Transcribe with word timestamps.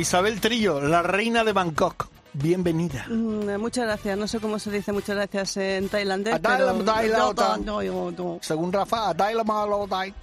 Isabel 0.00 0.40
Trillo, 0.40 0.80
la 0.80 1.02
reina 1.02 1.44
de 1.44 1.52
Bangkok. 1.52 2.08
Bienvenida. 2.32 3.06
Mm, 3.08 3.58
muchas 3.58 3.84
gracias. 3.86 4.16
No 4.16 4.28
sé 4.28 4.38
cómo 4.38 4.58
se 4.60 4.70
dice 4.70 4.92
muchas 4.92 5.16
gracias 5.16 5.56
en 5.56 5.88
tailandés. 5.88 6.38
Pero-. 6.38 6.72
No, 7.58 7.82
no, 7.82 8.10
no. 8.12 8.38
Según 8.40 8.72
Rafa. 8.72 9.12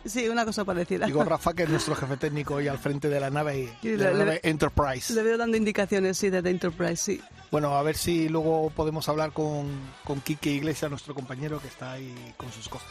Sí, 0.06 0.28
una 0.30 0.46
cosa 0.46 0.64
parecida. 0.64 1.06
Digo 1.06 1.24
Rafa, 1.26 1.54
que 1.54 1.64
es 1.64 1.70
nuestro 1.70 1.96
jefe 1.96 2.16
técnico 2.16 2.56
hoy 2.56 2.70
al 2.70 2.78
frente 2.78 3.10
de 3.10 3.20
la 3.20 3.30
nave, 3.30 3.74
de 3.84 3.98
le- 3.98 4.04
la 4.06 4.12
le- 4.14 4.18
nave 4.20 4.40
Enterprise. 4.44 5.14
Le 5.14 5.22
veo 5.22 5.38
dando 5.38 5.58
indicaciones, 5.58 6.18
sí, 6.18 6.30
desde 6.30 6.50
Enterprise, 6.50 6.96
sí. 6.96 7.22
Bueno, 7.50 7.78
a 7.78 7.82
ver 7.82 7.96
si 7.96 8.28
luego 8.28 8.70
podemos 8.76 9.08
hablar 9.08 9.32
con, 9.32 9.68
con 10.04 10.20
Quique 10.20 10.50
Iglesias, 10.50 10.92
nuestro 10.92 11.16
compañero 11.16 11.62
que 11.62 11.70
está 11.70 11.94
ahí 11.94 12.14
con 12.36 12.52
sus 12.52 12.68
cosas. 12.68 12.90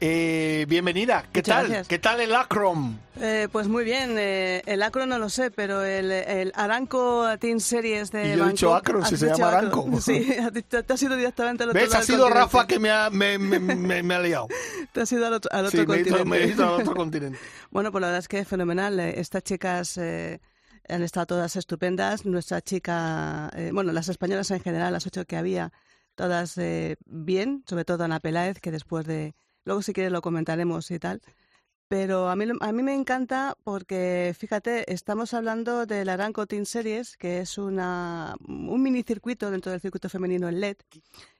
Eh, 0.00 0.64
bienvenida, 0.70 1.26
¿qué 1.30 1.40
Muchas 1.40 1.54
tal? 1.56 1.66
gracias. 1.66 1.88
¿Qué 1.88 1.98
tal 1.98 2.20
el 2.22 2.34
Acrom? 2.34 2.96
Eh, 3.20 3.48
pues 3.52 3.68
muy 3.68 3.84
bien, 3.84 4.14
eh, 4.16 4.62
el 4.64 4.82
Acro 4.82 5.04
no 5.04 5.18
lo 5.18 5.28
sé, 5.28 5.50
pero 5.50 5.84
el, 5.84 6.10
el 6.12 6.50
Aranco 6.54 7.26
Team 7.38 7.60
Series 7.60 8.10
de 8.10 8.32
Y 8.32 8.38
yo 8.38 8.46
he 8.46 8.48
dicho 8.48 8.70
Bangkok- 8.70 8.78
Acro, 8.78 9.04
si 9.04 9.18
se 9.18 9.26
llama. 9.26 9.48
Aranco. 9.48 9.86
Sí, 10.00 10.34
te, 10.66 10.82
te 10.82 10.92
has 10.94 11.02
ido 11.02 11.14
directamente 11.16 11.64
al 11.64 11.68
otro 11.70 11.80
¿Ves? 11.82 11.90
lado 11.90 12.02
Ha 12.02 12.06
sido. 12.06 12.30
Rafa 12.30 12.66
que 12.66 12.78
me 12.78 12.90
ha, 12.90 13.10
me, 13.10 13.36
me- 13.36 13.58
me- 13.60 13.74
me- 13.76 14.02
me 14.02 14.14
ha 14.14 14.20
liado. 14.20 14.48
Te 14.92 15.02
has 15.02 15.12
ido 15.12 15.26
al 15.26 15.34
otro, 15.34 15.50
al 15.52 15.66
otro 15.66 15.78
Sí, 15.82 15.86
me 15.86 15.96
he 15.96 16.00
ido, 16.00 16.16
continente. 16.16 16.24
me 16.24 16.44
he 16.44 16.54
ido 16.54 16.64
al 16.74 16.80
otro 16.80 16.94
continente. 16.94 17.38
Bueno, 17.70 17.92
pues 17.92 18.00
la 18.00 18.06
verdad 18.08 18.18
es 18.20 18.28
que 18.28 18.38
es 18.38 18.48
fenomenal. 18.48 18.98
Eh, 18.98 19.20
Estas 19.20 19.42
chicas 19.44 19.98
eh, 19.98 20.40
han 20.90 21.02
estado 21.02 21.26
todas 21.26 21.56
estupendas. 21.56 22.24
Nuestra 22.24 22.60
chica, 22.60 23.50
eh, 23.54 23.70
bueno, 23.72 23.92
las 23.92 24.08
españolas 24.08 24.50
en 24.50 24.60
general, 24.60 24.92
las 24.92 25.06
ocho 25.06 25.24
que 25.24 25.36
había, 25.36 25.72
todas 26.14 26.56
eh, 26.58 26.96
bien, 27.06 27.64
sobre 27.66 27.84
todo 27.84 28.04
Ana 28.04 28.20
Peláez, 28.20 28.60
que 28.60 28.70
después 28.70 29.06
de... 29.06 29.34
Luego 29.64 29.82
si 29.82 29.92
quieres 29.92 30.12
lo 30.12 30.22
comentaremos 30.22 30.90
y 30.90 30.98
tal. 30.98 31.20
Pero 31.88 32.28
a 32.28 32.36
mí, 32.36 32.44
a 32.60 32.72
mí 32.72 32.82
me 32.82 32.94
encanta 32.94 33.56
porque, 33.64 34.34
fíjate, 34.38 34.92
estamos 34.92 35.34
hablando 35.34 35.86
del 35.86 36.08
Aranco 36.08 36.46
Team 36.46 36.64
Series, 36.64 37.16
que 37.16 37.40
es 37.40 37.58
una, 37.58 38.36
un 38.46 38.82
minicircuito 38.82 39.50
dentro 39.50 39.72
del 39.72 39.80
circuito 39.80 40.08
femenino 40.08 40.48
en 40.48 40.60
LED, 40.60 40.76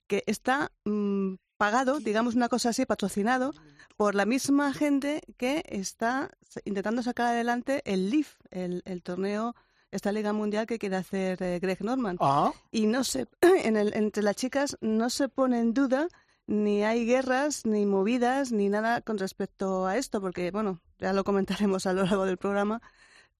que 0.08 0.24
está 0.26 0.72
mm, 0.84 1.34
pagado, 1.61 2.00
digamos 2.00 2.36
una 2.36 2.48
cosa 2.48 2.70
así, 2.70 2.86
patrocinado 2.86 3.53
por 3.98 4.14
la 4.14 4.25
misma 4.25 4.72
gente 4.72 5.20
que 5.36 5.62
está 5.69 6.30
intentando 6.64 7.02
sacar 7.02 7.27
adelante 7.27 7.83
el 7.84 8.08
LIF, 8.08 8.36
el, 8.50 8.83
el 8.86 9.02
torneo, 9.02 9.55
esta 9.91 10.11
Liga 10.11 10.33
Mundial 10.33 10.64
que 10.67 10.78
quiere 10.78 10.97
hacer 10.97 11.42
eh, 11.42 11.58
Greg 11.61 11.84
Norman. 11.84 12.17
Ah, 12.19 12.50
Y 12.70 12.86
no 12.86 13.05
se, 13.05 13.28
en 13.42 13.77
el, 13.77 13.92
entre 13.92 14.22
las 14.22 14.36
chicas 14.36 14.78
no 14.80 15.11
se 15.11 15.28
pone 15.28 15.61
en 15.61 15.75
duda 15.75 16.08
ni 16.47 16.83
hay 16.83 17.05
guerras, 17.05 17.67
ni 17.67 17.84
movidas, 17.84 18.52
ni 18.52 18.70
nada 18.70 19.02
con 19.02 19.19
respecto 19.19 19.86
a 19.86 19.98
esto, 19.98 20.22
porque, 20.22 20.50
bueno, 20.50 20.80
ya 20.98 21.12
lo 21.12 21.24
comentaremos 21.24 21.84
a 21.84 21.92
lo 21.92 22.05
largo 22.05 22.24
del 22.24 22.39
programa, 22.39 22.80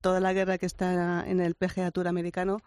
toda 0.01 0.21
la 0.21 0.33
guerra 0.33 0.59
que 0.59 0.67
está 0.67 1.25
en 1.29 1.41
el 1.41 1.55
PGA 1.55 1.91
Tour 1.91 2.09
americano, 2.09 2.59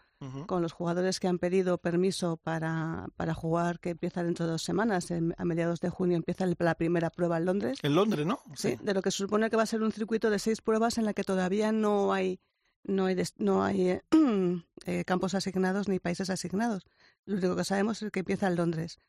con 0.45 0.61
los 0.61 0.71
jugadores 0.71 1.19
que 1.19 1.27
han 1.27 1.37
pedido 1.37 1.77
permiso 1.79 2.37
para, 2.37 3.07
para 3.17 3.33
jugar, 3.33 3.79
que 3.81 3.89
empieza 3.89 4.23
dentro 4.23 4.45
de 4.45 4.53
dos 4.53 4.63
semanas, 4.63 5.11
en- 5.11 5.33
a 5.37 5.43
mediados 5.43 5.81
de 5.81 5.89
junio 5.89 6.15
empieza 6.15 6.45
el- 6.45 6.55
la 6.59 6.75
primera 6.75 7.09
prueba 7.09 7.37
en 7.37 7.45
Londres. 7.45 7.79
en 7.83 7.93
Londres, 7.95 8.25
¿no? 8.25 8.39
Sí, 8.55 8.77
de 8.81 8.93
lo 8.93 9.01
que 9.01 9.11
se 9.11 9.17
supone 9.17 9.49
que 9.49 9.57
va 9.57 9.63
a 9.63 9.65
ser 9.65 9.81
un 9.83 9.91
circuito 9.91 10.29
de 10.29 10.39
seis 10.39 10.61
pruebas 10.61 10.97
en 10.97 11.03
la 11.05 11.13
que 11.13 11.23
todavía 11.25 11.71
no 11.73 12.13
hay 12.13 12.39
no 12.85 13.05
hay 13.05 13.15
no 13.37 13.63
hay 13.63 13.89
eh, 13.89 14.01
eh, 14.85 15.03
campos 15.05 15.33
asignados 15.35 15.87
ni 15.89 15.99
países 15.99 16.29
asignados. 16.29 16.85
Lo 17.25 17.37
único 17.37 17.55
que 17.57 17.63
sabemos 17.65 18.01
es 18.01 18.11
que 18.11 18.19
empieza 18.19 18.47
en 18.47 18.55
Londres. 18.55 18.99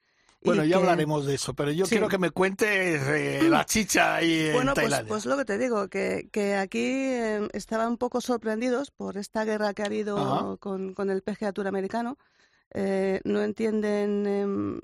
Bueno, 0.44 0.62
ya 0.64 0.76
que- 0.76 0.82
hablaremos 0.82 1.24
de 1.24 1.34
eso, 1.34 1.54
pero 1.54 1.70
yo 1.70 1.86
Sí. 1.86 1.90
quiero 1.92 2.08
que 2.08 2.18
me 2.18 2.30
cuentes 2.30 2.68
eh, 3.02 3.48
la 3.48 3.64
chicha 3.64 4.16
ahí 4.16 4.46
en 4.48 4.52
Bueno, 4.52 4.74
pues, 4.74 4.84
Tailandia. 4.84 5.08
pues 5.08 5.26
lo 5.26 5.36
que 5.38 5.44
te 5.46 5.56
digo, 5.58 5.88
que, 5.88 6.28
que 6.30 6.54
aquí 6.56 6.84
eh, 6.84 7.48
estaban 7.54 7.88
un 7.88 7.96
poco 7.98 8.20
sorprendidos 8.20 8.90
por 8.90 9.16
esta 9.16 9.44
guerra 9.44 9.72
que 9.72 9.82
ha 9.82 9.86
habido 9.86 10.58
con, 10.60 10.92
con 10.92 11.08
el 11.10 11.22
PGA 11.22 11.52
Tour 11.52 11.66
americano. 11.66 12.18
Eh, 12.74 13.20
no 13.24 13.40
entienden, 13.42 14.26
em, 14.26 14.80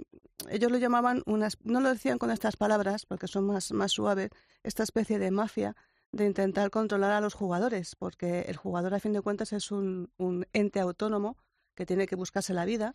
ellos 0.48 0.71
lo 0.72 0.78
llamaban, 0.78 1.22
unas, 1.26 1.59
no 1.65 1.81
lo 1.81 1.91
decían 1.91 2.19
con 2.19 2.31
estas 2.31 2.56
palabras 2.56 3.04
porque 3.04 3.27
son 3.28 3.44
más, 3.47 3.72
más 3.72 3.92
suaves, 3.92 4.31
esta 4.62 4.82
especie 4.82 5.19
de 5.19 5.31
mafia 5.31 5.77
de 6.12 6.25
intentar 6.25 6.71
controlar 6.71 7.10
a 7.12 7.21
los 7.21 7.34
jugadores, 7.34 7.97
porque 7.97 8.41
el 8.48 8.56
jugador 8.56 8.94
a 8.94 9.00
fin 9.00 9.12
de 9.12 9.21
cuentas 9.21 9.53
es 9.53 9.71
un, 9.71 10.10
un 10.16 10.47
ente 10.53 10.81
autónomo 10.81 11.37
que 11.75 11.84
tiene 11.87 12.06
que 12.06 12.16
buscarse 12.16 12.54
la 12.54 12.65
vida 12.65 12.94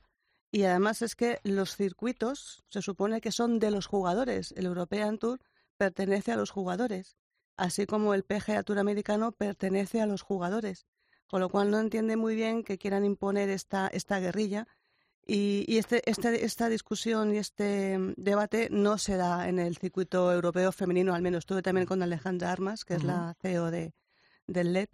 y 0.52 0.64
además 0.64 1.02
es 1.02 1.16
que 1.16 1.40
los 1.44 1.76
circuitos 1.76 2.64
se 2.70 2.82
supone 2.82 3.22
que 3.22 3.32
son 3.32 3.60
de 3.60 3.72
los 3.72 3.88
jugadores. 3.88 4.54
El 4.58 4.66
European 4.66 5.18
Tour 5.18 5.40
pertenece 5.78 6.32
a 6.32 6.38
los 6.38 6.52
jugadores, 6.52 7.18
así 7.58 7.86
como 7.86 8.14
el 8.14 8.24
PGA 8.24 8.64
Tour 8.64 8.80
americano 8.80 9.32
pertenece 9.34 10.02
a 10.02 10.06
los 10.06 10.22
jugadores. 10.22 10.86
Con 11.28 11.42
lo 11.42 11.50
cual 11.50 11.72
no 11.72 11.80
entiende 11.80 12.16
muy 12.18 12.36
bien 12.36 12.64
que 12.64 12.78
quieran 12.78 13.04
imponer 13.04 13.50
esta, 13.50 13.88
esta 13.88 14.20
guerrilla. 14.20 14.68
Y, 15.28 15.66
y 15.68 15.80
este, 15.80 16.08
este, 16.10 16.46
esta 16.46 16.70
discusión 16.70 17.34
y 17.34 17.40
este 17.40 17.98
debate 18.16 18.68
no 18.70 19.00
se 19.00 19.18
da 19.18 19.50
en 19.50 19.58
el 19.58 19.76
circuito 19.78 20.32
europeo 20.32 20.72
femenino, 20.72 21.16
al 21.16 21.24
menos. 21.24 21.40
Estuve 21.40 21.64
también 21.64 21.88
con 21.88 22.04
Alejandra 22.04 22.52
Armas, 22.52 22.86
que 22.86 22.94
es 22.94 23.04
la 23.04 23.36
CEO 23.42 23.72
de, 23.72 23.96
del 24.46 24.72
LED, 24.74 24.90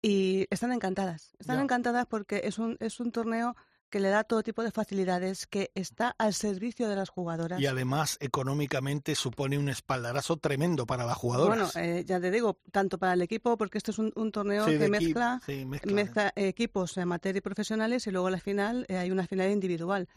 y 0.00 0.46
están 0.48 0.72
encantadas. 0.72 1.34
Están 1.38 1.58
Ya. 1.58 1.62
encantadas 1.64 2.06
porque 2.06 2.40
es 2.44 2.58
un, 2.58 2.78
es 2.80 2.98
un 2.98 3.12
torneo 3.12 3.54
que 3.94 4.00
le 4.00 4.08
da 4.08 4.24
todo 4.24 4.42
tipo 4.42 4.64
de 4.64 4.72
facilidades, 4.72 5.46
que 5.46 5.70
está 5.76 6.16
al 6.18 6.34
servicio 6.34 6.88
de 6.88 6.96
las 6.96 7.10
jugadoras. 7.10 7.60
Y 7.60 7.66
además, 7.66 8.16
económicamente 8.18 9.14
supone 9.14 9.56
un 9.56 9.68
espaldarazo 9.68 10.36
tremendo 10.36 10.84
para 10.84 11.06
las 11.06 11.16
jugadoras. 11.16 11.72
Bueno, 11.74 11.86
eh, 11.86 12.02
ya 12.04 12.18
te 12.18 12.32
digo, 12.32 12.58
tanto 12.72 12.98
para 12.98 13.12
el 13.12 13.22
equipo, 13.22 13.56
porque 13.56 13.78
este 13.78 13.92
es 13.92 14.00
un, 14.00 14.12
un 14.16 14.32
torneo 14.32 14.64
Sí, 14.66 14.78
que 14.78 14.88
mezcla, 14.88 15.40
sí, 15.46 15.64
mezcla. 15.64 15.92
mezcla 15.92 16.32
equipos 16.34 16.98
amateur 16.98 17.36
y 17.36 17.40
profesionales 17.40 18.04
y 18.08 18.10
luego 18.10 18.30
la 18.30 18.40
final 18.40 18.84
eh, 18.88 18.96
hay 18.96 19.12
una 19.12 19.28
final 19.28 19.52
individual. 19.52 20.08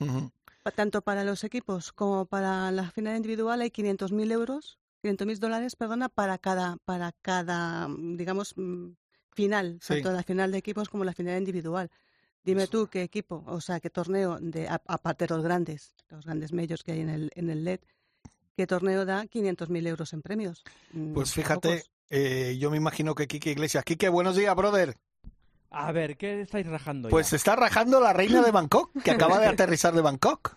Tanto 0.75 1.03
para 1.03 1.23
los 1.23 1.43
equipos 1.43 1.93
como 1.93 2.25
para 2.25 2.71
la 2.71 2.89
final 2.89 3.15
individual 3.15 3.61
hay 3.61 3.69
500.000 3.69 4.31
euros, 4.31 4.79
500.000 5.03 5.37
dólares, 5.37 5.75
perdona, 5.75 6.09
para 6.09 6.39
cada, 6.39 6.77
para 6.83 7.11
cada, 7.21 7.87
digamos, 7.95 8.53
mm, 8.57 8.87
final, 9.33 9.77
Sí. 9.83 9.93
tanto 9.93 10.11
la 10.13 10.23
final 10.23 10.51
de 10.51 10.57
equipos 10.57 10.89
como 10.89 11.03
la 11.03 11.13
final 11.13 11.37
individual. 11.37 11.91
Dime 12.43 12.63
Eso. 12.63 12.71
tú 12.71 12.87
qué 12.87 13.01
equipo, 13.03 13.43
o 13.47 13.59
sea, 13.61 13.79
qué 13.79 13.89
torneo, 13.89 14.37
de, 14.39 14.67
a- 14.69 14.81
aparte 14.87 15.25
de 15.27 15.35
los 15.35 15.43
grandes, 15.43 15.93
los 16.09 16.25
grandes 16.25 16.53
medios 16.53 16.83
que 16.83 16.93
hay 16.93 17.01
en 17.01 17.09
el, 17.09 17.31
en 17.35 17.49
el 17.49 17.63
LED, 17.65 17.79
qué 18.55 18.65
torneo 18.65 19.05
da 19.05 19.25
500.000 19.25 19.85
euros 19.87 20.13
en 20.13 20.21
premios. 20.21 20.63
Mm, 20.93 21.13
Pues 21.13 21.33
fíjate, 21.33 21.83
eh, 22.09 22.57
yo 22.59 22.71
me 22.71 22.77
imagino 22.77 23.15
que 23.15 23.27
Quique 23.27 23.51
Iglesias. 23.51 23.83
Quique, 23.83 24.07
buenos 24.09 24.35
días, 24.37 24.55
brother. 24.55 24.95
A 25.69 25.91
ver, 25.91 26.15
¿qué 26.15 26.39
estáis 26.41 26.65
rajando 26.65 27.09
Pues 27.09 27.31
ya? 27.31 27.35
está 27.35 27.55
rajando 27.57 27.99
la 27.99 28.13
reina 28.13 28.41
de 28.41 28.51
Bangkok, 28.51 28.91
que 29.03 29.11
acaba 29.11 29.39
de 29.39 29.47
aterrizar 29.47 29.93
de 29.93 30.01
Bangkok. 30.01 30.55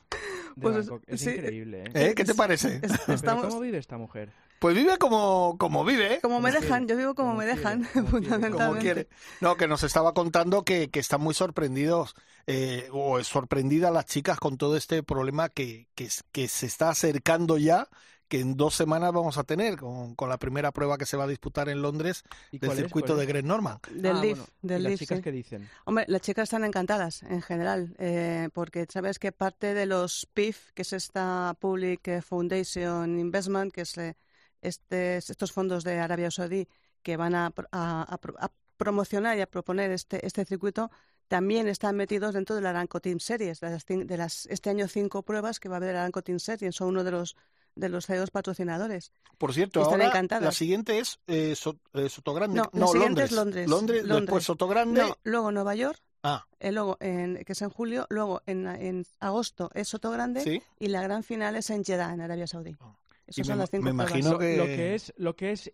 De 0.54 0.62
pues 0.62 0.76
es- 0.76 0.88
Bangkok. 0.88 1.08
es, 1.08 1.20
sí, 1.20 1.30
increíble, 1.30 1.82
¿eh? 1.86 1.91
¿Eh? 1.94 2.15
¿Qué 2.15 2.24
te 2.24 2.34
parece? 2.36 2.78
Es- 2.82 2.92
Pero 3.04 3.15
estamos, 3.16 3.47
¿Cómo 3.47 3.59
vive 3.60 3.78
esta 3.78 3.98
mujer? 3.98 4.30
Pues 4.60 4.77
vive 4.77 4.98
como, 4.98 5.57
como 5.59 5.84
vive, 5.86 6.15
¿eh? 6.16 6.21
como 6.21 6.41
me 6.41 6.53
dejan, 6.53 6.86
yo 6.86 6.95
vivo 6.97 7.15
como, 7.15 7.30
como 7.30 7.39
me 7.39 7.47
dejan, 7.47 7.84
como 7.95 8.21
quiere. 8.21 8.28
Fundamentalmente. 8.28 8.59
como 8.59 8.77
quiere. 8.78 9.09
No, 9.41 9.57
que 9.57 9.66
nos 9.66 9.83
estaba 9.84 10.12
contando 10.12 10.65
que, 10.65 10.91
que 10.91 11.01
están 11.01 11.22
muy 11.22 11.33
sorprendidos, 11.34 12.15
eh, 12.47 12.89
o 12.92 13.22
sorprendidas 13.24 13.91
las 13.92 14.04
chicas 14.04 14.39
con 14.39 14.59
todo 14.59 14.77
este 14.77 15.03
problema 15.03 15.48
que, 15.48 15.89
que, 15.95 16.48
se 16.48 16.66
está 16.66 16.91
acercando 16.91 17.57
ya, 17.57 17.89
que 18.28 18.41
en 18.41 18.57
dos 18.57 18.74
semanas 18.74 19.12
vamos 19.12 19.39
a 19.39 19.45
tener, 19.45 19.78
con, 19.78 20.15
con 20.15 20.28
la 20.28 20.36
primera 20.39 20.72
prueba 20.72 20.98
que 20.98 21.06
se 21.06 21.16
va 21.16 21.24
a 21.24 21.27
disputar 21.27 21.68
en 21.71 21.80
Londres 21.83 22.22
¿Y 22.53 22.59
del 22.59 22.72
circuito 22.72 23.15
¿Cuál 23.15 23.21
de? 23.21 23.27
Greg 23.27 23.45
Norman. 23.47 23.78
Del 23.89 24.16
Ah, 24.16 24.21
Leaf, 24.21 24.39
bueno. 24.39 24.53
del 24.60 24.80
¿Y 24.80 24.83
las 24.84 24.91
Leaf, 24.91 24.98
chicas 24.98 25.18
sí. 25.18 25.22
qué 25.22 25.33
dicen? 25.33 25.71
Hombre, 25.86 26.04
las 26.09 26.21
chicas 26.21 26.45
están 26.45 26.65
encantadas 26.65 27.22
en 27.22 27.41
general, 27.41 27.95
eh, 27.98 28.51
porque 28.53 28.86
sabes 28.91 29.18
que 29.18 29.33
parte 29.33 29.72
de 29.72 29.86
los 29.86 30.27
PIF, 30.34 30.72
que 30.74 30.83
es 30.83 30.92
esta 30.92 31.56
Public 31.59 32.21
Foundation 32.22 33.18
Investment, 33.18 33.72
que 33.72 33.80
es 33.83 33.97
eh, 33.98 34.16
este, 34.62 35.16
estos 35.16 35.53
fondos 35.53 35.84
de 35.84 35.98
Arabia 35.98 36.30
Saudí 36.30 36.68
que 37.03 37.16
van 37.16 37.34
a, 37.34 37.53
a- 37.72 38.03
a 38.03 38.18
pro- 38.18 38.36
a 38.39 38.51
promocionar 38.77 39.36
y 39.36 39.41
a 39.41 39.47
proponer 39.47 39.91
este, 39.91 40.27
este 40.27 40.45
circuito, 40.45 40.91
también 41.28 41.68
están 41.68 41.97
metidos 41.97 42.34
dentro 42.34 42.57
de 42.57 42.62
la 42.62 42.71
Aranco 42.71 43.01
Team 43.01 43.21
Series, 43.21 43.60
de 43.60 43.71
las, 43.71 43.86
de 43.86 44.16
las 44.16 44.47
este 44.47 44.71
año 44.71 44.89
cinco 44.89 45.22
pruebas 45.22 45.60
que 45.60 45.68
va 45.68 45.77
a 45.77 45.78
haber 45.78 45.95
la 45.95 46.01
Aranco 46.01 46.22
Team 46.22 46.39
Series, 46.39 46.74
son 46.74 46.89
uno 46.89 47.04
de 47.04 47.10
los 47.12 47.36
de 47.77 47.89
los 47.89 48.04
CEOs 48.07 48.33
patrocinadores. 48.33 49.12
Por 49.39 49.54
cierto, 49.54 49.80
Están 49.83 49.95
ahora 50.01 50.09
encantadas. 50.09 50.42
la 50.45 50.51
siguiente 50.53 50.98
es 50.98 51.21
eh, 51.28 51.54
So- 51.54 51.78
eh, 51.95 52.09
Sotogrande. 52.09 52.56
No, 52.60 52.68
la 52.72 52.86
siguiente 52.89 53.22
es 53.22 53.33
Londres. 53.33 53.68
Londres. 53.71 54.03
Londres. 54.03 54.21
después 54.27 54.45
Sotogrande. 54.45 55.01
No, 55.03 55.16
luego 55.22 55.53
Nueva 55.53 55.74
York, 55.77 55.98
Ah, 56.22 56.45
eh, 56.59 56.72
luego 56.72 56.97
en, 57.01 57.42
que 57.45 57.53
es 57.53 57.63
en 57.63 57.71
julio, 57.71 58.06
luego 58.10 58.42
en, 58.47 58.66
en 58.66 59.06
agosto 59.21 59.71
es 59.72 59.89
Soto 59.89 60.10
Grande 60.10 60.42
sí. 60.42 60.60
y 60.80 60.89
la 60.89 61.01
gran 61.01 61.22
final 61.22 61.54
es 61.56 61.71
en 61.71 61.83
Jeddah, 61.84 62.13
en 62.13 62.21
Arabia 62.21 62.47
Saudí. 62.48 62.77
Ah. 62.80 62.95
Esas 63.30 63.38
Y 63.38 63.44
son 63.44 63.56
me- 63.56 63.60
las 63.62 63.71
cinco 63.71 63.84
me 63.84 63.91
pruebas. 63.92 64.10
imagino 64.10 64.32
lo, 64.32 64.38
que- 64.38 64.56
lo 64.59 64.65
que 64.66 64.94
es 64.94 65.12
lo 65.16 65.36
que 65.36 65.50
es 65.53 65.72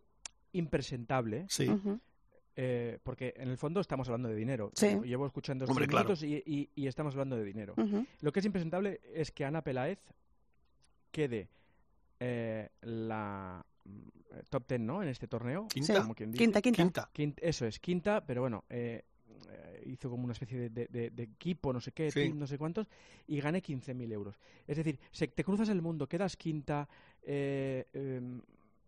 impresentable 0.53 1.47
Sí. 1.49 1.67
Eh, 2.59 2.99
porque 3.03 3.35
en 3.37 3.49
el 3.51 3.59
fondo 3.59 3.81
estamos 3.81 4.09
hablando 4.09 4.31
de 4.31 4.35
dinero 4.35 4.71
Sí. 4.75 4.99
llevo 5.05 5.27
escuchando 5.27 5.65
estos 5.65 5.77
Hombre, 5.77 5.87
claro. 5.89 6.07
minutos 6.09 6.23
y, 6.23 6.37
y- 6.47 6.71
y 6.75 6.87
estamos 6.87 7.13
hablando 7.13 7.37
de 7.37 7.45
dinero 7.45 7.75
lo 8.23 8.33
que 8.33 8.41
es 8.41 8.47
impresentable 8.47 9.01
es 9.13 9.31
que 9.31 9.45
Ana 9.45 9.61
Peláez 9.63 9.99
quede 11.11 11.49
eh, 12.19 12.71
la 12.81 13.63
mm, 13.85 13.99
top 14.49 14.67
ten 14.67 14.87
no 14.87 15.03
en 15.03 15.09
este 15.11 15.29
torneo 15.29 15.69
Quinta. 15.69 16.01
como 16.01 16.15
quien 16.15 16.33
dice. 16.33 16.43
Quinta, 16.45 16.63
quinta. 16.63 16.83
Quinta. 16.83 17.11
Quin- 17.15 17.35
eso 17.43 17.67
es, 17.67 17.79
quinta, 17.79 18.25
pero 18.25 18.41
bueno, 18.41 18.65
eh, 18.71 19.05
hizo 19.85 20.11
como 20.11 20.25
una 20.25 20.33
especie 20.33 20.59
de, 20.59 20.71
de- 20.71 20.87
de- 20.89 21.11
de 21.11 21.23
equipo, 21.23 21.73
no 21.73 21.81
sé 21.81 21.93
qué, 21.93 22.11
Sí. 22.11 22.21
team, 22.21 22.39
no 22.39 22.47
sé 22.47 22.59
cuántos, 22.59 22.89
y 23.27 23.41
gané 23.41 23.63
15.000 23.63 24.11
euros. 24.13 24.37
Es 24.67 24.77
decir, 24.77 24.99
se, 25.13 25.29
te 25.29 25.45
cruzas 25.45 25.69
el 25.69 25.83
mundo, 25.83 26.09
quedas 26.09 26.37
quinta 26.37 26.89
eh, 27.23 27.87
em, 27.93 28.41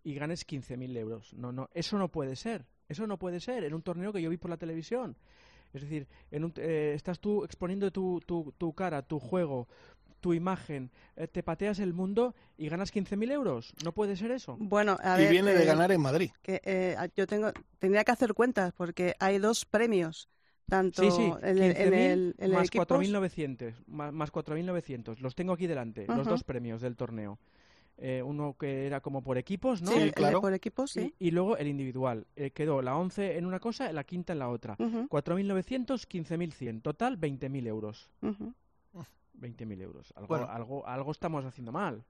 y 0.05 0.15
ganes 0.15 0.45
15.000 0.45 0.97
euros. 0.97 1.33
No, 1.35 1.53
no, 1.53 1.69
eso 1.75 1.99
no 1.99 2.09
puede 2.09 2.37
ser. 2.37 2.65
Eso 2.89 3.07
no 3.07 3.19
puede 3.19 3.41
ser 3.41 3.65
en 3.65 3.75
un 3.75 3.83
torneo 3.83 4.13
que 4.13 4.23
yo 4.23 4.31
vi 4.31 4.37
por 4.39 4.51
la 4.51 4.57
televisión. 4.57 5.17
Es 5.75 5.83
decir, 5.83 6.07
en 6.31 6.45
un- 6.45 6.53
eh, 6.57 6.93
estás 6.95 7.21
tú 7.21 7.45
exponiendo 7.45 7.91
tu, 7.91 8.21
tu, 8.27 8.55
tu 8.57 8.73
cara, 8.73 9.03
tu 9.03 9.19
juego, 9.19 9.69
tu 10.21 10.33
imagen, 10.35 10.91
eh, 11.17 11.29
te 11.29 11.43
pateas 11.43 11.79
el 11.79 11.93
mundo 11.93 12.35
y 12.57 12.69
ganas 12.69 12.91
15.000 12.91 13.31
euros. 13.31 13.75
No 13.85 13.93
puede 13.93 14.17
ser 14.17 14.31
eso. 14.31 14.57
Bueno, 14.59 14.97
a 15.03 15.15
Y 15.15 15.19
ver, 15.19 15.31
viene 15.31 15.53
de 15.55 15.63
eh, 15.63 15.67
ganar 15.67 15.93
en 15.93 16.01
Madrid. 16.01 16.31
que 16.43 16.61
eh, 16.65 16.97
yo 17.17 17.27
tengo 17.27 17.53
tendría 17.79 18.03
que 18.05 18.13
hacer 18.13 18.35
cuentas 18.35 18.73
porque 18.73 19.15
hay 19.21 19.39
dos 19.39 19.65
premios 19.65 20.29
tanto 20.69 21.03
Sí, 21.03 21.11
sí, 21.11 21.33
en 21.43 21.59
el, 21.59 21.63
en 21.63 21.75
15.000 21.77 21.93
el, 21.95 22.35
en 22.39 22.45
el 22.45 22.53
más 22.53 22.67
equipos. 22.69 22.87
4.900, 22.89 23.75
más, 23.87 24.13
más 24.13 24.31
4.900. 24.33 25.19
Los 25.21 25.35
tengo 25.35 25.53
aquí 25.53 25.67
delante, 25.67 26.07
los 26.07 26.21
Ujú. 26.21 26.31
dos 26.31 26.45
premios 26.45 26.81
del 26.83 26.97
torneo. 26.97 27.39
Eh, 28.01 28.23
uno 28.25 28.55
que 28.57 28.87
era 28.87 29.01
como 29.01 29.23
por 29.23 29.39
equipos, 29.39 29.83
¿no? 29.83 29.91
Sí, 29.91 29.97
el- 29.97 30.03
el 30.03 30.09
de 30.11 30.13
claro. 30.15 30.41
por 30.41 30.55
equipos, 30.55 30.93
sí. 30.93 31.13
y, 31.19 31.29
y 31.29 31.31
luego 31.33 31.57
el 31.57 31.67
individual. 31.67 32.27
Eh, 32.37 32.53
quedó 32.53 32.81
la 32.81 32.97
11 32.97 33.37
en 33.39 33.45
una 33.45 33.59
cosa, 33.59 33.93
la 33.93 34.05
quinta 34.05 34.33
en 34.35 34.39
la 34.39 34.49
otra. 34.51 34.77
Ujú, 34.79 35.09
4.900, 35.09 36.07
15.100. 36.07 36.81
Total, 36.83 37.19
20.000 37.19 37.67
euros. 37.67 38.09
ujú. 38.23 38.55
20.000 39.41 39.81
euros. 39.83 40.13
Algo, 40.17 40.27
Bueno. 40.29 40.47
algo, 40.51 40.87
algo 40.89 41.13
estamos 41.13 41.45
haciendo 41.45 41.71
mal. 41.73 42.03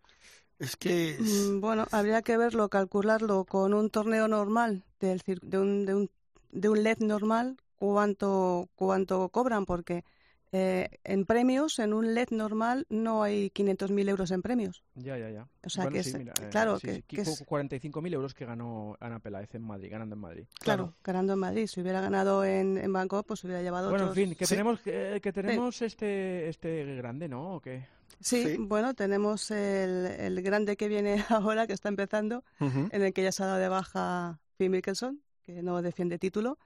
Es 0.58 0.76
que 0.76 1.10
es- 1.10 1.50
Mm, 1.50 1.60
Bueno, 1.60 1.86
habría 1.92 2.22
que 2.22 2.36
verlo, 2.38 2.68
calcularlo 2.70 3.44
con 3.44 3.74
un 3.74 3.90
torneo 3.90 4.28
normal 4.28 4.84
del 4.98 5.20
de 5.42 5.58
un, 5.58 5.84
de 5.86 5.94
un, 5.94 6.10
de 6.52 6.68
un 6.70 6.82
LED 6.82 6.98
normal, 7.00 7.56
cuánto, 7.78 8.68
cuánto 8.74 9.28
cobran, 9.30 9.64
porque 9.64 10.04
eh, 10.50 10.88
en 11.04 11.26
premios, 11.26 11.78
en 11.78 11.92
un 11.92 12.14
LED 12.14 12.28
normal, 12.30 12.86
no 12.88 13.22
hay 13.22 13.50
500.000 13.50 14.08
euros 14.08 14.30
en 14.30 14.40
premios. 14.40 14.82
Ya, 14.94 15.18
ya, 15.18 15.28
ya. 15.30 15.46
O 15.62 15.68
sea, 15.68 15.84
Bueno, 15.84 15.96
que 15.98 16.02
sí, 16.04 16.08
es- 16.10 16.18
mira, 16.18 16.32
eh, 16.40 16.48
claro, 16.50 16.78
sí, 16.78 16.86
que- 16.86 16.94
sí, 16.94 17.02
que 17.02 17.20
es- 17.20 17.44
45.000 17.46 18.14
euros 18.14 18.32
que 18.32 18.46
ganó 18.46 18.96
Ana 18.98 19.18
Peláez 19.20 19.54
en 19.54 19.62
Madrid, 19.62 19.90
ganando 19.90 20.14
en 20.14 20.20
Madrid. 20.20 20.44
Claro, 20.60 20.84
Claro. 20.86 20.94
ganando 21.04 21.32
en 21.34 21.38
Madrid. 21.38 21.66
Si 21.66 21.80
hubiera 21.82 22.00
ganado 22.00 22.44
en, 22.46 22.78
en 22.78 22.92
Bangkok, 22.92 23.26
pues 23.26 23.44
hubiera 23.44 23.60
llevado 23.62 23.90
Bueno, 23.90 24.08
en 24.08 24.14
fin, 24.14 24.34
que 24.34 24.46
Sí. 24.46 24.54
tenemos, 24.54 24.80
que, 24.80 25.20
que 25.22 25.32
tenemos 25.34 25.82
este, 25.82 26.48
este 26.48 26.96
grande, 26.96 27.28
¿no? 27.28 27.56
¿O 27.56 27.60
qué? 27.60 27.86
Sí, 28.20 28.42
Sí. 28.42 28.56
bueno, 28.58 28.94
tenemos 28.94 29.50
el, 29.50 30.06
el 30.06 30.40
grande 30.42 30.78
que 30.78 30.88
viene 30.88 31.16
ahora, 31.28 31.66
que 31.66 31.74
está 31.74 31.90
empezando, 31.90 32.42
en 32.58 33.02
el 33.02 33.12
que 33.12 33.22
ya 33.22 33.32
se 33.32 33.42
ha 33.42 33.46
dado 33.46 33.58
de 33.58 33.68
baja 33.68 34.40
Phil 34.56 34.70
Mickelson, 34.70 35.20
que 35.42 35.62
no 35.62 35.82
defiende 35.82 36.18
título. 36.18 36.58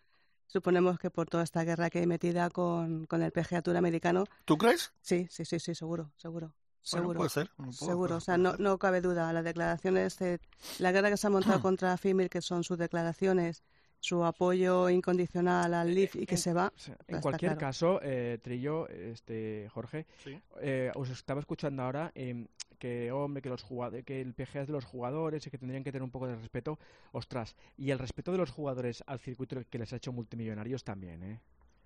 Suponemos 0.47 0.99
que 0.99 1.11
por 1.11 1.29
toda 1.29 1.45
esta 1.45 1.65
guerra 1.65 1.89
que 1.91 2.01
hay 2.01 2.07
metida 2.07 2.51
con, 2.51 3.07
con 3.07 3.23
el 3.23 3.33
PGA 3.33 3.63
Tour 3.63 3.77
americano, 3.77 4.25
¿Tú 4.45 4.59
crees? 4.59 4.93
sí, 5.01 5.27
sí, 5.31 5.45
sí, 5.45 5.59
sí, 5.59 5.75
seguro, 5.75 6.13
seguro. 6.17 6.49
Bueno, 6.49 7.03
Seguro, 7.05 7.19
puede 7.19 7.31
ser. 7.31 7.51
no 7.59 7.65
puedo- 7.67 7.73
seguro. 7.73 8.17
O 8.17 8.21
sea, 8.21 8.37
no, 8.37 8.57
no 8.59 8.77
cabe 8.79 9.01
duda. 9.01 9.33
Las 9.33 9.45
declaraciones, 9.45 10.19
de, 10.19 10.41
la 10.81 10.91
guerra 10.91 11.11
que 11.11 11.17
se 11.17 11.27
ha 11.29 11.31
montado 11.31 11.61
contra 11.63 11.97
Phil 11.97 12.17
Mickelson, 12.17 12.65
sus 12.65 12.77
declaraciones, 12.77 13.63
su 14.03 14.25
apoyo 14.25 14.91
incondicional 14.91 15.73
al 15.73 15.95
LIV 15.95 16.11
y 16.23 16.27
que 16.27 16.35
en- 16.35 16.41
se 16.41 16.53
va. 16.53 16.73
En 17.07 17.21
cualquier 17.21 17.53
claro. 17.53 17.61
caso, 17.61 18.01
eh, 18.03 18.39
Trillo, 18.43 18.89
este 18.89 19.69
Jorge, 19.73 20.07
Sí. 20.25 20.37
eh, 20.61 20.91
os 20.97 21.09
estaba 21.09 21.39
escuchando 21.39 21.83
ahora 21.85 22.11
em, 22.17 22.49
que 22.81 23.13
hombre, 23.13 23.41
que 23.43 23.49
los 23.49 23.65
que 24.05 24.21
el 24.21 24.35
PGA 24.35 24.63
es 24.63 24.67
de 24.67 24.73
los 24.73 24.85
jugadores 24.85 25.47
y 25.47 25.51
que 25.51 25.57
tendrían 25.59 25.85
que 25.85 25.93
tener 25.93 26.03
un 26.03 26.11
poco 26.11 26.27
de 26.27 26.35
respeto. 26.35 26.81
Ostras, 27.13 27.55
y 27.77 27.93
el 27.93 28.01
respeto 28.01 28.33
de 28.33 28.39
los 28.39 28.51
jugadores 28.51 29.05
al 29.07 29.21
circuito 29.21 29.57
que 29.71 29.79
les 29.79 29.93
ha 29.93 29.97
hecho 29.97 30.13
multimillonarios 30.13 30.83
también, 30.83 31.23
¿eh? 31.23 31.41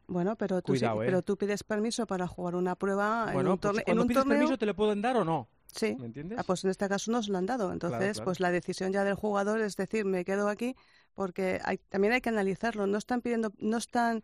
Bueno, 0.09 0.37
pero 0.37 0.63
tú, 0.63 0.73
sí- 0.73 0.81
Cuidado, 0.81 1.03
¿eh? 1.03 1.07
pero 1.07 1.21
tú 1.23 1.37
pides 1.37 1.65
permiso 1.65 2.07
para 2.07 2.27
jugar 2.27 2.55
una 2.55 2.77
prueba 2.77 3.27
en 3.29 3.35
bueno, 3.35 3.53
un, 3.53 3.59
pues 3.59 3.83
en 3.87 3.99
un 3.99 4.07
pides 4.07 4.23
torneo. 4.23 4.39
permiso 4.39 4.57
te 4.57 4.65
lo 4.65 4.75
pueden 4.75 5.03
dar 5.03 5.17
o 5.19 5.25
no, 5.25 5.49
Sí. 5.67 5.97
¿me 6.01 6.07
entiendes? 6.07 6.39
Ah, 6.39 6.45
pues 6.45 6.65
en 6.65 6.71
este 6.71 6.89
caso 6.89 7.11
nos 7.13 7.29
lo 7.29 7.37
han 7.37 7.45
dado. 7.45 7.73
Entonces, 7.73 8.13
claro. 8.15 8.25
pues 8.25 8.41
la 8.41 8.51
decisión 8.51 8.91
ya 8.93 9.05
del 9.05 9.17
jugador 9.17 9.61
es 9.61 9.77
decir, 9.77 10.07
me 10.07 10.25
quedo 10.25 10.49
aquí 10.49 10.77
porque 11.17 11.61
hay- 11.65 11.79
también 11.89 12.13
hay 12.13 12.21
que 12.21 12.29
analizarlo. 12.29 12.87
No 12.87 12.99
están 12.99 13.23
pidiendo, 13.23 13.53
no 13.59 13.79
están. 13.79 14.23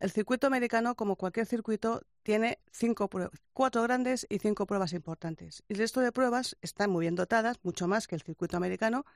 El 0.00 0.10
circuito 0.10 0.46
americano, 0.48 0.96
como 0.96 1.16
cualquier 1.16 1.46
circuito, 1.46 2.02
tiene 2.24 2.58
cinco 2.72 3.08
pruebas, 3.08 3.40
cuatro 3.54 3.82
grandes 3.84 4.26
y 4.28 4.38
cinco 4.40 4.66
pruebas 4.66 4.92
importantes. 4.92 5.62
Y 5.68 5.74
el 5.74 5.78
resto 5.78 6.00
de 6.00 6.12
pruebas 6.12 6.56
están 6.60 6.90
muy 6.90 7.02
bien 7.04 7.14
dotadas, 7.14 7.58
mucho 7.62 7.88
más 7.88 8.08
que 8.08 8.16
el 8.16 8.22
circuito 8.22 8.56
americano, 8.56 9.06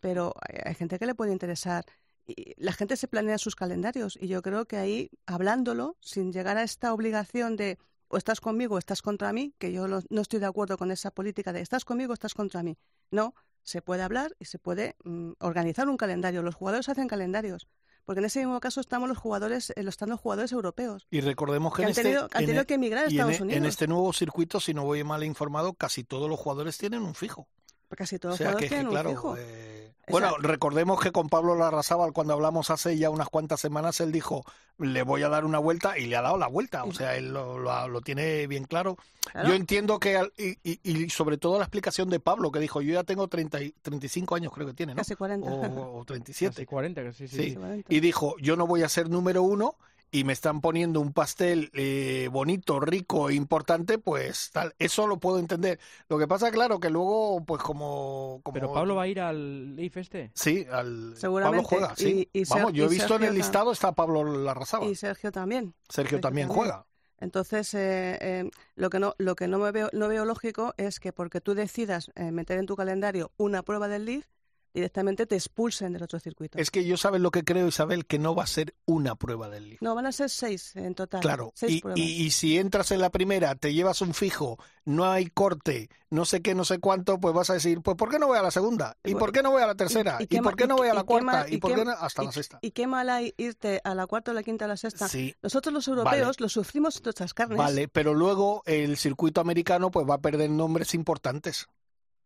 pero 0.00 0.32
hay, 0.64 0.74
gente 0.74 0.98
que 0.98 1.06
le 1.06 1.14
puede 1.16 1.32
interesar. 1.32 1.84
Y 2.26 2.54
la 2.56 2.72
gente 2.72 2.96
se 2.96 3.08
planea 3.08 3.38
sus 3.38 3.56
calendarios 3.56 4.16
y 4.20 4.28
yo 4.28 4.40
creo 4.42 4.66
que 4.66 4.76
ahí, 4.76 5.10
hablándolo, 5.26 5.96
sin 6.00 6.32
llegar 6.32 6.56
a 6.56 6.62
esta 6.62 6.92
obligación 6.94 7.56
de 7.56 7.78
o 8.08 8.16
estás 8.16 8.40
conmigo 8.40 8.76
o 8.76 8.78
estás 8.78 9.02
contra 9.02 9.32
mí, 9.32 9.54
que 9.58 9.72
yo 9.72 9.86
no 9.88 10.20
estoy 10.20 10.40
de 10.40 10.46
acuerdo 10.46 10.78
con 10.78 10.90
esa 10.90 11.10
política 11.10 11.52
de 11.52 11.60
estás 11.60 11.84
conmigo 11.84 12.12
o 12.12 12.14
estás 12.14 12.34
contra 12.34 12.62
mí. 12.62 12.78
No, 13.10 13.34
se 13.68 13.82
puede 13.82 14.02
hablar 14.02 14.34
y 14.38 14.46
se 14.46 14.58
puede 14.58 14.96
mm, 15.04 15.32
organizar 15.40 15.88
un 15.88 15.96
calendario. 15.98 16.42
Los 16.42 16.54
jugadores 16.54 16.88
hacen 16.88 17.06
calendarios, 17.06 17.68
porque 18.06 18.20
en 18.20 18.24
ese 18.24 18.38
mismo 18.40 18.58
caso 18.60 18.80
estamos 18.80 19.08
los 19.10 19.18
jugadores, 19.18 19.70
eh, 19.76 19.82
lo 19.82 19.90
están 19.90 20.08
los 20.08 20.18
jugadores 20.20 20.52
europeos, 20.52 21.06
Y 21.10 21.20
recordemos 21.20 21.72
que, 21.74 21.76
que 21.76 21.82
en 21.82 21.86
han 21.86 21.90
este, 21.90 22.02
tenido, 22.02 22.22
han 22.32 22.40
en 22.40 22.46
tenido 22.46 22.62
e- 22.62 22.66
que 22.66 22.74
emigrar 22.74 23.04
a 23.04 23.06
en, 23.08 23.12
Estados 23.12 23.40
e- 23.40 23.42
Unidos. 23.42 23.58
en 23.58 23.64
este 23.66 23.86
nuevo 23.86 24.12
circuito, 24.14 24.58
si 24.58 24.72
no 24.72 24.84
voy 24.84 25.04
mal 25.04 25.22
informado, 25.22 25.74
casi 25.74 26.02
todos 26.02 26.30
los 26.30 26.40
jugadores 26.40 26.78
tienen 26.78 27.02
un 27.02 27.14
fijo. 27.14 27.46
Casi 27.90 28.18
todos 28.18 28.34
O 28.34 28.38
sea 28.38 28.52
los 28.52 28.60
que, 28.60 28.68
jugadores 28.68 28.70
tienen 28.70 28.90
claro, 28.90 29.10
un 29.10 29.16
fijo. 29.16 29.36
eh, 29.38 29.77
Exacto. 30.08 30.30
bueno, 30.36 30.36
recordemos 30.48 31.00
que 31.00 31.12
con 31.12 31.28
Pablo 31.28 31.54
Larrazábal, 31.54 32.12
cuando 32.12 32.32
hablamos 32.34 32.70
hace 32.70 32.96
ya 32.98 33.10
unas 33.10 33.28
cuantas 33.28 33.60
semanas, 33.60 34.00
él 34.00 34.10
dijo, 34.12 34.44
le 34.78 35.02
voy 35.02 35.22
a 35.22 35.28
dar 35.28 35.44
una 35.44 35.58
vuelta 35.58 35.98
y 35.98 36.06
le 36.06 36.16
ha 36.16 36.22
dado 36.22 36.38
la 36.38 36.46
vuelta. 36.48 36.84
O 36.84 36.92
sea, 36.92 37.16
él 37.16 37.32
lo, 37.32 37.58
lo- 37.58 37.88
lo 37.88 38.00
tiene 38.00 38.46
bien 38.46 38.64
claro. 38.64 38.96
Claro. 39.32 39.48
Yo 39.48 39.54
entiendo 39.54 39.98
que, 39.98 40.18
y, 40.38 40.58
y- 40.62 40.80
y 41.04 41.10
sobre 41.10 41.36
todo 41.38 41.58
la 41.58 41.64
explicación 41.64 42.08
de 42.10 42.20
Pablo, 42.20 42.50
que 42.50 42.58
dijo, 42.60 42.80
yo 42.80 42.94
ya 42.94 43.04
tengo 43.04 43.28
30 43.28 43.60
y- 43.62 43.72
35 43.82 44.34
años, 44.34 44.52
creo 44.52 44.66
que 44.66 44.74
tiene, 44.74 44.94
¿no? 44.94 44.98
Casi 44.98 45.14
40. 45.14 45.46
O, 45.48 46.00
o 46.00 46.04
37. 46.06 46.54
Casi 46.54 46.66
40, 46.66 47.02
que 47.02 47.12
sí, 47.12 47.28
sí. 47.28 47.36
Sí. 47.36 47.42
Casi 47.48 47.56
40. 47.56 47.94
Y 47.94 48.00
dijo, 48.00 48.34
yo 48.40 48.56
no 48.56 48.66
voy 48.66 48.82
a 48.82 48.88
ser 48.88 49.10
número 49.10 49.42
uno 49.42 49.74
y 50.10 50.24
me 50.24 50.32
están 50.32 50.60
poniendo 50.60 51.00
un 51.00 51.12
pastel 51.12 51.70
eh, 51.74 52.28
bonito, 52.32 52.80
rico 52.80 53.28
e 53.30 53.34
importante, 53.34 53.98
pues 53.98 54.50
tal. 54.52 54.74
Eso 54.78 55.06
lo 55.06 55.18
puedo 55.18 55.38
entender. 55.38 55.78
Lo 56.08 56.18
que 56.18 56.26
pasa, 56.26 56.50
claro, 56.50 56.80
que 56.80 56.90
luego, 56.90 57.44
pues 57.44 57.62
como... 57.62 58.40
como 58.42 58.54
Pero 58.54 58.72
Pablo 58.72 58.94
va 58.94 59.02
a 59.02 59.08
ir 59.08 59.20
al 59.20 59.76
Leaf 59.76 59.96
este. 59.98 60.30
Sí, 60.34 60.66
al 60.70 61.14
Seguramente. 61.16 61.64
Pablo 61.64 61.68
juega, 61.80 61.96
sí. 61.96 62.28
Y- 62.32 62.40
y 62.40 62.44
Vamos, 62.48 62.72
yo 62.72 62.86
he 62.86 62.88
visto 62.88 63.16
en 63.16 63.22
el 63.24 63.28
ta- 63.30 63.34
listado 63.34 63.72
está 63.72 63.92
Pablo 63.92 64.24
Larrazábal. 64.24 64.88
Y 64.90 64.94
Sergio 64.94 65.30
también. 65.32 65.74
Sergio 65.88 66.20
también 66.20 66.48
también. 66.48 66.68
juega. 66.70 66.86
Entonces, 67.20 67.74
eh, 67.74 68.16
eh, 68.20 68.50
lo 68.76 68.90
que 68.90 69.00
no, 69.00 69.14
lo 69.18 69.34
que 69.34 69.48
no 69.48 69.58
me 69.58 69.72
veo, 69.72 69.90
no 69.92 70.06
veo 70.08 70.24
lógico 70.24 70.72
es 70.76 71.00
que 71.00 71.12
porque 71.12 71.40
tú 71.40 71.54
decidas 71.54 72.12
eh, 72.14 72.30
meter 72.30 72.58
en 72.58 72.66
tu 72.66 72.76
calendario 72.76 73.32
una 73.36 73.62
prueba 73.64 73.88
del 73.88 74.04
Leaf, 74.04 74.26
directamente 74.74 75.26
te 75.26 75.34
expulsen 75.36 75.92
del 75.92 76.02
otro 76.02 76.18
circuito. 76.20 76.58
Es 76.58 76.70
que 76.70 76.84
yo 76.84 76.96
sabes 76.96 77.20
lo 77.20 77.30
que 77.30 77.44
creo, 77.44 77.66
Isabel, 77.68 78.06
que 78.06 78.18
no 78.18 78.34
va 78.34 78.44
a 78.44 78.46
ser 78.46 78.74
una 78.86 79.14
prueba 79.16 79.48
del 79.48 79.68
Leaf. 79.70 79.82
No, 79.82 79.94
van 79.94 80.06
a 80.06 80.12
ser 80.12 80.30
seis 80.30 80.74
en 80.76 80.94
total. 80.94 81.20
Claro, 81.20 81.52
Seis 81.54 81.76
y, 81.76 81.80
pruebas. 81.80 81.98
y, 82.00 82.22
y 82.26 82.30
si 82.30 82.58
entras 82.58 82.90
en 82.90 83.00
la 83.00 83.10
primera, 83.10 83.54
te 83.54 83.72
llevas 83.74 84.00
un 84.02 84.14
fijo, 84.14 84.58
no 84.84 85.04
hay 85.10 85.26
corte, 85.26 85.88
no 86.10 86.24
sé 86.24 86.40
qué, 86.42 86.54
no 86.54 86.64
sé 86.64 86.78
cuánto, 86.78 87.18
pues 87.20 87.34
vas 87.34 87.50
a 87.50 87.54
decir, 87.54 87.80
pues 87.82 87.96
¿por 87.96 88.08
qué 88.10 88.18
no 88.18 88.26
voy 88.28 88.38
a 88.38 88.42
la 88.42 88.50
segunda? 88.50 88.96
¿Y 89.04 89.14
por 89.14 89.32
qué 89.32 89.42
no 89.42 89.50
voy 89.50 89.62
a 89.62 89.66
la 89.66 89.74
tercera? 89.74 90.16
¿Y, 90.20 90.26
por 90.40 90.56
qué 90.56 90.66
no 90.66 90.76
voy 90.76 90.88
a 90.88 90.94
la 90.94 91.04
cuarta? 91.04 91.46
¿Y 91.48 91.58
por 91.58 91.74
qué- 91.74 91.84
no 91.84 91.90
hasta 91.92 92.22
la 92.22 92.32
sexta? 92.32 92.58
Y 92.62 92.70
qué 92.70 92.86
mal 92.86 93.08
hay 93.10 93.34
irte 93.36 93.80
a 93.84 93.94
la 93.94 94.06
cuarta 94.06 94.30
o 94.30 94.34
la 94.34 94.42
quinta 94.42 94.64
o 94.64 94.68
la 94.68 94.76
sexta. 94.76 95.08
Sí, 95.08 95.34
Nosotros 95.42 95.72
los 95.72 95.88
europeos 95.88 96.40
lo 96.40 96.48
sufrimos 96.48 96.96
en 96.96 97.02
nuestras 97.04 97.34
carnes. 97.34 97.58
vale, 97.58 97.88
pero 97.88 98.14
luego 98.14 98.62
el 98.66 98.96
circuito 98.96 99.40
americano 99.40 99.90
pues 99.90 100.06
va 100.08 100.14
a 100.14 100.18
perder 100.20 100.50
nombres 100.50 100.94
importantes, 100.94 101.68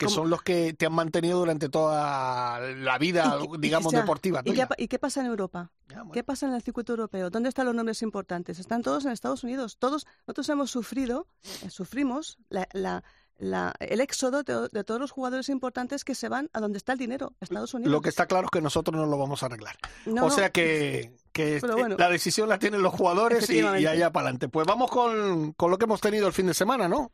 que 0.03 0.07
¿Cómo? 0.07 0.15
son 0.17 0.31
los 0.31 0.43
que 0.43 0.73
te 0.75 0.87
han 0.87 0.93
mantenido 0.93 1.39
durante 1.39 1.69
toda 1.69 2.61
la 2.61 2.99
vida, 2.99 3.39
Y 3.43 3.49
que- 3.49 3.57
y- 3.57 3.61
digamos, 3.61 3.93
deportiva. 3.93 4.43
¿Y 4.45 4.53
qué, 4.53 4.67
y 4.79 4.89
pasa 4.99 5.21
en 5.21 5.27
Europa? 5.27 5.71
Bueno. 5.89 6.11
¿Qué 6.13 6.23
pasa 6.25 6.47
en 6.47 6.55
el 6.55 6.63
circuito 6.63 6.93
europeo? 6.93 7.31
¿Dónde 7.31 7.49
están 7.49 7.67
los 7.67 7.75
nombres 7.75 8.03
importantes? 8.03 8.59
Están 8.59 8.83
todos 8.83 9.05
en 9.05 9.13
Estados 9.13 9.45
Unidos. 9.45 9.77
Todos 9.79 10.07
nosotros 10.27 10.49
hemos 10.49 10.71
sufrido, 10.71 11.27
eh, 11.65 11.71
sufrimos 11.71 12.39
la, 12.49 12.67
la- 12.73 13.03
la- 13.39 13.75
el 13.81 14.01
éxodo 14.01 14.43
de, 14.45 14.69
de 14.71 14.85
todos 14.85 15.01
los 15.01 15.11
jugadores 15.11 15.49
importantes 15.49 16.05
que 16.05 16.15
se 16.15 16.29
van 16.29 16.49
a 16.53 16.61
donde 16.61 16.79
está 16.79 16.93
el 16.93 16.99
dinero, 16.99 17.33
Estados 17.41 17.75
Unidos. 17.75 17.91
Lo 17.93 18.01
que 18.01 18.09
está 18.09 18.27
claro 18.27 18.47
es 18.47 18.51
que 18.51 18.61
nosotros 18.61 18.97
no 18.97 19.07
lo 19.07 19.19
vamos 19.19 19.43
a 19.43 19.47
arreglar. 19.47 19.77
No, 20.07 20.27
o 20.27 20.31
sea 20.31 20.51
que, 20.51 21.13
que 21.33 21.57
este- 21.57 21.73
bueno. 21.73 21.97
la 21.99 22.09
decisión 22.09 22.49
la 22.49 22.59
tienen 22.59 22.83
los 22.83 22.93
jugadores 22.95 23.51
y, 23.51 23.59
y 23.59 23.87
allá 23.87 24.11
para 24.13 24.27
adelante. 24.27 24.49
Pues 24.49 24.67
vamos 24.67 24.91
con, 24.91 25.53
con 25.55 25.71
lo 25.71 25.79
que 25.79 25.85
hemos 25.87 26.01
tenido 26.01 26.27
el 26.29 26.33
fin 26.33 26.47
de 26.47 26.55
semana, 26.55 26.89
¿no? 26.89 27.11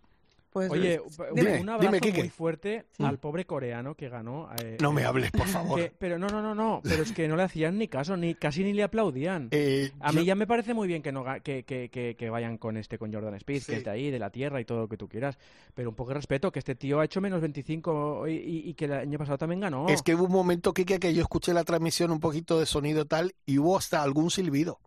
Pues, 0.51 0.71
Oye, 0.71 1.01
Dime, 1.35 1.61
un 1.61 1.69
abrazo 1.69 1.99
dime, 2.01 2.19
muy 2.21 2.29
fuerte 2.31 2.87
Mm. 2.99 3.05
al 3.05 3.19
pobre 3.19 3.45
coreano 3.45 3.95
que 3.95 4.09
ganó. 4.09 4.49
eh, 4.63 4.79
No 4.81 4.93
me 4.93 5.03
eh, 5.03 5.05
hables, 5.05 5.31
por 5.31 5.47
favor. 5.47 5.79
que- 5.79 5.93
pero 5.99 6.19
no, 6.19 6.27
no, 6.29 6.41
no, 6.41 6.55
no. 6.55 6.81
Pero 6.83 7.03
es 7.03 7.13
que 7.13 7.29
no 7.29 7.37
le 7.37 7.43
hacían 7.43 7.77
ni 7.79 7.87
caso, 7.87 8.17
ni 8.17 8.35
casi 8.35 8.65
ni 8.65 8.73
le 8.73 8.83
aplaudían. 8.83 9.49
Eh, 9.51 9.91
A 10.01 10.11
yo- 10.11 10.21
mí 10.21 10.25
ya 10.27 10.35
me 10.35 10.47
parece 10.47 10.73
muy 10.73 10.89
bien 10.89 11.03
que, 11.03 11.13
no, 11.13 11.23
ga- 11.23 11.43
que, 11.43 11.65
que, 11.65 11.91
que, 11.91 12.17
que 12.17 12.31
vayan 12.31 12.57
con 12.57 12.77
este, 12.79 12.97
con 12.99 13.13
Jordan 13.13 13.35
Speed, 13.35 13.61
Sí. 13.61 13.73
que 13.73 13.79
es 13.79 13.85
de 13.85 13.91
ahí, 13.91 14.11
de 14.11 14.19
la 14.19 14.31
tierra 14.31 14.61
y 14.61 14.65
todo 14.65 14.81
lo 14.81 14.89
que 14.89 14.97
tú 14.97 15.07
quieras. 15.07 15.39
Pero 15.75 15.91
un 15.91 15.95
poco 15.97 16.09
de 16.11 16.15
respeto, 16.15 16.51
que 16.51 16.61
este 16.61 16.75
tío 16.75 17.01
ha 17.01 17.05
hecho 17.05 17.21
menos 17.21 17.41
25 17.43 18.27
y, 18.27 18.33
y- 18.33 18.69
y 18.71 18.75
que 18.75 18.87
el 18.87 18.93
año 18.93 19.19
pasado 19.19 19.37
también 19.39 19.61
ganó. 19.61 19.87
Es 19.89 20.03
que 20.03 20.15
hubo 20.15 20.25
un 20.25 20.33
momento, 20.33 20.73
Kike, 20.73 20.99
que 20.99 21.13
yo 21.13 21.21
escuché 21.23 21.53
la 21.53 21.65
transmisión, 21.65 22.11
un 22.11 22.21
poquito 22.21 22.59
de 22.59 22.65
sonido 22.67 23.05
tal, 23.05 23.35
y 23.45 23.59
hubo 23.59 23.77
hasta 23.77 24.03
algún 24.03 24.31
silbido. 24.31 24.81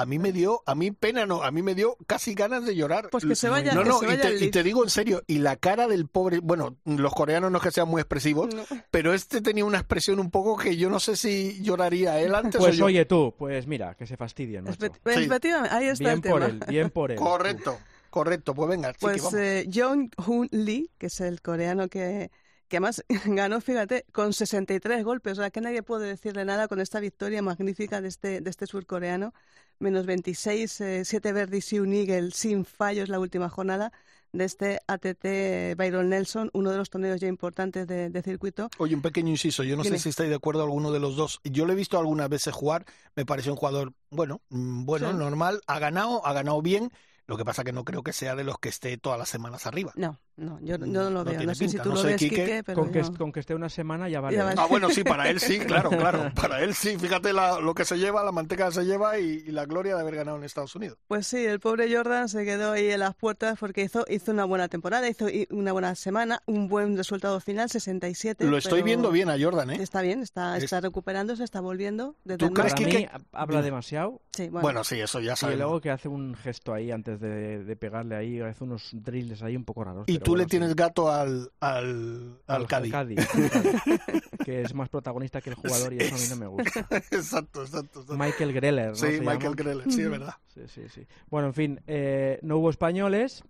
A 0.00 0.06
mí 0.06 0.18
me 0.18 0.32
dio, 0.32 0.62
a 0.66 0.74
mí 0.74 0.90
pena 0.92 1.26
no, 1.26 1.42
a 1.42 1.50
mí 1.50 1.62
me 1.62 1.74
dio 1.74 1.96
casi 2.06 2.34
ganas 2.34 2.64
de 2.64 2.76
llorar. 2.76 3.08
Pues 3.10 3.24
que 3.24 3.34
se 3.34 3.48
vaya- 3.48 3.74
No, 3.74 3.82
que 3.82 3.88
no, 3.88 4.12
y 4.12 4.16
te, 4.16 4.44
y 4.44 4.50
te 4.50 4.62
digo 4.62 4.84
en 4.84 4.90
serio, 4.90 5.22
y 5.26 5.38
la 5.38 5.56
cara 5.56 5.88
del 5.88 6.06
pobre, 6.06 6.38
bueno, 6.40 6.76
los 6.84 7.12
coreanos 7.14 7.50
no 7.50 7.58
es 7.58 7.64
que 7.64 7.70
sean 7.70 7.88
muy 7.88 8.00
expresivos, 8.00 8.54
no. 8.54 8.62
pero 8.90 9.12
este 9.12 9.40
tenía 9.40 9.64
una 9.64 9.78
expresión 9.78 10.20
un 10.20 10.30
poco 10.30 10.56
que 10.56 10.76
yo 10.76 10.88
no 10.90 11.00
sé 11.00 11.16
si 11.16 11.60
lloraría 11.62 12.20
él 12.20 12.34
antes 12.34 12.56
o 12.60 12.64
Pues 12.64 12.76
yo. 12.76 12.84
oye 12.86 13.04
tú, 13.06 13.34
pues 13.36 13.66
mira, 13.66 13.94
que 13.94 14.06
se 14.06 14.16
fastidien. 14.16 14.66
Espe- 14.66 14.92
Sí. 15.14 15.28
Ahí 15.70 15.86
está 15.88 16.04
Bien 16.04 16.10
el 16.14 16.20
por 16.30 16.40
tema. 16.40 16.46
él, 16.46 16.60
bien 16.68 16.90
por 16.90 17.10
él. 17.10 17.18
Correcto, 17.18 17.78
correcto, 18.10 18.54
pues 18.54 18.68
venga, 18.70 18.92
chiqui, 18.92 19.00
Pues 19.00 19.18
vamos. 19.22 19.34
eh, 19.34 19.68
Jong 19.74 20.10
Hoon 20.26 20.48
Lee, 20.52 20.90
que 20.98 21.06
es 21.06 21.20
el 21.20 21.42
coreano 21.42 21.88
que, 21.88 22.30
que 22.68 22.76
además 22.76 23.04
ganó, 23.24 23.60
fíjate, 23.60 24.04
con 24.12 24.32
63 24.32 25.04
golpes. 25.04 25.38
O 25.38 25.42
sea, 25.42 25.50
que 25.50 25.60
nadie 25.60 25.82
puede 25.82 26.06
decirle 26.06 26.44
nada 26.44 26.68
con 26.68 26.80
esta 26.80 27.00
victoria 27.00 27.42
magnífica 27.42 28.00
de 28.00 28.08
este, 28.08 28.40
de 28.40 28.50
este 28.50 28.66
surcoreano. 28.66 29.32
Menos 29.80 30.06
26, 30.06 30.82
7 31.04 31.32
verdes 31.32 31.72
y 31.72 31.78
un 31.78 31.92
eagle 31.92 32.30
sin 32.32 32.64
fallos 32.64 33.08
la 33.08 33.20
última 33.20 33.48
jornada 33.48 33.92
de 34.32 34.44
este 34.44 34.80
ATT 34.88 35.76
Byron 35.76 36.08
Nelson, 36.10 36.50
uno 36.52 36.70
de 36.70 36.76
los 36.76 36.90
torneos 36.90 37.20
ya 37.20 37.28
importantes 37.28 37.86
de, 37.86 38.10
de 38.10 38.22
circuito. 38.22 38.68
Oye, 38.78 38.94
un 38.94 39.02
pequeño 39.02 39.30
inciso, 39.30 39.62
yo 39.62 39.76
no 39.76 39.84
Dime. 39.84 39.96
sé 39.96 40.02
si 40.02 40.08
estáis 40.10 40.28
de 40.28 40.34
acuerdo 40.34 40.62
alguno 40.64 40.90
de 40.92 40.98
los 41.00 41.16
dos. 41.16 41.40
Yo 41.44 41.64
lo 41.64 41.72
he 41.72 41.76
visto 41.76 41.98
algunas 41.98 42.28
veces 42.28 42.52
jugar, 42.52 42.84
me 43.16 43.24
pareció 43.24 43.52
un 43.52 43.56
jugador, 43.58 43.94
bueno, 44.10 44.42
mm, 44.50 44.84
bueno, 44.84 45.12
Sí. 45.12 45.16
normal, 45.16 45.62
ha 45.66 45.78
ganado, 45.78 46.26
ha 46.26 46.32
ganado 46.34 46.60
bien. 46.60 46.90
Lo 47.26 47.36
que 47.36 47.44
pasa 47.44 47.62
que 47.64 47.72
no 47.72 47.84
creo 47.84 48.02
que 48.02 48.12
sea 48.12 48.34
de 48.34 48.44
los 48.44 48.58
que 48.58 48.68
esté 48.68 48.96
todas 48.98 49.18
las 49.18 49.28
semanas 49.28 49.66
arriba. 49.66 49.92
No, 49.96 50.18
no, 50.38 50.58
yo, 50.60 50.76
yo 50.76 50.86
No 50.86 51.02
no 51.04 51.10
lo 51.10 51.24
veo. 51.24 51.32
tiene 51.32 51.46
No 51.46 51.54
sé 51.54 51.64
si 51.64 51.70
pinta, 51.72 51.82
tú 51.82 51.88
no 51.90 51.94
lo 51.96 52.00
sé, 52.00 52.06
ves, 52.08 52.16
Quique, 52.16 52.36
Quique, 52.36 52.62
pero 52.64 52.80
Con 52.80 52.90
que, 52.92 53.02
yo- 53.02 53.12
con 53.14 53.32
que 53.32 53.40
esté 53.40 53.54
una 53.54 53.68
semana 53.68 54.08
ya 54.08 54.20
vale. 54.20 54.36
Ya 54.36 54.44
vale. 54.44 54.56
Ah, 54.60 54.66
bueno, 54.68 54.88
sí, 54.90 55.04
para 55.04 55.28
él 55.28 55.40
sí, 55.40 55.58
claro, 55.66 55.90
claro. 55.90 56.30
Para 56.34 56.62
él 56.62 56.74
sí, 56.74 56.96
fíjate 56.98 57.32
la- 57.32 57.60
lo 57.60 57.74
que 57.74 57.84
se 57.84 57.98
lleva, 57.98 58.22
la 58.24 58.32
manteca 58.32 58.66
que 58.68 58.72
se 58.74 58.84
lleva 58.84 59.18
y, 59.18 59.44
y 59.46 59.50
la 59.52 59.66
gloria 59.66 59.94
de 59.96 60.00
haber 60.00 60.14
ganado 60.16 60.36
en 60.38 60.44
Estados 60.44 60.74
Unidos. 60.76 60.96
Pues 61.08 61.26
sí, 61.26 61.44
el 61.44 61.60
pobre 61.60 61.94
Jordan 61.94 62.28
se 62.28 62.44
quedó 62.44 62.72
ahí 62.72 62.90
en 62.90 63.00
las 63.00 63.14
puertas 63.14 63.58
porque 63.58 63.82
hizo, 63.82 64.04
hizo 64.08 64.32
una 64.32 64.44
buena 64.44 64.68
temporada, 64.68 65.08
hizo 65.08 65.26
una 65.50 65.72
buena 65.72 65.94
semana, 65.94 66.40
un 66.46 66.68
buen 66.68 66.96
resultado 66.96 67.40
final, 67.40 67.68
67. 67.68 68.44
Lo 68.44 68.56
estoy 68.56 68.82
viendo 68.82 69.10
bien 69.10 69.28
a 69.30 69.36
Jordan, 69.40 69.70
¿eh? 69.70 69.78
Está 69.82 70.02
bien, 70.02 70.20
está, 70.22 70.56
Es- 70.56 70.64
está 70.64 70.80
recuperándose, 70.80 71.42
está 71.44 71.60
volviendo. 71.60 72.14
desde 72.24 72.38
¿Tú 72.38 72.52
crees 72.52 72.74
que- 72.74 73.10
habla 73.32 73.62
demasiado 73.62 74.20
Sí, 74.32 74.44
bueno. 74.48 74.60
Bueno, 74.62 74.84
sí, 74.84 75.00
eso 75.00 75.18
ya 75.18 75.32
y 75.32 75.36
sabemos. 75.36 75.58
luego 75.64 75.80
que 75.80 75.90
hace 75.90 76.06
un 76.08 76.36
gesto 76.36 76.72
ahí 76.72 76.92
antes 76.92 77.18
de, 77.18 77.64
de 77.64 77.76
pegarle 77.76 78.14
ahí, 78.14 78.40
hace 78.40 78.62
unos 78.62 78.90
drills 78.92 79.42
ahí 79.42 79.56
un 79.56 79.64
poco 79.64 79.82
raros. 79.82 80.04
Y 80.06 80.12
pero 80.18 80.24
tú 80.28 80.36
le 80.36 80.46
tienes 80.46 80.74
gato 80.76 81.10
al, 81.10 81.50
al, 81.60 82.38
al 82.46 82.66
Cádiz. 82.66 82.94
al 82.94 83.06
Cádiz, 83.06 83.28
que 84.44 84.62
es 84.62 84.74
más 84.74 84.88
protagonista 84.88 85.40
que 85.40 85.50
el 85.50 85.56
jugador 85.56 85.92
y 85.94 85.98
eso 85.98 86.14
a 86.14 86.18
mí 86.18 86.24
no 86.28 86.36
me 86.36 86.46
gusta. 86.46 86.80
exacto, 87.10 87.62
exacto. 87.62 88.00
exacto. 88.00 88.16
Michael 88.16 88.52
Greller, 88.52 88.88
¿no? 88.90 88.94
sí, 88.94 89.06
se 89.06 89.20
Michael 89.20 89.40
llama? 89.42 89.54
Greller, 89.56 89.92
sí, 89.92 90.02
es 90.02 90.10
verdad. 90.10 90.34
Sí, 90.54 90.62
sí, 90.66 90.82
sí. 90.92 91.06
Bueno, 91.30 91.48
en 91.48 91.54
fin, 91.54 91.80
eh, 91.86 92.38
no 92.42 92.56
hubo 92.58 92.68
españoles. 92.70 93.44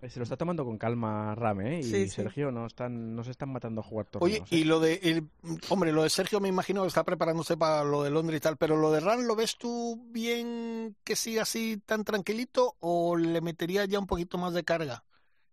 Eh, 0.00 0.08
Se 0.08 0.18
lo 0.18 0.22
está 0.22 0.36
tomando 0.38 0.64
con 0.64 0.78
calma 0.78 1.34
Rame, 1.34 1.76
¿eh? 1.76 1.80
Y 1.80 1.82
Sí, 1.82 1.90
sí. 2.04 2.08
Sergio 2.08 2.50
no 2.50 2.66
están, 2.66 3.14
no 3.14 3.24
se 3.24 3.30
están 3.30 3.50
matando 3.50 3.82
a 3.82 3.84
jugar 3.84 4.06
torneos. 4.06 4.40
Oye, 4.40 4.56
y 4.56 4.62
¿eh? 4.62 4.64
lo 4.64 4.80
de, 4.80 4.94
el- 5.02 5.28
hombre, 5.68 5.92
lo 5.92 6.02
de 6.02 6.08
Sergio 6.10 6.40
me 6.40 6.48
imagino 6.48 6.80
que 6.82 6.88
está 6.88 7.04
preparándose 7.04 7.56
para 7.58 7.84
lo 7.84 8.02
de 8.02 8.10
Londres 8.10 8.38
y 8.38 8.40
tal, 8.40 8.56
pero 8.56 8.76
lo 8.76 8.90
de 8.90 9.00
Ran, 9.00 9.26
¿lo 9.26 9.36
ves 9.36 9.56
tú 9.58 10.02
bien 10.12 10.96
que 11.04 11.14
siga 11.14 11.42
así 11.42 11.80
tan 11.84 12.04
tranquilito 12.04 12.76
o 12.80 13.16
le 13.16 13.40
metería 13.42 13.84
ya 13.84 13.98
un 13.98 14.06
poquito 14.06 14.38
más 14.38 14.54
de 14.54 14.64
carga 14.64 15.04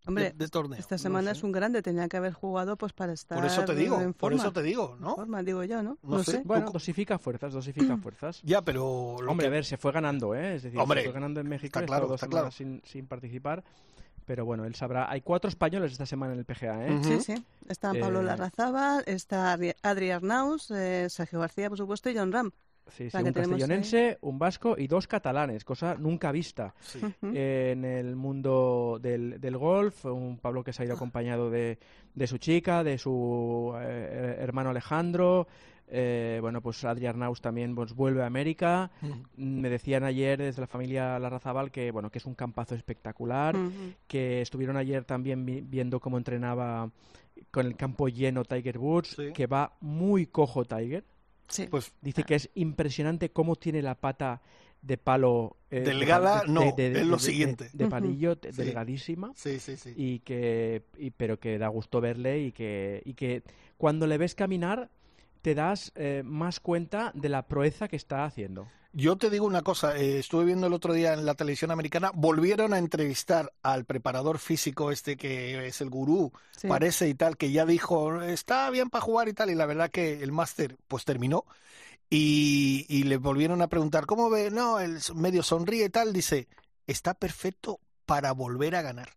Hombre, 0.06 0.26
de, 0.26 0.32
de 0.34 0.48
torneo? 0.50 0.78
esta 0.80 0.98
semana 0.98 1.32
sé. 1.32 1.38
es 1.38 1.44
un 1.44 1.52
grande, 1.54 1.82
tenía 1.82 2.08
que 2.10 2.18
haber 2.18 2.34
jugado 2.34 2.76
pues 2.78 2.92
para 2.94 3.14
estar 3.14 3.38
Por 3.38 3.46
eso 3.48 3.64
te 3.64 3.74
digo, 3.76 4.02
en 4.02 4.14
por 4.14 4.32
forma. 4.32 4.44
eso 4.44 4.52
te 4.52 4.62
digo, 4.62 4.96
En 4.98 5.02
¿no? 5.02 5.16
forma, 5.16 5.42
digo 5.44 5.64
yo, 5.64 5.82
¿no? 5.82 5.98
No 6.04 6.18
No, 6.18 6.24
sé. 6.24 6.32
sé. 6.34 6.42
Bueno, 6.46 6.70
dosifica 6.72 7.18
fuerzas, 7.18 7.54
dosifica 7.54 7.96
fuerzas. 8.04 8.42
Ya, 8.44 8.62
pero... 8.62 9.16
lo 9.22 9.32
Hombre, 9.32 9.46
que- 9.46 9.48
a 9.48 9.52
ver, 9.52 9.66
se 9.66 9.78
fue 9.78 9.92
ganando, 9.92 10.36
¿eh? 10.36 10.56
Es 10.56 10.64
decir, 10.64 10.80
Hombre, 10.80 11.02
se 11.02 11.06
fue 11.08 11.14
ganando 11.14 11.40
en 11.40 11.48
México, 11.48 11.80
está 11.80 11.86
claro, 11.86 12.08
dos 12.08 12.16
está 12.16 12.28
claro. 12.28 12.52
semanas 12.52 12.82
sin, 12.84 12.92
sin 12.92 13.08
participar. 13.08 13.64
Pero 14.26 14.46
bueno, 14.46 14.64
él 14.64 14.74
sabrá. 14.76 15.10
Hay 15.12 15.20
cuatro 15.22 15.50
españoles 15.50 15.92
esta 15.92 16.06
semana 16.06 16.32
en 16.34 16.40
el 16.40 16.46
PGA, 16.46 16.88
¿eh? 16.88 16.94
Ujú. 16.94 17.04
Sí, 17.04 17.20
sí. 17.36 17.46
Está 17.68 17.94
Pablo 17.94 18.22
Eh, 18.22 18.24
Larrazábal, 18.24 19.04
está 19.06 19.54
Adri- 19.58 19.76
Adri 19.82 20.12
Arnaus, 20.12 20.72
eh, 20.72 21.08
Sergio 21.10 21.40
García, 21.42 21.68
por 21.68 21.78
supuesto, 21.78 22.10
y 22.10 22.16
John 22.18 22.32
Ram. 22.32 22.52
Sí, 22.90 23.10
sí, 23.10 23.18
un 23.18 23.28
ahí. 23.28 23.34
castellonense, 23.34 24.18
un 24.22 24.38
vasco 24.38 24.76
y 24.78 24.88
dos 24.88 25.08
catalanes, 25.08 25.64
cosa 25.64 25.96
nunca 25.96 26.32
vista 26.32 26.74
Sí. 26.82 27.00
En 27.22 27.86
el 27.86 28.16
mundo 28.16 29.00
del, 29.02 29.40
del 29.40 29.58
golf. 29.58 30.06
Un 30.06 30.38
Pablo 30.38 30.64
que 30.64 30.74
se 30.74 30.84
ha 30.84 30.86
ido 30.86 30.96
acompañado 30.96 31.50
de, 31.50 31.80
de 32.14 32.28
su 32.28 32.38
chica, 32.38 32.84
de 32.84 32.98
su 32.98 33.74
eh, 33.80 34.36
hermano 34.40 34.70
Alejandro. 34.72 35.48
Eh, 35.96 36.40
bueno, 36.42 36.62
pues 36.62 36.84
Adrián 36.86 37.20
Naus 37.20 37.40
también 37.42 37.76
pues, 37.76 37.94
vuelve 37.94 38.24
a 38.24 38.26
América. 38.26 38.90
Me 39.38 39.70
decían 39.70 40.04
ayer 40.04 40.40
desde 40.40 40.62
la 40.62 40.68
familia 40.68 41.20
Larrazábal 41.20 41.72
que 41.72 41.92
bueno 41.92 42.10
que 42.10 42.18
es 42.20 42.26
un 42.26 42.36
campazo 42.36 42.74
espectacular, 42.76 43.56
que 44.08 44.42
estuvieron 44.42 44.78
ayer 44.78 45.04
también 45.06 45.46
vi- 45.46 45.62
viendo 45.62 46.00
cómo 46.00 46.18
entrenaba 46.18 46.90
con 47.52 47.66
el 47.66 47.76
campo 47.76 48.08
lleno 48.08 48.44
Tiger 48.46 48.78
Woods, 48.78 49.10
Sí. 49.18 49.34
que 49.34 49.46
va 49.48 49.74
muy 49.82 50.28
cojo 50.28 50.66
Tiger. 50.66 51.04
Sí. 51.48 51.68
Pues 51.70 51.94
Dice 52.02 52.24
que 52.24 52.36
es 52.36 52.50
impresionante 52.56 53.30
cómo 53.32 53.56
tiene 53.56 53.82
la 53.82 53.96
pata 53.96 54.42
de 54.82 54.98
palo 54.98 55.56
eh, 55.72 55.80
de 55.80 55.86
Delgada, 55.92 56.42
de- 56.42 56.48
no, 56.52 56.74
de- 56.76 56.90
de- 56.90 57.02
es 57.02 57.08
lo 57.08 57.18
siguiente. 57.20 57.70
de, 57.72 57.88
palillo 57.88 58.34
Sí. 58.42 58.50
delgadísima 58.52 59.32
sí, 59.36 59.58
sí, 59.60 59.78
sí. 59.78 59.94
y 59.96 60.20
que 60.20 60.84
y- 60.98 61.12
pero 61.12 61.40
que 61.40 61.58
da 61.58 61.70
gusto 61.70 62.02
verle 62.02 62.40
y 62.42 62.52
que 62.52 63.02
y 63.06 63.14
que 63.14 63.44
cuando 63.78 64.08
le 64.08 64.18
ves 64.18 64.36
caminar 64.36 64.90
te 65.44 65.54
das 65.54 65.92
eh, 65.96 66.24
más 66.26 66.60
cuenta 66.60 67.12
de 67.14 67.30
la 67.30 67.46
proeza 67.48 67.88
que 67.88 67.98
está 67.98 68.26
haciendo. 68.26 68.68
Yo 68.94 69.18
te 69.18 69.30
digo 69.30 69.46
una 69.46 69.62
cosa, 69.64 69.98
eh, 69.98 70.20
estuve 70.20 70.46
viendo 70.46 70.68
el 70.68 70.74
otro 70.74 70.94
día 70.94 71.14
en 71.14 71.26
la 71.26 71.34
televisión 71.34 71.72
americana, 71.72 72.12
volvieron 72.14 72.74
a 72.74 72.78
entrevistar 72.78 73.52
al 73.62 73.86
preparador 73.86 74.38
físico 74.40 74.92
este 74.92 75.18
que 75.18 75.68
es 75.68 75.82
el 75.82 75.90
gurú, 75.90 76.32
Sí. 76.56 76.68
parece 76.68 77.10
y 77.10 77.14
tal, 77.16 77.36
que 77.36 77.52
ya 77.52 77.66
dijo, 77.66 78.22
está 78.22 78.70
bien 78.70 78.90
para 78.90 79.04
jugar 79.04 79.28
y 79.28 79.34
tal, 79.34 79.50
y 79.50 79.56
la 79.56 79.66
verdad 79.66 79.90
que 79.92 80.24
el 80.24 80.32
máster 80.32 80.78
pues 80.88 81.06
terminó. 81.06 81.44
Y, 82.10 82.86
y 82.88 83.04
le 83.04 83.18
volvieron 83.18 83.62
a 83.64 83.68
preguntar, 83.68 84.06
¿cómo 84.06 84.30
ve? 84.30 84.52
No, 84.52 84.80
el 84.80 85.00
medio 85.16 85.42
sonríe 85.44 85.86
y 85.86 85.90
tal, 85.90 86.14
dice, 86.14 86.48
está 86.88 87.16
perfecto 87.16 87.80
para 88.06 88.32
volver 88.32 88.76
a 88.76 88.82
ganar. 88.84 89.10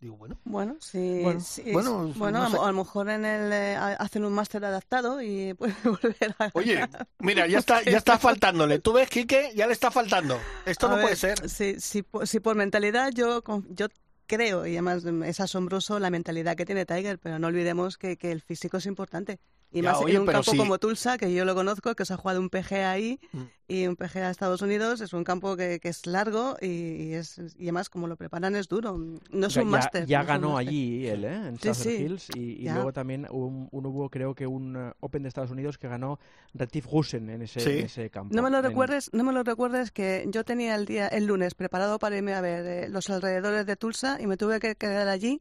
Digo, 0.00 0.16
bueno, 0.16 0.38
Bueno, 0.44 0.76
sí. 0.80 1.20
Bueno, 1.22 1.40
sí, 1.40 1.62
bueno, 1.72 2.08
es- 2.10 2.18
bueno, 2.18 2.38
no 2.40 2.44
a, 2.44 2.50
sé. 2.50 2.56
mo- 2.56 2.64
a 2.64 2.72
lo 2.72 2.76
mejor 2.78 3.08
en 3.08 3.24
el 3.24 3.52
eh, 3.52 3.76
ha- 3.76 3.94
hacen 3.94 4.24
un 4.24 4.32
máster 4.34 4.64
adaptado 4.64 5.22
y 5.22 5.54
puede 5.58 5.74
volver 5.84 6.34
a 6.38 6.50
oye, 6.52 6.86
mira, 7.20 7.46
ya 7.46 7.58
está, 7.58 7.82
ya 7.82 7.96
está 7.96 8.18
faltándole. 8.18 8.78
¿Tú 8.80 8.92
ves, 8.92 9.08
Quique? 9.08 9.52
Ya 9.54 9.66
le 9.66 9.72
está 9.72 9.90
faltando. 9.90 10.38
Esto 10.66 10.86
A 10.86 10.90
no 10.90 10.96
ver, 10.96 11.04
puede 11.04 11.16
ser. 11.16 11.48
Si, 11.48 11.80
si, 11.80 12.02
po- 12.02 12.26
si 12.26 12.40
por 12.40 12.54
mentalidad 12.56 13.10
yo, 13.14 13.42
yo 13.70 13.86
creo, 14.26 14.66
y 14.66 14.72
además 14.72 15.04
es 15.04 15.40
asombroso 15.40 15.98
la 15.98 16.10
mentalidad 16.10 16.56
que 16.56 16.64
tiene 16.66 16.86
Tiger, 16.86 17.18
pero 17.18 17.38
no 17.38 17.46
olvidemos 17.46 17.96
que, 17.98 18.16
que 18.16 18.32
el 18.32 18.40
físico 18.42 18.76
es 18.78 18.86
importante. 18.86 19.38
Y 19.74 19.82
Ya, 19.82 19.90
más 19.90 20.00
oye, 20.02 20.14
en 20.14 20.20
un 20.20 20.26
campo 20.28 20.52
si- 20.52 20.56
como 20.56 20.78
Tulsa, 20.78 21.18
que 21.18 21.34
yo 21.34 21.44
lo 21.44 21.52
conozco, 21.56 21.96
que 21.96 22.04
se 22.04 22.14
ha 22.14 22.16
jugado 22.16 22.38
un 22.40 22.48
PGA 22.48 22.92
ahí, 22.92 23.18
Mm. 23.32 23.42
y 23.66 23.86
un 23.88 23.96
PGA 23.96 24.28
a 24.28 24.30
Estados 24.30 24.62
Unidos, 24.62 25.00
es 25.00 25.12
un 25.12 25.24
campo 25.24 25.56
que, 25.56 25.80
que 25.80 25.88
es 25.88 26.06
largo 26.06 26.56
y, 26.60 26.66
y 26.68 27.14
es, 27.14 27.38
y 27.58 27.64
además 27.64 27.90
como 27.90 28.06
lo 28.06 28.14
preparan 28.14 28.54
es 28.54 28.68
duro. 28.68 28.96
No 29.32 29.46
es 29.48 29.54
Ya- 29.54 29.62
un 29.62 29.68
máster. 29.70 30.06
ya 30.06 30.20
no 30.20 30.26
ganó 30.28 30.56
allí 30.58 31.08
él, 31.08 31.24
¿eh? 31.24 31.48
En 31.48 31.58
Sí, 31.58 31.74
sí, 31.74 31.88
Hills 31.90 32.28
y, 32.36 32.68
luego 32.68 32.92
también 32.92 33.26
un, 33.32 33.68
un 33.72 33.86
hubo 33.86 34.08
creo 34.10 34.32
que 34.32 34.46
un 34.46 34.76
eh, 34.76 34.92
Open 35.00 35.24
de 35.24 35.28
Estados 35.28 35.50
Unidos 35.50 35.76
que 35.76 35.88
ganó 35.88 36.20
Retief 36.52 36.86
Gusen 36.86 37.28
en 37.30 37.42
ese, 37.42 37.58
Sí. 37.58 37.70
en 37.80 37.86
ese 37.86 38.10
campo. 38.10 38.32
No 38.32 38.42
me 38.42 38.50
lo 38.50 38.58
en- 38.58 38.64
recuerdes, 38.64 39.10
no 39.12 39.24
me 39.24 39.32
lo 39.32 39.42
recuerdes 39.42 39.90
que 39.90 40.24
yo 40.28 40.44
tenía 40.44 40.76
el 40.76 40.86
día, 40.86 41.08
el 41.08 41.26
lunes 41.26 41.54
preparado 41.56 41.98
para 41.98 42.16
irme 42.16 42.34
a 42.34 42.40
ver 42.40 42.64
eh, 42.64 42.88
los 42.88 43.10
alrededores 43.10 43.66
de 43.66 43.74
Tulsa 43.74 44.18
y 44.20 44.28
me 44.28 44.36
tuve 44.36 44.60
que 44.60 44.76
quedar 44.76 45.08
allí 45.08 45.40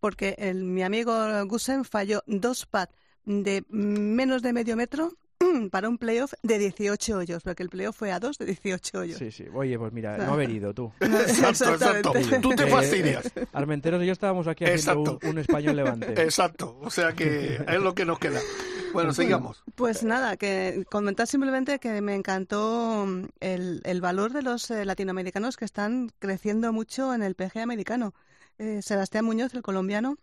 porque 0.00 0.34
el, 0.38 0.64
mi 0.64 0.82
amigo 0.82 1.14
Gusen 1.46 1.84
falló 1.84 2.24
dos 2.26 2.66
pads 2.66 2.92
de 3.28 3.62
menos 3.68 4.40
de 4.42 4.52
medio 4.54 4.74
metro 4.74 5.12
para 5.70 5.88
un 5.88 5.98
playoff 5.98 6.32
de 6.42 6.58
18 6.58 7.18
hoyos, 7.18 7.42
porque 7.42 7.62
el 7.62 7.68
playoff 7.68 7.96
fue 7.96 8.10
a 8.10 8.18
dos 8.18 8.38
de 8.38 8.46
18 8.46 8.98
hoyos. 8.98 9.18
Sí, 9.18 9.30
sí. 9.30 9.44
Oye, 9.54 9.78
pues 9.78 9.92
mira, 9.92 10.16
no 10.16 10.32
haber 10.32 10.50
ido 10.50 10.72
tú. 10.74 10.90
Exacto, 11.00 11.74
exacto. 11.74 12.12
Tú 12.40 12.50
te 12.56 12.64
Eh, 12.64 12.66
fastidias. 12.66 13.30
Armenteros 13.52 14.02
y 14.02 14.06
yo 14.06 14.12
estábamos 14.12 14.48
aquí 14.48 14.64
haciendo 14.64 15.00
un, 15.02 15.06
Exacto. 15.08 15.28
un 15.28 15.38
español 15.38 15.76
levante. 15.76 16.12
Exacto, 16.22 16.78
o 16.80 16.90
sea 16.90 17.12
que 17.12 17.60
es 17.68 17.80
lo 17.80 17.94
que 17.94 18.04
nos 18.06 18.18
queda. 18.18 18.40
Bueno, 18.94 19.12
sigamos. 19.12 19.62
Pues 19.74 20.02
nada, 20.02 20.38
que 20.38 20.86
comentar 20.90 21.26
simplemente 21.26 21.78
que 21.78 22.00
me 22.00 22.14
encantó 22.14 23.04
mm, 23.06 23.24
el, 23.40 23.82
el 23.84 24.00
valor 24.00 24.32
de 24.32 24.40
los 24.42 24.70
eh, 24.70 24.86
latinoamericanos 24.86 25.58
que 25.58 25.66
están 25.66 26.10
creciendo 26.18 26.72
mucho 26.72 27.12
en 27.12 27.22
el 27.22 27.34
PG 27.34 27.58
americano. 27.58 28.14
Eh, 28.58 28.80
Sebastián 28.82 29.26
Muñoz, 29.26 29.52
el 29.54 29.62
colombiano, 29.62 30.16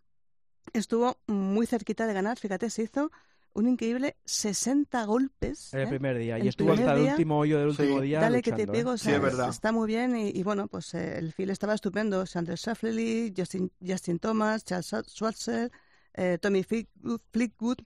estuvo 0.73 1.17
muy 1.27 1.65
cerquita 1.65 2.07
de 2.07 2.13
ganar. 2.13 2.37
Fíjate, 2.37 2.69
se 2.69 2.83
hizo 2.83 3.11
un 3.53 3.67
increíble 3.69 4.17
60 4.25 5.05
golpes. 5.05 5.73
El 5.73 5.81
¿eh? 5.83 5.87
primer 5.87 6.17
día. 6.17 6.37
El 6.37 6.45
y 6.45 6.47
estuvo 6.49 6.73
hasta 6.73 6.93
el 6.95 7.03
último 7.11 7.39
hoyo 7.39 7.57
del 7.59 7.69
último 7.69 7.99
Sí. 7.99 8.05
día. 8.07 8.19
Dale 8.19 8.41
que 8.41 8.51
te 8.51 8.63
¿eh? 8.63 8.67
pego, 8.67 8.91
o 8.91 8.97
Sí, 8.97 9.05
sea, 9.05 9.15
es 9.15 9.21
verdad. 9.21 9.49
está 9.49 9.71
muy 9.71 9.87
bien 9.87 10.15
y, 10.17 10.29
y 10.29 10.43
bueno, 10.43 10.67
pues 10.67 10.93
eh, 10.93 11.17
el 11.17 11.31
feel 11.31 11.49
estaba 11.51 11.73
estupendo. 11.73 12.25
Sandra 12.25 12.55
Shafley, 12.57 13.33
Justin, 13.35 13.71
Justin 13.85 14.19
Thomas, 14.19 14.65
Charles 14.65 14.93
Schwarzer, 15.07 15.71
eh, 16.15 16.37
Tommy 16.41 16.63
Fleetwood, 16.63 17.21
Fleetwood, 17.31 17.77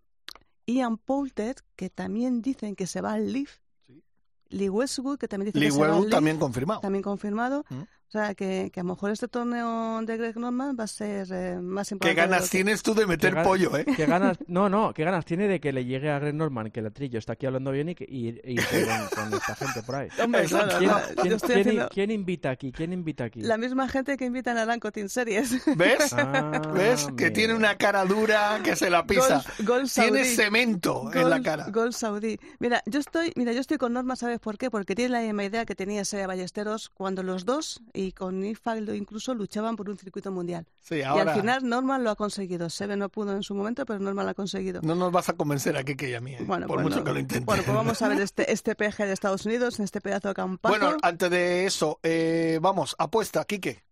Ian 0.65 0.98
Poulter, 0.98 1.55
que 1.75 1.89
también 1.89 2.41
dicen 2.41 2.75
que 2.75 2.88
se 2.88 3.01
va 3.01 3.13
al 3.13 3.31
Leaf, 3.31 3.57
Sí. 3.86 4.03
Lee 4.50 4.69
Westwood, 4.69 5.19
que 5.19 5.27
también 5.27 5.48
dice 5.51 5.59
Lee 5.59 5.67
que 5.67 5.71
se 5.74 5.79
va 5.79 5.86
al 5.86 5.91
Westwood 5.91 6.05
Leaf, 6.09 6.15
también 6.17 6.38
confirmado. 6.39 6.79
también 6.81 7.03
confirmado. 7.03 7.65
¿Mm? 7.69 7.81
O 8.09 8.11
sea, 8.11 8.33
que, 8.33 8.71
que 8.73 8.79
a 8.79 8.83
lo 8.83 8.89
mejor 8.89 9.11
este 9.11 9.27
torneo 9.27 10.01
de 10.01 10.17
Greg 10.17 10.35
Norman 10.35 10.75
va 10.79 10.85
a 10.85 10.87
ser 10.87 11.27
eh, 11.31 11.59
más 11.61 11.89
¿Qué 11.89 11.93
importante. 11.93 12.21
lo 12.21 12.27
ganas 12.27 12.49
que- 12.49 12.57
tienes 12.57 12.81
tú 12.81 12.95
de 12.95 13.05
meter 13.05 13.35
Qué 13.35 13.39
ga- 13.39 13.43
pollo, 13.43 13.77
eh? 13.77 13.85
Qué 13.85 14.07
ganas, 14.07 14.37
no, 14.47 14.67
no, 14.67 14.95
qué 14.95 15.03
ganas 15.03 15.25
tiene 15.25 15.47
de 15.47 15.59
que 15.59 15.71
le 15.71 15.85
llegue 15.85 16.09
a 16.09 16.17
Greg 16.17 16.33
Norman, 16.33 16.71
que 16.71 16.79
el 16.79 16.87
atrillo 16.87 17.19
está 17.19 17.33
aquí 17.33 17.45
hablando 17.45 17.69
bien 17.69 17.89
y 17.89 17.93
que 17.95 18.05
y, 18.09 18.33
con, 18.55 18.55
con 19.29 19.33
esta 19.35 19.53
gente 19.53 19.83
por 19.83 19.95
ahí. 19.95 20.07
Hombre, 20.23 20.45
claro, 20.45 20.77
¿Quién, 20.79 20.89
yo 20.89 20.97
quién- 20.97 21.15
quién- 21.23 21.33
haciendo 21.59 21.89
quién 21.89 22.09
invita 22.09 22.49
aquí? 22.49 22.71
¿Quién 22.71 22.93
invita 22.93 23.25
aquí? 23.25 23.41
la 23.41 23.57
misma 23.59 23.87
gente 23.87 24.17
que 24.17 24.25
invitan 24.25 24.57
a 24.57 24.63
Aranco 24.63 24.91
Team 24.91 25.07
Series. 25.07 25.61
¿Ves? 25.77 26.11
Ah, 26.13 26.61
¿Ves? 26.73 27.05
Que 27.15 27.25
amigo. 27.25 27.33
tiene 27.33 27.53
una 27.53 27.75
cara 27.77 28.05
dura 28.05 28.59
que 28.63 28.75
se 28.75 28.89
la 28.89 29.05
pisa. 29.05 29.43
Gol, 29.59 29.65
gol 29.81 29.89
Tiene 29.91 30.23
saudí. 30.23 30.35
cemento 30.35 31.11
en 31.13 31.29
la 31.29 31.35
Gol- 31.37 31.43
cara. 31.45 31.65
Gol 31.69 31.93
saudí. 31.93 32.39
Mira, 32.57 32.81
yo 32.87 32.99
estoy, 32.99 33.31
mira, 33.35 33.51
yo 33.53 33.61
estoy 33.61 33.77
con 33.77 33.93
Norma, 33.93 34.15
¿sabes 34.15 34.39
por 34.39 34.57
qué? 34.57 34.71
Porque 34.71 34.95
tiene 34.95 35.09
la 35.11 35.21
misma 35.21 35.43
idea 35.43 35.65
que 35.65 35.75
tenía 35.75 36.03
Sea 36.05 36.25
Ballesteros 36.25 36.89
cuando 36.89 37.21
los 37.21 37.45
dos, 37.45 37.81
y 38.01 38.13
con 38.13 38.46
Ifaldo 38.46 38.94
incluso, 38.96 39.34
luchaban 39.34 39.75
por 39.75 39.89
un 39.89 39.98
circuito 39.98 40.32
mundial. 40.32 40.65
Sí, 40.79 40.96
Y 40.96 41.01
al 41.01 41.32
final 41.32 41.68
Norman 41.68 42.01
lo 42.03 42.12
ha 42.12 42.15
conseguido. 42.15 42.70
Sebe 42.70 42.96
no 42.96 43.10
pudo 43.10 43.34
en 43.36 43.44
su 43.44 43.53
momento, 43.53 43.86
pero 43.86 44.00
Norman 44.00 44.25
lo 44.25 44.32
ha 44.32 44.34
conseguido. 44.34 44.82
no 44.82 44.96
nos 44.96 45.12
vas 45.12 45.27
a 45.27 45.34
convencer 45.34 45.75
a 45.75 45.84
Kike 45.84 46.10
y 46.12 46.13
a 46.13 46.22
mí, 46.22 46.34
eh, 46.34 46.44
Bueno, 46.46 46.65
por 46.68 46.77
pues 46.82 46.86
mucho 46.96 47.03
que 47.03 47.12
lo 47.12 47.20
intente. 47.20 47.46
Bueno, 47.46 47.63
pues 47.65 47.75
vamos 47.75 48.01
a 48.01 48.08
ver 48.08 48.22
este, 48.22 48.51
este 48.53 48.75
PG 48.75 48.98
de 49.06 49.12
Estados 49.12 49.46
Unidos 49.46 49.79
en 49.79 49.86
este 49.86 50.00
pedazo 50.00 50.29
de 50.29 50.34
campazo. 50.34 50.77
Bueno, 50.77 50.98
antes 51.01 51.29
de 51.29 51.65
eso, 51.65 52.00
eh, 52.03 52.60
vamos, 52.62 52.96
apuesta, 52.98 53.44
Kike. 53.44 53.84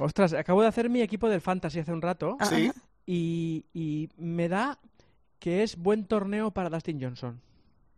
Ostras, 0.00 0.32
acabo 0.34 0.60
de 0.62 0.68
hacer 0.68 0.90
mi 0.90 1.00
equipo 1.00 1.28
del 1.28 1.40
Fantasy 1.40 1.78
hace 1.78 1.92
un 1.92 2.02
rato 2.02 2.36
Ah, 2.40 2.46
Sí. 2.46 2.72
y, 3.06 3.64
y 3.72 4.08
me 4.16 4.48
da 4.48 4.78
que 5.38 5.62
es 5.62 5.76
buen 5.76 6.04
torneo 6.06 6.50
para 6.50 6.68
Dustin 6.68 7.00
Johnson. 7.00 7.40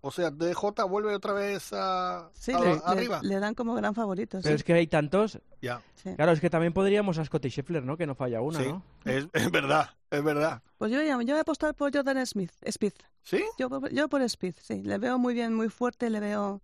O 0.02 0.10
sea, 0.10 0.30
DJ 0.30 0.54
vuelve 0.88 1.14
otra 1.14 1.32
vez 1.34 1.72
a, 1.72 2.30
Sí, 2.32 2.52
a- 2.52 2.58
le, 2.60 2.74
le- 2.74 2.80
arriba. 2.86 3.20
le 3.22 3.38
dan 3.38 3.54
como 3.54 3.74
gran 3.74 3.94
favorito. 3.94 4.38
Pero 4.42 4.48
sí. 4.48 4.54
es 4.56 4.64
que 4.64 4.72
hay 4.72 4.86
tantos. 4.86 5.38
Ya, 5.60 5.82
Sí. 5.94 6.14
Claro, 6.16 6.32
es 6.32 6.40
que 6.40 6.48
también 6.48 6.72
podríamos 6.72 7.18
a 7.18 7.24
Scotty 7.26 7.50
Scheffler, 7.50 7.84
¿no? 7.84 7.98
Que 7.98 8.06
no 8.06 8.14
falla 8.14 8.40
una, 8.40 8.58
sí. 8.58 8.68
¿no? 8.68 8.82
Es, 9.04 9.26
es 9.34 9.50
verdad, 9.50 9.90
es 10.10 10.24
verdad. 10.24 10.62
Pues 10.78 10.90
yo, 10.90 11.02
ya- 11.02 11.08
yo 11.10 11.16
voy 11.18 11.30
a 11.36 11.40
apostar 11.42 11.74
por 11.74 11.94
Jordan 11.94 12.24
Smith, 12.26 12.52
Speed. 12.62 12.94
¿Sí? 13.22 13.44
Yo, 13.58 13.68
yo 13.92 14.08
por 14.08 14.22
Speed, 14.22 14.54
sí. 14.62 14.82
Le 14.82 14.96
veo 14.96 15.18
muy 15.18 15.34
bien, 15.34 15.52
muy 15.54 15.68
fuerte, 15.68 16.08
le 16.08 16.20
veo... 16.20 16.62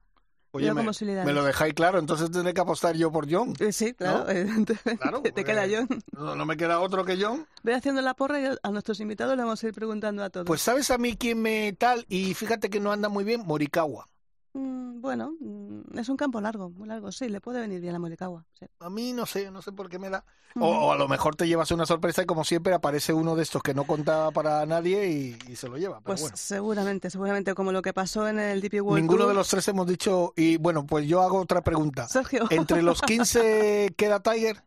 Oye, 0.57 0.73
me, 0.73 1.33
lo 1.33 1.45
dejáis 1.45 1.75
claro, 1.75 1.99
entonces 1.99 2.31
tendré 2.31 2.55
que 2.55 2.61
apostar 2.61 2.97
yo 2.97 3.13
por 3.13 3.31
John. 3.31 3.55
Eh, 3.59 3.73
Sí, 3.73 3.93
claro, 3.95 4.25
¿No? 4.25 4.31
evidentemente. 4.31 4.97
Claro, 5.01 5.23
te 5.23 5.45
queda 5.45 5.67
John. 5.71 5.89
No, 6.13 6.35
no 6.35 6.47
me 6.47 6.57
queda 6.57 6.81
otro 6.81 7.05
que 7.05 7.23
John. 7.23 7.47
Ve 7.63 7.75
haciendo 7.75 8.01
la 8.03 8.15
porra 8.15 8.41
y 8.41 8.47
a 8.63 8.71
nuestros 8.71 9.01
invitados 9.01 9.37
le 9.37 9.43
vamos 9.43 9.63
a 9.63 9.67
ir 9.67 9.75
preguntando 9.75 10.25
a 10.25 10.31
todos. 10.31 10.47
Pues 10.47 10.63
sabes 10.63 10.91
a 10.91 10.99
mí 10.99 11.17
quién 11.17 11.41
me 11.41 11.73
tal, 11.75 12.07
y 12.09 12.35
fíjate 12.35 12.71
que 12.71 12.81
no 12.81 12.93
anda 12.93 13.09
muy 13.09 13.25
bien, 13.25 13.43
Morikawa. 13.45 14.09
Mm, 14.57 15.03
bueno, 15.03 15.35
mm, 15.39 15.99
es 15.99 16.09
un 16.09 16.17
campo 16.17 16.41
largo, 16.41 16.71
muy 16.71 16.89
largo. 16.89 17.13
Sí, 17.13 17.29
le 17.29 17.41
puede 17.43 17.61
venir 17.61 17.81
bien 17.81 17.95
a 17.95 17.99
Morikawa. 17.99 18.47
Sí. 18.59 18.65
A 18.81 18.89
mí 18.89 19.13
no 19.13 19.27
sé, 19.27 19.51
no 19.51 19.61
sé 19.61 19.71
por 19.73 19.91
qué 19.91 19.99
me 19.99 20.09
da. 20.09 20.25
O, 20.59 20.91
a 20.91 20.97
lo 20.97 21.07
mejor 21.07 21.37
te 21.37 21.47
llevas 21.47 21.71
una 21.73 21.85
sorpresa 21.85 22.23
y 22.23 22.27
como 22.27 22.43
siempre 22.43 22.73
aparece 22.73 23.13
uno 23.13 23.37
de 23.37 23.43
estos 23.43 23.63
que 23.63 23.75
no 23.75 23.85
contaba 23.85 24.31
para 24.31 24.65
nadie 24.65 25.07
y, 25.11 25.39
y 25.53 25.57
se 25.57 25.69
lo 25.69 25.77
lleva. 25.77 25.97
Pero 25.97 26.05
Pues 26.05 26.23
bueno. 26.23 26.37
seguramente, 26.39 27.11
seguramente 27.11 27.55
como 27.55 27.73
lo 27.73 27.83
que 27.83 27.93
pasó 27.93 28.27
en 28.27 28.39
el 28.39 28.63
DP 28.63 28.81
World 28.81 29.03
Ninguno 29.03 29.29
de 29.29 29.35
los 29.35 29.49
tres 29.49 29.69
hemos 29.69 29.87
dicho, 29.87 30.33
y 30.35 30.57
bueno, 30.57 30.87
pues 30.87 31.07
yo 31.07 31.21
hago 31.21 31.41
otra 31.41 31.61
pregunta. 31.63 32.09
Sergio. 32.09 32.47
¿Entre 32.49 32.81
los 32.83 33.03
15 33.03 33.93
queda 33.99 34.21
Tiger? 34.21 34.65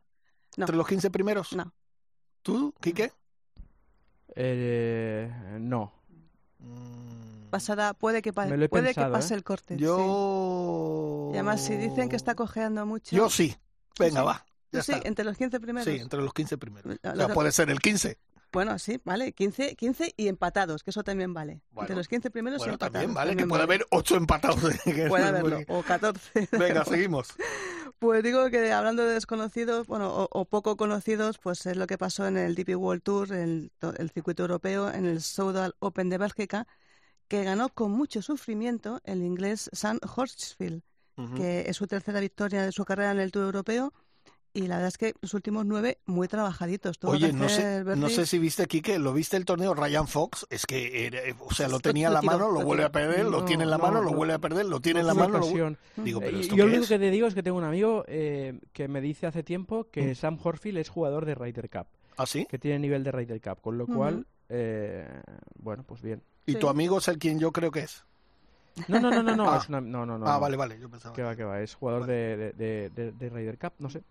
No. 0.58 0.66
¿Entre 0.66 0.76
los 0.76 0.88
15 0.88 1.10
primeros? 1.10 1.54
No. 1.54 1.74
¿Tú, 2.44 2.72
Quique? 2.80 3.12
Eh, 4.36 5.58
no. 5.60 5.92
Mm, 6.60 7.09
Pasará, 7.50 7.94
puede 7.94 8.22
que, 8.22 8.32
pa- 8.34 8.46
Me 8.46 8.58
lo 8.58 8.66
he 8.66 8.70
puede 8.70 8.86
pensado, 8.86 9.08
que 9.08 9.14
pase 9.14 9.34
¿eh? 9.34 9.38
el 9.38 9.44
corte. 9.44 9.76
sí. 9.76 9.82
Yo... 9.84 11.30
Y 11.32 11.36
además, 11.36 11.64
si 11.64 11.76
dicen 11.76 12.10
que 12.10 12.16
está 12.16 12.36
cojeando 12.36 12.86
mucho. 12.86 13.16
Yo 13.16 13.30
sí. 13.30 13.56
Venga, 14.00 14.22
sí. 14.22 14.26
va. 14.26 14.46
Ya 14.72 14.84
sí, 14.84 14.92
está. 14.94 15.08
entre 15.08 15.26
los 15.26 15.38
15 15.38 15.60
primeros. 15.60 15.92
Sí, 15.92 16.00
entre 16.00 16.22
los 16.22 16.34
15 16.34 16.58
primeros. 16.58 16.96
O 17.04 17.16
sea, 17.16 17.28
que- 17.28 17.34
puede 17.34 17.52
ser 17.52 17.70
el 17.70 17.80
15. 17.80 18.18
Bueno, 18.52 18.80
sí, 18.80 19.00
vale. 19.06 19.32
15, 19.34 19.76
15 19.76 20.16
y 20.18 20.28
empatados, 20.28 20.82
que 20.84 20.90
eso 20.90 21.04
también 21.04 21.36
vale. 21.36 21.62
Bueno. 21.70 21.86
entre 21.86 21.96
los 21.98 22.08
15 22.08 22.32
primeros 22.32 22.58
y 22.58 22.62
Bueno, 22.62 22.74
empatados. 22.74 22.94
también, 22.94 23.14
¿vale? 23.14 23.32
Que 23.32 23.36
también 23.44 23.50
puede 23.50 23.64
haber 23.64 23.86
8 23.92 24.16
empatados. 24.16 24.60
que 24.84 25.06
Puede 25.08 25.26
haberlo, 25.26 25.60
o 25.68 25.84
14. 25.84 26.50
Venga, 26.52 26.86
seguimos. 26.86 27.30
Pues 28.00 28.24
digo 28.24 28.50
que 28.50 28.72
hablando 28.72 29.04
de 29.06 29.16
desconocidos, 29.16 29.86
bueno, 29.86 30.08
o, 30.16 30.30
o 30.32 30.46
poco 30.46 30.78
conocidos, 30.78 31.38
pues 31.38 31.66
es 31.66 31.76
lo 31.76 31.86
que 31.86 31.98
pasó 31.98 32.26
en 32.28 32.38
el 32.38 32.56
DP 32.56 32.78
World 32.78 33.04
Tour, 33.04 33.34
el, 33.34 33.74
el 33.98 34.10
circuito 34.12 34.44
europeo, 34.44 34.90
en 34.90 35.06
el 35.06 35.20
Soudal 35.22 35.76
Open 35.80 36.08
de 36.08 36.18
Bélgica, 36.18 36.66
que 37.30 37.44
ganó 37.46 37.70
con 37.70 37.92
mucho 37.92 38.22
sufrimiento 38.22 39.00
el 39.06 39.24
inglés 39.24 39.70
Sam 39.72 40.00
Horsfield, 40.16 40.82
que 41.36 41.70
es 41.70 41.78
su 41.78 41.86
tercera 41.88 42.20
victoria 42.20 42.64
de 42.64 42.72
su 42.74 42.84
carrera 42.86 43.12
en 43.12 43.20
el 43.20 43.32
Tour 43.32 43.46
Europeo. 43.46 43.94
Y 44.52 44.62
la 44.62 44.78
verdad 44.78 44.88
es 44.88 44.98
que 44.98 45.14
los 45.22 45.36
últimos 45.36 45.64
nueve 45.64 46.00
muy 46.08 46.28
trabajaditos. 46.28 46.98
Tuvo 46.98 47.12
Oye, 47.12 47.28
que 47.28 47.34
no 47.34 47.48
sé, 47.50 47.84
no 47.84 48.10
sé 48.10 48.26
si 48.26 48.40
viste, 48.40 48.66
Quique, 48.66 48.98
¿lo 48.98 49.14
viste 49.14 49.38
el 49.38 49.46
torneo 49.46 49.76
Ryan 49.76 50.08
Fox? 50.08 50.48
Es 50.50 50.66
que, 50.66 51.06
era- 51.06 51.20
o 51.40 51.54
sea, 51.54 51.68
lo 51.68 51.80
tenía 51.80 52.08
en 52.08 52.16
la 52.16 52.24
mano, 52.24 52.50
lo 52.50 52.62
vuelve 52.62 52.84
a 52.84 52.92
perder, 52.92 53.26
lo 53.26 53.46
tiene 53.46 53.64
en 53.66 53.70
la 53.70 53.78
no, 53.78 53.84
mano, 53.84 54.02
lo 54.02 54.12
vuelve 54.12 54.34
a 54.34 54.40
perder, 54.40 54.66
lo 54.66 54.80
tiene 54.80 55.02
en 55.02 55.08
la 55.08 55.14
mano. 55.14 55.38
lo. 55.38 55.76
Digo, 56.04 56.20
pero 56.20 56.38
Eh, 56.38 56.42
¿esto 56.42 56.56
yo 56.56 56.66
lo 56.66 56.72
único 56.72 56.88
que 56.88 56.98
te 56.98 57.12
digo 57.12 57.28
es 57.28 57.36
que 57.36 57.44
tengo 57.44 57.60
un 57.60 57.64
amigo 57.64 58.04
eh, 58.08 58.60
que 58.74 58.88
me 58.88 59.02
dice 59.02 59.28
hace 59.28 59.44
tiempo 59.44 59.88
que 59.92 60.12
Mm. 60.14 60.16
Sam 60.16 60.40
Horfield 60.44 60.80
es 60.80 60.90
jugador 60.90 61.26
de 61.26 61.36
Ryder 61.36 61.70
Cup, 61.70 61.86
¿Ah, 62.18 62.26
sí? 62.26 62.48
que 62.50 62.58
tiene 62.58 62.80
nivel 62.80 63.04
de 63.04 63.12
Ryder 63.12 63.40
Cup, 63.40 63.62
con 63.62 63.78
lo 63.78 63.86
cual, 63.86 64.26
eh, 64.50 65.08
bueno, 65.60 65.84
pues 65.84 66.02
bien. 66.02 66.22
Y 66.46 66.54
Sí. 66.54 66.60
tu 66.60 66.68
amigo 66.70 66.98
es 66.98 67.08
el 67.08 67.18
quien 67.18 67.40
yo 67.40 67.52
creo 67.52 67.72
que 67.72 67.82
es. 67.82 68.04
No, 68.88 69.00
no, 69.00 69.10
no, 69.12 69.24
no, 69.24 69.36
no, 69.36 69.44
Ah. 69.52 69.60
es 69.62 69.70
una- 69.70 69.82
no, 69.82 70.06
no, 70.06 70.18
no, 70.18 70.28
ah, 70.28 70.34
no. 70.36 70.40
vale, 70.40 70.58
vale, 70.58 70.80
yo 70.80 70.90
pensaba. 70.90 71.14
Que 71.16 71.22
va, 71.24 71.36
que 71.36 71.44
va, 71.44 71.62
es 71.62 71.76
jugador 71.76 72.02
Vale. 72.02 72.14
de, 72.14 72.38
de, 72.38 72.52
de, 72.54 72.90
de- 72.90 73.12
de 73.12 73.30
Ryder 73.30 73.58
Cup, 73.58 73.74
no 73.80 73.90
sé. 73.90 74.04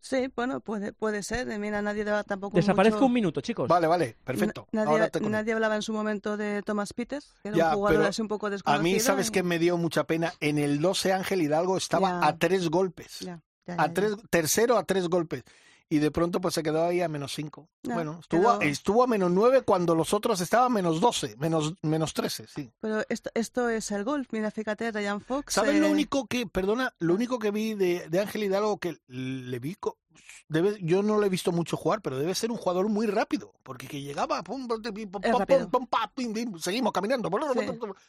Sí, 0.00 0.28
bueno, 0.34 0.58
puede, 0.60 0.92
puede 0.92 1.22
ser. 1.22 1.48
Eh, 1.50 1.58
Mira, 1.58 1.80
nadie 1.82 2.02
daba 2.02 2.24
tampoco 2.24 2.56
Desaparezco 2.56 2.96
mucho- 3.00 3.06
un 3.06 3.12
minuto, 3.12 3.40
chicos. 3.42 3.68
Vale, 3.68 3.86
vale, 3.86 4.16
perfecto. 4.24 4.66
Na- 4.72 4.82
Ahora 4.82 4.98
Nadie, 5.06 5.10
te 5.10 5.20
nadie 5.20 5.52
hablaba 5.52 5.76
en 5.76 5.82
su 5.82 5.92
momento 5.92 6.36
de 6.36 6.62
Thomas 6.62 6.92
Peters, 6.94 7.34
que 7.42 7.48
era 7.50 7.56
Ya, 7.58 7.68
un 7.70 7.74
jugador 7.76 8.06
así 8.06 8.22
un 8.22 8.26
poco 8.28 8.46
A 8.46 8.50
desconocido. 8.50 8.82
mí, 8.82 8.98
¿sabes 8.98 9.28
y- 9.28 9.30
qué 9.30 9.42
me 9.44 9.58
dio 9.60 9.76
mucha 9.76 10.02
pena? 10.04 10.32
En 10.40 10.58
el 10.58 10.80
12 10.80 11.12
Ángel 11.12 11.42
Hidalgo 11.42 11.76
estaba 11.76 12.08
Ya. 12.22 12.26
a 12.26 12.36
tres 12.38 12.70
golpes. 12.70 13.20
Ya, 13.20 13.40
ya, 13.66 13.74
A 13.74 13.86
ya, 13.88 13.92
tres, 13.92 14.16
tercero 14.30 14.78
a 14.78 14.84
tres 14.84 15.06
golpes. 15.08 15.44
Y 15.90 15.98
de 15.98 16.10
pronto 16.10 16.40
pues 16.40 16.54
se 16.54 16.62
quedó 16.62 16.84
ahí 16.84 17.00
a 17.00 17.08
menos 17.08 17.34
cinco. 17.34 17.68
Ya, 17.82 17.94
bueno, 17.94 18.18
estuvo, 18.20 18.60
estuvo 18.60 19.02
a 19.02 19.06
menos 19.06 19.30
nueve 19.30 19.62
cuando 19.62 19.94
los 19.94 20.12
otros 20.12 20.40
estaban 20.40 20.66
a 20.66 20.74
menos 20.74 21.00
doce, 21.00 21.34
menos, 21.38 21.74
menos 21.82 22.12
trece, 22.12 22.46
sí. 22.46 22.70
Pero 22.80 23.04
esto, 23.08 23.30
esto 23.34 23.68
es 23.70 23.90
el 23.90 24.04
golf. 24.04 24.28
Mira, 24.32 24.50
fíjate, 24.50 24.92
Ryan 24.92 25.20
Fox. 25.20 25.54
¿Sabes 25.54 25.80
lo 25.80 25.86
eh, 25.86 25.90
único 25.90 26.26
que, 26.26 26.46
perdona, 26.46 26.94
lo 26.98 27.14
único 27.14 27.38
que 27.38 27.50
vi 27.50 27.74
de, 27.74 28.08
de 28.08 28.20
Ángel 28.20 28.44
Hidalgo 28.44 28.78
que 28.78 28.98
le 29.06 29.58
vi, 29.58 29.76
debe, 30.48 30.76
yo 30.80 31.02
no 31.02 31.18
lo 31.18 31.26
he 31.26 31.28
visto 31.28 31.52
mucho 31.52 31.76
jugar, 31.76 32.00
pero 32.02 32.18
debe 32.18 32.34
ser 32.34 32.50
un 32.50 32.56
jugador 32.56 32.88
muy 32.88 33.06
rápido, 33.06 33.52
porque 33.62 33.86
que 33.86 34.00
llegaba, 34.00 34.42
pum, 34.42 34.66
pum, 34.66 34.82
pum, 34.82 35.86
pum, 35.86 36.58
seguimos 36.58 36.92
caminando. 36.92 37.28
Sí. 37.28 37.60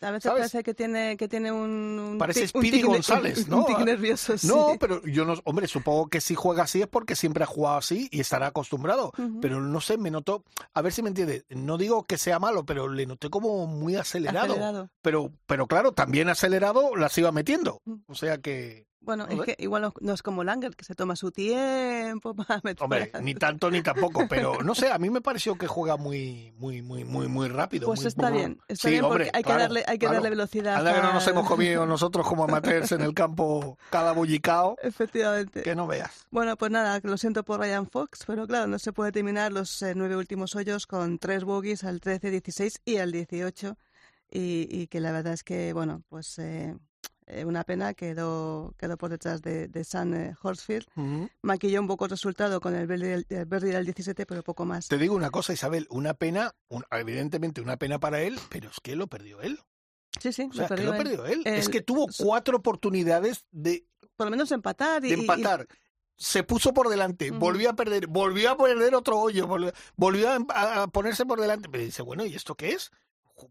A 0.02 0.12
veces 0.12 0.24
¿sabes? 0.24 0.24
parece 0.24 0.64
que 0.64 0.74
tiene, 0.74 1.18
que 1.18 1.28
tiene 1.28 1.52
un, 1.52 2.00
un 2.00 2.18
Parece 2.18 2.42
un 2.42 2.48
Speedy 2.48 2.82
González, 2.82 3.46
un 3.46 3.50
¿no? 3.50 3.66
tic 3.66 3.80
nervioso, 3.80 4.38
sí. 4.38 4.48
No, 4.48 4.76
pero 4.80 5.06
yo 5.06 5.26
no, 5.26 5.34
hombre, 5.44 5.68
supongo 5.68 6.08
que 6.08 6.22
si 6.22 6.36
juega 6.36 6.64
así 6.64 6.82
es 6.82 6.88
porque 6.88 7.16
siempre 7.16 7.44
ha 7.44 7.48
jugado 7.48 7.78
así 7.78 8.08
y 8.12 8.22
estará 8.22 8.48
acostumbrado. 8.48 9.12
Pero 9.42 9.62
no 9.62 9.82
sé, 9.82 9.98
me 9.98 10.12
notó, 10.12 10.44
a 10.74 10.82
ver 10.82 10.94
si 10.94 11.02
me 11.02 11.10
entiende, 11.10 11.44
no 11.50 11.78
digo 11.78 12.04
que 12.04 12.18
sea 12.18 12.40
malo, 12.40 12.66
pero 12.66 12.88
le 12.88 13.06
noté 13.06 13.30
como 13.30 13.68
muy 13.68 13.96
acelerado. 13.96 14.54
Acelerado. 14.54 14.90
Pero, 15.02 15.32
pero 15.46 15.68
claro, 15.68 15.92
también 15.92 16.30
acelerado 16.30 16.96
las 16.96 17.18
iba 17.18 17.32
metiendo. 17.32 17.82
Mm. 17.86 17.96
O 18.08 18.16
sea 18.16 18.40
que, 18.40 18.88
Bueno, 19.02 19.26
No 19.28 19.44
es 19.44 19.56
que 19.56 19.64
igual 19.64 19.82
no, 19.82 19.94
no 20.02 20.14
es 20.14 20.22
como 20.22 20.44
Langer, 20.44 20.76
que 20.76 20.84
se 20.84 20.94
toma 20.94 21.16
su 21.16 21.32
tiempo 21.32 22.34
para 22.36 22.60
meter. 22.64 22.84
Hombre, 22.84 23.12
ni 23.22 23.34
tanto 23.34 23.72
ni 23.72 23.82
tampoco, 23.82 24.28
pero 24.30 24.58
no 24.64 24.76
sé, 24.76 24.92
a 24.92 24.98
mí 24.98 25.10
me 25.10 25.22
pareció 25.22 25.56
que 25.58 25.68
juega 25.68 25.96
muy, 25.98 26.54
muy, 26.58 26.82
muy, 26.82 27.06
muy, 27.06 27.28
muy 27.28 27.48
rápido. 27.48 27.88
Pues 27.88 28.02
muy- 28.02 28.08
está 28.08 28.30
muy- 28.30 28.38
bien, 28.38 28.60
está 28.68 28.88
Sí, 28.88 28.92
bien 28.92 29.06
hombre, 29.06 29.26
porque 29.26 29.38
hay 29.38 29.44
que 29.44 29.48
claro, 29.48 29.62
darle, 29.62 29.80
hay 29.88 29.98
que 29.98 30.06
claro. 30.06 30.14
darle 30.16 30.30
velocidad. 30.32 30.76
Anda 30.76 30.94
que 30.94 31.02
no 31.02 31.14
nos 31.14 31.28
hemos 31.28 31.48
comido 31.48 31.86
nosotros 31.88 32.28
como 32.28 32.44
amateurs 32.44 32.92
en 32.92 33.02
el 33.02 33.14
campo 33.14 33.78
cada 33.90 34.12
bollicao, 34.12 34.76
Efectivamente. 34.84 35.64
que 35.64 35.76
no 35.76 35.88
veas. 35.88 36.28
Bueno, 36.30 36.58
pues 36.58 36.72
nada, 36.72 37.00
lo 37.02 37.18
siento 37.18 37.44
por 37.44 37.60
Ryan 37.62 37.88
Fox, 37.90 38.26
pero 38.28 38.46
claro, 38.48 38.68
no 38.68 38.80
se 38.80 38.92
puede 38.94 39.12
terminar 39.12 39.52
los 39.54 39.82
eh, 39.82 39.94
nueve 39.96 40.18
últimos 40.18 40.56
hoyos 40.56 40.86
con 40.88 41.18
tres 41.20 41.46
bogies 41.46 41.84
al 41.84 42.00
13, 42.02 42.30
16 42.32 42.82
y 42.86 42.98
al 42.98 43.12
18. 43.12 43.78
Y, 44.32 44.68
y 44.70 44.88
que 44.88 45.00
la 45.00 45.12
verdad 45.12 45.34
es 45.34 45.44
que, 45.44 45.74
bueno, 45.74 46.04
pues 46.10 46.38
eh, 46.38 46.76
eh, 47.30 47.46
una 47.46 47.63
pena, 47.63 47.94
quedó, 47.94 48.74
quedó 48.78 48.98
por 48.98 49.10
detrás 49.10 49.42
de, 49.42 49.68
de 49.68 49.84
Sam 49.84 50.13
eh, 50.13 50.36
Horsfield. 50.42 50.86
Maquilló 51.42 51.80
un 51.82 51.88
poco 51.88 52.06
el 52.06 52.12
resultado 52.12 52.60
con 52.60 52.76
el 52.76 52.88
Birdie 52.88 53.08
del, 53.08 53.26
el 53.30 53.46
birdie 53.46 53.72
del 53.74 53.86
17, 53.86 54.26
pero 54.26 54.44
poco 54.44 54.65
más. 54.65 54.88
Te 54.88 54.98
digo 54.98 55.15
una 55.15 55.30
cosa, 55.30 55.54
Isabel, 55.54 55.88
una 55.89 56.13
pena, 56.13 56.54
un- 56.70 56.84
evidentemente 56.92 57.62
una 57.62 57.78
pena 57.78 58.00
para 58.00 58.22
él, 58.22 58.39
pero 58.50 58.70
es 58.70 58.78
que 58.82 58.96
lo 58.96 59.08
perdió 59.08 59.42
él. 59.42 59.60
Sí, 60.20 60.34
sí, 60.34 60.50
O 60.52 60.54
sea, 60.54 60.68
lo 60.70 60.76
que 60.76 60.84
lo 60.84 60.92
perdió 60.92 61.26
él. 61.26 61.44
perdió 61.44 61.52
él. 61.52 61.58
Es 61.60 61.65
El- 61.68 61.72
que 61.72 61.82
tuvo 61.82 62.08
cuatro 62.18 62.58
oportunidades 62.58 63.46
de, 63.52 63.86
Por 64.15 64.28
lo 64.28 64.32
menos 64.32 64.52
empatar. 64.52 65.04
Y, 65.06 65.10
de 65.10 65.15
y- 65.15 65.18
y- 65.18 65.22
empatar. 65.22 65.68
Se 66.22 66.44
puso 66.44 66.74
por 66.74 66.89
delante, 66.89 67.32
volvió 67.32 67.70
a 67.70 67.74
perder, 67.78 68.08
volvió 68.08 68.52
a 68.52 68.58
perder 68.58 68.94
otro 68.94 69.18
hoyo, 69.20 69.48
volvió, 69.48 69.72
volvió 69.96 70.30
a, 70.30 70.82
a 70.84 70.88
ponerse 70.88 71.26
por 71.26 71.39
delante. 71.39 71.70
Pero 71.70 71.82
dice, 71.86 72.02
bueno, 72.02 72.26
¿y 72.26 72.36
esto 72.36 72.56
qué 72.56 72.72
es? 72.74 72.92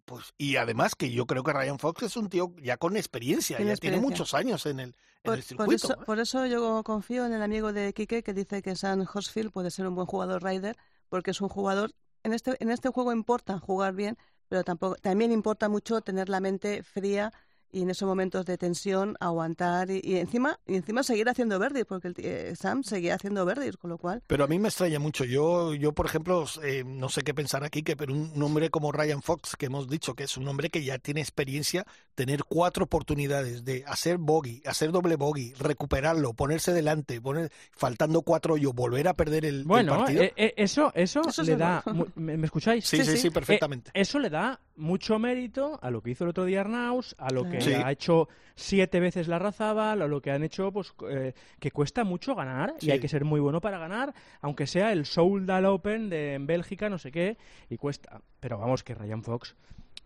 Pues, 0.05 0.33
y 0.39 0.57
además 0.57 0.95
que 0.95 1.11
yo 1.11 1.27
creo 1.27 1.43
que 1.43 1.53
Ryan 1.53 1.79
Fox 1.79 2.03
es 2.03 2.17
un 2.17 2.29
tío 2.29 2.55
ya 2.63 2.77
con 2.77 2.97
experiencia, 2.97 3.57
Tiene 3.57 3.73
ya 3.73 3.77
tiene 3.77 3.99
muchos 3.99 4.35
años 4.35 4.67
en 4.67 4.81
el, 4.81 4.89
en 4.89 4.95
Por, 5.23 5.35
el 5.35 5.41
por 5.41 5.45
circuito. 5.45 5.75
eso, 5.75 5.93
¿eh? 5.95 6.05
por 6.05 6.19
eso 6.19 6.47
yo 6.47 6.83
confío 6.85 7.27
en 7.27 7.33
el 7.33 7.43
amigo 7.43 7.73
de 7.73 7.93
Quique 7.93 8.23
que 8.23 8.35
dice 8.35 8.63
que 8.63 8.77
San 8.77 9.01
Horsfield 9.13 9.51
puede 9.51 9.71
ser 9.71 9.87
un 9.87 9.95
buen 9.95 10.07
jugador 10.07 10.43
rider 10.43 10.77
porque 11.09 11.31
es 11.31 11.41
un 11.41 11.49
jugador 11.49 11.93
en 12.23 12.33
este 12.33 12.57
en 12.63 12.71
este 12.71 12.89
juego 12.91 13.13
importa 13.13 13.59
jugar 13.59 13.95
bien 13.95 14.19
pero 14.49 14.65
tampoco 14.65 14.97
también 14.97 15.33
importa 15.33 15.69
mucho 15.69 16.01
tener 16.01 16.29
la 16.29 16.41
mente 16.41 16.83
fría 16.83 17.33
y 17.73 17.83
en 17.83 17.91
esos 17.91 18.09
momentos 18.09 18.47
de 18.47 18.57
tensión 18.59 19.17
aguantar 19.21 19.91
y, 19.91 20.01
y 20.03 20.17
encima 20.17 20.59
y 20.67 20.77
encima 20.77 21.03
seguir 21.03 21.29
haciendo 21.29 21.59
verdes 21.59 21.85
porque 21.85 22.09
el 22.09 22.15
t- 22.15 22.51
eh, 22.51 22.57
Sam 22.57 22.83
seguía 22.83 23.15
haciendo 23.15 23.45
verdes 23.45 23.77
con 23.77 23.91
lo 23.91 23.99
cual 23.99 24.23
Pero 24.27 24.45
a 24.45 24.47
mí 24.47 24.59
me 24.59 24.69
extraña 24.69 24.99
mucho. 24.99 25.25
Yo, 25.25 25.75
yo 25.75 25.93
por 25.93 26.07
ejemplo, 26.07 26.45
eh, 26.63 26.85
no 26.87 27.09
sé 27.09 27.23
qué 27.23 27.35
pensar 27.35 27.65
aquí, 27.65 27.83
que 27.83 27.97
pero 27.97 28.13
un 28.15 28.43
hombre 28.43 28.71
como 28.71 28.93
Ryan 28.93 29.23
Fox, 29.23 29.57
que 29.57 29.67
hemos 29.67 29.89
dicho 29.89 30.15
que 30.15 30.25
es 30.25 30.37
un 30.37 30.49
hombre 30.49 30.71
que 30.71 30.83
ya 30.85 30.99
tiene 30.99 31.21
experiencia, 31.21 31.85
tener 32.15 32.45
cuatro 32.45 32.85
oportunidades 32.85 33.65
de 33.65 33.85
hacer 33.87 34.19
bogey, 34.19 34.63
hacer 34.67 34.91
doble 34.93 35.17
bogey, 35.17 35.53
recuperarlo, 35.55 36.33
ponerse 36.35 36.73
delante, 36.73 37.21
poner, 37.21 37.51
faltando 37.73 38.23
cuatro 38.23 38.55
hoyos, 38.55 38.75
volver 38.75 39.09
a 39.09 39.15
perder 39.15 39.45
el, 39.45 39.65
partido. 39.65 40.23
eh, 40.23 40.33
eh, 40.37 40.55
eso, 40.57 40.93
eso, 40.95 41.21
Eso 41.29 41.43
es 41.43 41.49
le 41.49 41.57
da. 41.57 41.83
¿Me, 42.15 42.37
me 42.37 42.47
escucháis? 42.47 42.87
sí, 42.87 42.99
sí, 42.99 43.05
sí, 43.05 43.11
sí, 43.13 43.19
sí. 43.23 43.31
perfectamente. 43.31 43.91
Eh, 43.95 44.01
eso 44.01 44.19
le 44.19 44.31
da 44.31 44.61
mucho 44.79 45.19
mérito 45.19 45.79
a 45.83 45.91
lo 45.91 46.01
que 46.03 46.11
hizo 46.11 46.25
el 46.25 46.31
otro 46.31 46.45
día 46.45 46.61
Arnaus, 46.63 47.15
a 47.19 47.31
lo 47.33 47.49
que 47.51 47.61
Sí. 47.61 47.73
ha 47.75 47.91
hecho 47.93 48.29
siete 48.55 49.01
veces 49.01 49.29
la 49.29 49.39
Razábal, 49.39 50.01
a 50.03 50.07
lo 50.09 50.21
que 50.23 50.31
han 50.31 50.43
hecho, 50.43 50.73
pues, 50.73 50.95
eh, 51.11 51.35
que 51.61 51.71
cuesta 51.71 52.05
mucho 52.05 52.35
ganar 52.35 52.75
Sí. 52.79 52.87
y 52.89 52.91
hay 52.93 53.01
que 53.01 53.09
ser 53.09 53.25
muy 53.25 53.41
bueno 53.41 53.61
para 53.61 53.79
ganar, 53.79 54.15
aunque 54.41 54.67
sea 54.67 54.93
el 54.93 55.05
Soldal 55.05 55.67
Open 55.67 56.09
de 56.09 56.35
en 56.35 56.47
Bélgica, 56.47 56.89
no 56.89 56.99
sé 56.99 57.13
qué, 57.13 57.37
y 57.69 57.77
cuesta. 57.77 58.21
Pero 58.41 58.59
vamos, 58.59 58.83
que 58.85 58.95
Ryan 58.95 59.23
Fox 59.23 59.55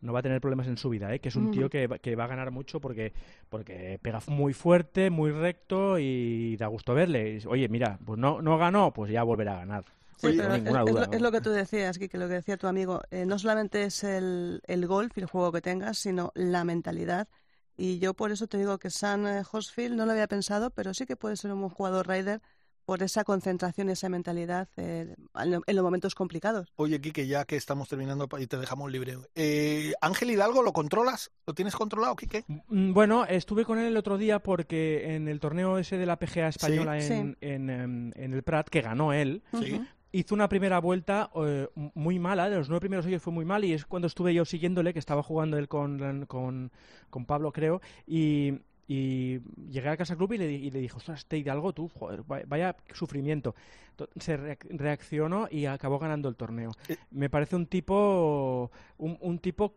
no 0.01 0.13
va 0.13 0.19
a 0.19 0.23
tener 0.23 0.41
problemas 0.41 0.67
en 0.67 0.77
su 0.77 0.89
vida, 0.91 1.15
¿eh? 1.15 1.21
que 1.21 1.29
es 1.29 1.37
un 1.37 1.53
tío 1.53 1.71
que, 1.71 1.87
va- 1.87 1.99
que 1.99 2.17
va 2.17 2.25
a 2.25 2.27
ganar 2.27 2.51
mucho 2.51 2.81
porque, 2.81 3.13
porque 3.49 4.01
pega 4.03 4.21
muy 4.27 4.53
fuerte, 4.53 5.11
muy 5.11 5.31
recto 5.31 5.97
y 5.99 6.57
da 6.57 6.67
gusto 6.67 6.93
verle. 6.93 7.39
Y, 7.43 7.47
Oye, 7.47 7.69
mira, 7.69 7.99
pues 8.05 8.19
no, 8.19 8.43
no 8.43 8.59
ganó, 8.59 8.93
pues 8.93 9.13
ya 9.13 9.23
volverá 9.23 9.53
a 9.55 9.59
ganar. 9.59 9.85
Sí, 10.23 10.29
Oye, 10.29 10.37
pero 10.37 10.49
no 10.51 10.55
es, 10.55 10.63
ninguna 10.63 10.81
es 10.85 10.87
duda, 10.91 11.01
lo, 11.01 11.07
¿no? 11.09 11.13
es 11.15 11.21
lo 11.21 11.33
que 11.33 11.41
tú 11.41 11.51
decías, 11.51 11.99
que 11.99 12.09
lo 12.17 12.29
que 12.29 12.35
decía 12.35 12.57
tu 12.57 12.69
amigo. 12.69 13.01
eh, 13.11 13.27
no 13.27 13.39
solamente 13.39 13.83
es 13.83 14.05
el, 14.05 14.63
el 14.69 14.87
golf 14.87 15.19
y 15.19 15.21
el 15.21 15.27
juego 15.27 15.51
que 15.51 15.61
tengas, 15.61 15.99
sino 15.99 16.31
la 16.37 16.63
mentalidad. 16.65 17.29
Y 17.77 17.99
yo 17.99 18.15
por 18.15 18.31
eso 18.31 18.47
te 18.47 18.57
digo 18.59 18.79
que 18.79 18.91
San 18.91 19.27
eh, 19.27 19.43
Horsfield 19.51 19.97
no 19.97 20.07
lo 20.07 20.13
había 20.13 20.29
pensado, 20.29 20.71
pero 20.71 20.95
sí 20.95 21.07
que 21.07 21.17
puede 21.17 21.37
ser 21.37 21.53
un 21.53 21.59
buen 21.61 21.71
jugador 21.71 22.07
rider 22.07 22.41
por 22.85 23.01
esa 23.03 23.23
concentración 23.23 23.89
y 23.89 23.93
esa 23.93 24.09
mentalidad 24.09 24.69
eh, 24.77 25.15
en 25.35 25.77
los 25.77 25.85
momentos 25.85 26.17
complicados. 26.17 26.73
Oye, 26.77 27.01
Quique, 27.01 27.29
ya 27.29 27.45
que 27.45 27.55
estamos 27.57 27.89
terminando 27.89 28.29
y 28.39 28.47
te 28.49 28.57
dejamos 28.59 28.91
libre. 28.91 29.19
Eh, 29.37 29.93
Ángel 30.01 30.33
Hidalgo, 30.33 30.63
¿lo 30.63 30.73
controlas? 30.73 31.31
¿Lo 31.47 31.55
tienes 31.55 31.77
controlado, 31.77 32.17
Quique? 32.17 32.45
Mm, 32.49 32.93
Bueno, 32.93 33.25
estuve 33.25 33.65
con 33.65 33.79
él 33.79 33.87
el 33.87 33.97
otro 33.97 34.19
día 34.19 34.41
porque 34.41 35.15
en 35.15 35.29
el 35.29 35.39
torneo 35.39 35.79
ese 35.79 35.97
de 35.97 36.07
la 36.07 36.17
PGA 36.19 36.49
española 36.49 37.01
Sí. 37.01 37.13
en, 37.13 37.37
en, 37.41 37.71
em, 37.71 38.11
en 38.17 38.35
el 38.35 38.43
Prat, 38.43 38.69
que 38.69 38.81
ganó 38.83 39.13
él, 39.13 39.43
Sí. 39.59 39.81
Hizo 40.13 40.35
una 40.35 40.49
primera 40.49 40.79
vuelta 40.79 41.31
eh, 41.35 41.69
muy 41.95 42.19
mala, 42.19 42.51
de 42.51 42.57
los 42.57 42.69
nueve 42.69 42.81
primeros 42.81 43.07
hoyos 43.07 43.23
fue 43.23 43.33
muy 43.33 43.47
mal 43.47 43.65
y 43.65 43.73
es 43.73 43.87
cuando 43.87 44.07
estuve 44.07 44.35
yo 44.35 44.45
siguiéndole, 44.45 44.93
que 44.93 44.99
estaba 44.99 45.23
jugando 45.23 45.57
él 45.57 45.69
con, 45.69 46.27
con 46.27 47.27
Pablo, 47.27 47.51
creo, 47.53 47.81
y, 48.07 48.59
y 48.93 49.41
llegué 49.71 49.89
a 49.89 49.97
Casa 49.97 50.17
Club 50.17 50.33
y 50.35 50.39
le, 50.39 50.53
y 50.53 50.71
le 50.71 50.81
dije, 50.81 50.97
ostras, 50.97 51.21
este 51.21 51.39
Hidalgo, 51.39 51.73
tú, 51.73 51.89
joder, 51.89 52.23
vaya, 52.47 52.77
sufrimiento. 52.93 53.55
To- 53.97 54.09
Se 54.19 54.39
reac- 54.39 54.67
reaccionó 54.71 55.49
y 55.51 55.67
acabó 55.67 55.99
ganando 55.99 56.29
el 56.29 56.37
torneo. 56.37 56.73
Eh. 56.89 56.97
Me 57.11 57.31
parece 57.31 57.57
un 57.57 57.67
tipo, 57.67 58.71
un, 58.99 59.17
un 59.21 59.39
tipo 59.39 59.75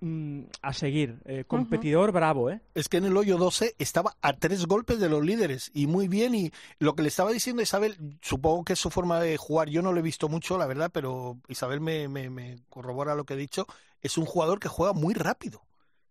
mm, 0.00 0.42
a 0.62 0.72
seguir, 0.72 1.18
eh, 1.24 1.44
competidor 1.46 2.12
bravo, 2.12 2.50
¿eh? 2.50 2.60
Es 2.74 2.88
que 2.88 2.96
en 2.98 3.04
el 3.06 3.16
hoyo 3.16 3.36
12 3.38 3.74
estaba 3.78 4.16
a 4.22 4.32
tres 4.34 4.66
golpes 4.66 4.98
de 5.00 5.08
los 5.08 5.24
líderes 5.24 5.70
y 5.74 5.86
muy 5.86 6.08
bien. 6.08 6.34
Y 6.34 6.50
lo 6.78 6.94
que 6.94 7.02
le 7.02 7.08
estaba 7.08 7.30
diciendo 7.32 7.62
Isabel, 7.62 7.96
supongo 8.22 8.64
que 8.64 8.72
es 8.74 8.78
su 8.78 8.90
forma 8.90 9.20
de 9.20 9.36
jugar. 9.36 9.68
Yo 9.68 9.82
no 9.82 9.92
lo 9.92 9.98
he 10.00 10.02
visto 10.02 10.28
mucho, 10.28 10.58
la 10.58 10.66
verdad, 10.66 10.90
pero 10.92 11.38
Isabel 11.48 11.80
me, 11.80 12.08
me, 12.08 12.30
me 12.30 12.58
corrobora 12.68 13.14
lo 13.14 13.24
que 13.24 13.34
he 13.34 13.38
dicho. 13.38 13.66
Es 14.00 14.16
un 14.18 14.24
jugador 14.26 14.60
que 14.60 14.68
juega 14.68 14.92
muy 14.92 15.14
rápido. 15.14 15.62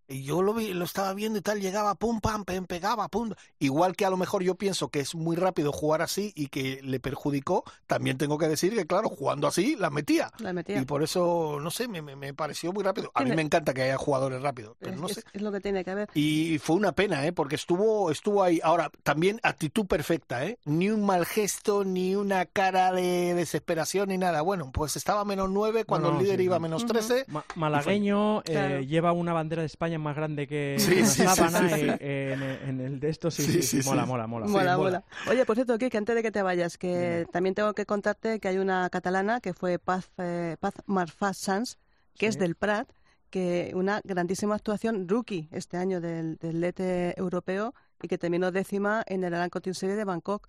Y 0.10 0.24
yo 0.24 0.42
lo, 0.42 0.54
vi- 0.54 0.74
lo 0.74 0.86
estaba 0.86 1.14
viendo 1.14 1.38
y 1.40 1.42
tal, 1.42 1.60
llegaba, 1.60 1.96
pum, 1.96 2.22
pam, 2.22 2.46
pem, 2.46 2.66
pegaba, 2.66 3.10
pum. 3.10 3.32
Igual 3.60 3.96
que 3.96 4.06
a 4.06 4.10
lo 4.10 4.16
mejor 4.18 4.42
yo 4.42 4.56
pienso 4.56 4.88
que 4.88 5.02
es 5.02 5.16
muy 5.16 5.36
rápido 5.36 5.72
jugar 5.74 6.02
así 6.02 6.32
y 6.36 6.48
que 6.48 6.80
le 6.82 7.00
perjudicó, 7.02 7.64
también 7.88 8.18
tengo 8.18 8.38
que 8.38 8.48
decir 8.48 8.74
que, 8.74 8.86
claro, 8.88 9.10
jugando 9.10 9.48
así, 9.48 9.76
las 9.76 9.92
metía. 9.92 10.32
La 10.40 10.54
metía. 10.54 10.82
Y 10.82 10.86
por 10.86 11.04
eso, 11.04 11.60
no 11.62 11.72
sé, 11.72 11.88
me, 11.90 12.02
me, 12.02 12.16
me 12.16 12.34
pareció 12.34 12.72
muy 12.72 12.84
rápido. 12.84 13.12
A 13.14 13.24
mí 13.24 13.32
me 13.36 13.42
encanta 13.42 13.74
que 13.74 13.82
haya 13.84 13.98
jugadores 13.98 14.42
rápidos, 14.42 14.78
pero 14.80 14.94
es, 14.94 15.00
no 15.02 15.08
es- 15.08 15.16
sé. 15.16 15.24
es 15.34 15.42
lo 15.42 15.52
que 15.52 15.60
tiene 15.60 15.84
que 15.84 15.92
haber. 15.92 16.10
Y 16.14 16.58
fue 16.60 16.78
una 16.78 16.94
pena, 16.94 17.26
¿eh? 17.26 17.34
Porque 17.34 17.56
estuvo, 17.56 18.10
estuvo 18.10 18.44
ahí. 18.44 18.62
Ahora, 18.64 18.90
también 19.04 19.40
actitud 19.44 19.86
perfecta, 19.88 20.46
¿eh? 20.46 20.58
Ni 20.66 20.90
un 20.90 21.06
mal 21.06 21.26
gesto, 21.26 21.84
ni 21.84 22.16
una 22.16 22.46
cara 22.46 22.94
de 22.94 23.34
desesperación, 23.34 24.10
ni 24.10 24.18
nada. 24.18 24.42
Bueno, 24.42 24.72
pues 24.72 24.96
estaba 24.96 25.26
menos 25.26 25.50
nueve 25.50 25.84
cuando 25.84 26.08
No, 26.10 26.14
no, 26.14 26.20
el 26.20 26.26
líder 26.26 26.40
sí, 26.40 26.46
iba 26.46 26.56
a 26.56 26.60
menos 26.60 26.84
Ujú. 26.84 26.94
trece. 26.94 27.26
Ma- 27.28 27.44
malagueño, 27.56 28.40
eh, 28.42 28.44
Claro. 28.46 28.82
lleva 28.82 29.12
una 29.12 29.34
bandera 29.34 29.62
de 29.62 29.66
España 29.68 29.97
más 29.98 30.16
grande 30.16 30.48
que 30.48 30.76
Sí, 30.80 30.94
una 30.98 31.06
sí, 31.06 31.22
sí, 31.22 31.24
sábana 31.24 31.70
sí, 31.70 31.76
sí. 31.82 31.88
En, 32.00 32.44
en 32.44 32.82
el 32.82 33.00
de 33.00 33.10
estos. 33.10 33.34
Sí, 33.34 33.44
Sí, 33.44 33.52
sí, 33.54 33.62
sí, 33.64 33.82
sí, 33.84 33.90
mola, 33.90 34.06
mola, 34.06 34.28
mola. 34.28 34.46
Sí, 34.48 34.52
Mola, 34.52 34.78
mola. 34.78 35.04
Oye, 35.30 35.46
por 35.46 35.56
cierto, 35.56 35.78
Kike, 35.78 35.98
antes 35.98 36.16
de 36.16 36.24
que 36.24 36.32
te 36.32 36.42
vayas, 36.42 36.78
que 36.78 37.26
también 37.32 37.56
tengo 37.56 37.74
que 37.74 37.86
contarte 37.86 38.40
que 38.40 38.48
hay 38.48 38.58
una 38.58 38.90
catalana 38.90 39.40
que 39.42 39.54
fue 39.54 39.80
Paz, 39.80 40.10
eh, 40.18 40.58
Paz 40.60 40.74
Marfà 40.86 41.34
Sans, 41.34 41.78
que 42.18 42.28
es 42.28 42.38
del 42.40 42.56
Prat, 42.56 42.90
que 43.30 43.72
una 43.76 44.00
grandísima 44.04 44.56
actuación 44.56 45.08
rookie 45.08 45.50
este 45.52 45.78
año 45.78 46.00
del, 46.02 46.38
del 46.38 46.62
LET 46.62 46.80
europeo 47.18 47.74
y 48.02 48.08
que 48.08 48.18
terminó 48.18 48.52
décima 48.52 49.04
en 49.06 49.24
el 49.24 49.34
Aran 49.34 49.50
Country 49.50 49.74
Series 49.74 49.98
de 49.98 50.06
Bangkok. 50.06 50.48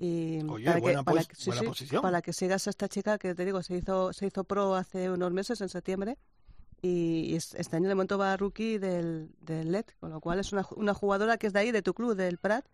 Y 0.00 0.42
Oye, 0.48 0.64
para 0.66 0.80
que- 0.80 0.92
para 0.92 1.02
pues- 1.04 1.26
que- 1.26 1.34
sí. 1.34 1.50
Para 2.00 2.22
que 2.22 2.32
sigas 2.32 2.66
a 2.66 2.70
esta 2.70 2.86
chica 2.88 3.18
que 3.18 3.34
te 3.34 3.44
digo, 3.44 3.62
se 3.62 3.76
hizo, 3.76 4.12
se 4.12 4.26
hizo 4.26 4.44
pro 4.44 4.74
hace 4.76 5.10
unos 5.10 5.32
meses, 5.32 5.60
en 5.60 5.68
septiembre, 5.68 6.16
y 6.82 7.34
es- 7.34 7.54
este 7.54 7.76
año 7.76 7.88
de 7.88 7.94
momento 7.94 8.18
va 8.18 8.36
rookie 8.36 8.78
del, 8.78 9.30
del 9.40 9.72
LED, 9.72 9.86
con 10.00 10.10
lo 10.10 10.20
cual 10.20 10.38
es 10.38 10.52
una, 10.52 10.66
una 10.76 10.94
jugadora 10.94 11.36
que 11.38 11.46
es 11.48 11.52
de 11.52 11.60
ahí, 11.60 11.70
de 11.72 11.82
tu 11.82 11.94
club, 11.94 12.14
del 12.14 12.38
Prat. 12.38 12.64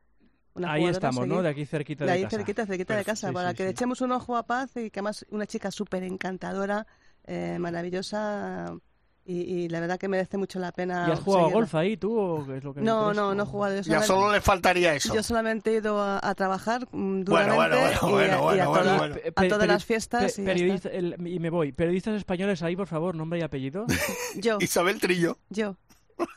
Una 0.55 0.73
Ahí 0.73 0.85
a 0.87 0.91
estamos, 0.91 1.27
¿no? 1.27 1.43
De 1.43 1.49
aquí 1.49 1.67
cerquita 1.67 2.05
De 2.05 2.11
de, 2.13 2.17
ahí 2.19 2.23
casa. 2.25 2.37
cerquita, 2.37 2.67
cerquita 2.67 2.97
de 2.97 3.05
casa, 3.05 3.29
sí, 3.29 3.35
para 3.35 3.51
sí, 3.51 3.57
que 3.57 3.63
sí. 3.63 3.65
le 3.65 3.71
echemos 3.71 4.01
un 4.03 4.13
ojo 4.13 4.37
a 4.37 4.45
Paz 4.47 4.77
y 4.77 4.91
que 4.91 5.01
además 5.01 5.27
una 5.31 5.47
chica 5.47 5.71
súper 5.73 6.05
encantadora, 6.05 6.87
eh, 7.27 7.59
maravillosa 7.59 8.77
y, 9.27 9.41
y 9.41 9.69
la 9.69 9.81
verdad 9.81 9.99
que 9.99 10.07
merece 10.09 10.37
mucho 10.37 10.59
la 10.59 10.73
pena. 10.73 11.07
¿Y 11.09 11.13
has 11.13 11.21
jugado 11.21 11.45
a 11.47 11.49
seguirla. 11.49 11.61
golf 11.61 11.75
ahí 11.75 11.97
tú? 11.97 12.19
o 12.19 12.47
qué 12.47 12.59
es 12.59 12.65
lo 12.65 12.75
que 12.75 12.81
me 12.81 12.87
No, 12.87 13.15
no, 13.15 13.35
no 13.35 13.43
he 13.43 13.47
¿O- 13.47 13.49
jugado. 13.49 13.81
Ya 13.81 14.03
solo 14.03 14.33
le 14.33 14.41
faltaría 14.41 14.95
eso. 14.95 15.15
yo 15.15 15.23
solamente 15.23 15.71
he 15.71 15.77
ido 15.79 16.01
a, 16.01 16.21
a 16.23 16.35
trabajar 16.35 16.87
mm, 16.93 17.25
Bueno, 17.25 17.25
duramente 17.25 17.77
bueno, 17.77 17.99
bueno, 18.03 18.11
y, 18.11 18.35
a- 18.35 18.39
bueno, 18.39 18.57
y 18.57 18.61
a, 18.61 18.69
bueno, 18.69 18.85
todas- 18.99 19.19
a 19.37 19.49
todas 19.49 19.69
las 19.69 19.85
fiestas 19.85 20.33
pe- 20.35 20.43
y 20.43 20.71
el- 20.97 21.27
y 21.27 21.39
me 21.39 21.51
voy. 21.51 21.73
Periodistas 21.73 22.15
españoles 22.17 22.63
ahí, 22.63 22.77
por 22.77 22.87
favor, 22.87 23.15
nombre 23.15 23.39
y 23.39 23.43
apellido. 23.43 23.87
Yo, 24.37 24.59
Isabel 24.61 25.01
Trillo. 25.01 25.39
yo. 25.51 25.77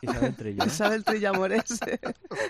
Isabel 0.02 0.36
Trillo. 0.36 0.63
¿eh? 0.63 0.68
Isabel 0.68 1.04
Trillo 1.04 1.30
Amores, 1.30 1.63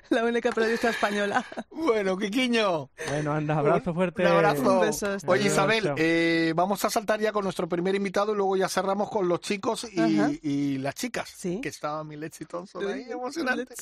la 0.10 0.24
única 0.24 0.52
periodista 0.52 0.90
española. 0.90 1.46
Bueno, 1.72 2.18
Quiquiño. 2.18 2.90
Bueno, 3.10 3.34
anda, 3.34 3.58
abrazo 3.58 3.94
fuerte. 3.94 4.24
Un 4.24 4.28
abrazo. 4.30 4.80
Un 4.80 4.82
beso, 4.82 5.18
Oye. 5.28 5.48
Isabel, 5.48 5.94
eh, 5.98 6.54
vamos 6.56 6.84
a 6.86 6.90
saltar 6.90 7.20
ya 7.20 7.32
con 7.32 7.44
nuestro 7.44 7.68
primer 7.68 7.96
invitado 7.96 8.34
y 8.34 8.36
luego 8.36 8.56
ya 8.58 8.70
cerramos 8.70 9.10
con 9.10 9.28
los 9.28 9.40
chicos 9.40 9.88
y, 9.92 10.40
y 10.42 10.78
las 10.78 10.96
chicas. 10.96 11.30
Sí. 11.36 11.62
Que 11.62 11.70
estaba 11.70 12.04
mi 12.04 12.16
Leche 12.18 12.46
Thompson 12.46 12.88
ahí, 12.88 13.10
emocionante. 13.10 13.74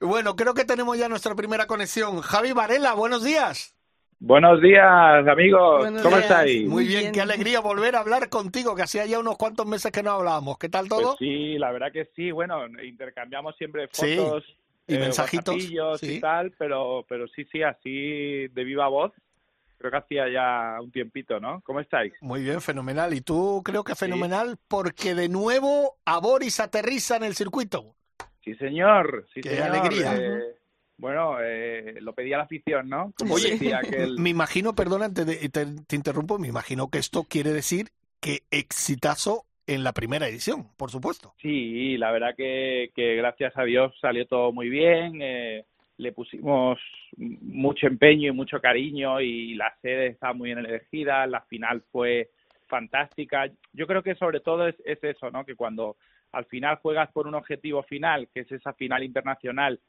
Bueno, 0.00 0.36
creo 0.36 0.54
que 0.54 0.64
tenemos 0.64 0.96
ya 0.98 1.08
nuestra 1.08 1.34
primera 1.34 1.66
conexión. 1.66 2.20
Javi 2.20 2.52
Varela, 2.52 2.94
buenos 2.94 3.22
días. 3.22 3.75
Buenos 4.18 4.60
días, 4.62 5.26
amigos. 5.28 5.78
Buenos 5.78 6.02
¿Cómo 6.02 6.16
días. 6.16 6.30
estáis? 6.30 6.66
Muy 6.66 6.68
Muy 6.68 6.86
bien, 6.86 7.00
bien. 7.02 7.12
qué 7.12 7.20
alegría 7.20 7.60
volver 7.60 7.96
a 7.96 8.00
hablar 8.00 8.28
contigo, 8.30 8.74
que 8.74 8.82
hacía 8.82 9.04
ya 9.06 9.18
unos 9.18 9.36
cuantos 9.36 9.66
meses 9.66 9.92
que 9.92 10.02
no 10.02 10.12
hablábamos. 10.12 10.58
¿Qué 10.58 10.68
tal 10.68 10.88
todo? 10.88 11.02
Pues 11.02 11.18
sí, 11.18 11.58
la 11.58 11.70
verdad 11.72 11.92
que 11.92 12.06
sí. 12.16 12.30
Bueno, 12.30 12.66
intercambiamos 12.82 13.56
siempre 13.56 13.88
Sí, 13.92 14.16
fotos 14.16 14.44
y 14.86 14.94
eh, 14.94 14.98
mensajitos, 14.98 15.56
sí. 16.00 16.16
y 16.16 16.20
tal, 16.20 16.52
pero, 16.58 17.04
pero 17.08 17.26
sí, 17.28 17.44
sí, 17.52 17.62
así 17.62 18.48
de 18.48 18.64
viva 18.64 18.88
voz. 18.88 19.12
Creo 19.78 19.90
que 19.90 19.96
hacía 19.98 20.28
ya 20.28 20.80
un 20.80 20.90
tiempito, 20.90 21.38
¿no? 21.38 21.60
¿Cómo 21.62 21.80
estáis? 21.80 22.14
Muy 22.20 22.42
bien, 22.42 22.60
fenomenal. 22.60 23.12
Y 23.14 23.20
tú 23.20 23.62
creo 23.64 23.84
que 23.84 23.94
fenomenal 23.94 24.58
porque 24.68 25.14
de 25.14 25.28
nuevo 25.28 25.98
a 26.04 26.18
Boris 26.18 26.60
aterriza 26.60 27.16
en 27.16 27.24
el 27.24 27.34
circuito. 27.34 27.94
Sí, 28.44 28.54
señor. 28.56 29.26
Sí, 29.34 29.40
Qué 29.42 29.50
señor. 29.50 29.62
alegría. 29.62 30.14
Eh, 30.16 30.55
bueno, 30.98 31.36
eh, 31.40 31.96
lo 32.00 32.14
pedía 32.14 32.38
la 32.38 32.44
afición, 32.44 32.88
¿no? 32.88 33.12
Como 33.18 33.34
Oye, 33.34 33.52
decía 33.52 33.78
aquel... 33.78 34.16
me 34.18 34.30
imagino, 34.30 34.74
perdona, 34.74 35.12
te, 35.12 35.24
te 35.48 35.96
interrumpo, 35.96 36.38
me 36.38 36.48
imagino 36.48 36.88
que 36.88 36.98
esto 36.98 37.24
quiere 37.24 37.52
decir 37.52 37.88
que 38.20 38.40
exitazo 38.50 39.44
en 39.66 39.84
la 39.84 39.92
primera 39.92 40.28
edición, 40.28 40.68
por 40.76 40.90
supuesto. 40.90 41.34
Sí, 41.40 41.96
la 41.98 42.12
verdad 42.12 42.34
que, 42.36 42.90
que 42.94 43.16
gracias 43.16 43.56
a 43.56 43.64
Dios 43.64 43.92
salió 44.00 44.26
todo 44.26 44.52
muy 44.52 44.68
bien. 44.68 45.20
eh, 45.20 45.64
le 45.98 46.12
pusimos 46.12 46.78
mucho 47.16 47.86
empeño 47.86 48.28
y 48.28 48.32
mucho 48.32 48.60
cariño 48.60 49.20
y 49.20 49.54
la 49.54 49.74
sede 49.80 50.08
está 50.08 50.32
muy 50.32 50.52
bien 50.52 50.64
elegida. 50.64 51.26
La 51.26 51.40
final 51.42 51.82
fue 51.90 52.30
fantástica. 52.66 53.50
Yo 53.72 53.86
creo 53.86 54.02
que 54.02 54.14
sobre 54.14 54.40
todo 54.40 54.68
es, 54.68 54.76
es 54.84 55.02
eso, 55.02 55.30
¿no? 55.30 55.44
Que 55.44 55.56
cuando 55.56 55.96
al 56.32 56.44
final 56.46 56.76
juegas 56.76 57.10
por 57.12 57.26
un 57.26 57.34
objetivo 57.34 57.82
final, 57.84 58.28
que 58.32 58.40
es 58.40 58.52
esa 58.52 58.74
final 58.74 59.02
internacional 59.04 59.80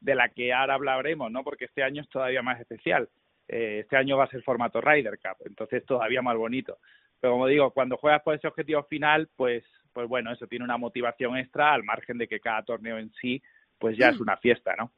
de 0.00 0.14
la 0.14 0.28
que 0.28 0.52
ahora 0.52 0.74
hablaremos, 0.74 1.30
¿no? 1.30 1.42
Porque 1.42 1.66
este 1.66 1.82
año 1.82 2.02
es 2.02 2.08
todavía 2.08 2.42
más 2.42 2.60
especial. 2.60 3.08
Eh, 3.48 3.80
este 3.80 3.96
año 3.96 4.16
va 4.16 4.24
a 4.24 4.30
ser 4.30 4.42
formato 4.42 4.80
Ryder 4.80 5.18
Cup, 5.18 5.46
entonces 5.46 5.84
todavía 5.84 6.22
más 6.22 6.36
bonito. 6.36 6.78
Pero 7.20 7.34
como 7.34 7.46
digo, 7.46 7.70
cuando 7.70 7.96
juegas 7.96 8.22
por 8.22 8.34
ese 8.34 8.48
objetivo 8.48 8.82
final, 8.84 9.28
pues, 9.36 9.64
pues 9.92 10.08
bueno, 10.08 10.32
eso 10.32 10.46
tiene 10.46 10.64
una 10.64 10.76
motivación 10.76 11.36
extra 11.36 11.72
al 11.72 11.84
margen 11.84 12.18
de 12.18 12.28
que 12.28 12.40
cada 12.40 12.62
torneo 12.62 12.98
en 12.98 13.10
sí, 13.20 13.42
pues 13.78 13.96
ya 13.96 14.08
es 14.08 14.20
una 14.20 14.36
fiesta, 14.36 14.74
¿no? 14.76 14.90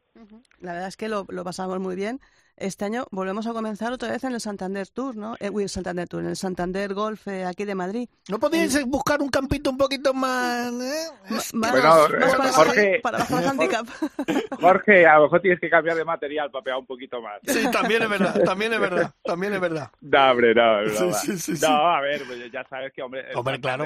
La 0.60 0.72
verdad 0.72 0.88
es 0.88 0.96
que 0.96 1.08
lo, 1.08 1.26
lo 1.28 1.44
pasamos 1.44 1.78
muy 1.80 1.96
bien. 1.96 2.20
Este 2.56 2.84
año 2.84 3.06
volvemos 3.12 3.46
a 3.46 3.52
comenzar 3.52 3.92
otra 3.92 4.10
vez 4.10 4.24
en 4.24 4.32
el 4.32 4.40
Santander 4.40 4.88
Tour, 4.88 5.14
¿no? 5.16 5.36
Eh, 5.38 5.48
uy, 5.48 5.62
el 5.62 5.68
Santander 5.68 6.08
Tour, 6.08 6.22
en 6.24 6.30
el 6.30 6.36
Santander 6.36 6.92
Golf 6.92 7.28
eh, 7.28 7.44
aquí 7.44 7.64
de 7.64 7.76
Madrid. 7.76 8.08
¿No 8.28 8.40
podíais 8.40 8.84
buscar 8.84 9.22
un 9.22 9.28
campito 9.28 9.70
un 9.70 9.78
poquito 9.78 10.12
más... 10.12 10.72
eh? 10.72 11.06
Más, 11.30 11.52
Bueno, 11.52 11.76
más 11.84 12.10
eh, 12.10 12.36
para, 12.36 12.52
Jorge- 12.52 13.00
para 13.00 13.18
bajar 13.18 13.42
el 13.44 13.48
handicap. 13.50 13.86
Jorge, 14.60 15.06
a 15.06 15.16
lo 15.18 15.22
mejor 15.24 15.40
tienes 15.40 15.60
que 15.60 15.70
cambiar 15.70 15.96
de 15.96 16.04
material 16.04 16.50
para 16.50 16.64
pegar 16.64 16.78
un 16.80 16.86
poquito 16.86 17.22
más. 17.22 17.38
Sí, 17.46 17.64
también 17.70 18.02
es 18.02 18.08
verdad, 18.08 18.42
también 18.42 18.72
es 18.72 18.80
verdad, 18.80 19.12
también 19.22 19.52
es 19.54 19.60
verdad. 19.60 19.90
No, 20.00 20.30
hombre, 20.32 20.52
no, 20.54 20.80
es 20.80 20.98
Sí, 20.98 21.12
sí, 21.12 21.38
sí, 21.38 21.56
sí. 21.56 21.64
No, 21.64 21.76
a 21.94 22.00
ver, 22.00 22.22
pues 22.26 22.50
ya 22.50 22.64
sabes 22.68 22.92
que, 22.92 23.02
hombre, 23.02 23.24
Hombre, 23.36 23.60
claro. 23.60 23.84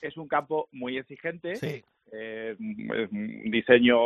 Es 0.00 0.16
un 0.16 0.26
campo 0.28 0.68
muy 0.72 0.96
exigente, 0.96 1.56
Sí. 1.56 1.84
Eh, 2.12 2.56
es 2.58 3.10
un 3.12 3.50
diseño 3.50 3.96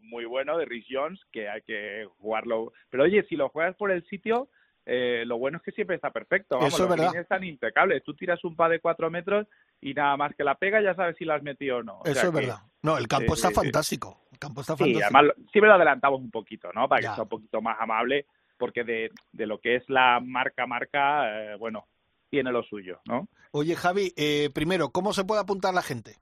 muy 0.00 0.24
bueno 0.24 0.56
de 0.58 0.64
Rhys 0.64 0.86
Jones, 0.90 1.20
que 1.30 1.48
hay 1.48 1.62
que 1.62 2.06
jugarlo. 2.18 2.72
Pero 2.90 3.04
oye, 3.04 3.24
si 3.28 3.36
lo 3.36 3.48
juegas 3.50 3.76
por 3.76 3.90
el 3.90 4.04
sitio, 4.08 4.48
eh, 4.86 5.22
lo 5.26 5.38
bueno 5.38 5.58
es 5.58 5.62
que 5.62 5.72
siempre 5.72 5.96
está 5.96 6.10
perfecto. 6.10 6.56
Vamos, 6.56 6.74
Eso 6.74 6.84
es 6.84 6.90
verdad. 6.90 7.14
están 7.16 7.44
impecables. 7.44 8.02
Tú 8.02 8.14
tiras 8.14 8.42
un 8.44 8.56
pa 8.56 8.68
de 8.68 8.80
cuatro 8.80 9.10
metros 9.10 9.46
y 9.80 9.94
nada 9.94 10.16
más 10.16 10.34
que 10.34 10.44
la 10.44 10.56
pega 10.56 10.80
ya 10.82 10.94
sabes 10.94 11.16
si 11.16 11.24
la 11.24 11.36
has 11.36 11.42
metido 11.42 11.78
o 11.78 11.82
no. 11.82 11.98
O 11.98 12.04
Eso 12.04 12.14
sea 12.14 12.22
es 12.24 12.30
que- 12.30 12.40
verdad. 12.40 12.58
No, 12.82 12.98
el 12.98 13.06
campo 13.06 13.32
eh, 13.32 13.36
está 13.36 13.48
eh, 13.50 13.54
fantástico. 13.54 14.22
El 14.32 14.38
campo 14.38 14.60
está 14.62 14.74
Sí, 14.74 14.78
fantástico. 14.84 15.04
además 15.04 15.24
lo- 15.36 15.44
siempre 15.52 15.68
lo 15.68 15.74
adelantamos 15.74 16.20
un 16.20 16.30
poquito, 16.32 16.72
¿no? 16.72 16.88
Para 16.88 17.00
que 17.00 17.14
sea 17.14 17.22
un 17.22 17.28
poquito 17.28 17.60
más 17.62 17.76
amable, 17.80 18.26
porque 18.58 18.82
de, 18.82 19.10
de 19.32 19.46
lo 19.46 19.58
que 19.60 19.76
es 19.76 19.84
la 19.88 20.18
marca 20.20 20.66
marca, 20.66 21.52
eh, 21.52 21.56
bueno, 21.58 21.86
tiene 22.28 22.50
lo 22.50 22.62
suyo, 22.64 22.98
¿no? 23.04 23.28
Oye, 23.52 23.76
Javi, 23.76 24.12
eh, 24.16 24.50
primero, 24.54 24.88
¿cómo 24.90 25.12
se 25.12 25.24
puede 25.24 25.42
apuntar 25.42 25.74
la 25.74 25.82
gente? 25.82 26.16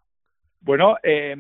Bueno, 0.60 0.96
eh, 1.02 1.34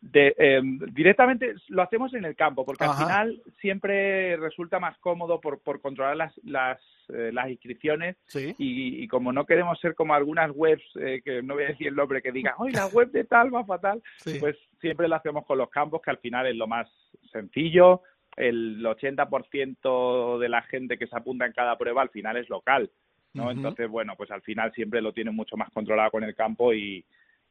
de- 0.00 0.34
eh, 0.38 0.60
directamente 0.92 1.54
lo 1.68 1.82
hacemos 1.82 2.14
en 2.14 2.24
el 2.24 2.36
campo, 2.36 2.64
porque 2.64 2.84
Ajá. 2.84 2.92
al 2.92 2.98
final 3.34 3.42
siempre 3.60 4.36
resulta 4.36 4.78
más 4.78 4.96
cómodo 4.98 5.40
por, 5.40 5.60
por 5.60 5.80
controlar 5.80 6.16
las, 6.16 6.38
las, 6.44 6.78
eh, 7.08 7.30
las 7.32 7.48
inscripciones 7.50 8.16
Sí. 8.26 8.54
y, 8.58 9.02
y 9.02 9.08
como 9.08 9.32
no 9.32 9.46
queremos 9.46 9.80
ser 9.80 9.94
como 9.94 10.14
algunas 10.14 10.50
webs, 10.54 10.84
eh, 11.00 11.22
que 11.24 11.42
no 11.42 11.54
voy 11.54 11.64
a 11.64 11.68
decir 11.68 11.88
el 11.88 11.96
nombre, 11.96 12.22
que 12.22 12.30
digan, 12.30 12.54
¡ay, 12.58 12.72
la 12.72 12.86
web 12.86 13.10
de 13.10 13.24
tal 13.24 13.52
va 13.54 13.64
fatal! 13.64 14.00
Sí. 14.18 14.38
Pues 14.38 14.56
siempre 14.80 15.08
lo 15.08 15.16
hacemos 15.16 15.44
con 15.46 15.58
los 15.58 15.70
campos, 15.70 16.00
que 16.02 16.10
al 16.10 16.18
final 16.18 16.46
es 16.46 16.56
lo 16.56 16.66
más 16.66 16.88
sencillo. 17.32 18.02
El 18.36 18.84
80% 18.84 20.38
de 20.38 20.48
la 20.48 20.62
gente 20.62 20.98
que 20.98 21.06
se 21.06 21.16
apunta 21.16 21.46
en 21.46 21.52
cada 21.52 21.76
prueba 21.78 22.02
al 22.02 22.10
final 22.10 22.36
es 22.36 22.48
local, 22.50 22.90
¿no? 23.32 23.50
Entonces, 23.50 23.88
bueno, 23.88 24.14
pues 24.16 24.30
al 24.30 24.42
final 24.42 24.72
siempre 24.72 25.00
lo 25.00 25.12
tienen 25.12 25.34
mucho 25.34 25.56
más 25.56 25.70
controlado 25.70 26.10
con 26.10 26.22
el 26.22 26.34
campo 26.34 26.74
y, 26.74 27.04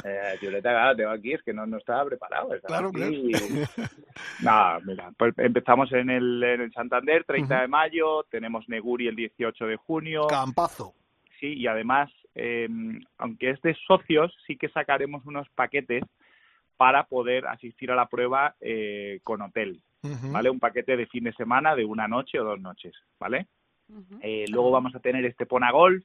Eh, 0.06 0.36
Violeta, 0.38 0.70
claro, 0.70 0.96
tengo 0.96 1.10
aquí, 1.10 1.32
es 1.32 1.42
que 1.42 1.54
no, 1.54 1.64
no 1.66 1.78
estaba 1.78 2.04
preparado. 2.04 2.52
estaba 2.52 2.90
Claro, 2.90 3.06
aquí. 3.06 3.32
Nada, 4.42 4.80
mira, 4.84 5.12
pues 5.16 5.32
empezamos 5.38 5.90
en 5.92 6.10
el, 6.10 6.42
en 6.42 6.60
el 6.60 6.72
Santander, 6.72 7.24
30 7.24 7.62
de 7.62 7.68
mayo, 7.68 8.24
tenemos 8.24 8.68
Neguri 8.68 9.08
el 9.08 9.16
18 9.16 9.66
de 9.66 9.76
junio, 9.76 10.26
Campazo. 10.26 10.92
sí, 11.40 11.54
y 11.54 11.66
además, 11.66 12.10
eh, 12.34 12.68
aunque 13.16 13.50
es 13.50 13.62
de 13.62 13.74
socios, 13.86 14.36
sí 14.46 14.56
que 14.58 14.68
sacaremos 14.68 15.24
unos 15.24 15.48
paquetes 15.54 16.02
para 16.76 17.04
poder 17.04 17.46
asistir 17.46 17.90
a 17.90 17.96
la 17.96 18.06
prueba 18.06 18.56
eh, 18.60 19.20
con 19.22 19.40
hotel. 19.40 19.80
¿vale? 20.30 20.50
Un 20.50 20.60
paquete 20.60 20.98
de 20.98 21.06
fin 21.06 21.24
de 21.24 21.32
semana 21.32 21.74
de 21.74 21.86
una 21.86 22.06
noche 22.06 22.38
o 22.38 22.44
dos 22.44 22.60
noches, 22.60 22.92
¿vale? 23.18 23.46
Eh, 24.20 24.44
luego 24.48 24.70
vamos 24.70 24.94
a 24.94 25.00
tener 25.00 25.24
este 25.24 25.46
Golf, 25.46 26.04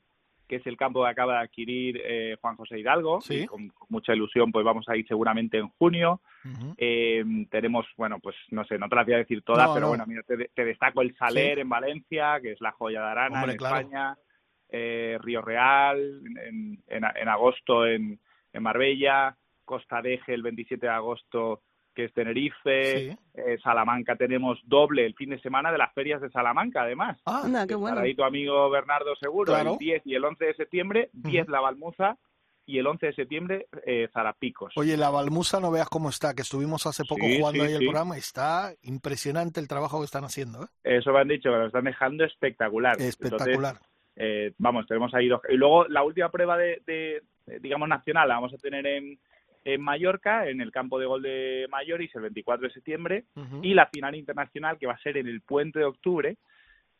que 0.49 0.57
es 0.57 0.67
el 0.67 0.75
campo 0.75 1.03
que 1.03 1.09
acaba 1.12 1.33
de 1.35 1.39
adquirir 1.45 2.01
eh, 2.03 2.35
Juan 2.41 2.57
José 2.57 2.79
Hidalgo. 2.79 3.21
Sí. 3.21 3.43
Y 3.43 3.45
con, 3.45 3.69
con 3.69 3.88
mucha 3.89 4.13
ilusión, 4.13 4.51
pues 4.51 4.65
vamos 4.65 4.89
a 4.89 4.97
ir 4.97 5.07
seguramente 5.07 5.57
en 5.59 5.69
junio. 5.69 6.19
Eh, 6.77 7.23
tenemos, 7.49 7.85
bueno, 7.95 8.19
pues 8.19 8.35
no 8.49 8.65
sé, 8.65 8.77
no 8.77 8.89
te 8.89 8.95
las 8.95 9.05
voy 9.05 9.13
a 9.15 9.19
decir 9.19 9.41
todas, 9.43 9.67
No, 9.67 9.73
pero 9.75 9.85
no. 9.85 9.89
bueno, 9.89 10.05
mira, 10.07 10.23
te, 10.23 10.49
te 10.53 10.65
destaco 10.65 11.01
el 11.01 11.15
Saler 11.15 11.55
Sí. 11.55 11.62
en 11.62 11.69
Valencia, 11.69 12.39
que 12.41 12.51
es 12.53 12.59
la 12.62 12.71
joya 12.71 13.01
de 13.01 13.07
Arana 13.07 13.35
Hombre, 13.39 13.51
en 13.53 13.57
claro. 13.57 13.75
España. 13.77 14.17
eh, 14.69 15.17
Río 15.21 15.41
Real 15.41 16.21
en, 16.45 16.83
en, 16.88 17.03
en 17.15 17.27
agosto 17.29 17.85
en, 17.85 18.19
en 18.51 18.63
Marbella. 18.63 19.35
Costa 19.65 20.01
Deje 20.01 20.33
el 20.33 20.41
27 20.41 20.88
de 20.88 20.91
agosto, 20.91 21.62
que 21.99 22.05
es 22.05 22.13
Tenerife. 22.13 23.09
Sí. 23.09 23.17
Eh, 23.33 23.57
Salamanca 23.62 24.15
tenemos 24.15 24.57
doble 24.63 25.05
el 25.05 25.15
fin 25.15 25.31
de 25.31 25.39
semana 25.41 25.69
de 25.69 25.77
las 25.77 25.93
ferias 25.93 26.21
de 26.21 26.29
Salamanca, 26.29 26.83
además. 26.83 27.19
Ah, 27.25 27.41
Anda, 27.43 27.67
qué 27.67 27.75
bueno. 27.75 27.99
ahí 27.99 28.15
tu 28.15 28.23
amigo 28.23 28.69
Bernardo 28.69 29.13
Seguro, 29.17 29.51
Claro. 29.51 29.73
el 29.73 29.79
10 29.79 30.03
y 30.05 30.15
el 30.15 30.23
11 30.23 30.45
de 30.45 30.53
septiembre, 30.53 31.09
10 31.12 31.49
La 31.49 31.59
Balmuza 31.59 32.17
y 32.65 32.77
el 32.77 32.88
11 32.88 33.07
de 33.07 33.13
septiembre 33.15 33.67
eh, 33.85 34.07
Zarapicos. 34.13 34.71
Oye, 34.77 34.95
la 34.95 35.09
Balmusa 35.09 35.59
no 35.59 35.71
veas 35.71 35.89
cómo 35.89 36.07
está, 36.07 36.33
que 36.33 36.43
estuvimos 36.43 36.88
hace 36.88 37.03
poco 37.03 37.25
Sí, 37.25 37.38
jugando 37.38 37.65
sí, 37.65 37.69
ahí 37.69 37.75
el 37.75 37.83
programa. 37.83 38.15
Está 38.17 38.71
impresionante 38.83 39.59
el 39.59 39.67
trabajo 39.67 39.99
que 39.99 40.05
están 40.05 40.23
haciendo. 40.23 40.63
¿eh? 40.63 40.67
Eso 40.83 41.12
me 41.12 41.19
han 41.19 41.27
dicho, 41.27 41.49
que 41.51 41.57
lo 41.57 41.67
están 41.67 41.83
dejando 41.83 42.23
espectacular. 42.23 42.95
Espectacular. 43.01 43.75
Entonces, 43.75 43.89
eh, 44.15 44.53
vamos, 44.57 44.88
tenemos 44.88 45.13
ahí 45.13 45.27
dos. 45.27 45.41
Y 45.49 45.57
luego 45.57 45.85
la 45.89 46.03
última 46.03 46.29
prueba 46.29 46.55
de, 46.57 46.81
de, 46.85 47.21
digamos, 47.59 47.89
nacional 47.89 48.29
la 48.29 48.35
vamos 48.35 48.53
a 48.53 48.57
tener 48.57 48.88
en, 48.88 49.19
en 49.65 49.82
Mallorca, 49.82 50.48
en 50.48 50.62
el 50.62 50.72
campo 50.72 51.00
de 51.00 51.06
gol 51.06 51.22
de 51.22 51.67
Mayoris, 51.69 52.13
el 52.15 52.22
24 52.24 52.67
de 52.67 52.74
septiembre. 52.74 53.24
Y 53.62 53.74
la 53.74 53.88
final 53.88 54.15
internacional, 54.15 54.78
que 54.78 54.88
va 54.88 54.93
a 54.93 55.00
ser 55.00 55.17
en 55.17 55.28
el 55.28 55.41
puente 55.41 55.80
de 55.80 55.86
octubre, 55.86 56.38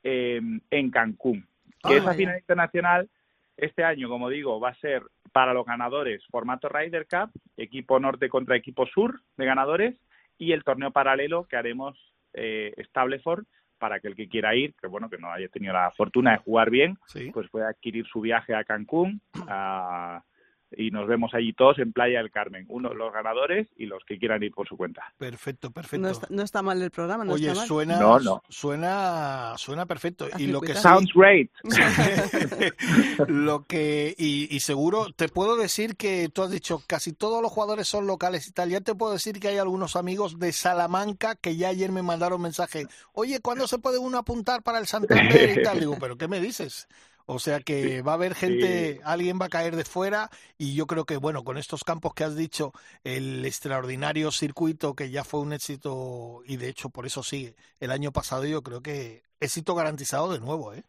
eh, 0.04 0.42
en 0.70 0.92
Cancún. 0.92 1.48
Ah, 1.84 1.90
Que 1.90 1.96
esa 1.98 2.06
vaya. 2.08 2.18
final 2.18 2.38
internacional, 2.38 3.10
este 3.58 3.84
año, 3.84 4.10
como 4.10 4.30
digo, 4.30 4.60
va 4.60 4.70
a 4.70 4.76
ser 4.76 5.04
para 5.32 5.54
los 5.54 5.66
ganadores 5.66 6.26
formato 6.32 6.70
Ryder 6.70 7.08
Cup, 7.08 7.32
equipo 7.58 8.00
norte 8.00 8.30
contra 8.30 8.56
equipo 8.56 8.86
sur 8.88 9.20
de 9.38 9.46
ganadores, 9.46 9.96
y 10.38 10.54
el 10.54 10.64
torneo 10.64 10.92
paralelo 10.92 11.46
que 11.46 11.58
haremos 11.58 11.98
eh, 12.34 12.74
Stableford 12.86 13.46
para 13.78 14.00
que 14.00 14.08
el 14.08 14.16
que 14.16 14.28
quiera 14.30 14.56
ir, 14.56 14.74
que 14.76 14.88
bueno, 14.88 15.10
que 15.10 15.18
no 15.18 15.32
haya 15.32 15.48
tenido 15.50 15.74
la 15.74 15.92
fortuna 15.92 16.32
de 16.32 16.38
jugar 16.38 16.70
bien, 16.70 16.98
Sí. 17.08 17.32
pues 17.34 17.50
pueda 17.50 17.70
adquirir 17.70 18.06
su 18.08 18.22
viaje 18.22 18.54
a 18.56 18.64
Cancún 18.64 19.22
a- 19.48 20.24
y 20.72 20.92
nos 20.92 21.08
vemos 21.08 21.34
allí 21.34 21.54
todos 21.54 21.80
en 21.80 21.92
Playa 21.94 22.20
del 22.20 22.32
Carmen, 22.32 22.66
unos 22.70 22.96
los 22.96 23.12
ganadores 23.12 23.68
y 23.78 23.86
los 23.86 24.04
que 24.06 24.18
quieran 24.20 24.44
ir 24.44 24.52
por 24.54 24.68
su 24.68 24.78
cuenta. 24.78 25.04
Perfecto, 25.18 25.72
perfecto. 25.72 26.06
No 26.06 26.10
está, 26.10 26.28
no 26.30 26.44
está 26.44 26.62
mal 26.62 26.82
el 26.82 26.92
programa, 26.92 27.26
no 27.26 27.34
Oye, 27.34 27.48
está 27.48 27.60
mal. 27.62 27.68
suena, 27.68 28.00
No, 28.00 28.20
no. 28.20 28.44
suena, 28.50 29.54
suena 29.58 29.86
perfecto. 29.86 30.28
A 30.32 30.40
Y 30.42 30.48
lo 30.48 30.62
que. 30.62 30.76
Sounds 30.76 31.12
great. 31.14 31.50
lo 33.28 33.66
que 33.66 34.16
y, 34.18 34.48
y 34.56 34.60
seguro 34.60 35.08
te 35.16 35.28
puedo 35.30 35.56
decir 35.56 35.96
que 35.96 36.30
tú 36.30 36.44
has 36.44 36.52
dicho 36.52 36.82
casi 36.88 37.14
todos 37.14 37.42
los 37.42 37.52
jugadores 37.52 37.88
son 37.88 38.08
locales 38.08 38.48
y 38.48 38.52
tal. 38.52 38.70
Ya 38.70 38.82
te 38.82 38.96
puedo 38.96 39.14
decir 39.14 39.40
que 39.40 39.48
hay 39.50 39.58
algunos 39.58 39.96
amigos 39.96 40.40
de 40.40 40.52
Salamanca 40.52 41.36
que 41.36 41.56
ya 41.56 41.70
ayer 41.70 41.92
me 41.92 42.04
mandaron 42.04 42.42
mensaje. 42.42 42.88
Oye, 43.14 43.40
¿cuándo 43.42 43.68
se 43.68 43.80
puede 43.80 43.98
uno 43.98 44.18
apuntar 44.18 44.64
para 44.64 44.80
el 44.80 44.88
Santander 44.88 45.58
y 45.60 45.62
tal? 45.64 45.80
Digo, 45.80 45.98
pero 46.00 46.18
¿qué 46.18 46.28
me 46.28 46.40
dices? 46.40 46.88
O 47.32 47.38
sea 47.38 47.60
que 47.60 48.02
va 48.02 48.14
a 48.14 48.16
haber 48.16 48.34
gente, 48.34 48.94
sí. 48.94 49.00
alguien 49.06 49.38
va 49.40 49.46
a 49.46 49.50
caer 49.50 49.76
de 49.76 49.84
fuera 49.84 50.30
y 50.58 50.76
yo 50.76 50.88
creo 50.88 51.06
que, 51.06 51.18
bueno, 51.18 51.44
con 51.44 51.60
estos 51.60 51.84
campos 51.84 52.16
que 52.16 52.24
has 52.24 52.36
dicho, 52.36 52.72
el 53.04 53.46
extraordinario 53.46 54.32
circuito 54.32 54.96
que 54.96 55.12
ya 55.12 55.24
fue 55.24 55.42
un 55.42 55.54
éxito 55.54 56.42
y 56.48 56.58
de 56.58 56.70
hecho 56.70 56.90
por 56.90 57.06
eso 57.06 57.22
sigue 57.22 57.54
el 57.80 57.92
año 57.92 58.12
pasado, 58.12 58.48
yo 58.48 58.64
creo 58.64 58.82
que 58.82 59.22
éxito 59.40 59.76
garantizado 59.76 60.34
de 60.34 60.40
nuevo, 60.40 60.74
¿eh? 60.74 60.82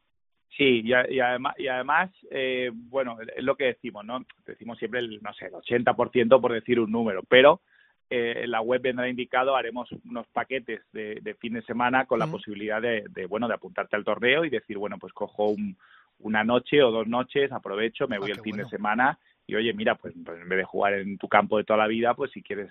Sí, 0.56 0.80
y, 0.82 1.20
además, 1.20 1.54
y 1.58 1.68
además 1.68 2.10
eh, 2.30 2.70
bueno, 2.72 3.18
es 3.36 3.44
lo 3.44 3.54
que 3.54 3.64
decimos, 3.64 4.06
¿no? 4.06 4.24
Decimos 4.46 4.78
siempre 4.78 5.00
el, 5.00 5.20
no 5.20 5.34
sé, 5.34 5.44
el 5.44 5.52
80% 5.52 6.40
por 6.40 6.54
decir 6.54 6.80
un 6.80 6.90
número, 6.90 7.22
pero 7.28 7.60
eh, 8.08 8.44
en 8.44 8.50
la 8.50 8.62
web 8.62 8.80
vendrá 8.80 9.10
indicado, 9.10 9.56
haremos 9.56 9.92
unos 10.08 10.26
paquetes 10.28 10.80
de, 10.94 11.18
de 11.20 11.34
fin 11.34 11.52
de 11.52 11.62
semana 11.62 12.06
con 12.06 12.18
la 12.18 12.28
posibilidad 12.28 12.80
de, 12.80 13.04
de, 13.10 13.26
bueno, 13.26 13.46
de 13.46 13.54
apuntarte 13.54 13.94
al 13.94 14.04
torneo 14.04 14.46
y 14.46 14.48
decir, 14.48 14.78
bueno, 14.78 14.96
pues 14.98 15.12
cojo 15.12 15.50
un, 15.50 15.76
una 16.20 16.44
noche 16.44 16.82
o 16.82 16.90
dos 16.90 17.06
noches, 17.06 17.50
aprovecho, 17.52 18.06
me 18.08 18.16
Ah, 18.16 18.20
voy 18.20 18.30
el 18.30 18.40
fin 18.40 18.52
bueno. 18.52 18.64
de 18.64 18.70
semana 18.70 19.18
y 19.46 19.54
oye, 19.54 19.72
mira, 19.74 19.94
pues, 19.96 20.14
pues 20.24 20.40
en 20.40 20.48
vez 20.48 20.58
de 20.58 20.64
jugar 20.64 20.94
en 20.94 21.18
tu 21.18 21.28
campo 21.28 21.58
de 21.58 21.64
toda 21.64 21.78
la 21.78 21.86
vida, 21.86 22.14
pues 22.14 22.30
si 22.32 22.42
quieres 22.42 22.70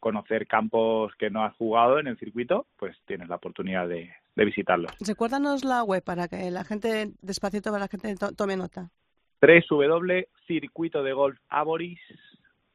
conocer 0.00 0.46
campos 0.46 1.12
que 1.18 1.30
no 1.30 1.44
has 1.44 1.54
jugado 1.56 1.98
en 1.98 2.06
el 2.06 2.18
circuito, 2.18 2.66
pues 2.78 2.96
tienes 3.06 3.28
la 3.28 3.36
oportunidad 3.36 3.88
de, 3.88 4.10
de 4.34 4.44
visitarlos. 4.44 4.92
Recuérdanos 5.00 5.64
la 5.64 5.82
web 5.82 6.02
para 6.04 6.28
que 6.28 6.50
la 6.50 6.64
gente, 6.64 7.12
despacito, 7.22 7.70
para 7.72 7.88
que 7.88 7.96
la 7.96 8.02
gente 8.02 8.16
to- 8.18 8.32
tome 8.34 8.56
nota. 8.56 8.90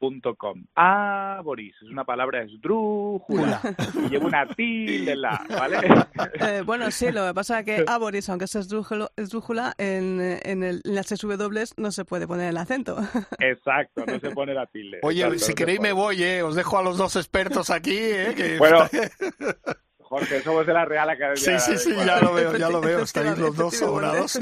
www.circuitodegolfaboris.com. 0.02 0.66
Aboris 0.76 1.76
es 1.82 1.90
una 1.90 2.04
palabra 2.04 2.42
esdrújula 2.44 3.62
y 4.06 4.10
lleva 4.10 4.26
una 4.26 4.48
tilde 4.48 5.12
en 5.12 5.22
la, 5.22 5.46
¿vale? 5.50 5.78
Eh, 6.42 6.62
bueno, 6.66 6.90
sí, 6.92 7.12
lo 7.12 7.28
que 7.28 7.34
pasa 7.34 7.60
es 7.60 7.66
que 7.66 7.86
Aboris, 7.88 8.30
aunque 8.30 8.46
es 8.46 8.56
esdrújula, 8.56 9.74
en, 9.78 10.40
en, 10.44 10.64
el, 10.64 10.82
en 10.84 10.96
las 10.96 11.08
SW 11.08 11.36
no 11.78 11.92
se 11.92 12.06
puede 12.06 12.28
poner 12.28 12.50
el 12.50 12.58
acento. 12.58 12.98
Exacto, 13.40 14.06
no 14.06 14.20
se 14.20 14.32
pone 14.32 14.54
la 14.54 14.66
tilde. 14.68 15.00
Oye, 15.04 15.22
Exacto, 15.24 15.40
si 15.46 15.52
no 15.52 15.56
queréis 15.56 15.80
me 15.80 15.92
voy, 15.94 16.24
¿eh? 16.24 16.44
Os 16.44 16.56
dejo 16.56 16.78
a 16.78 16.84
los 16.84 16.98
dos 16.98 17.16
expertos 17.16 17.70
aquí, 17.70 17.98
¿eh? 17.98 18.34
Que- 18.36 18.58
Bueno, 18.62 18.88
Jorge, 20.00 20.42
somos 20.42 20.66
de 20.68 20.74
la 20.74 20.86
Real 20.86 21.10
Academia. 21.10 21.60
Sí, 21.60 21.78
sí, 21.78 21.78
sí, 21.78 21.96
ya 21.96 22.20
lo 22.22 22.34
veo, 22.34 22.56
ya 22.58 22.70
lo 22.70 22.82
veo. 22.82 23.00
Estáis 23.04 23.38
los 23.38 23.56
dos 23.56 23.76
sobrados. 23.78 24.40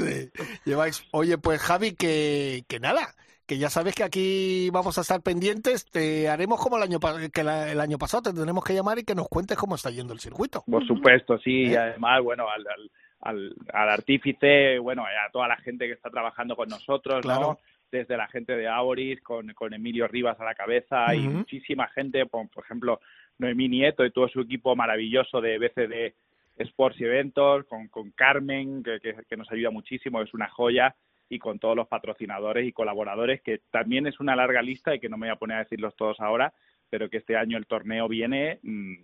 lleváis. 0.64 1.04
Oye, 1.12 1.38
pues 1.38 1.60
Javi, 1.60 1.94
que, 1.94 2.64
que 2.68 2.80
nada, 2.80 3.14
que 3.50 3.58
ya 3.58 3.68
sabes 3.68 3.96
que 3.96 4.04
aquí 4.04 4.70
vamos 4.70 4.96
a 4.96 5.00
estar 5.00 5.20
pendientes. 5.22 5.84
Te 5.90 6.28
haremos 6.28 6.60
como 6.62 6.76
el 6.76 6.84
año, 6.84 7.00
que 7.34 7.42
la- 7.42 7.72
el 7.72 7.80
año 7.80 7.98
pasado, 7.98 8.22
te 8.22 8.30
tendremos 8.32 8.62
que 8.62 8.74
llamar 8.74 9.00
y 9.00 9.02
que 9.04 9.16
nos 9.16 9.28
cuentes 9.28 9.58
cómo 9.58 9.74
está 9.74 9.90
yendo 9.90 10.12
el 10.12 10.20
circuito. 10.20 10.62
Por 10.70 10.86
supuesto, 10.86 11.36
sí, 11.38 11.62
y 11.64 11.74
¿Eh? 11.74 11.78
además, 11.78 12.22
bueno, 12.22 12.46
al, 12.48 12.64
al, 12.68 12.90
al, 13.22 13.54
al 13.72 13.88
artífice, 13.88 14.78
bueno, 14.78 15.02
y 15.02 15.26
a 15.26 15.32
toda 15.32 15.48
la 15.48 15.56
gente 15.56 15.88
que 15.88 15.94
está 15.94 16.10
trabajando 16.10 16.54
con 16.54 16.68
nosotros, 16.68 17.22
Claro. 17.22 17.40
¿no? 17.40 17.58
Desde 17.90 18.16
la 18.16 18.28
gente 18.28 18.56
de 18.56 18.68
Aboris, 18.68 19.20
con, 19.20 19.52
con 19.52 19.74
Emilio 19.74 20.06
Rivas 20.06 20.38
a 20.38 20.44
la 20.44 20.54
cabeza 20.54 21.12
y 21.16 21.26
Ujú. 21.26 21.38
muchísima 21.38 21.88
gente, 21.88 22.24
por, 22.26 22.48
por 22.50 22.62
ejemplo, 22.64 23.00
Noemí 23.38 23.68
Nieto 23.68 24.04
y 24.04 24.12
todo 24.12 24.28
su 24.28 24.42
equipo 24.42 24.76
maravilloso 24.76 25.40
de 25.40 25.58
BCD 25.58 26.14
Sports 26.56 27.00
y 27.00 27.04
Eventos, 27.04 27.66
con, 27.66 27.88
con 27.88 28.12
Carmen, 28.12 28.84
que, 28.84 29.00
que, 29.00 29.16
que 29.28 29.36
nos 29.36 29.50
ayuda 29.50 29.70
muchísimo, 29.72 30.22
es 30.22 30.32
una 30.34 30.48
joya, 30.50 30.94
y 31.30 31.38
con 31.38 31.58
todos 31.58 31.76
los 31.76 31.88
patrocinadores 31.88 32.66
y 32.66 32.72
colaboradores, 32.72 33.40
que 33.40 33.62
también 33.70 34.06
es 34.06 34.18
una 34.20 34.34
larga 34.36 34.60
lista 34.60 34.94
y 34.94 35.00
que 35.00 35.08
no 35.08 35.16
me 35.16 35.28
voy 35.28 35.34
a 35.34 35.38
poner 35.38 35.56
a 35.56 35.60
decirlos 35.60 35.94
todos 35.96 36.20
ahora, 36.20 36.52
pero 36.90 37.08
que 37.08 37.18
este 37.18 37.36
año 37.36 37.56
el 37.56 37.66
torneo 37.66 38.08
viene, 38.08 38.58
mm, 38.64 38.94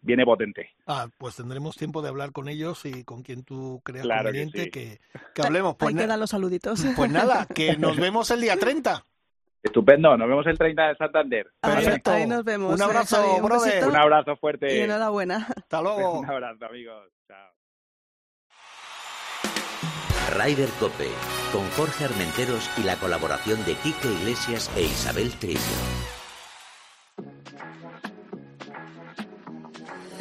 viene 0.00 0.24
potente. 0.24 0.70
Ah, 0.86 1.08
pues 1.18 1.36
tendremos 1.36 1.76
tiempo 1.76 2.00
de 2.00 2.08
hablar 2.08 2.32
con 2.32 2.48
ellos 2.48 2.86
y 2.86 3.04
con 3.04 3.22
quien 3.22 3.44
tú 3.44 3.82
creas 3.84 4.06
Claro 4.06 4.22
que 4.22 4.26
conveniente 4.28 4.62
sí. 4.64 4.70
que, 4.70 5.00
que 5.34 5.42
hablemos. 5.42 5.76
Pues, 5.76 5.94
Ahí 5.94 6.00
quedan 6.02 6.18
los 6.20 6.30
saluditos. 6.30 6.82
pues 6.96 7.10
nada, 7.10 7.46
que 7.54 7.76
nos 7.76 7.96
vemos 7.98 8.30
el 8.30 8.40
día 8.40 8.56
30. 8.56 9.04
Estupendo, 9.62 10.16
nos 10.16 10.28
vemos 10.28 10.46
el 10.46 10.58
30 10.58 10.88
de 10.88 10.96
Santander. 10.96 11.46
Ahí, 11.62 11.84
Perfecto. 11.84 12.10
ahí 12.12 12.26
nos 12.26 12.44
vemos. 12.44 12.74
Un 12.74 12.82
abrazo, 12.82 13.42
brother. 13.42 13.86
Un 13.88 13.96
abrazo 13.96 14.36
fuerte. 14.36 14.74
Y 14.74 14.80
enhorabuena. 14.80 15.48
Hasta 15.56 15.80
luego. 15.82 16.20
Un 16.20 16.30
abrazo, 16.30 16.64
amigos. 16.66 17.10
Chao. 17.28 17.63
Ryder 20.34 20.68
Cope, 20.80 21.10
con 21.52 21.68
Jorge 21.76 22.06
Armenteros 22.06 22.68
y 22.76 22.82
la 22.82 22.96
colaboración 22.96 23.64
de 23.64 23.76
Quique 23.76 24.08
Iglesias 24.08 24.68
e 24.76 24.82
Isabel 24.82 25.30
Trillo. 25.38 25.60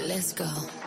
Let's 0.07 0.35
go. 0.35 0.82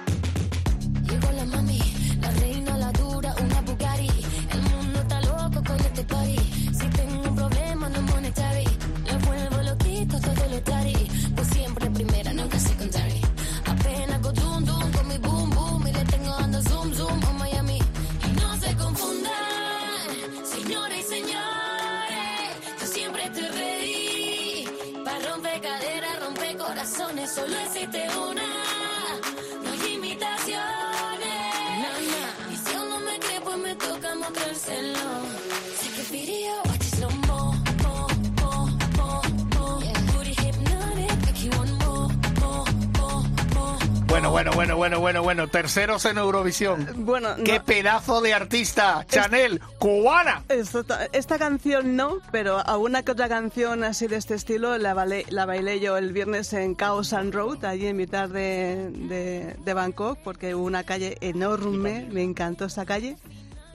Bueno, 44.31 44.51
bueno, 44.53 44.77
bueno, 44.77 44.77
bueno, 44.77 45.01
bueno, 45.01 45.23
bueno. 45.23 45.49
Terceros 45.49 46.05
en 46.05 46.19
Eurovisión. 46.19 46.89
Bueno, 47.07 47.37
¡Qué 47.45 47.59
no, 47.59 47.65
pedazo 47.65 48.21
de 48.21 48.35
artista! 48.35 49.05
Chanel, 49.09 49.61
cubana. 49.79 50.43
esto 50.49 50.85
ta- 50.85 51.07
esta 51.13 51.39
canción 51.39 51.97
no, 51.97 52.19
pero 52.33 52.59
alguna 52.67 53.03
que 53.03 53.13
otra 53.13 53.29
canción 53.29 53.85
así 53.85 54.07
de 54.07 54.17
este 54.17 54.35
estilo 54.35 54.77
la, 54.79 54.95
bailé, 54.95 55.25
la 55.29 55.47
bailé 55.47 55.81
yo 55.81 55.97
el 55.97 56.13
viernes 56.13 56.53
en 56.53 56.77
Chaos 56.77 57.13
and 57.13 57.35
Road, 57.35 57.65
allí 57.65 57.87
en 57.87 57.97
mitad 57.97 58.29
de, 58.29 58.91
de, 58.93 59.57
de 59.59 59.75
Bangkok, 59.75 60.19
porque 60.23 60.55
hubo 60.55 60.65
una 60.65 60.85
calle 60.85 61.17
enorme, 61.21 62.07
me 62.11 62.23
encantó 62.23 62.65
esta 62.67 62.85
calle. 62.85 63.17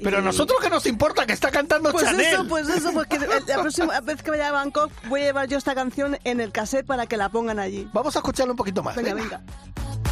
Pero 0.04 0.18
a 0.18 0.22
nosotros 0.22 0.60
que 0.60 0.70
nos 0.72 0.88
importa 0.88 1.28
que 1.28 1.34
está 1.34 1.52
cantando 1.52 1.92
Pues 1.92 2.06
Chanel. 2.06 2.26
eso, 2.26 2.48
pues 2.48 2.68
eso, 2.70 2.92
porque 2.92 3.20
la 3.20 3.62
próxima 3.62 4.00
vez 4.02 4.24
que 4.24 4.32
vaya 4.32 4.50
a 4.50 4.52
Bangkok 4.52 4.92
voy 5.08 5.22
a 5.22 5.26
llevar 5.26 5.48
yo 5.48 5.60
esta 5.60 5.76
canción 5.76 6.18
en 6.24 6.42
el 6.42 6.52
cassette 6.52 6.88
para 6.88 7.06
que 7.06 7.18
la 7.18 7.30
pongan 7.30 7.60
allí. 7.60 7.88
Vamos 7.94 8.16
a 8.16 8.20
escucharlo 8.20 8.54
un 8.54 8.58
poquito 8.58 8.82
más. 8.82 8.96
Venga, 8.96 9.14
venga. 9.14 9.38
venga. 9.38 10.11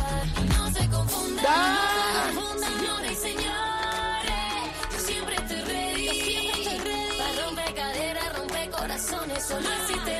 No 1.49 1.81
se 1.93 2.35
confundan, 2.35 2.71
señores 2.77 3.11
y 3.11 3.15
señores, 3.15 4.63
yo 4.91 4.99
siempre 4.99 5.35
estoy 5.35 5.61
ready. 5.61 7.17
Para 7.17 7.45
romper 7.45 7.73
caderas, 7.73 8.37
romper 8.37 8.69
corazones, 8.69 9.43
solo 9.43 9.67
una. 9.67 10.18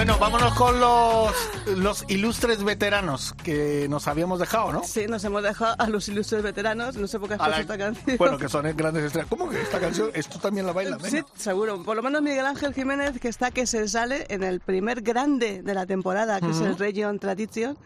Bueno, 0.00 0.16
vámonos 0.18 0.54
con 0.54 0.80
los, 0.80 1.30
los 1.76 2.06
ilustres 2.08 2.64
veteranos 2.64 3.34
que 3.44 3.86
nos 3.90 4.08
habíamos 4.08 4.38
dejado, 4.38 4.72
¿no? 4.72 4.82
Sí, 4.82 5.04
nos 5.06 5.22
hemos 5.24 5.42
dejado 5.42 5.74
a 5.78 5.90
los 5.90 6.08
ilustres 6.08 6.42
veteranos, 6.42 6.96
no 6.96 7.06
sé 7.06 7.18
por 7.18 7.28
qué 7.28 7.34
has 7.34 7.40
puesto 7.40 7.60
esta 7.60 7.76
canción. 7.76 8.16
Bueno, 8.16 8.38
que 8.38 8.48
son 8.48 8.62
grandes 8.74 9.04
estrellas. 9.04 9.28
¿Cómo 9.28 9.50
que 9.50 9.60
esta 9.60 9.78
canción? 9.78 10.10
Esto 10.14 10.38
también 10.38 10.64
la 10.64 10.72
bailan, 10.72 10.98
Sí, 11.02 11.20
seguro. 11.36 11.82
Por 11.82 11.96
lo 11.96 12.02
menos 12.02 12.22
Miguel 12.22 12.46
Ángel 12.46 12.72
Jiménez, 12.72 13.20
que 13.20 13.28
está 13.28 13.50
que 13.50 13.66
se 13.66 13.86
sale 13.88 14.24
en 14.30 14.42
el 14.42 14.60
primer 14.60 15.02
grande 15.02 15.60
de 15.62 15.74
la 15.74 15.84
temporada, 15.84 16.40
que 16.40 16.48
es 16.48 16.60
el 16.62 16.78
Region 16.78 17.18
Tradition, 17.18 17.76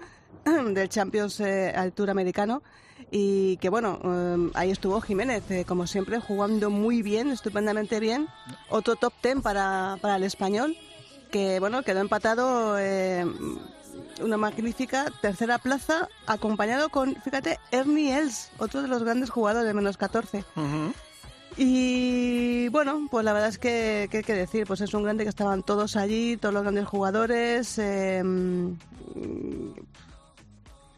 del 0.45 0.88
Champions 0.88 1.41
eh, 1.41 1.72
al 1.74 1.93
Tour 1.95 2.11
americano. 2.11 2.62
Y 3.11 3.57
que 3.57 3.70
bueno, 3.70 3.99
eh, 4.05 4.51
ahí 4.55 4.70
estuvo 4.70 5.01
Jiménez, 5.01 5.51
eh, 5.51 5.64
como 5.66 5.88
siempre, 5.88 6.20
jugando 6.20 6.70
muy 6.70 7.03
bien, 7.03 7.32
estupendamente 7.32 7.99
bien. 7.99 8.28
Otro 8.68 8.95
top 8.95 9.14
ten 9.20 9.43
para, 9.43 9.99
para 10.01 10.14
el 10.14 10.22
español, 10.22 10.76
que 11.35 11.59
bueno, 11.59 11.82
quedó 11.82 11.99
empatado 12.01 12.78
eh, 12.78 13.26
una 14.22 14.37
magnífica 14.37 15.07
tercera 15.20 15.59
plaza, 15.59 16.09
acompañado 16.28 16.91
con, 16.91 17.16
fíjate, 17.16 17.59
Ernie 17.72 18.16
Els, 18.16 18.53
otro 18.59 18.82
de 18.82 18.87
los 18.87 19.03
grandes 19.03 19.30
jugadores 19.30 19.66
de 19.66 19.74
menos 19.74 19.97
14. 19.97 20.45
Ujú. 20.55 20.93
Y 21.57 22.68
bueno, 22.68 23.09
pues 23.11 23.24
la 23.24 23.32
verdad 23.32 23.49
es 23.49 23.59
que, 23.59 24.07
¿qué 24.12 24.18
hay 24.18 24.22
que 24.22 24.35
decir? 24.35 24.64
Pues 24.64 24.80
es 24.80 24.95
un 24.95 25.03
grande 25.03 25.24
que 25.24 25.30
estaban 25.30 25.64
todos 25.64 25.97
allí, 25.97 26.37
todos 26.37 26.55
los 26.55 26.62
grandes 26.62 26.87
jugadores. 26.87 27.78
eh, 27.78 28.20
un, 28.24 28.78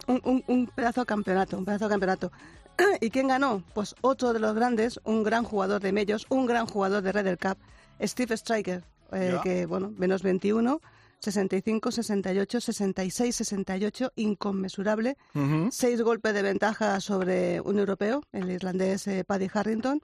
un- 0.07 0.45
un 0.47 0.67
pedazo 0.67 1.01
de 1.01 1.07
campeonato, 1.07 1.57
un 1.57 1.65
pedazo 1.65 1.87
de 1.87 1.91
campeonato. 1.95 2.31
¿Y 3.01 3.09
quién 3.09 3.29
ganó? 3.29 3.63
Pues 3.73 3.95
otro 4.03 4.35
de 4.35 4.39
los 4.41 4.55
grandes, 4.55 5.01
un 5.05 5.23
gran 5.25 5.45
jugador 5.45 5.81
de 5.81 5.93
medios, 5.93 6.27
un 6.29 6.45
gran 6.45 6.67
jugador 6.67 7.01
de 7.03 7.13
Red 7.13 7.39
Cup, 7.41 7.57
Steve 8.03 8.35
Striker, 8.37 8.85
eh, 9.13 9.39
que 9.43 9.67
bueno, 9.67 9.93
menos 9.97 10.23
21, 10.23 10.81
65, 11.21 11.91
68, 11.91 12.61
66, 12.61 13.37
68, 13.37 14.13
inconmensurable 14.17 15.17
seis 15.71 16.03
golpes 16.03 16.35
de 16.35 16.43
ventaja 16.43 17.01
sobre 17.01 17.61
un 17.61 17.79
europeo, 17.79 18.23
el 18.33 18.51
irlandés 18.51 19.07
eh, 19.07 19.25
Paddy 19.25 19.49
Harrington, 19.53 20.03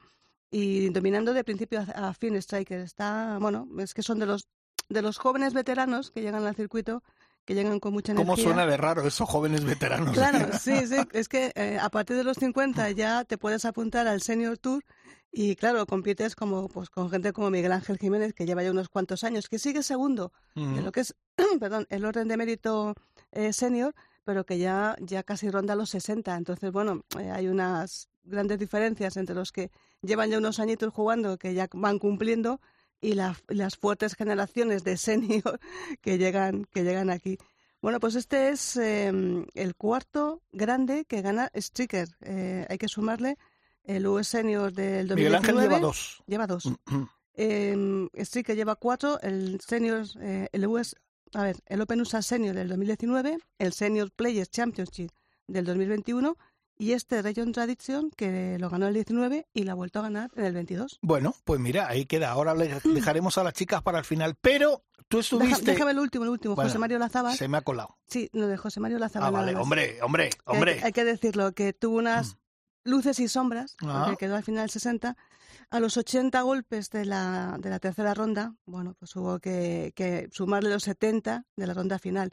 y 0.50 0.90
dominando 0.90 1.32
de 1.32 1.44
principio 1.44 1.80
a, 1.80 2.08
a 2.08 2.14
fin 2.14 2.36
Striker. 2.36 2.80
Está, 2.80 3.38
bueno, 3.40 3.68
es 3.78 3.94
que 3.94 4.02
son 4.02 4.18
de 4.18 4.26
los 4.26 4.48
de 4.88 5.02
los 5.02 5.18
jóvenes 5.18 5.54
veteranos 5.54 6.10
que 6.10 6.20
llegan 6.20 6.44
al 6.44 6.54
circuito, 6.54 7.02
que 7.44 7.54
llegan 7.54 7.80
con 7.80 7.92
mucha 7.92 8.12
energía. 8.12 8.34
¿Cómo 8.34 8.42
suena 8.42 8.66
de 8.66 8.76
raro 8.76 9.06
esos 9.06 9.28
jóvenes 9.28 9.64
veteranos? 9.64 10.14
Claro, 10.14 10.48
sí, 10.60 10.86
sí. 10.86 10.96
Es 11.12 11.28
que 11.28 11.52
eh, 11.54 11.78
a 11.80 11.88
partir 11.88 12.16
de 12.16 12.24
los 12.24 12.36
50 12.36 12.90
ya 12.92 13.24
te 13.24 13.38
puedes 13.38 13.64
apuntar 13.64 14.06
al 14.06 14.22
Senior 14.22 14.58
Tour 14.58 14.84
y 15.32 15.56
claro, 15.56 15.86
compites 15.86 16.34
como 16.36 16.68
pues 16.68 16.90
con 16.90 17.10
gente 17.10 17.32
como 17.32 17.50
Miguel 17.50 17.72
Ángel 17.72 17.98
Jiménez, 17.98 18.34
que 18.34 18.44
lleva 18.46 18.62
ya 18.62 18.70
unos 18.70 18.88
cuantos 18.90 19.24
años, 19.24 19.48
que 19.48 19.58
sigue 19.58 19.82
segundo 19.82 20.32
de 20.54 20.62
Ujú. 20.62 20.80
lo 20.82 20.92
que 20.92 21.00
es 21.00 21.14
perdón, 21.60 21.86
el 21.88 22.04
orden 22.04 22.28
de 22.28 22.36
mérito 22.36 22.94
eh, 23.32 23.52
senior, 23.52 23.94
pero 24.24 24.44
que 24.44 24.58
ya, 24.58 24.94
ya 25.00 25.22
casi 25.22 25.50
ronda 25.50 25.74
los 25.74 25.90
60. 25.90 26.36
Entonces, 26.36 26.70
bueno, 26.70 27.02
eh, 27.18 27.30
hay 27.30 27.48
unas 27.48 28.08
grandes 28.24 28.58
diferencias 28.58 29.16
entre 29.16 29.34
los 29.34 29.50
que 29.52 29.70
llevan 30.02 30.30
ya 30.30 30.38
unos 30.38 30.60
añitos 30.60 30.92
jugando, 30.92 31.38
que 31.38 31.54
ya 31.54 31.66
van 31.72 31.98
cumpliendo, 31.98 32.60
y 33.00 33.14
la- 33.14 33.36
las 33.48 33.76
fuertes 33.76 34.14
generaciones 34.14 34.84
de 34.84 34.96
senior 34.96 35.58
que 36.02 36.18
llegan, 36.18 36.66
que 36.66 36.84
llegan 36.84 37.10
aquí. 37.10 37.38
Bueno, 37.80 37.98
pues 37.98 38.14
este 38.14 38.50
es 38.50 38.76
eh, 38.76 39.10
el 39.54 39.74
cuarto 39.74 40.40
grande 40.52 41.04
que 41.04 41.20
gana 41.20 41.50
Stricker. 41.54 42.08
Eh, 42.20 42.64
hay 42.68 42.78
que 42.78 42.86
sumarle 42.86 43.38
el 43.84 44.06
US 44.06 44.28
Senior 44.28 44.72
del 44.72 45.08
2019. 45.08 45.14
Miguel 45.16 45.34
Ángel 45.34 45.56
lleva 45.60 45.78
dos. 45.80 46.22
Lleva 46.26 46.46
dos. 46.46 46.66
Ujú. 46.66 47.08
Eh, 47.34 48.08
Stricker 48.18 48.54
lleva 48.56 48.76
cuatro, 48.76 49.18
el 49.22 49.60
Senior, 49.66 50.04
eh, 50.20 50.48
el 50.52 50.66
US, 50.66 50.94
a 51.34 51.42
ver, 51.42 51.56
el 51.66 51.80
Open 51.80 52.00
USA 52.00 52.20
Senior 52.22 52.54
del 52.54 52.68
2019, 52.68 53.38
el 53.58 53.72
Senior 53.72 54.10
Players 54.10 54.50
Championship 54.50 55.10
del 55.46 55.64
2021 55.64 56.36
y 56.78 56.92
este 56.92 57.22
Region 57.22 57.52
Tradition 57.52 58.10
que 58.16 58.58
lo 58.58 58.68
ganó 58.68 58.86
el 58.88 58.94
19 58.94 59.46
y 59.54 59.62
lo 59.62 59.72
ha 59.72 59.74
vuelto 59.74 60.00
a 60.00 60.02
ganar 60.02 60.30
en 60.36 60.44
el 60.44 60.52
22. 60.52 60.98
Bueno, 61.00 61.34
pues 61.44 61.58
mira, 61.60 61.88
ahí 61.88 62.04
queda. 62.06 62.30
Ahora 62.30 62.54
le 62.54 62.68
dejaremos 62.84 63.38
a 63.38 63.44
las 63.44 63.54
chicas 63.54 63.82
para 63.82 63.98
el 63.98 64.04
final. 64.04 64.34
Pero 64.40 64.82
tú 65.08 65.18
Deja- 65.18 65.36
estuviste. 65.36 65.70
déjame 65.72 65.92
el 65.92 65.98
último, 66.00 66.24
el 66.24 66.30
último, 66.30 66.54
Bueno, 66.54 66.68
José 66.68 66.78
Mario 66.78 66.98
Lazábal. 66.98 67.36
Se 67.36 67.48
me 67.48 67.56
ha 67.58 67.62
colado. 67.62 67.96
Sí, 68.08 68.28
no, 68.32 68.46
de 68.46 68.56
José 68.56 68.80
Mario 68.80 68.98
Lazábal. 68.98 69.28
Ah, 69.28 69.30
vale. 69.30 69.54
Hombre, 69.56 69.98
hombre, 70.02 70.24
hay 70.24 70.56
hombre. 70.56 70.76
que- 70.78 70.84
Hay, 70.86 70.92
que 70.92 71.04
decirlo, 71.04 71.52
que 71.52 71.72
tuvo 71.72 71.98
unas 71.98 72.36
luces 72.84 73.18
y 73.20 73.28
sombras, 73.28 73.76
Ah. 73.82 74.04
porque 74.06 74.26
quedó 74.26 74.36
al 74.36 74.42
final 74.44 74.68
60. 74.70 75.16
A 75.70 75.80
los 75.80 75.96
80 75.96 76.40
golpes 76.42 76.90
de 76.90 77.04
la, 77.04 77.56
de 77.60 77.70
la 77.70 77.78
tercera 77.78 78.14
ronda, 78.14 78.54
bueno, 78.66 78.94
pues 78.98 79.14
hubo 79.16 79.38
que, 79.38 79.92
que 79.94 80.28
sumarle 80.32 80.70
los 80.70 80.82
70 80.84 81.44
de 81.56 81.66
la 81.66 81.74
ronda 81.74 81.98
final. 81.98 82.32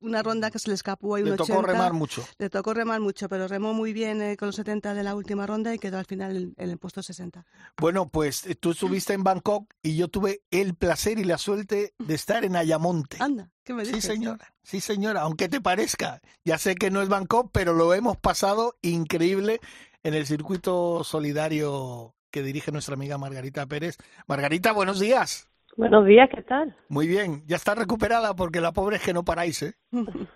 Una 0.00 0.22
ronda 0.22 0.50
que 0.50 0.58
se 0.58 0.68
le 0.68 0.74
escapó 0.74 1.14
ahí 1.14 1.22
un 1.22 1.30
Le 1.30 1.36
tocó 1.36 1.54
80. 1.54 1.72
remar 1.72 1.92
mucho. 1.94 2.24
Le 2.38 2.50
tocó 2.50 2.74
remar 2.74 3.00
mucho, 3.00 3.28
pero 3.28 3.48
remó 3.48 3.72
muy 3.72 3.92
bien 3.92 4.20
eh, 4.20 4.36
con 4.36 4.46
los 4.46 4.56
70 4.56 4.92
de 4.94 5.02
la 5.02 5.14
última 5.14 5.46
ronda 5.46 5.74
y 5.74 5.78
quedó 5.78 5.98
al 5.98 6.04
final 6.04 6.36
en, 6.36 6.54
en 6.56 6.70
el 6.70 6.78
puesto 6.78 7.02
60. 7.02 7.44
Bueno, 7.78 8.08
pues 8.08 8.44
eh, 8.46 8.54
tú 8.54 8.72
estuviste 8.72 9.14
en 9.14 9.24
Bangkok 9.24 9.72
y 9.82 9.96
yo 9.96 10.08
tuve 10.08 10.42
el 10.50 10.74
placer 10.74 11.18
y 11.18 11.24
la 11.24 11.38
suerte 11.38 11.94
de 11.98 12.14
estar 12.14 12.44
en 12.44 12.56
Ayamonte. 12.56 13.16
Anda, 13.20 13.50
¿qué 13.64 13.72
me 13.72 13.84
Sí, 13.86 13.92
dices? 13.94 14.12
señora, 14.12 14.54
sí, 14.62 14.80
señora, 14.80 15.22
aunque 15.22 15.48
te 15.48 15.60
parezca. 15.60 16.20
Ya 16.44 16.58
sé 16.58 16.74
que 16.74 16.90
no 16.90 17.00
es 17.00 17.08
Bangkok, 17.08 17.50
pero 17.52 17.72
lo 17.72 17.94
hemos 17.94 18.18
pasado 18.18 18.76
increíble 18.82 19.60
en 20.02 20.12
el 20.14 20.26
circuito 20.26 21.04
solidario 21.04 22.14
que 22.30 22.42
dirige 22.42 22.70
nuestra 22.70 22.94
amiga 22.94 23.16
Margarita 23.16 23.64
Pérez. 23.66 23.96
Margarita, 24.26 24.72
buenos 24.72 25.00
días. 25.00 25.48
Buenos 25.76 26.06
días, 26.06 26.30
¿qué 26.34 26.40
tal? 26.42 26.74
Muy 26.88 27.06
bien, 27.06 27.42
ya 27.46 27.56
está 27.56 27.74
recuperada 27.74 28.34
porque 28.34 28.62
la 28.62 28.72
pobre 28.72 28.96
es 28.96 29.04
que 29.04 29.12
no 29.12 29.24
paráis, 29.24 29.62
¿eh? 29.62 29.74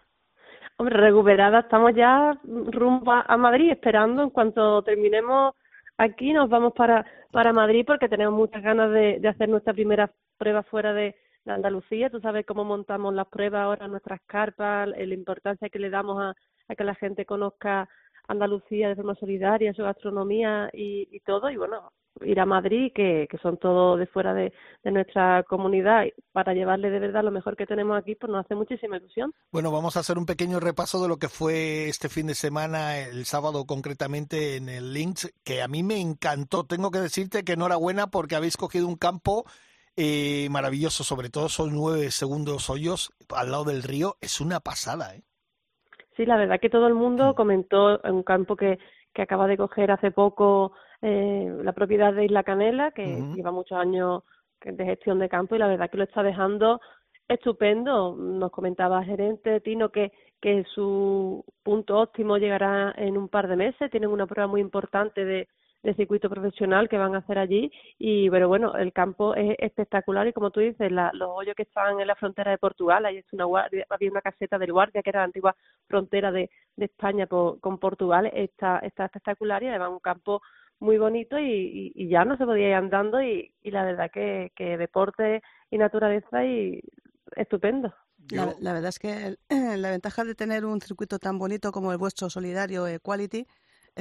Hombre, 0.76 0.97
recuperada, 0.99 1.61
estamos 1.61 1.93
ya 1.95 2.38
rumbo 2.45 3.12
a 3.12 3.36
Madrid, 3.38 3.70
esperando 3.70 4.22
en 4.22 4.30
cuanto 4.30 4.82
terminemos 4.82 5.55
aquí, 5.97 6.34
nos 6.34 6.51
vamos 6.51 6.74
para, 6.74 7.07
para 7.32 7.55
Madrid 7.55 7.84
porque 7.86 8.09
tenemos 8.09 8.34
muchas 8.34 8.62
ganas 8.62 8.91
de, 8.91 9.18
de 9.18 9.28
hacer 9.28 9.49
nuestra 9.49 9.72
primera 9.72 10.12
prueba 10.36 10.62
fuera 10.62 10.93
de, 10.93 11.16
de 11.47 11.53
Andalucía. 11.53 12.11
Tú 12.11 12.20
sabes 12.20 12.45
cómo 12.45 12.64
montamos 12.64 13.14
las 13.14 13.28
pruebas 13.28 13.62
ahora, 13.62 13.88
nuestras 13.88 14.20
carpas, 14.26 14.88
la 14.88 15.14
importancia 15.14 15.70
que 15.70 15.78
le 15.78 15.88
damos 15.88 16.20
a, 16.20 16.34
a 16.68 16.74
que 16.74 16.84
la 16.84 16.95
gente 16.95 17.24
conozca 17.24 17.88
Andalucía 18.31 18.89
de 18.89 18.95
forma 18.95 19.16
solidaria, 19.16 19.74
su 19.74 19.83
gastronomía 19.83 20.70
y, 20.72 21.18
todo. 21.26 21.51
Y 21.51 21.57
bueno, 21.57 21.93
ir 22.20 22.39
a 22.39 22.47
Madrid, 22.47 22.93
que, 22.95 23.26
son 23.43 23.59
todos 23.59 23.99
de 23.99 24.07
fuera 24.07 24.33
de, 24.33 24.53
nuestra 24.85 25.43
comunidad, 25.43 26.05
para 26.31 26.55
llevarle 26.55 26.91
de 26.91 27.01
verdad 27.01 27.24
lo 27.24 27.33
mejor 27.33 27.57
que 27.57 27.66
tenemos 27.66 27.99
aquí, 27.99 28.14
pues 28.14 28.31
nos 28.31 28.45
hace 28.45 28.55
muchísima 28.55 28.99
ilusión. 28.99 29.35
Bueno, 29.51 29.72
vamos 29.72 29.97
a 29.97 30.01
hacer 30.01 30.16
un 30.16 30.26
pequeño 30.26 30.61
repaso 30.61 31.03
de 31.03 31.09
lo 31.09 31.16
que 31.16 31.28
fue 31.28 31.89
este 31.89 32.09
fin 32.09 32.28
de 32.28 32.37
semana, 32.37 32.99
el 32.99 33.24
sábado 33.24 33.64
concretamente 33.66 34.57
en 34.57 34.68
el 34.68 34.95
Lynx, 34.95 35.35
que 35.43 35.61
a 35.61 35.66
mí 35.66 35.83
me 35.83 36.01
encantó. 36.01 36.64
Tengo 36.64 36.93
que 36.93 37.01
decirte 37.01 37.43
que 37.43 37.55
enhorabuena 37.55 38.07
porque 38.07 38.37
habéis 38.37 38.57
cogido 38.57 38.87
un 38.87 38.97
campo 38.97 39.45
eh, 39.97 40.47
maravilloso, 40.51 41.03
sobre 41.03 41.31
todo 41.31 41.49
son 41.49 41.74
nueve 41.74 42.12
segundos 42.12 42.70
hoyos 42.70 43.11
al 43.35 43.51
lado 43.51 43.64
del 43.64 43.83
río. 43.83 44.16
Es 44.20 44.41
una 44.41 44.61
pasada, 44.61 45.16
¿eh? 45.16 45.24
Sí, 46.21 46.27
la 46.27 46.37
verdad 46.37 46.61
que 46.61 46.68
todo 46.68 46.87
el 46.87 46.93
mundo 46.93 47.35
comentó 47.35 48.05
en 48.05 48.12
un 48.16 48.23
campo 48.23 48.55
que, 48.55 48.79
que 49.14 49.23
acaba 49.23 49.47
de 49.47 49.57
coger 49.57 49.91
hace 49.91 50.11
poco 50.11 50.73
eh, 51.01 51.51
la 51.64 51.73
propiedad 51.73 52.12
de 52.12 52.27
Isla 52.27 52.43
Canela, 52.43 52.91
que 52.91 53.07
lleva 53.35 53.51
muchos 53.51 53.79
años 53.79 54.25
de 54.62 54.85
gestión 54.85 55.18
de 55.18 55.31
campo 55.31 55.57
y 55.57 55.59
la 55.59 55.66
verdad 55.66 55.89
que 55.89 55.97
lo 55.97 56.05
está 56.05 56.23
dejando 56.23 56.79
estupendo. 57.27 58.14
Nos 58.14 58.51
comentaba 58.51 58.99
el 58.99 59.07
gerente 59.07 59.61
Tino 59.62 59.89
que, 59.89 60.12
que 60.43 60.62
su 60.75 61.43
punto 61.62 61.99
óptimo 61.99 62.37
llegará 62.37 62.93
en 62.99 63.16
un 63.16 63.31
par 63.31 63.49
de 63.49 63.57
meses. 63.57 63.91
Tienen 63.91 64.11
una 64.11 64.27
prueba 64.27 64.47
muy 64.47 64.61
importante 64.61 65.25
de, 65.25 65.49
de 65.83 65.95
circuito 65.95 66.28
profesional 66.28 66.89
que 66.89 66.99
van 66.99 67.14
a 67.14 67.18
hacer 67.18 67.39
allí. 67.39 67.70
Y 67.99 68.28
pero 68.31 68.49
bueno 68.49 68.74
el 68.76 68.93
campo 68.93 69.35
es 69.35 69.57
espectacular 69.59 70.26
y 70.28 70.33
como 70.33 70.51
tú 70.51 70.61
dices 70.61 70.91
la- 70.93 71.11
los 71.14 71.31
hoyos 71.33 71.55
que 71.57 71.62
están 71.64 72.01
en 72.01 72.07
la 72.07 72.14
frontera 72.16 72.51
de 72.51 72.59
Portugal 72.59 73.07
ahí 73.07 73.18
es 73.18 73.33
una 73.33 73.45
guardia, 73.45 73.87
había 73.91 74.11
una 74.11 74.20
caseta 74.22 74.59
del 74.59 74.72
guardia 74.72 75.03
que 75.03 75.11
era 75.11 75.20
la 75.20 75.24
antigua 75.24 75.57
frontera 75.89 76.31
de, 76.33 76.51
de 76.76 76.85
España 76.85 77.26
por- 77.26 77.61
con 77.61 77.78
Portugal 77.78 78.31
está 78.35 78.78
está 78.81 79.07
espectacular 79.07 79.62
y 79.62 79.68
además 79.68 79.91
un 79.91 80.01
campo 80.01 80.41
muy 80.81 80.97
bonito 80.99 81.39
y, 81.39 81.45
y, 81.45 81.93
y 81.95 82.09
ya 82.09 82.24
no 82.24 82.37
se 82.39 82.47
podía 82.47 82.68
ir 82.68 82.74
andando 82.74 83.22
y, 83.22 83.53
y 83.62 83.70
la 83.70 83.85
verdad 83.85 84.11
que, 84.11 84.51
que 84.57 84.78
deporte 84.78 85.43
y 85.70 85.76
naturaleza 85.78 86.45
y 86.45 86.81
estupendo. 87.37 87.93
La, 88.31 88.72
verdad 88.72 88.89
es 88.91 88.99
que 88.99 89.26
el- 89.26 89.39
la 89.83 89.91
ventaja 89.91 90.24
de 90.24 90.35
tener 90.35 90.64
un 90.64 90.81
circuito 90.81 91.18
tan 91.18 91.39
bonito 91.39 91.72
como 91.72 91.93
el 91.93 91.99
vuestro 91.99 92.31
solidario 92.31 92.87
Equality 92.87 93.47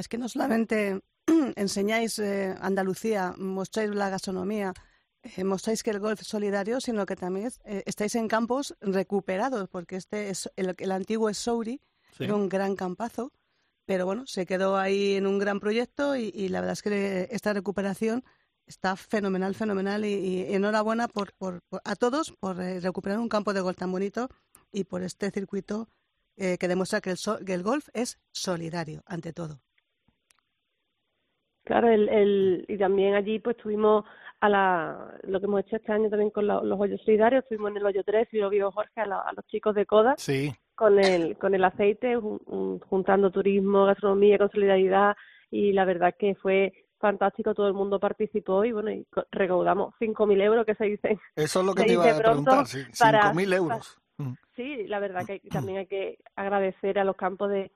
es 0.00 0.08
que 0.08 0.18
no 0.18 0.28
solamente 0.28 1.00
enseñáis 1.56 2.18
eh, 2.18 2.54
Andalucía, 2.60 3.34
mostráis 3.38 3.90
la 3.94 4.08
gastronomía, 4.10 4.74
eh, 5.22 5.44
mostráis 5.44 5.82
que 5.82 5.90
el 5.90 6.00
golf 6.00 6.20
es 6.22 6.26
solidario, 6.26 6.80
sino 6.80 7.06
que 7.06 7.16
también 7.16 7.50
eh, 7.64 7.82
estáis 7.86 8.14
en 8.14 8.26
campos 8.28 8.74
recuperados, 8.80 9.68
porque 9.68 9.96
este 9.96 10.30
es 10.30 10.50
el, 10.56 10.74
el 10.78 10.92
antiguo 10.92 11.28
es 11.28 11.38
Souri, 11.38 11.80
Sí. 12.16 12.24
era 12.24 12.34
un 12.34 12.48
gran 12.48 12.74
campazo, 12.74 13.30
pero 13.86 14.04
bueno, 14.04 14.26
se 14.26 14.44
quedó 14.44 14.76
ahí 14.76 15.14
en 15.14 15.26
un 15.28 15.38
gran 15.38 15.60
proyecto 15.60 16.16
y, 16.16 16.32
y 16.34 16.48
la 16.48 16.60
verdad 16.60 16.72
es 16.72 16.82
que 16.82 17.28
esta 17.30 17.52
recuperación 17.52 18.24
está 18.66 18.96
fenomenal, 18.96 19.54
fenomenal 19.54 20.04
y, 20.04 20.14
y 20.14 20.54
enhorabuena 20.54 21.06
por, 21.06 21.32
por, 21.34 21.60
por- 21.68 21.80
a 21.84 21.94
todos 21.96 22.32
por 22.40 22.60
eh, 22.60 22.80
recuperar 22.80 23.18
un 23.20 23.28
campo 23.28 23.52
de 23.52 23.60
golf 23.60 23.76
tan 23.76 23.92
bonito 23.92 24.28
y 24.72 24.84
por 24.84 25.02
este 25.02 25.30
circuito 25.30 25.88
que 26.36 26.68
demuestra 26.68 27.02
que 27.02 27.10
el, 27.10 27.18
so- 27.18 27.38
que 27.44 27.52
el 27.52 27.62
golf 27.62 27.88
es 27.92 28.18
solidario 28.32 29.02
ante 29.04 29.32
todo. 29.34 29.60
Claro, 31.64 31.88
el, 31.88 32.08
el, 32.08 32.64
y 32.68 32.78
también 32.78 33.14
allí 33.14 33.38
pues 33.38 33.56
tuvimos 33.56 34.04
a 34.40 34.48
la, 34.48 35.14
lo 35.24 35.38
que 35.40 35.46
hemos 35.46 35.60
hecho 35.60 35.76
este 35.76 35.92
año 35.92 36.08
también 36.08 36.30
con 36.30 36.46
la- 36.46 36.62
los 36.62 36.80
hoyos 36.80 37.00
solidarios, 37.02 37.42
estuvimos 37.42 37.70
en 37.72 37.76
el 37.78 37.86
hoyo 37.86 38.02
3 38.04 38.28
y 38.32 38.38
lo 38.38 38.48
vio 38.48 38.70
Jorge 38.72 39.00
a, 39.00 39.06
la- 39.06 39.20
a 39.20 39.32
los 39.34 39.46
chicos 39.46 39.74
de 39.74 39.84
CODA 39.86 40.14
Sí, 40.16 40.52
con 40.74 40.98
el, 40.98 41.36
con 41.36 41.54
el 41.54 41.62
aceite, 41.64 42.16
un- 42.16 42.78
juntando 42.80 43.30
turismo, 43.30 43.84
gastronomía 43.84 44.38
con 44.38 44.50
solidaridad 44.50 45.14
y 45.50 45.72
la 45.72 45.84
verdad 45.84 46.14
que 46.18 46.34
fue 46.36 46.72
fantástico, 46.98 47.54
todo 47.54 47.66
el 47.68 47.74
mundo 47.74 47.98
participó 48.00 48.64
y 48.64 48.72
bueno, 48.72 48.90
y 48.90 49.06
recaudamos 49.30 49.94
5.000 49.98 50.40
euros 50.40 50.64
que 50.66 50.74
se 50.74 50.84
dicen. 50.84 51.18
Eso 51.36 51.60
es 51.60 51.66
lo 51.66 51.74
que 51.74 51.84
te 51.84 51.92
iba 51.92 52.10
a 52.10 52.16
preguntar, 52.18 52.66
sí, 52.66 52.78
para- 52.98 53.22
5.000 53.32 53.52
euros. 53.52 53.98
Mm. 54.18 54.32
Sí, 54.56 54.86
la 54.86 54.98
verdad 55.00 55.26
que 55.26 55.40
también 55.72 55.78
hay 55.78 55.86
que 55.86 56.18
agradecer 56.36 56.98
a 56.98 57.04
los 57.04 57.16
campos 57.16 57.50
de, 57.50 57.70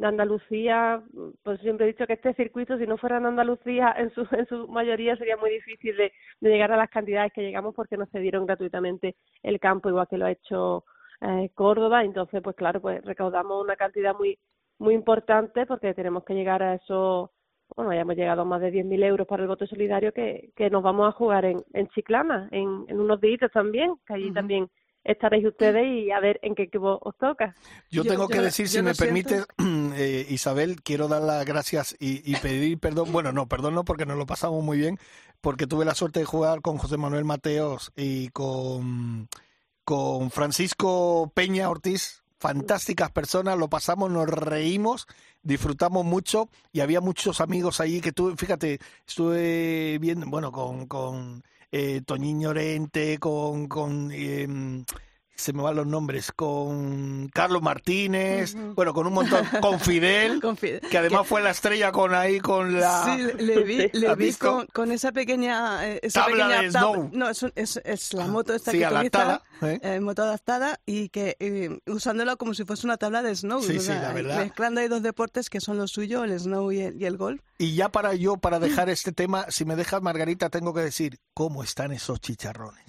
de 0.00 0.06
Andalucía, 0.06 1.02
pues 1.42 1.60
siempre 1.60 1.86
he 1.86 1.92
dicho 1.92 2.06
que 2.06 2.14
este 2.14 2.34
circuito, 2.34 2.78
si 2.78 2.86
no 2.86 2.96
fuera 2.98 3.18
en 3.18 3.26
Andalucía, 3.26 3.94
en 3.98 4.10
su, 4.14 4.26
en 4.32 4.46
su 4.46 4.68
mayoría 4.68 5.16
sería 5.16 5.36
muy 5.36 5.50
difícil 5.50 5.96
de, 5.96 6.12
de 6.40 6.50
llegar 6.50 6.72
a 6.72 6.76
las 6.76 6.90
cantidades 6.90 7.32
que 7.32 7.42
llegamos 7.42 7.74
porque 7.74 7.96
nos 7.96 8.10
cedieron 8.10 8.46
gratuitamente 8.46 9.16
el 9.42 9.60
campo, 9.60 9.88
igual 9.88 10.06
que 10.08 10.18
lo 10.18 10.26
ha 10.26 10.30
hecho 10.30 10.84
eh, 11.20 11.50
Córdoba. 11.54 12.04
Entonces, 12.04 12.40
pues 12.42 12.56
claro, 12.56 12.80
pues 12.80 13.04
recaudamos 13.04 13.62
una 13.62 13.76
cantidad 13.76 14.14
muy 14.16 14.38
muy 14.78 14.94
importante 14.94 15.66
porque 15.66 15.94
tenemos 15.94 16.24
que 16.24 16.34
llegar 16.34 16.62
a 16.62 16.74
eso, 16.74 17.32
bueno, 17.76 17.92
ya 17.92 18.00
hemos 18.00 18.16
llegado 18.16 18.42
a 18.42 18.44
más 18.44 18.60
de 18.60 18.72
10.000 18.72 19.04
euros 19.04 19.26
para 19.26 19.42
el 19.42 19.48
voto 19.48 19.66
solidario 19.66 20.12
que, 20.12 20.50
que 20.56 20.70
nos 20.70 20.82
vamos 20.82 21.08
a 21.08 21.12
jugar 21.12 21.44
en, 21.44 21.62
en 21.72 21.88
Chiclana, 21.88 22.48
en, 22.52 22.84
en 22.88 23.00
unos 23.00 23.20
días 23.20 23.50
también, 23.52 23.94
que 24.06 24.14
allí 24.14 24.32
también 24.32 24.68
estaréis 25.08 25.44
ustedes 25.46 25.84
y 25.86 26.10
a 26.10 26.20
ver 26.20 26.38
en 26.42 26.54
qué 26.54 26.64
equipo 26.64 26.98
os 27.02 27.16
toca. 27.16 27.54
Yo, 27.90 28.04
Yo- 28.04 28.10
tengo 28.10 28.28
que 28.28 28.36
yo- 28.36 28.42
decir, 28.42 28.66
yo 28.66 28.72
si 28.72 28.82
me 28.82 28.94
siento. 28.94 29.04
permite, 29.04 29.44
eh, 29.96 30.26
Isabel, 30.30 30.82
quiero 30.82 31.08
dar 31.08 31.22
las 31.22 31.44
gracias 31.44 31.96
y, 31.98 32.30
y 32.30 32.36
pedir 32.36 32.78
perdón. 32.78 33.10
Bueno, 33.12 33.32
no, 33.32 33.46
perdón 33.48 33.74
no, 33.74 33.84
porque 33.84 34.06
nos 34.06 34.16
lo 34.18 34.26
pasamos 34.26 34.62
muy 34.62 34.78
bien, 34.78 34.98
porque 35.40 35.66
tuve 35.66 35.84
la 35.84 35.94
suerte 35.94 36.20
de 36.20 36.26
jugar 36.26 36.60
con 36.60 36.78
José 36.78 36.96
Manuel 36.96 37.24
Mateos 37.24 37.92
y 37.96 38.28
con, 38.28 39.28
con 39.84 40.30
Francisco 40.30 41.30
Peña 41.34 41.68
Ortiz. 41.70 42.22
Fantásticas 42.40 43.10
personas, 43.10 43.58
lo 43.58 43.68
pasamos, 43.68 44.12
nos 44.12 44.28
reímos, 44.28 45.08
disfrutamos 45.42 46.04
mucho 46.04 46.48
y 46.72 46.78
había 46.80 47.00
muchos 47.00 47.40
amigos 47.40 47.80
allí 47.80 48.00
que 48.00 48.12
tuve, 48.12 48.36
fíjate, 48.36 48.78
estuve 49.04 49.98
viendo, 50.00 50.24
bueno, 50.28 50.52
con, 50.52 50.86
con 50.86 51.42
eh, 51.70 52.02
Toñín 52.04 52.40
Llorente, 52.40 53.18
con, 53.18 53.68
con 53.68 54.10
em, 54.12 54.84
se 55.38 55.52
me 55.52 55.62
van 55.62 55.76
los 55.76 55.86
nombres, 55.86 56.32
con 56.32 57.28
Carlos 57.32 57.62
Martínez, 57.62 58.56
bueno, 58.74 58.92
con 58.92 59.06
un 59.06 59.12
montón, 59.14 59.46
con 59.60 59.78
Fidel, 59.80 60.40
que 60.90 60.98
además 60.98 61.26
fue 61.28 61.40
la 61.40 61.50
estrella 61.50 61.92
con 61.92 62.12
ahí, 62.12 62.40
con 62.40 62.78
la... 62.78 63.04
Sí, 63.04 63.22
le- 63.44 63.62
vi, 63.62 63.88
le 63.92 64.08
¿Has 64.08 64.16
vi 64.16 64.32
con, 64.34 64.66
con 64.72 64.90
esa 64.90 65.12
pequeña, 65.12 65.86
eh, 65.88 66.00
esa 66.02 66.24
Tabla 66.24 66.46
pequeña 66.48 66.62
de 66.62 66.70
Snow. 66.72 67.10
No, 67.12 67.28
es, 67.30 67.46
es, 67.54 67.80
es 67.84 68.12
la 68.14 68.26
moto 68.26 68.52
esta 68.52 68.72
sí, 68.72 68.78
que 68.78 68.84
adaptada. 68.84 69.42
utiliza, 69.60 69.74
¿eh? 69.88 69.94
eh, 69.96 70.00
moto 70.00 70.22
adaptada 70.24 70.80
y 70.84 71.08
que 71.08 71.36
eh, 71.38 71.78
usándola 71.86 72.34
como 72.36 72.52
si 72.54 72.64
fuese 72.64 72.86
una 72.86 72.96
tabla 72.96 73.22
de 73.22 73.34
snow. 73.36 73.62
Sí, 73.62 73.76
o 73.76 73.80
sí, 73.80 73.88
la 73.92 74.12
verdad. 74.12 74.38
Mezclando 74.38 74.80
ahí 74.80 74.88
dos 74.88 75.02
deportes 75.02 75.48
que 75.50 75.60
son 75.60 75.76
lo 75.78 75.86
suyo, 75.86 76.24
el 76.24 76.38
snow 76.38 76.72
y 76.72 76.80
el, 76.80 77.00
y 77.00 77.04
el 77.06 77.16
golf. 77.16 77.40
Y 77.58 77.74
ya 77.76 77.90
para 77.90 78.14
yo, 78.14 78.36
para 78.38 78.58
dejar 78.60 78.88
este 78.88 79.12
tema, 79.12 79.46
si 79.50 79.64
me 79.64 79.76
dejas, 79.76 80.02
Margarita, 80.02 80.50
tengo 80.50 80.74
que 80.74 80.80
decir, 80.80 81.20
¿cómo 81.32 81.62
están 81.62 81.92
esos 81.92 82.20
chicharrones? 82.20 82.84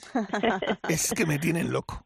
es 0.87 1.13
que 1.13 1.25
me 1.27 1.37
tienen 1.39 1.71
loco. 1.71 2.05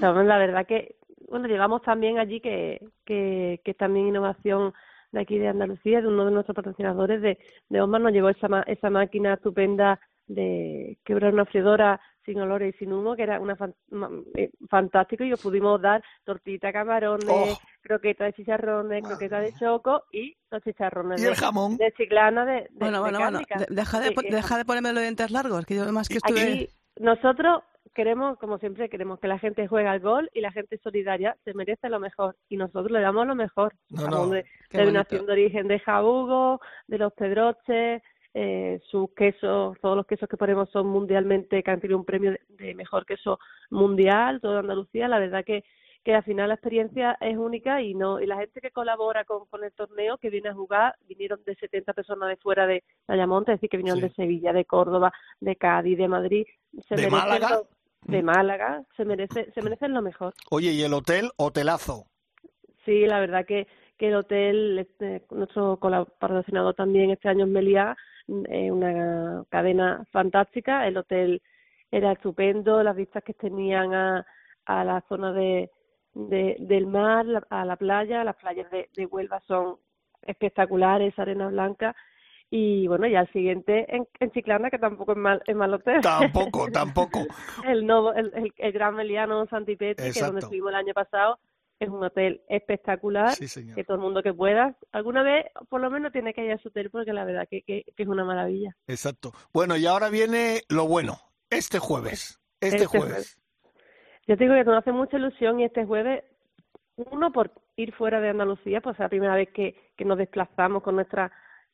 La 0.00 0.38
verdad 0.38 0.66
que, 0.66 0.96
bueno, 1.28 1.48
llevamos 1.48 1.82
también 1.82 2.18
allí 2.18 2.40
que, 2.40 2.80
que, 3.04 3.60
que 3.64 3.74
también 3.74 4.08
innovación 4.08 4.72
de 5.12 5.20
aquí 5.20 5.38
de 5.38 5.48
Andalucía, 5.48 6.00
de 6.00 6.08
uno 6.08 6.24
de 6.24 6.30
nuestros 6.30 6.54
patrocinadores 6.56 7.20
de, 7.20 7.38
de 7.68 7.80
Osmar, 7.80 8.00
nos 8.00 8.12
llevó 8.12 8.30
esa, 8.30 8.48
ma- 8.48 8.64
esa 8.66 8.88
máquina 8.90 9.34
estupenda 9.34 10.00
de 10.26 10.98
quebrar 11.04 11.34
una 11.34 11.44
freidora 11.44 12.00
sin 12.24 12.38
olores 12.40 12.74
y 12.74 12.78
sin 12.78 12.92
humo, 12.92 13.16
que 13.16 13.24
era 13.24 13.40
una 13.40 13.56
fan- 13.56 13.74
eh, 14.36 14.50
fantástico 14.70 15.24
y 15.24 15.32
os 15.32 15.40
pudimos 15.42 15.82
dar 15.82 16.02
tortita, 16.24 16.72
camarones, 16.72 17.26
Oh. 17.28 17.58
croqueta 17.82 18.24
de 18.24 18.32
chicharrones, 18.32 19.02
Madre 19.02 19.16
croqueta 19.16 19.40
de 19.40 19.52
choco 19.58 20.04
y 20.12 20.34
los 20.50 20.62
chicharrones 20.62 21.20
Y 21.20 21.24
de, 21.24 21.28
el 21.30 21.34
jamón. 21.34 21.76
de 21.76 21.92
chiclana 21.92 22.46
de, 22.46 22.52
de, 22.52 22.68
Bueno, 22.70 22.98
de 22.98 23.00
bueno, 23.00 23.18
bueno. 23.18 23.40
Deja 23.68 24.00
de, 24.00 24.08
Sí, 24.08 24.14
el 24.24 24.30
deja 24.32 24.56
de 24.56 24.64
ponerme 24.64 24.92
los 24.92 25.02
dientes 25.02 25.30
largos, 25.32 25.66
que 25.66 25.74
yo 25.74 25.82
además 25.82 26.08
que 26.08 26.18
estuve... 26.18 26.40
Aquí 26.40 26.68
nosotros 27.00 27.64
queremos, 27.94 28.38
como 28.38 28.58
siempre, 28.58 28.88
queremos 28.88 29.18
que 29.20 29.28
la 29.28 29.38
gente 29.38 29.66
juegue 29.68 29.88
al 29.88 30.00
gol 30.00 30.30
y 30.34 30.40
la 30.40 30.52
gente 30.52 30.78
solidaria 30.78 31.36
se 31.44 31.54
merece 31.54 31.88
lo 31.88 32.00
mejor 32.00 32.36
y 32.48 32.56
nosotros 32.56 32.90
le 32.90 33.00
damos 33.00 33.26
lo 33.26 33.34
mejor. 33.34 33.74
No, 33.90 34.28
de 34.28 34.44
denominación 34.70 35.20
bonito. 35.20 35.26
de 35.26 35.32
origen 35.32 35.68
de 35.68 35.78
Jabugo, 35.80 36.60
de 36.86 36.98
los 36.98 37.12
Pedroches, 37.12 38.02
eh, 38.34 38.80
sus 38.90 39.12
quesos, 39.14 39.76
todos 39.80 39.96
los 39.96 40.06
quesos 40.06 40.28
que 40.28 40.36
ponemos 40.38 40.70
son 40.70 40.86
mundialmente, 40.86 41.62
que 41.62 41.70
han 41.70 41.80
tenido 41.80 41.98
un 41.98 42.04
premio 42.04 42.30
de, 42.32 42.40
de 42.48 42.74
mejor 42.74 43.04
queso 43.04 43.38
mundial, 43.70 44.40
todo 44.40 44.58
Andalucía. 44.58 45.08
La 45.08 45.18
verdad 45.18 45.44
que 45.44 45.62
que 46.04 46.14
al 46.14 46.24
final 46.24 46.48
la 46.48 46.54
experiencia 46.54 47.16
es 47.20 47.36
única 47.36 47.80
y 47.80 47.94
no 47.94 48.20
y 48.20 48.26
la 48.26 48.36
gente 48.36 48.60
que 48.60 48.72
colabora 48.72 49.24
con, 49.24 49.46
con 49.46 49.62
el 49.62 49.72
torneo 49.72 50.18
que 50.18 50.30
viene 50.30 50.48
a 50.48 50.52
jugar 50.54 50.96
vinieron 51.06 51.42
de 51.44 51.54
70 51.54 51.92
personas 51.92 52.28
de 52.28 52.36
fuera 52.36 52.66
de 52.66 52.82
Ayamonte, 53.06 53.52
es 53.52 53.58
decir, 53.58 53.70
que 53.70 53.76
vinieron 53.76 54.00
Sí. 54.00 54.08
de 54.08 54.14
Sevilla, 54.14 54.52
de 54.52 54.64
Córdoba, 54.64 55.12
de 55.40 55.54
Cádiz, 55.56 55.96
de 55.96 56.08
Madrid, 56.08 56.44
se 56.88 56.96
¿De 56.96 57.08
Málaga? 57.08 57.60
De. 58.02 58.22
Málaga, 58.22 58.84
se 58.96 59.04
merece 59.04 59.50
se 59.52 59.62
merecen 59.62 59.92
lo 59.92 60.02
mejor. 60.02 60.34
Oye, 60.50 60.72
y 60.72 60.82
el 60.82 60.92
hotel, 60.92 61.30
hotelazo. 61.36 62.06
Sí, 62.84 63.06
la 63.06 63.20
verdad 63.20 63.46
que, 63.46 63.66
que 63.96 64.08
el 64.08 64.16
hotel, 64.16 64.78
este, 64.78 65.24
nuestro 65.30 65.78
patrocinador 66.18 66.74
también 66.74 67.10
este 67.10 67.28
año 67.28 67.44
es 67.44 67.50
Meliá, 67.50 67.96
eh, 68.48 68.70
una 68.70 69.44
cadena 69.48 70.04
fantástica. 70.10 70.86
El 70.86 70.96
hotel 70.96 71.42
era 71.90 72.12
estupendo, 72.12 72.82
las 72.82 72.96
vistas 72.96 73.22
que 73.22 73.34
tenían 73.34 73.94
a, 73.94 74.26
a 74.64 74.84
la 74.84 75.04
zona 75.08 75.32
de, 75.32 75.70
de, 76.14 76.56
del 76.58 76.86
mar, 76.86 77.26
a 77.50 77.64
la 77.64 77.76
playa, 77.76 78.24
las 78.24 78.36
playas 78.36 78.70
de, 78.70 78.88
de 78.96 79.06
Huelva 79.06 79.40
son 79.46 79.76
espectaculares, 80.22 81.18
arena 81.18 81.48
blanca. 81.48 81.94
Y 82.54 82.86
bueno, 82.86 83.06
ya 83.06 83.20
el 83.20 83.32
siguiente 83.32 83.86
en, 83.96 84.06
en 84.20 84.30
Chiclana, 84.32 84.68
que 84.68 84.78
tampoco 84.78 85.12
es 85.12 85.18
mal, 85.18 85.42
es 85.46 85.56
mal 85.56 85.72
hotel. 85.72 86.02
Tampoco, 86.02 86.68
tampoco. 86.72 87.24
el, 87.66 87.86
novo, 87.86 88.12
el, 88.12 88.30
el, 88.34 88.52
el 88.58 88.72
Gran 88.72 88.94
Meliano 88.94 89.46
Santipetri, 89.46 90.04
que 90.04 90.08
es 90.10 90.14
donde 90.16 90.40
Exacto. 90.40 90.46
estuvimos 90.46 90.68
el 90.68 90.74
año 90.76 90.92
pasado, 90.92 91.38
es 91.80 91.88
un 91.88 92.04
hotel 92.04 92.42
espectacular, 92.50 93.30
Sí, 93.30 93.48
señor. 93.48 93.74
que 93.74 93.84
todo 93.84 93.94
el 93.96 94.02
mundo 94.02 94.22
que 94.22 94.34
pueda, 94.34 94.76
alguna 94.92 95.22
vez 95.22 95.46
por 95.70 95.80
lo 95.80 95.88
menos 95.90 96.12
tiene 96.12 96.34
que 96.34 96.44
ir 96.44 96.52
a 96.52 96.58
su 96.58 96.68
hotel 96.68 96.90
porque 96.90 97.14
la 97.14 97.24
verdad 97.24 97.48
que, 97.50 97.62
que, 97.62 97.84
que 97.96 98.02
es 98.02 98.08
una 98.08 98.22
maravilla. 98.24 98.76
Exacto. 98.86 99.32
Bueno, 99.54 99.74
y 99.78 99.86
ahora 99.86 100.10
viene 100.10 100.60
lo 100.68 100.86
bueno. 100.86 101.14
Este 101.48 101.78
jueves. 101.78 102.38
Este, 102.60 102.76
Este 102.76 102.86
jueves. 102.86 103.08
jueves. 103.08 103.38
Yo 104.28 104.36
te 104.36 104.44
digo 104.44 104.54
que 104.56 104.64
nos 104.64 104.76
hace 104.76 104.92
mucha 104.92 105.16
ilusión 105.16 105.58
y 105.58 105.64
este 105.64 105.86
jueves, 105.86 106.22
uno 106.96 107.32
por 107.32 107.50
ir 107.76 107.94
fuera 107.94 108.20
de 108.20 108.28
Andalucía, 108.28 108.82
pues 108.82 108.94
es 108.96 109.00
la 109.00 109.08
primera 109.08 109.34
vez 109.36 109.48
que, 109.54 109.74
que 109.96 110.04
nos 110.04 110.18
desplazamos 110.18 110.82
con 110.82 110.96
nuestra 110.96 111.32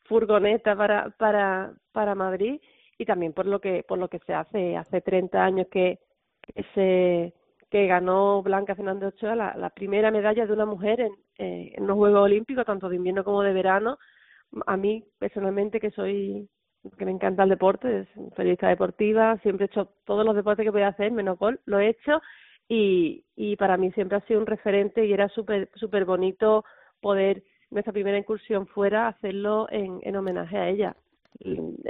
furgoneta 0.09 0.75
para, 0.75 1.11
para, 1.11 1.73
para 1.93 2.15
Madrid 2.15 2.61
y 2.99 3.05
también 3.05 3.33
por 3.33 3.47
lo 3.47 3.61
que 3.61 3.85
por 3.87 3.99
lo 3.99 4.09
que 4.09 4.19
se 4.21 4.35
hace. 4.35 4.77
Hace 4.77 5.01
30 5.01 5.45
años 5.45 5.67
que, 5.71 5.99
que 6.43 6.65
se 6.75 7.35
que 7.71 7.87
ganó 7.87 8.43
Blanca 8.43 8.75
Fernández 8.75 9.15
Ochoa 9.15 9.37
la, 9.37 9.71
primera 9.71 10.11
medalla 10.11 10.47
de 10.47 10.53
una 10.53 10.65
mujer 10.65 11.01
en, 11.01 11.13
eh, 11.39 11.73
en 11.77 11.87
los 11.87 11.97
Juegos 11.97 12.23
Olímpicos 12.23 12.65
tanto 12.65 12.89
de 12.89 12.97
invierno 12.97 13.25
como 13.25 13.43
de 13.43 13.53
verano. 13.53 13.99
A 14.67 14.77
mí 14.77 15.05
personalmente 15.19 15.79
que 15.79 15.91
soy 15.91 16.49
que 16.97 17.05
me 17.05 17.11
encanta 17.11 17.43
el 17.43 17.51
deporte, 17.51 18.01
es 18.01 18.09
periodista 18.35 18.69
deportiva, 18.69 19.37
siempre 19.43 19.67
he 19.67 19.67
hecho 19.67 19.93
todos 20.05 20.25
los 20.25 20.35
deportes 20.35 20.65
que 20.65 20.73
podía 20.73 20.89
hacer, 20.89 21.11
menos 21.11 21.39
gol, 21.39 21.61
lo 21.67 21.79
he 21.79 21.89
hecho. 21.89 22.23
Y, 22.69 23.25
y 23.35 23.57
para 23.57 23.77
mí 23.77 23.91
siempre 23.93 24.17
ha 24.17 24.27
sido 24.27 24.41
un 24.41 24.47
referente 24.47 25.05
y 25.05 25.13
era 25.13 25.29
súper 25.29 25.71
súper 25.75 26.05
bonito 26.05 26.65
poder 27.01 27.43
nuestra 27.71 27.93
primera 27.93 28.19
incursión 28.19 28.67
fuera 28.67 29.09
hacerlo 29.09 29.67
en, 29.71 29.99
en 30.03 30.17
homenaje 30.17 30.57
a 30.57 30.69
ella. 30.69 30.97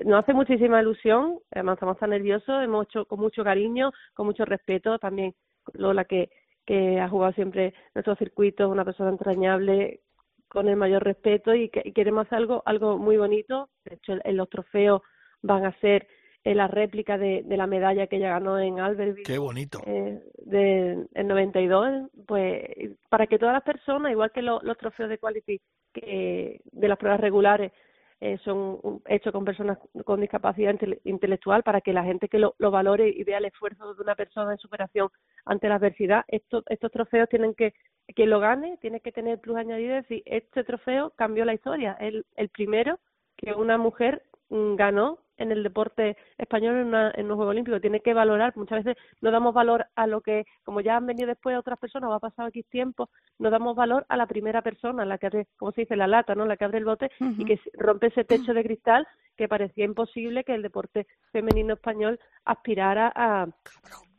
Nos 0.05 0.19
hace 0.21 0.35
muchísima 0.35 0.81
ilusión, 0.81 1.39
además 1.53 1.75
estamos 1.75 1.99
tan 1.99 2.11
nerviosos, 2.11 2.63
hemos 2.63 2.87
hecho 2.87 3.05
con 3.07 3.21
mucho 3.21 3.45
cariño, 3.45 3.93
con 4.15 4.27
mucho 4.27 4.45
respeto, 4.45 4.99
también 4.99 5.35
Lola 5.75 6.05
que, 6.05 6.31
que 6.67 7.01
ha 7.01 7.09
jugado 7.09 7.33
siempre 7.33 7.73
nuestros 7.95 8.19
circuitos, 8.19 8.71
una 8.71 8.85
persona 8.85 9.11
entrañable, 9.11 10.01
con 10.49 10.67
el 10.69 10.77
mayor 10.77 11.05
respeto 11.05 11.55
y, 11.55 11.69
que, 11.69 11.83
y 11.85 11.93
queremos 11.93 12.27
hacer 12.27 12.39
algo, 12.39 12.63
algo 12.67 12.99
muy 12.99 13.17
bonito. 13.19 13.69
De 13.85 13.97
hecho, 13.97 14.15
el- 14.25 14.37
los 14.37 14.49
trofeos 14.49 15.03
van 15.43 15.65
a 15.67 15.73
ser 15.81 16.07
eh, 16.51 16.55
la 16.55 16.67
réplica 16.69 17.19
de, 17.19 17.43
de 17.45 17.57
la 17.57 17.67
medalla 17.67 18.07
que 18.07 18.17
ella 18.17 18.31
ganó 18.31 18.59
en 18.59 18.81
Albertville 18.81 19.25
Qué 19.27 19.39
bonito. 19.39 19.81
eh, 19.87 20.21
de, 20.45 21.07
en 21.15 21.29
92, 21.29 22.11
pues 22.27 22.63
para 23.09 23.27
que 23.27 23.39
todas 23.39 23.53
las 23.55 23.63
personas, 23.65 24.13
igual 24.13 24.31
que 24.33 24.43
lo- 24.43 24.61
los 24.63 24.77
trofeos 24.79 25.09
de 25.11 25.19
quality 25.19 25.61
que 25.93 26.61
de 26.73 26.89
las 26.89 26.99
pruebas 26.99 27.21
regulares 27.21 27.73
eh, 28.21 28.37
son 28.45 28.81
hechos 29.07 29.33
con 29.33 29.45
personas 29.45 29.79
con 30.05 30.21
discapacidad 30.21 30.73
intele- 30.75 31.01
intelectual, 31.05 31.63
para 31.63 31.81
que 31.81 31.93
la 31.93 32.03
gente 32.03 32.29
que 32.29 32.39
lo, 32.41 32.55
lo 32.59 32.71
valore 32.71 33.09
y 33.09 33.23
vea 33.25 33.39
el 33.39 33.45
esfuerzo 33.45 33.95
de 33.95 34.03
una 34.03 34.17
persona 34.17 34.53
en 34.53 34.59
superación 34.59 35.09
ante 35.45 35.69
la 35.69 35.77
adversidad, 35.77 36.25
estos, 36.29 36.65
estos 36.69 36.91
trofeos 36.91 37.29
tienen 37.29 37.55
que, 37.55 37.75
quien 38.17 38.31
lo 38.31 38.41
gane, 38.41 38.77
tiene 38.81 39.01
que 39.01 39.13
tener 39.13 39.39
plus 39.39 39.57
añadido, 39.57 39.97
es 39.97 40.03
decir, 40.09 40.23
este 40.27 40.65
trofeo 40.65 41.11
cambió 41.17 41.45
la 41.45 41.55
historia, 41.55 41.97
el, 42.01 42.25
el 42.37 42.49
primero 42.49 42.99
que 43.37 43.53
una 43.53 43.79
mujer 43.79 44.23
mm, 44.51 44.75
ganó 44.75 45.19
en 45.39 45.53
el 45.53 45.63
deporte 45.63 46.17
español 46.37 46.77
en, 46.77 46.87
una, 46.89 47.13
en 47.15 47.31
un 47.31 47.37
Juego 47.37 47.51
Olímpico. 47.51 47.81
Tiene 47.81 48.01
que 48.01 48.15
valorar, 48.15 48.57
muchas 48.57 48.85
veces 48.85 49.03
no 49.21 49.31
damos 49.31 49.55
valor 49.55 49.87
a 49.95 50.07
lo 50.07 50.21
que, 50.21 50.45
como 50.65 50.81
ya 50.81 50.97
han 50.97 51.07
venido 51.07 51.29
después 51.29 51.57
otras 51.57 51.79
personas 51.79 52.11
o 52.11 52.15
ha 52.15 52.21
pasado 52.21 52.49
aquí 52.49 52.63
tiempo, 52.63 53.09
no 53.39 53.51
damos 53.51 53.77
valor 53.77 54.05
a 54.09 54.17
la 54.17 54.27
primera 54.27 54.63
persona, 54.63 55.05
la 55.05 55.19
que 55.19 55.27
abre, 55.27 55.47
como 55.57 55.73
se 55.73 55.83
dice, 55.83 55.97
la 55.97 56.07
lata, 56.07 56.35
¿no? 56.35 56.45
La 56.45 56.57
que 56.57 56.65
abre 56.65 56.79
el 56.79 56.85
bote 56.85 57.11
y 57.21 57.45
que 57.45 57.61
rompe 57.75 58.09
ese 58.09 58.25
techo 58.25 58.53
de 58.53 58.65
cristal 58.65 59.07
que 59.37 59.49
parecía 59.49 59.85
imposible 59.85 60.43
que 60.43 60.55
el 60.55 60.63
deporte 60.63 61.07
femenino 61.31 61.75
español 61.75 62.19
aspirara 62.45 63.13
a 63.15 63.47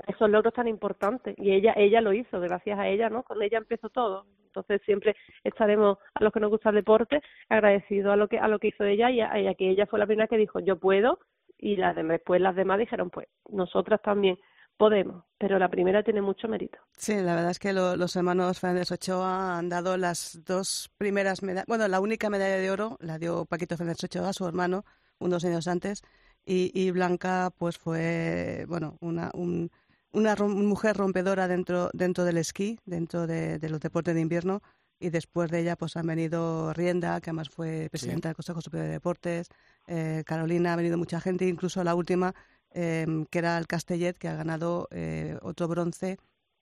esos 0.08 0.30
logros 0.30 0.54
tan 0.54 0.68
importantes. 0.68 1.36
Y 1.38 1.52
ella, 1.52 1.74
ella 1.76 2.00
lo 2.00 2.14
hizo, 2.14 2.40
gracias 2.40 2.80
a 2.80 2.88
ella, 2.88 3.10
¿no? 3.10 3.24
Con 3.24 3.44
ella 3.44 3.58
empezó 3.58 3.90
todo. 3.90 4.26
Entonces 4.60 4.86
siempre 4.86 5.16
estaremos 5.44 5.98
a 6.14 6.24
los 6.24 6.32
que 6.34 6.40
nos 6.40 6.50
gusta 6.52 6.70
el 6.70 6.76
deporte 6.76 7.22
agradecidos 7.50 8.14
a 8.14 8.16
lo 8.16 8.28
que 8.28 8.40
a 8.40 8.48
lo 8.48 8.60
que 8.60 8.68
hizo 8.70 8.84
ella 8.84 9.10
y 9.12 9.22
a, 9.22 9.32
a 9.34 9.54
que 9.56 9.70
ella 9.70 9.86
fue 9.86 10.00
la 10.00 10.06
primera 10.08 10.28
que 10.28 10.38
dijo 10.38 10.60
yo 10.60 10.78
puedo 10.80 11.20
y 11.58 11.76
las 11.76 11.96
después 11.96 12.42
las 12.42 12.56
demás 12.56 12.80
dijeron 12.80 13.10
pues 13.10 13.28
nosotras 13.50 14.02
también 14.02 14.38
podemos, 14.78 15.26
pero 15.38 15.60
la 15.60 15.68
primera 15.68 16.04
tiene 16.04 16.22
mucho 16.22 16.48
mérito. 16.48 16.78
Sí, 16.98 17.14
la 17.16 17.36
verdad 17.36 17.52
es 17.52 17.60
que 17.60 17.74
lo- 17.74 17.98
los 17.98 18.16
hermanos 18.16 18.62
Fernández 18.62 18.90
Ochoa 18.94 19.58
han 19.58 19.68
dado 19.68 19.98
las 19.98 20.42
dos 20.46 20.90
primeras 20.98 21.44
medallas, 21.44 21.66
bueno, 21.68 21.86
la 21.90 22.00
única 22.00 22.30
medalla 22.30 22.56
de 22.56 22.72
oro 22.72 22.96
la 23.02 23.18
dio 23.18 23.44
Paquito 23.46 23.76
Fernández 23.76 24.06
Ochoa, 24.06 24.32
su 24.32 24.48
hermano, 24.48 24.86
unos 25.20 25.44
años 25.44 25.68
antes, 25.68 26.02
y, 26.46 26.72
y 26.74 26.92
Blanca 26.92 27.50
pues 27.58 27.78
fue, 27.78 28.64
bueno, 28.70 28.96
una, 29.02 29.32
un- 29.34 29.70
una 30.12 30.36
rom- 30.36 30.64
mujer 30.64 30.98
rompedora 30.98 31.48
dentro, 31.48 31.90
dentro 31.94 32.24
del 32.26 32.38
esquí, 32.38 32.80
dentro 32.86 33.28
de, 33.28 33.60
de 33.60 33.70
los 33.70 33.80
deportes 33.80 34.16
de 34.16 34.22
invierno, 34.22 34.62
y 35.00 35.10
después 35.10 35.50
de 35.50 35.60
ella 35.60 35.76
pues 35.76 35.96
han 35.96 36.08
venido 36.08 36.74
Rienda, 36.74 37.22
que 37.22 37.30
además 37.30 37.50
fue 37.50 37.88
presidenta 37.90 38.30
del 38.30 38.36
Consejo 38.36 38.62
Superior 38.62 38.88
de 38.88 38.94
Deportes, 38.94 39.48
eh, 39.88 40.24
Carolina, 40.26 40.74
ha 40.74 40.76
venido 40.76 40.98
mucha 40.98 41.22
gente, 41.22 41.48
incluso 41.48 41.84
la 41.84 41.96
última, 41.96 42.34
eh, 42.72 43.26
que 43.30 43.40
era 43.40 43.58
el 43.58 43.68
Castellet, 43.68 44.18
que 44.18 44.28
ha 44.28 44.36
ganado 44.36 44.88
eh, 44.92 45.38
otro 45.42 45.68
bronce, 45.68 46.18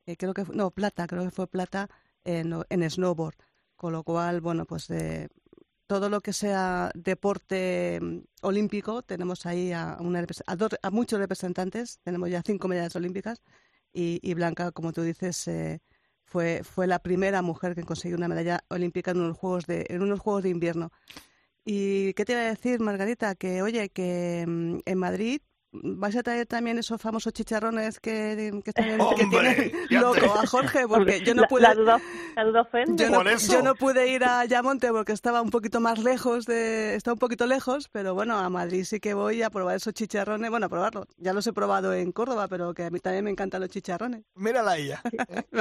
eh, 0.06 0.18
creo 0.18 0.34
que 0.34 0.46
no, 0.54 0.70
plata, 0.72 1.08
creo 1.08 1.24
que 1.24 1.32
fue 1.32 1.48
plata 1.48 1.90
en, 2.24 2.54
en 2.70 2.90
snowboard. 2.90 3.36
Con 3.76 3.94
lo 3.94 4.04
cual, 4.04 4.42
bueno, 4.42 4.66
pues 4.66 4.90
eh, 4.90 5.30
todo 5.88 6.10
lo 6.10 6.22
que 6.22 6.34
sea 6.34 6.92
deporte 6.96 8.00
mm, 8.02 8.20
olímpico, 8.42 9.02
tenemos 9.04 9.46
ahí 9.46 9.72
a, 9.74 9.98
una, 10.00 10.26
a, 10.48 10.56
dos- 10.56 10.78
a 10.82 10.92
muchos 10.92 11.20
representantes, 11.20 12.00
tenemos 12.04 12.30
ya 12.30 12.42
cinco 12.46 12.68
medallas 12.68 12.96
olímpicas 12.96 13.42
y, 13.94 14.34
Blanca, 14.36 14.72
como 14.72 14.94
tú 14.94 15.02
dices, 15.02 15.48
eh, 15.48 15.80
fue, 16.26 16.62
fue 16.64 16.86
la 16.88 17.00
primera 17.00 17.42
mujer 17.42 17.74
que 17.76 17.84
consiguió 17.84 18.18
una 18.18 18.28
medalla 18.28 18.60
olímpica 18.70 19.12
en 19.12 19.22
unos 19.22 19.38
juegos 19.38 19.66
de, 19.66 19.86
en 19.90 20.02
unos 20.04 20.20
juegos 20.20 20.44
de 20.44 20.50
invierno. 20.50 20.92
¿Y 21.66 22.14
qué 22.14 22.26
te 22.26 22.34
iba 22.34 22.42
a 22.42 22.46
decir, 22.46 22.80
Margarita? 22.80 23.36
Que, 23.36 23.62
oye, 23.62 23.90
que 23.90 24.46
mm, 24.48 24.80
en 24.86 24.98
Madrid 24.98 25.42
vais 25.84 26.16
a 26.16 26.24
traer 26.24 26.46
también 26.46 26.78
esos 26.78 27.02
famosos 27.02 27.34
chicharrones 27.34 28.00
que, 28.00 28.52
que, 28.64 28.70
están 28.70 28.90
en- 28.90 29.00
que 29.16 29.26
tienen 29.26 29.72
loco 29.90 30.34
a 30.34 30.46
Jorge, 30.48 30.88
porque 30.88 31.22
yo 31.26 31.34
no 31.36 31.44
pude... 31.50 31.62
la, 31.64 31.74
duda, 31.76 32.02
la 32.36 32.44
duda. 32.44 32.68
Yo 32.98 33.10
no, 33.10 33.18
yo 33.52 33.64
pude 33.76 34.08
ir 34.12 34.24
a 34.24 34.46
Yamonte 34.46 34.90
porque 34.92 35.12
estaba 35.14 35.42
un 35.42 35.50
poquito 35.50 35.80
más 35.80 36.00
lejos 36.00 36.46
de, 36.46 36.96
estaba 36.96 37.14
un 37.14 37.20
poquito 37.20 37.46
lejos, 37.48 37.90
pero 37.90 38.14
bueno, 38.14 38.38
a 38.38 38.50
Madrid 38.50 38.84
sí 38.84 39.00
que 39.00 39.14
voy 39.14 39.42
a 39.42 39.50
probar 39.50 39.76
esos 39.76 39.94
chicharrones, 39.94 40.50
bueno, 40.50 40.66
a 40.66 40.70
probarlos. 40.70 41.06
Ya 41.18 41.34
los 41.34 41.46
he 41.48 41.54
probado 41.54 41.94
en 41.94 42.12
Córdoba, 42.12 42.48
pero 42.48 42.74
que 42.74 42.84
a 42.84 42.90
mí 42.90 43.00
también 43.00 43.24
me 43.26 43.32
encantan 43.32 43.62
los 43.62 43.70
chicharrones. 43.70 44.24
Mírala 44.36 44.78
ella. 44.78 45.02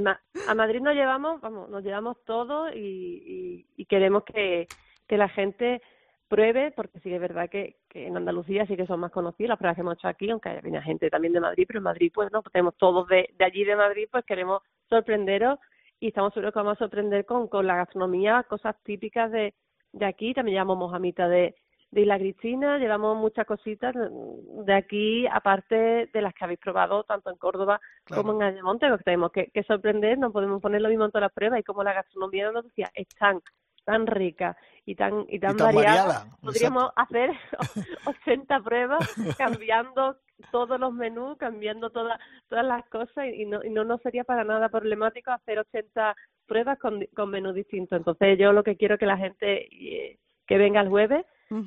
Ma- 0.00 0.20
a 0.46 0.54
Madrid 0.54 0.80
nos 0.80 0.94
llevamos, 0.94 1.40
vamos, 1.40 1.68
nos 1.70 1.82
llevamos 1.82 2.16
todo 2.24 2.68
y, 2.72 2.76
y- 2.78 3.66
y 3.76 3.86
queremos 3.86 4.24
que, 4.24 4.66
que 5.06 5.16
la 5.16 5.28
gente 5.28 5.80
pruebe, 6.28 6.72
porque 6.72 6.98
sí 7.00 7.08
que 7.08 7.16
es 7.16 7.20
verdad 7.20 7.48
que, 7.48 7.76
que 7.88 8.06
en 8.06 8.16
Andalucía 8.16 8.66
sí 8.66 8.76
que 8.76 8.86
son 8.86 9.00
más 9.00 9.12
conocidas 9.12 9.50
las 9.50 9.58
pruebas 9.58 9.76
que 9.76 9.80
hemos 9.82 9.94
hecho 9.98 10.08
aquí, 10.08 10.30
aunque 10.30 10.60
viene 10.62 10.82
gente 10.82 11.10
también 11.10 11.32
de 11.32 11.40
Madrid, 11.40 11.64
pero 11.66 11.78
en 11.78 11.84
Madrid 11.84 12.10
pues 12.14 12.30
no, 12.32 12.42
pues 12.42 12.52
tenemos 12.52 12.76
todos 12.76 13.06
de, 13.08 13.30
de 13.38 13.44
allí 13.44 13.64
de 13.64 13.76
Madrid, 13.76 14.08
pues 14.10 14.24
queremos 14.24 14.62
sorprenderos 14.88 15.58
y 16.00 16.08
estamos 16.08 16.32
seguros 16.34 16.52
que 16.52 16.58
vamos 16.58 16.74
a 16.76 16.84
sorprender 16.84 17.24
con, 17.24 17.48
con 17.48 17.66
la 17.66 17.76
gastronomía, 17.76 18.44
cosas 18.48 18.76
típicas 18.82 19.30
de, 19.30 19.54
de 19.92 20.04
aquí, 20.06 20.34
también 20.34 20.54
llevamos 20.56 20.78
mojamita 20.78 21.28
de, 21.28 21.54
de 21.90 22.00
Isla 22.00 22.18
Cristina, 22.18 22.78
llevamos 22.78 23.16
muchas 23.16 23.46
cositas 23.46 23.94
de 23.94 24.74
aquí, 24.74 25.26
aparte 25.28 26.10
de 26.12 26.20
las 26.20 26.34
que 26.34 26.44
habéis 26.44 26.58
probado 26.60 27.04
tanto 27.04 27.30
en 27.30 27.36
Córdoba 27.36 27.80
Claro. 28.04 28.22
como 28.22 28.34
en 28.34 28.48
Ayamonte, 28.48 28.88
que 28.88 29.04
tenemos 29.04 29.32
que, 29.32 29.46
que 29.46 29.62
sorprender, 29.62 30.18
no 30.18 30.32
podemos 30.32 30.60
poner 30.60 30.82
lo 30.82 30.88
mismo 30.88 31.04
en 31.04 31.10
todas 31.10 31.22
las 31.22 31.32
pruebas 31.32 31.60
y 31.60 31.62
como 31.64 31.82
la 31.82 31.92
gastronomía 31.94 32.42
de 32.44 32.48
Andalucía 32.48 32.90
es 32.94 33.08
tan, 33.18 33.40
tan 33.86 34.06
rica 34.06 34.56
y 34.84 34.96
tan, 34.96 35.24
y 35.28 35.38
tan, 35.38 35.56
tan 35.56 35.74
variada, 35.74 36.02
variada, 36.02 36.36
podríamos 36.42 36.90
hacer 36.96 37.30
80 38.04 38.60
pruebas 38.60 39.08
cambiando 39.38 40.16
todos 40.50 40.78
los 40.78 40.92
menús, 40.92 41.38
cambiando 41.38 41.90
todas 41.90 42.20
todas 42.48 42.66
las 42.66 42.84
cosas 42.90 43.26
y 43.32 43.46
no, 43.46 43.64
y 43.64 43.70
no 43.70 43.84
nos 43.84 44.02
sería 44.02 44.24
para 44.24 44.44
nada 44.44 44.68
problemático 44.68 45.30
hacer 45.30 45.60
80 45.60 46.14
pruebas 46.46 46.78
con, 46.78 47.06
con 47.14 47.30
menús 47.30 47.54
distintos. 47.54 47.96
Entonces 47.96 48.38
yo 48.38 48.52
lo 48.52 48.62
que 48.62 48.76
quiero 48.76 48.94
es 48.94 49.00
que 49.00 49.06
la 49.06 49.16
gente 49.16 49.68
eh, 49.70 50.18
que 50.46 50.58
venga 50.58 50.80
el 50.80 50.88
jueves 50.88 51.24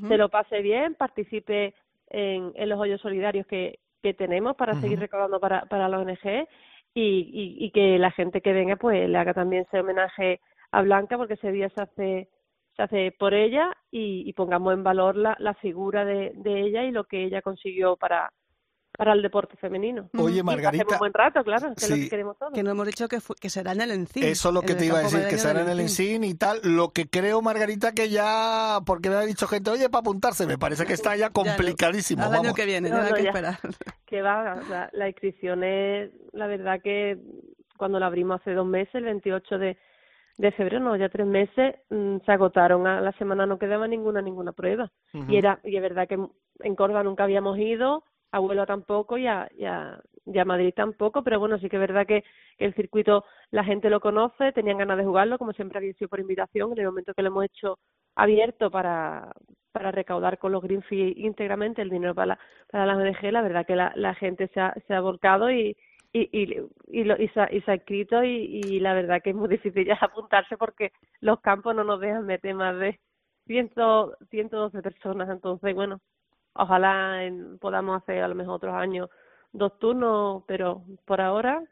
se 0.07 0.17
lo 0.17 0.29
pase 0.29 0.61
bien, 0.61 0.95
participe 0.95 1.73
en, 2.09 2.51
en 2.55 2.69
los 2.69 2.79
hoyos 2.79 3.01
solidarios 3.01 3.47
que, 3.47 3.79
que 4.03 4.13
tenemos 4.13 4.55
para 4.55 4.73
seguir 4.75 4.97
Ujú. 4.97 5.01
recaudando 5.03 5.39
para, 5.39 5.65
para 5.65 5.87
la 5.87 5.99
ONG 5.99 6.47
y, 6.93 7.01
y, 7.01 7.65
y 7.65 7.71
que 7.71 7.97
la 7.97 8.11
gente 8.11 8.41
que 8.41 8.53
venga 8.53 8.75
pues 8.75 9.07
le 9.09 9.17
haga 9.17 9.33
también 9.33 9.63
ese 9.63 9.79
homenaje 9.79 10.41
a 10.71 10.81
Blanca 10.81 11.17
porque 11.17 11.33
ese 11.35 11.51
día 11.51 11.69
se 11.75 11.81
hace 11.81 12.29
se 12.75 12.83
hace 12.83 13.11
por 13.17 13.33
ella 13.33 13.75
y, 13.91 14.23
y 14.29 14.33
pongamos 14.33 14.73
en 14.73 14.83
valor 14.83 15.15
la, 15.17 15.35
la 15.39 15.53
figura 15.55 16.05
de, 16.05 16.31
de 16.35 16.61
ella 16.61 16.83
y 16.85 16.91
lo 16.91 17.03
que 17.03 17.25
ella 17.25 17.41
consiguió 17.41 17.97
para 17.97 18.31
para 18.97 19.13
el 19.13 19.21
deporte 19.21 19.55
femenino. 19.55 20.09
Oye, 20.17 20.39
Y 20.39 20.43
Margarita. 20.43 20.83
pasemos 20.83 20.93
un 20.93 20.99
buen 20.99 21.13
rato, 21.13 21.41
claro, 21.45 21.67
que 21.73 21.85
es 21.85 21.89
lo 21.89 21.95
Sí. 21.95 22.03
que 22.03 22.09
queremos 22.09 22.37
todos. 22.37 22.51
Que 22.51 22.63
no 22.63 22.71
hemos 22.71 22.85
dicho 22.85 23.07
que, 23.07 23.19
que 23.39 23.49
será 23.49 23.71
en 23.71 23.79
el 23.79 23.91
Encín. 23.91 24.23
Eso 24.25 24.49
es 24.49 24.53
lo 24.53 24.61
que 24.61 24.75
te 24.75 24.87
iba 24.87 24.97
a 24.99 25.03
decir, 25.03 25.25
que 25.29 25.37
será 25.37 25.61
en 25.61 25.69
el 25.69 25.79
Encín 25.79 26.25
y 26.25 26.33
tal. 26.33 26.59
Lo 26.63 26.89
que 26.89 27.07
creo, 27.09 27.41
Margarita, 27.41 27.93
que 27.93 28.09
ya, 28.09 28.79
porque 28.85 29.09
me 29.09 29.15
ha 29.15 29.21
dicho 29.21 29.47
gente, 29.47 29.69
oye, 29.71 29.87
para 29.89 30.01
apuntarse, 30.01 30.45
me 30.45 30.57
parece 30.57 30.85
que 30.85 30.91
está 30.93 31.15
ya 31.15 31.27
no. 31.27 31.33
complicadísimo. 31.33 32.23
Al 32.23 32.33
año 32.33 32.41
vamos. 32.41 32.55
que 32.57 32.65
viene, 32.65 32.89
No, 32.89 32.97
no 32.97 33.03
hay 33.03 33.09
no, 33.11 33.15
que 33.15 33.23
ya. 33.23 33.29
esperar. 33.29 33.57
que 34.05 34.21
va, 34.21 34.55
o 34.59 34.65
sea, 34.65 34.89
la 34.91 35.07
inscripción 35.07 35.63
es, 35.63 36.11
la 36.33 36.47
verdad 36.47 36.81
que 36.83 37.17
cuando 37.77 37.99
la 37.99 38.07
abrimos 38.07 38.41
hace 38.41 38.51
dos 38.53 38.67
meses, 38.67 38.95
el 38.95 39.05
28 39.05 39.57
de, 39.59 39.77
de 40.39 40.51
febrero, 40.53 40.79
no, 40.79 40.95
ya 40.95 41.09
tres 41.09 41.27
meses, 41.27 41.75
mm, 41.89 42.19
se 42.25 42.31
agotaron. 42.31 42.87
A 42.87 43.01
la 43.01 43.11
semana 43.13 43.45
no 43.45 43.59
quedaba 43.59 43.89
ninguna, 43.89 44.21
ninguna 44.21 44.53
prueba. 44.53 44.89
Y 45.27 45.35
era 45.35 45.59
y 45.65 45.75
es 45.75 45.81
verdad 45.81 46.07
que 46.07 46.17
en 46.61 46.75
Córdoba 46.75 47.03
nunca 47.03 47.25
habíamos 47.25 47.59
ido, 47.59 48.05
a 48.31 48.39
Huelva 48.39 48.65
tampoco 48.65 49.17
y 49.17 49.27
a, 49.27 49.49
y 49.57 49.65
a, 49.65 50.01
y 50.25 50.39
a 50.39 50.45
Madrid 50.45 50.73
tampoco, 50.73 51.23
pero 51.23 51.39
bueno, 51.39 51.59
sí 51.59 51.67
que 51.67 51.75
es 51.75 51.81
verdad 51.81 52.07
que, 52.07 52.23
que 52.57 52.65
el 52.65 52.73
circuito 52.73 53.25
la 53.51 53.65
gente 53.65 53.89
lo 53.89 53.99
conoce, 53.99 54.53
tenían 54.53 54.77
ganas 54.77 54.97
de 54.97 55.03
jugarlo, 55.03 55.37
como 55.37 55.51
siempre 55.51 55.77
había 55.77 55.93
sido 55.93 56.07
por 56.07 56.21
invitación, 56.21 56.71
en 56.71 56.79
el 56.79 56.85
momento 56.85 57.13
que 57.13 57.21
lo 57.21 57.29
hemos 57.29 57.43
hecho 57.43 57.77
abierto 58.15 58.71
para, 58.71 59.33
para 59.73 59.91
recaudar 59.91 60.37
con 60.37 60.53
los 60.53 60.63
Green 60.63 60.83
Fee 60.83 61.15
íntegramente 61.17 61.81
el 61.81 61.89
dinero 61.89 62.15
para 62.15 62.27
la, 62.27 62.39
para 62.71 62.85
la 62.85 62.95
ONG, 62.95 63.31
la 63.31 63.41
verdad 63.41 63.65
que 63.65 63.75
la, 63.75 63.91
la 63.95 64.15
gente 64.15 64.47
se 64.53 64.61
ha, 64.61 64.73
se 64.87 64.93
ha 64.93 65.01
volcado 65.01 65.51
y, 65.51 65.75
y, 66.11 66.21
y, 66.31 66.63
y, 66.87 67.03
lo- 67.03 67.21
y 67.21 67.27
se, 67.29 67.41
ha, 67.41 67.49
y 67.53 67.61
se 67.61 67.71
ha 67.71 67.75
inscrito 67.75 68.23
y, 68.23 68.29
y 68.65 68.79
la 68.79 68.93
verdad 68.93 69.21
que 69.21 69.29
es 69.31 69.35
muy 69.35 69.47
difícil 69.47 69.85
ya 69.85 69.95
apuntarse 70.01 70.57
porque 70.57 70.91
los 71.21 71.39
campos 71.41 71.75
no 71.75 71.83
nos 71.83 71.99
dejan 71.99 72.25
meter 72.25 72.55
más 72.55 72.77
de 72.79 72.99
100, 73.47 73.71
112 74.29 74.81
personas, 74.81 75.29
entonces 75.29 75.73
bueno, 75.75 75.99
ojalá 76.53 77.23
en- 77.23 77.57
podamos 77.59 78.01
hacer 78.01 78.23
a 78.23 78.27
lo 78.27 78.35
mejor 78.35 78.55
otros 78.55 78.75
años 78.75 79.09
dos 79.51 79.77
turnos, 79.79 80.43
pero 80.47 80.83
por 81.05 81.21
ahora 81.21 81.63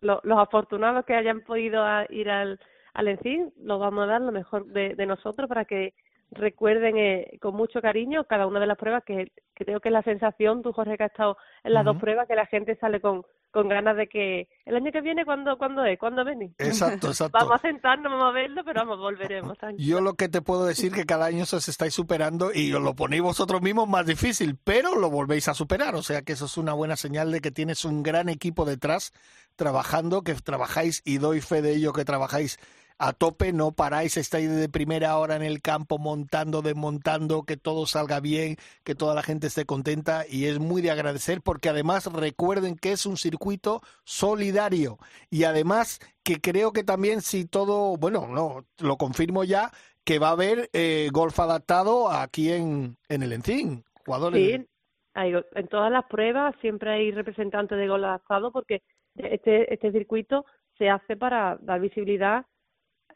lo- 0.00 0.20
los 0.24 0.38
afortunados 0.38 1.04
que 1.04 1.14
hayan 1.14 1.40
podido 1.42 1.82
a- 1.84 2.06
ir 2.10 2.30
al, 2.30 2.58
al 2.94 3.08
ENCIN, 3.08 3.52
los 3.62 3.80
vamos 3.80 4.04
a 4.04 4.06
dar 4.06 4.20
lo 4.20 4.32
mejor 4.32 4.66
de, 4.66 4.94
de 4.94 5.06
nosotros 5.06 5.48
para 5.48 5.64
que 5.64 5.94
recuerden 6.30 6.96
eh, 6.98 7.38
con 7.40 7.54
mucho 7.54 7.80
cariño 7.80 8.24
cada 8.24 8.46
una 8.46 8.60
de 8.60 8.66
las 8.66 8.76
pruebas, 8.78 9.04
que, 9.04 9.30
que 9.54 9.64
creo 9.64 9.80
que 9.80 9.88
es 9.88 9.92
la 9.92 10.02
sensación, 10.02 10.62
tú 10.62 10.72
Jorge 10.72 10.96
que 10.98 11.04
has 11.04 11.10
estado 11.12 11.36
en 11.62 11.74
las 11.74 11.84
dos 11.84 11.96
pruebas, 12.00 12.26
que 12.26 12.34
la 12.34 12.46
gente 12.46 12.76
sale 12.76 13.00
con, 13.00 13.22
con 13.54 13.68
ganas 13.68 13.96
de 13.96 14.08
que 14.08 14.48
el 14.66 14.74
año 14.74 14.90
que 14.90 15.00
viene, 15.00 15.24
¿cuándo, 15.24 15.56
¿cuándo 15.56 15.84
es? 15.84 15.96
¿Cuándo 15.96 16.24
venís? 16.24 16.50
Exacto, 16.58 17.06
exacto. 17.10 17.38
Vamos 17.38 17.54
a 17.54 17.58
sentarnos, 17.60 18.10
vamos 18.10 18.30
a 18.30 18.32
verlo, 18.32 18.62
pero 18.64 18.80
vamos, 18.80 18.98
volveremos. 18.98 19.56
tranquilo. 19.56 19.88
Yo 19.88 20.00
lo 20.00 20.14
que 20.14 20.28
te 20.28 20.42
puedo 20.42 20.66
decir 20.66 20.92
que 20.92 21.06
cada 21.06 21.26
año 21.26 21.46
se 21.46 21.54
os 21.56 21.68
estáis 21.68 21.94
superando 21.94 22.50
y 22.52 22.72
os 22.74 22.82
lo 22.82 22.96
ponéis 22.96 23.22
vosotros 23.22 23.62
mismos 23.62 23.88
más 23.88 24.06
difícil, 24.06 24.58
pero 24.64 24.96
lo 24.96 25.08
volvéis 25.08 25.46
a 25.46 25.54
superar. 25.54 25.94
O 25.94 26.02
sea 26.02 26.22
que 26.22 26.32
eso 26.32 26.46
es 26.46 26.56
una 26.56 26.72
buena 26.72 26.96
señal 26.96 27.30
de 27.30 27.40
que 27.40 27.52
tienes 27.52 27.84
un 27.84 28.02
gran 28.02 28.28
equipo 28.28 28.64
detrás 28.64 29.12
trabajando, 29.54 30.22
que 30.22 30.34
trabajáis 30.34 31.00
y 31.04 31.18
doy 31.18 31.40
fe 31.40 31.62
de 31.62 31.76
ello 31.76 31.92
que 31.92 32.04
trabajáis 32.04 32.58
a 32.98 33.12
tope, 33.12 33.52
no 33.52 33.72
paráis, 33.72 34.16
estáis 34.16 34.50
de 34.50 34.68
primera 34.68 35.18
hora 35.18 35.36
en 35.36 35.42
el 35.42 35.60
campo 35.60 35.98
montando, 35.98 36.62
desmontando, 36.62 37.42
que 37.42 37.56
todo 37.56 37.86
salga 37.86 38.20
bien, 38.20 38.56
que 38.84 38.94
toda 38.94 39.14
la 39.14 39.22
gente 39.22 39.48
esté 39.48 39.64
contenta 39.64 40.24
y 40.28 40.46
es 40.46 40.58
muy 40.58 40.80
de 40.80 40.90
agradecer 40.90 41.40
porque 41.42 41.68
además 41.68 42.06
recuerden 42.12 42.76
que 42.76 42.92
es 42.92 43.06
un 43.06 43.16
circuito 43.16 43.80
solidario 44.04 44.98
y 45.30 45.44
además 45.44 46.00
que 46.22 46.40
creo 46.40 46.72
que 46.72 46.84
también 46.84 47.20
si 47.20 47.46
todo, 47.46 47.96
bueno, 47.96 48.28
no, 48.28 48.64
lo 48.78 48.96
confirmo 48.96 49.44
ya, 49.44 49.70
que 50.04 50.18
va 50.18 50.28
a 50.28 50.32
haber 50.32 50.68
eh, 50.72 51.08
golf 51.12 51.38
adaptado 51.40 52.10
aquí 52.10 52.52
en, 52.52 52.96
en 53.08 53.22
el 53.22 53.32
Encín. 53.32 53.84
jugadores. 54.04 54.40
Sí, 54.40 54.66
en 55.14 55.68
todas 55.68 55.90
las 55.90 56.04
pruebas 56.06 56.54
siempre 56.60 56.92
hay 56.92 57.10
representantes 57.12 57.78
de 57.78 57.88
gol 57.88 58.04
adaptado 58.04 58.52
porque 58.52 58.82
este, 59.16 59.72
este 59.72 59.92
circuito 59.92 60.44
se 60.76 60.90
hace 60.90 61.16
para 61.16 61.56
dar 61.60 61.80
visibilidad 61.80 62.44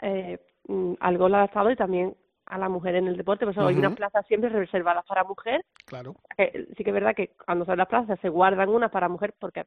eh, 0.00 0.38
mm, 0.68 0.94
al 1.00 1.18
gol 1.18 1.34
adaptado 1.34 1.70
y 1.70 1.76
también 1.76 2.16
a 2.46 2.58
la 2.58 2.68
mujer 2.68 2.94
en 2.94 3.08
el 3.08 3.16
deporte. 3.16 3.44
Por 3.44 3.52
eso 3.52 3.66
hay 3.66 3.76
unas 3.76 3.94
plazas 3.94 4.26
siempre 4.26 4.48
reservadas 4.48 5.04
para 5.06 5.24
mujer. 5.24 5.64
Claro. 5.84 6.14
que 6.36 6.66
sí 6.76 6.84
que 6.84 6.90
es 6.90 6.94
verdad 6.94 7.14
que 7.14 7.32
cuando 7.44 7.64
son 7.64 7.78
las 7.78 7.88
plazas 7.88 8.18
se 8.20 8.28
guardan 8.28 8.68
unas 8.68 8.90
para 8.90 9.08
mujer 9.08 9.34
porque 9.38 9.64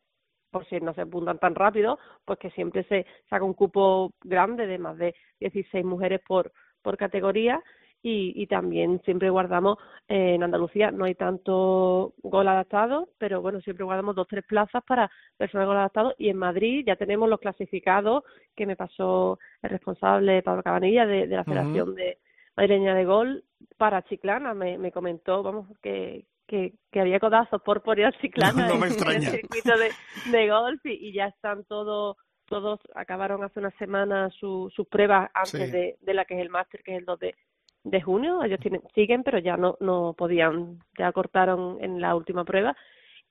por 0.52 0.66
si 0.68 0.80
no 0.80 0.94
se 0.94 1.02
apuntan 1.02 1.40
tan 1.40 1.56
rápido, 1.56 1.98
pues 2.26 2.38
que 2.38 2.52
siempre 2.52 2.84
se 2.84 3.06
saca 3.30 3.46
un 3.46 3.54
cupo 3.54 4.12
grande 4.22 4.68
de 4.68 4.78
más 4.78 4.98
de 4.98 5.16
16 5.40 5.86
mujeres 5.86 6.22
por, 6.28 6.52
por 6.82 6.98
categoría 6.98 7.62
y, 8.04 8.34
y 8.36 8.48
también 8.48 9.02
siempre 9.06 9.30
guardamos 9.30 9.78
eh, 10.08 10.34
en 10.36 10.44
Andalucía 10.44 10.90
no 10.92 11.06
hay 11.06 11.16
tanto 11.16 12.14
gol 12.24 12.48
adaptado, 12.48 13.10
pero 13.18 13.42
bueno, 13.42 13.62
siempre 13.62 13.86
guardamos 13.86 14.16
dos 14.16 14.28
tres 14.28 14.44
plazas 14.46 14.84
para 14.86 15.10
personas 15.38 15.68
gol 15.68 15.78
adaptado 15.78 16.14
y 16.18 16.30
en 16.30 16.38
Madrid 16.38 16.84
ya 16.86 16.96
tenemos 16.96 17.30
los 17.30 17.40
clasificados 17.40 18.24
que 18.56 18.66
me 18.66 18.76
pasó 18.76 19.38
el 19.62 19.70
responsable 19.70 20.42
Pablo 20.44 20.64
Cabanilla 20.64 21.06
de, 21.06 21.28
de 21.28 21.36
la. 21.36 21.44
Federación 21.44 21.96
de 21.96 22.18
Madrileña 22.58 22.96
de 22.96 23.06
Gol 23.06 23.44
para 23.78 24.02
Chiclana, 24.04 24.54
me, 24.54 24.78
me 24.78 24.92
comentó, 24.92 25.42
vamos, 25.44 25.68
que, 25.82 26.26
que, 26.48 26.74
que 26.92 27.00
había 27.02 27.20
codazos 27.20 27.62
por 27.62 27.82
poner 27.82 28.14
Chiclana 28.20 28.68
No 28.68 28.76
me 28.78 28.88
en, 28.88 28.94
el 28.94 29.22
circuito 29.24 29.78
de, 29.78 29.92
de 30.32 30.50
golf 30.50 30.86
y, 30.86 31.10
y 31.10 31.14
ya 31.14 31.28
están 31.28 31.64
todos 31.66 32.18
todos 32.46 32.82
acabaron 32.96 33.44
hace 33.46 33.60
una 33.62 33.72
semana 33.78 34.30
su- 34.32 34.70
sus 34.76 34.86
pruebas 34.88 35.30
antes 35.34 35.68
Sí. 35.68 35.72
de, 35.72 35.98
de 36.02 36.14
la 36.14 36.26
que 36.26 36.34
es 36.36 36.42
el 36.42 36.50
máster 36.50 36.84
que 36.84 36.92
es 36.92 36.98
el 37.00 37.06
2 37.06 37.20
de, 37.20 37.36
de 37.84 38.02
junio 38.02 38.44
ellos 38.44 38.60
tienen 38.60 38.82
siguen 38.94 39.24
pero 39.24 39.40
ya 39.40 39.58
no 39.58 39.76
no 39.80 40.14
podían 40.18 40.80
ya 40.98 41.12
cortaron 41.12 41.78
en 41.82 42.00
la 42.00 42.16
última 42.16 42.44
prueba 42.46 42.76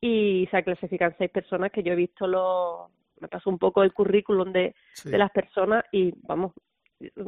y 0.00 0.48
se 0.50 0.62
clasifican 0.64 1.14
seis 1.18 1.30
personas 1.30 1.70
que 1.70 1.82
yo 1.82 1.92
he 1.92 1.96
visto 1.96 2.26
los 2.26 2.90
me 3.20 3.28
pasó 3.28 3.50
un 3.50 3.58
poco 3.58 3.82
el 3.82 3.92
currículum 3.92 4.50
de, 4.50 4.74
Sí. 4.94 5.10
de 5.10 5.18
las 5.18 5.30
personas 5.30 5.84
y 5.92 6.12
vamos 6.26 6.52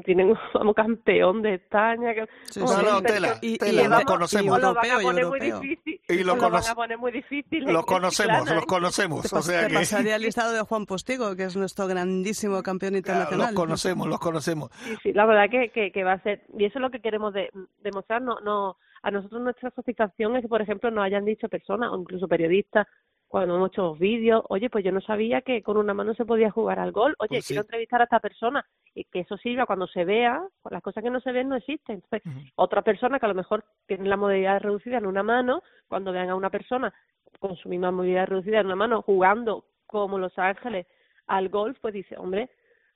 tienen 0.04 0.34
vamos 0.54 0.74
campeón 0.74 1.42
de 1.42 1.54
España 1.54 2.14
que 2.14 2.26
Sí, 2.50 2.60
No, 2.60 2.82
no, 2.82 3.02
tela, 3.02 3.38
y- 3.40 3.56
tela, 3.58 4.00
y 4.02 4.04
conocemos. 4.04 4.56
os 4.56 4.62
lo 4.62 4.74
van 4.74 4.84
Europeo 4.84 4.98
a 4.98 5.02
y 5.02 5.04
poner 5.04 5.26
muy 5.26 5.38
europeo. 5.40 5.60
difícil 5.60 6.00
Y 6.08 6.24
lo 6.24 6.32
os 6.32 6.38
lo 6.38 6.42
van 6.42 6.52
conoce- 6.52 6.70
a 6.70 6.74
poner 6.74 6.98
muy 6.98 7.12
difícil 7.12 7.66
en- 7.68 7.72
Los 7.72 7.82
en 7.82 7.86
conocemos, 7.86 8.50
los 8.54 8.66
conocemos. 8.66 9.32
O 9.32 9.36
pas- 9.36 9.42
sea 9.42 9.66
que 9.68 9.74
pasaría 9.74 10.16
el 10.16 10.22
listado 10.22 10.52
de 10.52 10.60
Juan 10.62 10.86
Postigo, 10.86 11.34
que 11.36 11.44
es 11.44 11.56
nuestro 11.56 11.86
grandísimo 11.86 12.62
campeón 12.62 12.92
Claro, 12.92 12.98
internacional. 12.98 13.46
los 13.46 13.54
conocemos, 13.56 14.06
los 14.08 14.18
conocemos. 14.20 14.70
Sí, 14.84 14.94
sí, 15.04 15.12
la 15.12 15.24
verdad 15.26 15.48
que, 15.50 15.70
que, 15.70 15.90
que 15.92 16.04
va 16.04 16.12
a 16.12 16.22
ser, 16.22 16.42
y 16.58 16.64
eso 16.64 16.78
es 16.78 16.82
lo 16.82 16.90
que 16.90 17.00
queremos 17.00 17.32
de- 17.32 17.50
demostrar, 17.82 18.20
no, 18.22 18.40
no, 18.40 18.76
a 19.02 19.10
nosotros 19.10 19.40
nuestra 19.42 19.70
satisfacción 19.70 20.36
es 20.36 20.42
que, 20.42 20.48
por 20.48 20.60
ejemplo, 20.62 20.90
nos 20.90 21.04
hayan 21.04 21.24
dicho 21.24 21.48
personas, 21.48 21.90
o 21.92 21.98
incluso 21.98 22.28
periodistas, 22.28 22.86
cuando 23.32 23.56
hemos 23.56 23.70
hecho 23.70 23.94
vídeos, 23.94 24.44
oye, 24.50 24.68
pues 24.68 24.84
yo 24.84 24.92
no 24.92 25.00
sabía 25.00 25.40
que 25.40 25.62
con 25.62 25.78
una 25.78 25.94
mano 25.94 26.12
se 26.12 26.26
podía 26.26 26.50
jugar 26.50 26.78
al 26.78 26.92
gol, 26.92 27.14
oye, 27.18 27.28
Pues 27.30 27.46
sí. 27.46 27.54
quiero 27.54 27.62
entrevistar 27.62 28.02
a 28.02 28.04
esta 28.04 28.20
persona, 28.20 28.62
y 28.94 29.04
que 29.04 29.20
eso 29.20 29.38
sirva 29.38 29.64
cuando 29.64 29.86
se 29.86 30.04
vea, 30.04 30.46
las 30.70 30.82
cosas 30.82 31.02
que 31.02 31.08
no 31.08 31.18
se 31.18 31.32
ven 31.32 31.48
no 31.48 31.56
existen. 31.56 32.02
Entonces, 32.04 32.30
otra 32.56 32.82
persona 32.82 33.18
que 33.18 33.24
a 33.24 33.30
lo 33.30 33.34
mejor 33.34 33.64
tiene 33.86 34.06
la 34.06 34.18
movilidad 34.18 34.60
reducida 34.60 34.98
en 34.98 35.06
una 35.06 35.22
mano, 35.22 35.62
cuando 35.88 36.12
vean 36.12 36.28
a 36.28 36.34
una 36.34 36.50
persona 36.50 36.92
con 37.40 37.56
su 37.56 37.70
misma 37.70 37.90
movilidad 37.90 38.26
reducida 38.26 38.60
en 38.60 38.66
una 38.66 38.76
mano 38.76 39.00
jugando 39.00 39.64
como 39.86 40.18
Los 40.18 40.38
Ángeles 40.38 40.86
al 41.26 41.48
golf, 41.48 41.78
pues 41.80 41.94
dice, 41.94 42.18
hombre, 42.18 42.50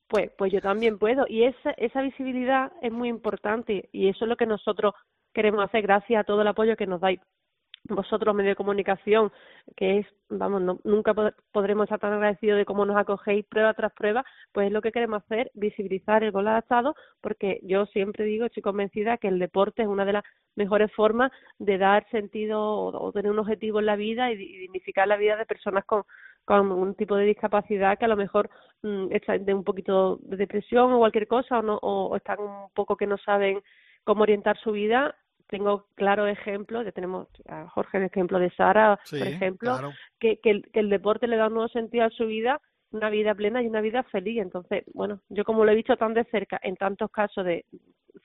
pues 0.07 0.31
pues 0.37 0.53
yo 0.53 0.61
también 0.61 0.99
puedo 0.99 1.25
y 1.27 1.45
esa 1.45 1.71
esa 1.79 2.03
visibilidad 2.03 2.73
es 2.83 2.93
muy 2.93 3.09
importante 3.09 3.89
y 3.91 4.09
eso 4.09 4.27
es 4.27 4.29
lo 4.29 4.37
que 4.37 4.45
nosotros 4.45 4.93
queremos 5.33 5.65
hacer 5.65 5.81
gracias 5.81 6.21
a 6.21 6.25
todo 6.25 6.43
el 6.43 6.49
apoyo 6.49 6.77
que 6.77 6.87
nos 6.87 7.01
dais 7.01 7.21
vosotros 7.89 8.35
medios 8.35 8.53
de 8.53 8.57
comunicación 8.57 9.33
que 9.77 9.99
es 9.99 10.07
vamos 10.29 10.61
no- 10.63 10.79
nunca 10.85 11.15
pod- 11.15 11.35
podremos 11.53 11.85
estar 11.85 12.01
tan 12.01 12.13
agradecidos 12.15 12.59
de 12.59 12.65
cómo 12.65 12.85
nos 12.87 12.97
acogéis 12.97 13.45
prueba 13.47 13.75
tras 13.75 13.93
prueba 13.93 14.25
pues 14.53 14.67
es 14.69 14.73
lo 14.73 14.83
que 14.83 14.93
queremos 14.93 15.23
hacer 15.23 15.51
visibilizar 15.55 16.25
el 16.25 16.33
gol 16.33 16.49
adaptado 16.49 16.95
porque 17.21 17.61
yo 17.63 17.87
siempre 17.87 18.25
digo 18.25 18.47
estoy 18.47 18.63
convencida 18.63 19.19
que 19.19 19.29
el 19.29 19.39
deporte 19.39 19.83
es 19.83 19.89
una 19.89 20.05
de 20.05 20.15
las 20.15 20.25
mejores 20.57 20.93
formas 20.93 21.31
de 21.59 21.79
dar 21.79 22.09
sentido 22.11 22.61
o, 22.63 23.13
tener 23.13 23.31
un 23.31 23.39
objetivo 23.39 23.79
en 23.81 23.87
la 23.87 23.97
vida 23.97 24.31
y, 24.33 24.35
y 24.35 24.57
dignificar 24.59 25.07
la 25.09 25.17
vida 25.17 25.37
de 25.37 25.47
personas 25.47 25.85
con 25.85 26.03
con 26.45 26.71
un 26.71 26.95
tipo 26.95 27.17
de 27.17 27.25
discapacidad 27.25 27.99
que 27.99 28.05
a 28.05 28.09
lo 28.09 28.17
mejor 28.17 28.49
mm, 28.83 29.09
están 29.11 29.45
de 29.45 29.53
un 29.55 29.65
poquito 29.65 30.19
de 30.23 30.37
depresión 30.37 30.93
o 30.93 30.99
cualquier 30.99 31.27
cosa 31.27 31.59
o 31.59 31.63
no 31.63 31.77
o, 31.83 32.07
o 32.07 32.17
están 32.17 32.39
un 32.41 32.71
poco 32.75 32.97
que 32.97 33.07
no 33.07 33.19
saben 33.19 33.61
cómo 34.05 34.23
orientar 34.23 34.57
su 34.59 34.71
vida 34.73 35.17
tengo 35.49 35.87
claros 35.95 36.29
ejemplos 36.29 36.85
ya 36.85 36.93
tenemos 36.93 37.29
a 37.49 37.69
Jorge 37.69 37.99
el 37.99 38.05
ejemplo 38.05 38.39
de 38.39 38.51
Sara 38.51 38.99
Sí, 39.05 39.19
por 39.19 39.29
ejemplo 39.29 39.73
claro. 39.73 39.93
que, 40.19 40.39
que, 40.41 40.51
el, 40.51 40.71
que 40.73 40.81
el 40.81 40.91
deporte 40.91 41.27
le 41.27 41.37
da 41.37 41.47
un 41.49 41.55
nuevo 41.55 41.69
sentido 41.69 42.05
a 42.05 42.11
su 42.11 42.27
vida 42.27 42.61
una 42.91 43.11
vida 43.11 43.35
plena 43.35 43.63
y 43.63 43.67
una 43.67 43.81
vida 43.81 44.03
feliz 44.05 44.41
entonces 44.41 44.85
bueno 44.95 45.21
yo 45.29 45.45
como 45.45 45.65
lo 45.65 45.73
he 45.73 45.77
visto 45.77 45.97
tan 45.97 46.15
de 46.15 46.25
cerca 46.25 46.59
en 46.63 46.77
tantos 46.77 47.11
casos 47.11 47.45
de 47.45 47.65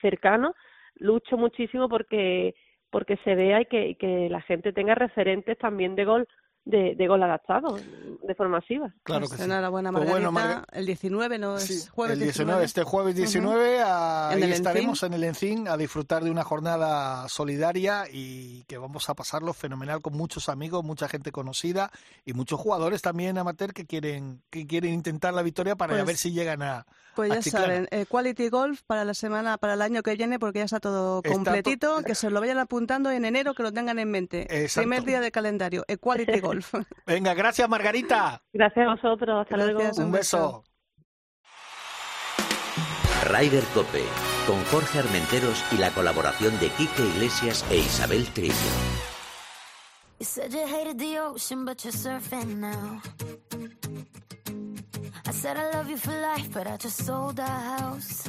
cercanos 0.00 0.54
lucho 0.96 1.36
muchísimo 1.36 1.88
porque 1.88 2.54
porque 2.90 3.16
se 3.24 3.34
vea 3.34 3.62
y 3.62 3.66
que, 3.66 3.88
y 3.88 3.94
que 3.94 4.28
la 4.28 4.42
gente 4.42 4.72
tenga 4.72 4.94
referentes 4.94 5.56
también 5.58 5.94
de 5.94 6.04
gol 6.04 6.28
de, 6.64 6.94
de 6.96 7.08
gol 7.08 7.20
adaptado 7.22 7.76
de 7.76 8.34
forma 8.36 8.58
masiva 8.58 8.94
Claro 9.02 9.22
Pues 9.26 9.32
que 9.32 9.38
sí. 9.38 9.42
enhorabuena, 9.44 9.90
Pues 9.90 10.08
bueno, 10.08 10.30
Marga- 10.30 10.64
El 10.72 10.86
19, 10.86 11.38
¿no? 11.38 11.58
Sí, 11.58 11.72
Es 11.74 11.90
jueves 11.90 12.14
el 12.14 12.20
19, 12.20 12.52
19. 12.62 12.64
este 12.64 12.82
jueves 12.84 13.14
Ujú. 13.14 13.18
19, 13.22 13.80
ah, 13.84 14.28
En 14.32 14.38
ahí 14.38 14.42
el 14.44 14.52
estaremos 14.52 15.02
en 15.02 15.12
el 15.14 15.24
Encín 15.24 15.66
a 15.66 15.76
disfrutar 15.76 16.22
de 16.22 16.30
una 16.30 16.44
jornada 16.44 17.28
solidaria 17.28 18.04
y 18.12 18.62
que 18.68 18.78
vamos 18.78 19.08
a 19.10 19.14
pasarlo 19.14 19.52
fenomenal 19.54 20.00
con 20.02 20.12
muchos 20.16 20.48
amigos, 20.48 20.84
mucha 20.84 21.08
gente 21.08 21.32
conocida 21.32 21.90
y 22.24 22.32
muchos 22.32 22.60
jugadores 22.60 23.02
también 23.02 23.38
amateur 23.38 23.72
que 23.72 23.84
quieren 23.84 24.42
que 24.50 24.66
quieren 24.66 24.94
intentar 24.94 25.34
la 25.34 25.42
victoria 25.42 25.74
para 25.74 25.94
Pues- 25.94 26.06
ver 26.06 26.16
si 26.16 26.30
llegan 26.32 26.62
a 26.62 26.86
Pues 27.16 27.30
a 27.30 27.34
ya 27.34 27.40
Chiclana. 27.42 27.66
saben, 27.66 27.88
eh, 27.90 28.06
Quality 28.08 28.48
Golf 28.48 28.82
para 28.86 29.04
la 29.04 29.12
semana, 29.14 29.58
para 29.58 29.74
el 29.74 29.82
año 29.82 30.02
que 30.02 30.14
viene, 30.14 30.38
porque 30.38 30.60
ya 30.60 30.64
está 30.64 30.80
todo 30.80 31.18
Está 31.18 31.28
to- 31.28 31.34
completito, 31.34 32.02
que 32.04 32.14
se 32.14 32.30
lo 32.30 32.40
vayan 32.40 32.58
apuntando 32.58 33.10
en 33.10 33.24
enero, 33.26 33.52
que 33.54 33.62
lo 33.62 33.70
tengan 33.72 33.98
en 33.98 34.10
mente. 34.10 34.42
Exacto. 34.42 34.88
Primer 34.88 35.04
día 35.04 35.20
de 35.20 35.30
calendario, 35.30 35.84
Equality 35.88 36.40
Golf. 36.40 36.51
Venga, 37.06 37.34
gracias 37.34 37.68
Margarita. 37.68 38.42
gracias 38.52 38.86
a 38.86 38.90
vosotros 38.94 39.42
hasta 39.42 39.56
luego 39.56 39.78
Gracias. 39.80 39.98
Un 39.98 40.04
Un 40.06 40.12
beso. 40.12 40.64
Ryder 43.24 43.64
Cope, 43.74 44.04
con 44.46 44.62
Jorge 44.64 44.98
Armenteros 44.98 45.62
y 45.72 45.76
la 45.76 45.90
colaboración 45.90 46.58
de 46.58 46.68
Quique 46.70 47.02
Iglesias 47.14 47.64
e 47.70 47.78
Isabel 47.78 48.26
Trillo. 48.32 48.54
You 50.18 50.26
said 50.26 50.52
you 50.52 50.66
hated 50.66 50.98
the 50.98 51.18
ocean, 51.18 51.64
but 51.64 51.82
you're 51.84 51.92
surfing 51.92 52.58
now. 52.60 53.00
I 55.26 55.32
said 55.32 55.56
I 55.56 55.70
love 55.76 55.88
you 55.90 55.96
for 55.96 56.12
life, 56.12 56.48
but 56.52 56.66
I 56.66 56.76
just 56.76 57.04
sold 57.04 57.40
our 57.40 57.46
house. 57.78 58.28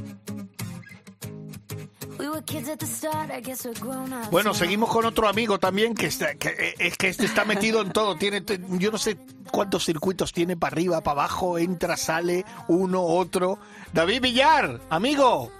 Bueno, 4.31 4.53
seguimos 4.53 4.89
con 4.89 5.05
otro 5.05 5.27
amigo 5.27 5.59
también 5.59 5.95
que, 5.95 6.07
está, 6.07 6.35
que 6.35 6.49
eh, 6.49 6.75
es 6.79 6.97
que 6.97 7.09
este 7.09 7.25
está 7.25 7.45
metido 7.45 7.81
en 7.81 7.91
todo. 7.91 8.15
Tiene, 8.15 8.43
yo 8.79 8.91
no 8.91 8.97
sé 8.97 9.17
cuántos 9.51 9.85
circuitos 9.85 10.31
tiene 10.33 10.57
para 10.57 10.73
arriba, 10.73 11.01
para 11.01 11.21
abajo, 11.21 11.57
entra, 11.57 11.97
sale, 11.97 12.45
uno, 12.67 13.01
otro. 13.03 13.59
David 13.93 14.21
Villar, 14.21 14.79
amigo, 14.89 15.51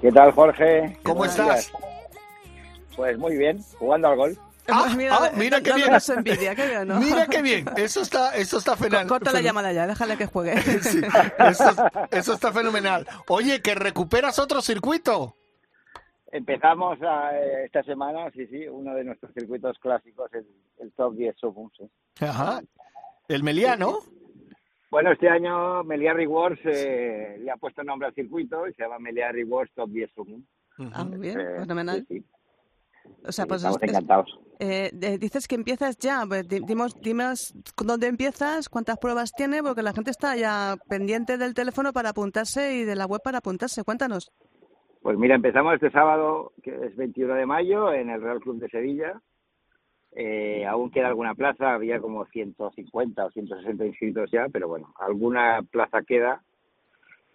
¿Qué 0.00 0.12
tal, 0.12 0.32
Jorge? 0.32 0.98
¿cómo 1.02 1.16
Buenos 1.16 1.38
estás? 1.38 1.72
días. 1.72 1.82
Pues 2.94 3.18
muy 3.18 3.36
bien, 3.36 3.62
jugando 3.78 4.08
al 4.08 4.16
golf. 4.16 4.38
Ah, 4.68 4.86
ah, 4.88 5.30
mira 5.36 5.60
qué 5.60 5.72
bien. 5.74 5.90
envidia, 6.16 6.54
qué 6.54 6.66
bien, 6.66 6.88
¿no? 6.88 6.98
Mira 7.00 7.26
qué 7.28 7.40
bien, 7.40 7.66
eso 7.76 8.00
está, 8.00 8.34
eso 8.34 8.58
está 8.58 8.76
fenomenal. 8.76 9.06
Corta 9.06 9.30
la 9.30 9.40
llamada 9.40 9.72
ya, 9.72 9.86
déjale 9.86 10.16
que 10.16 10.26
juegue. 10.26 10.60
Sí, 10.82 11.00
eso, 11.38 11.74
eso 12.10 12.32
está 12.32 12.52
fenomenal. 12.52 13.06
Oye, 13.28 13.62
que 13.62 13.74
recuperas 13.76 14.38
otro 14.38 14.60
circuito. 14.62 15.36
Empezamos 16.36 16.98
a, 17.02 17.34
eh, 17.38 17.64
esta 17.64 17.82
semana, 17.84 18.30
sí, 18.32 18.46
sí, 18.48 18.68
uno 18.68 18.94
de 18.94 19.04
nuestros 19.04 19.32
circuitos 19.32 19.78
clásicos, 19.78 20.30
el, 20.34 20.46
el 20.80 20.92
Top 20.92 21.14
10 21.14 21.34
Sufum, 21.38 21.70
sí. 21.78 21.88
Ajá. 22.20 22.60
El 23.28 23.42
Meliá, 23.42 23.74
¿no? 23.76 24.00
Bueno, 24.90 25.12
este 25.12 25.28
año 25.30 25.82
Meliá 25.84 26.12
Rewards 26.12 26.60
eh, 26.64 27.38
le 27.40 27.50
ha 27.50 27.56
puesto 27.56 27.82
nombre 27.82 28.08
al 28.08 28.14
circuito 28.14 28.68
y 28.68 28.74
se 28.74 28.82
llama 28.82 28.98
Meliá 28.98 29.32
Rewards 29.32 29.72
Top 29.74 29.88
10 29.88 30.10
Sufum. 30.14 30.42
Ah, 30.92 31.04
muy 31.04 31.18
bien, 31.18 31.40
Eh, 31.40 31.60
fenomenal. 31.60 32.04
sí, 32.06 32.18
sí, 32.18 32.24
O 33.26 33.32
sea, 33.32 33.46
pues 33.46 33.62
estamos 33.62 33.78
es- 33.82 33.88
encantados. 33.88 34.38
eh, 34.58 34.90
eh, 35.00 35.16
dices 35.18 35.48
que 35.48 35.54
empiezas 35.54 35.96
ya. 35.96 36.22
Pues, 36.28 36.46
di- 36.46 36.60
dimos, 36.66 36.94
dimos 37.00 37.54
dónde 37.82 38.08
empiezas, 38.08 38.68
cuántas 38.68 38.98
pruebas 38.98 39.32
tiene, 39.32 39.62
porque 39.62 39.80
la 39.82 39.94
gente 39.94 40.10
está 40.10 40.36
ya 40.36 40.76
pendiente 40.86 41.38
del 41.38 41.54
teléfono 41.54 41.94
para 41.94 42.10
apuntarse 42.10 42.74
y 42.74 42.84
de 42.84 42.94
la 42.94 43.06
web 43.06 43.22
para 43.24 43.38
apuntarse. 43.38 43.84
Cuéntanos. 43.84 44.30
Pues 45.06 45.18
mira, 45.18 45.36
empezamos 45.36 45.74
este 45.74 45.92
sábado, 45.92 46.50
que 46.64 46.70
es 46.84 46.96
21 46.96 47.34
de 47.34 47.46
mayo, 47.46 47.92
en 47.92 48.10
el 48.10 48.20
Real 48.20 48.40
Club 48.40 48.58
de 48.58 48.68
Sevilla. 48.68 49.20
Eh, 50.10 50.66
aún 50.66 50.90
queda 50.90 51.06
alguna 51.06 51.32
plaza, 51.36 51.74
había 51.74 52.00
como 52.00 52.26
150 52.26 53.24
o 53.24 53.30
160 53.30 53.86
inscritos 53.86 54.28
ya, 54.32 54.48
pero 54.52 54.66
bueno, 54.66 54.92
alguna 54.98 55.60
plaza 55.70 56.02
queda. 56.02 56.42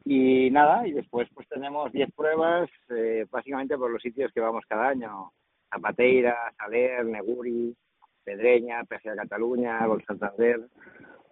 Y 0.04 0.52
nada, 0.52 0.86
y 0.86 0.92
después 0.92 1.30
pues 1.34 1.48
tenemos 1.48 1.94
10 1.94 2.12
pruebas, 2.12 2.70
eh, 2.90 3.26
básicamente 3.32 3.78
por 3.78 3.90
los 3.90 4.02
sitios 4.02 4.34
que 4.34 4.42
vamos 4.42 4.66
cada 4.68 4.90
año. 4.90 5.32
Zapateira, 5.70 6.36
Saler, 6.58 7.06
Neguri, 7.06 7.74
Pedreña, 8.26 8.84
PGA 8.84 9.16
Cataluña, 9.16 9.88
Gol 9.88 10.04
Santander. 10.06 10.60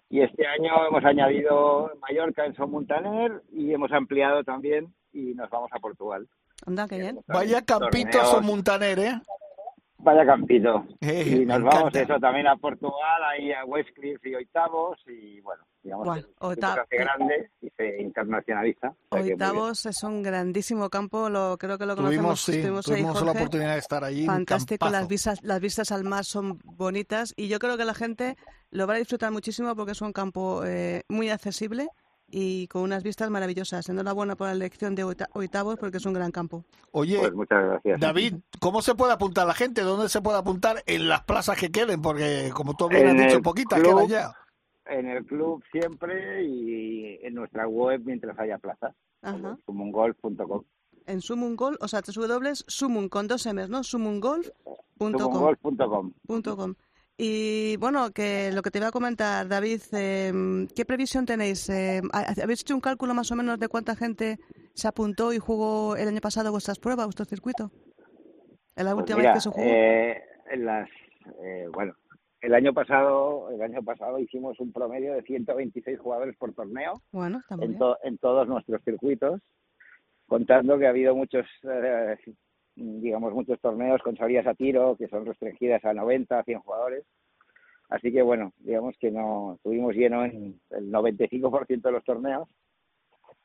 Y 0.09 0.21
este 0.21 0.47
año 0.47 0.87
hemos 0.87 1.03
añadido 1.03 1.91
Mallorca 1.99 2.45
en 2.45 2.55
Son 2.55 2.71
Montaner 2.71 3.41
y 3.51 3.73
hemos 3.73 3.91
ampliado 3.91 4.45
también 4.45 4.93
y 5.11 5.33
nos 5.33 5.49
vamos 5.49 5.69
a 5.73 5.79
Portugal. 5.79 6.27
Anda, 6.65 6.87
qué 6.87 6.99
bien. 6.99 7.19
Vaya 7.27 7.61
campito 7.63 8.23
son 8.25 8.45
Montaner, 8.45 8.99
¿eh? 8.99 9.21
Vaya 10.01 10.25
campito. 10.25 10.85
Eh, 11.01 11.39
y 11.41 11.45
nos 11.45 11.61
vamos 11.61 11.75
encanta. 11.75 12.01
eso 12.01 12.19
también 12.19 12.47
a 12.47 12.55
Portugal, 12.55 13.21
ahí 13.31 13.51
a 13.51 13.65
Westcliff 13.65 14.25
y 14.25 14.33
Oitavos 14.35 14.97
y 15.07 15.41
bueno, 15.41 15.65
digamos 15.83 16.05
Buah, 16.05 16.55
que 16.55 16.61
se 16.61 16.65
hace 16.65 16.97
grande 16.97 17.51
y 17.61 17.69
se 17.71 18.01
internacionaliza. 18.01 18.87
o 18.87 18.91
sea 18.91 18.97
que 19.09 19.17
muy 19.17 19.23
bien. 19.23 19.41
Oitavos 19.41 19.85
es 19.85 20.03
un 20.03 20.23
grandísimo 20.23 20.89
campo, 20.89 21.29
lo 21.29 21.57
creo 21.57 21.77
que 21.77 21.85
lo 21.85 21.95
Tuvimos, 21.97 22.15
conocemos. 22.15 22.41
sí, 22.41 22.51
estuvimos 22.53 22.87
ahí, 22.87 23.01
tuvimos 23.01 23.25
la 23.25 23.31
oportunidad 23.31 23.73
de 23.73 23.79
estar 23.79 24.03
allí. 24.05 24.25
Fantástico, 24.25 24.89
las 24.89 25.07
vistas, 25.09 25.43
las 25.43 25.59
vistas 25.59 25.91
al 25.91 26.05
mar 26.05 26.23
son 26.23 26.59
bonitas 26.63 27.33
y 27.35 27.49
yo 27.49 27.59
creo 27.59 27.75
que 27.75 27.83
la 27.83 27.93
gente 27.93 28.37
lo 28.71 28.87
va 28.87 28.93
a 28.93 28.97
disfrutar 28.97 29.31
muchísimo 29.33 29.75
porque 29.75 29.91
es 29.91 30.01
un 30.01 30.13
campo 30.13 30.63
eh, 30.65 31.03
muy 31.09 31.29
accesible 31.29 31.89
y 32.31 32.67
con 32.67 32.81
unas 32.83 33.03
vistas 33.03 33.29
maravillosas. 33.29 33.87
Enhorabuena 33.89 34.35
por 34.35 34.47
la 34.47 34.53
elección 34.53 34.95
de 34.95 35.03
Oitavos 35.03 35.77
porque 35.77 35.97
es 35.97 36.05
un 36.05 36.13
gran 36.13 36.31
campo. 36.31 36.63
Oye, 36.91 37.19
Pues 37.19 37.33
muchas 37.33 37.63
gracias. 37.63 37.99
David, 37.99 38.35
¿cómo 38.59 38.81
se 38.81 38.95
puede 38.95 39.13
apuntar 39.13 39.47
la 39.47 39.53
gente? 39.53 39.81
¿Dónde 39.81 40.09
se 40.09 40.21
puede 40.21 40.37
apuntar? 40.37 40.83
En 40.85 41.07
las 41.07 41.23
plazas 41.23 41.57
que 41.57 41.71
queden, 41.71 42.01
porque 42.01 42.51
como 42.53 42.73
tú 42.75 42.87
bien 42.89 43.07
has 43.07 43.27
dicho, 43.27 43.41
poquitas 43.41 43.81
quedan 43.81 44.07
ya. 44.07 44.33
En 44.85 45.07
el 45.07 45.23
club 45.25 45.63
siempre 45.71 46.43
y 46.45 47.19
en 47.23 47.35
nuestra 47.35 47.67
web 47.67 48.01
mientras 48.03 48.37
haya 48.39 48.57
plazas, 48.57 48.95
Ajá. 49.21 49.57
sumungolf.com. 49.65 50.63
En 51.05 51.21
Sumungol, 51.21 51.77
o 51.81 51.87
sea, 51.87 52.01
www.sumun 52.01 53.09
con 53.09 53.27
dos 53.27 53.45
M's, 53.47 53.67
¿no? 53.69 53.83
Sumungolf.com. 53.83 55.13
Sumungolf.com. 55.17 56.75
Y 57.21 57.75
bueno, 57.75 58.11
que 58.11 58.49
lo 58.53 58.61
que 58.61 58.71
te 58.71 58.77
iba 58.77 58.87
a 58.87 58.91
comentar, 58.91 59.45
David, 59.49 59.81
eh, 59.91 60.31
¿qué 60.73 60.85
previsión 60.85 61.25
tenéis? 61.25 61.67
Eh, 61.69 61.99
¿ha- 62.13 62.33
¿Habéis 62.41 62.61
hecho 62.61 62.73
un 62.73 62.79
cálculo 62.79 63.13
más 63.13 63.29
o 63.29 63.35
menos 63.35 63.59
de 63.59 63.67
cuánta 63.67 63.93
gente 63.93 64.37
se 64.73 64.87
apuntó 64.87 65.33
y 65.33 65.37
jugó 65.37 65.97
el 65.97 66.07
año 66.07 66.21
pasado 66.21 66.49
vuestras 66.51 66.79
pruebas, 66.79 67.07
vuestro 67.07 67.25
circuito? 67.25 67.71
En 68.77 68.85
la 68.85 68.93
Pues 68.93 69.03
última 69.03 69.17
mira, 69.17 69.33
vez 69.33 69.43
que 69.43 69.49
se 69.49 69.53
jugó. 69.53 69.67
eh, 69.69 70.23
en 70.51 70.65
las, 70.65 70.89
eh, 71.43 71.67
bueno, 71.73 71.93
el 72.39 72.53
año 72.53 72.73
pasado, 72.73 73.49
el 73.51 73.61
año 73.63 73.83
pasado 73.83 74.17
hicimos 74.19 74.57
un 74.61 74.71
promedio 74.71 75.13
de 75.13 75.21
126 75.23 75.99
jugadores 75.99 76.37
por 76.37 76.53
torneo 76.53 77.01
bueno, 77.11 77.41
en, 77.59 77.77
to- 77.77 77.97
en 78.03 78.17
todos 78.19 78.47
nuestros 78.47 78.81
circuitos, 78.85 79.41
contando 80.25 80.79
que 80.79 80.85
ha 80.87 80.91
habido 80.91 81.13
muchos, 81.15 81.45
eh, 81.63 82.15
digamos, 82.79 83.33
muchos 83.33 83.59
torneos 83.59 84.01
con 84.01 84.15
salidas 84.17 84.47
a 84.47 84.53
tiro 84.53 84.95
que 84.97 85.07
son 85.07 85.25
restringidas 85.25 85.83
a 85.85 85.93
90, 85.93 86.43
100 86.43 86.59
jugadores. 86.59 87.03
Así 87.89 88.11
que 88.11 88.21
bueno, 88.21 88.53
digamos 88.59 88.95
que 88.99 89.11
no 89.11 89.53
estuvimos 89.55 89.95
lleno 89.95 90.23
en 90.25 90.59
el 90.69 90.91
95% 90.91 91.81
de 91.81 91.91
los 91.91 92.03
torneos 92.03 92.47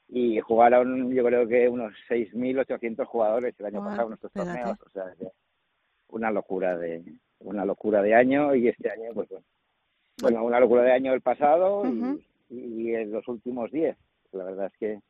y 0.08 0.38
jugaron 0.40 1.10
yo 1.14 1.24
creo 1.24 1.48
que 1.48 1.68
unos 1.68 1.92
6.800 2.10 3.04
jugadores 3.06 3.54
el 3.58 3.66
año 3.66 3.80
Bueno, 3.80 3.90
pasado 3.90 4.02
en 4.06 4.08
nuestros 4.10 4.32
espérate. 4.36 4.58
torneos, 4.60 4.80
o 4.82 4.90
sea 4.90 5.30
una 6.08 6.30
locura 6.30 6.76
de 6.76 7.02
una 7.40 7.64
locura 7.64 8.02
de 8.02 8.14
año 8.14 8.54
y 8.54 8.68
este 8.68 8.90
año 8.90 9.10
pues 9.14 9.28
bueno, 9.30 9.44
bueno 10.20 10.44
una 10.44 10.60
locura 10.60 10.82
de 10.82 10.92
año 10.92 11.12
el 11.14 11.22
pasado 11.22 11.82
y, 12.50 12.56
y 12.90 12.94
en 12.94 13.10
los 13.12 13.26
últimos 13.28 13.70
10 13.72 13.96
la 14.32 14.44
verdad 14.44 14.66
es 14.66 14.76
que, 14.78 15.00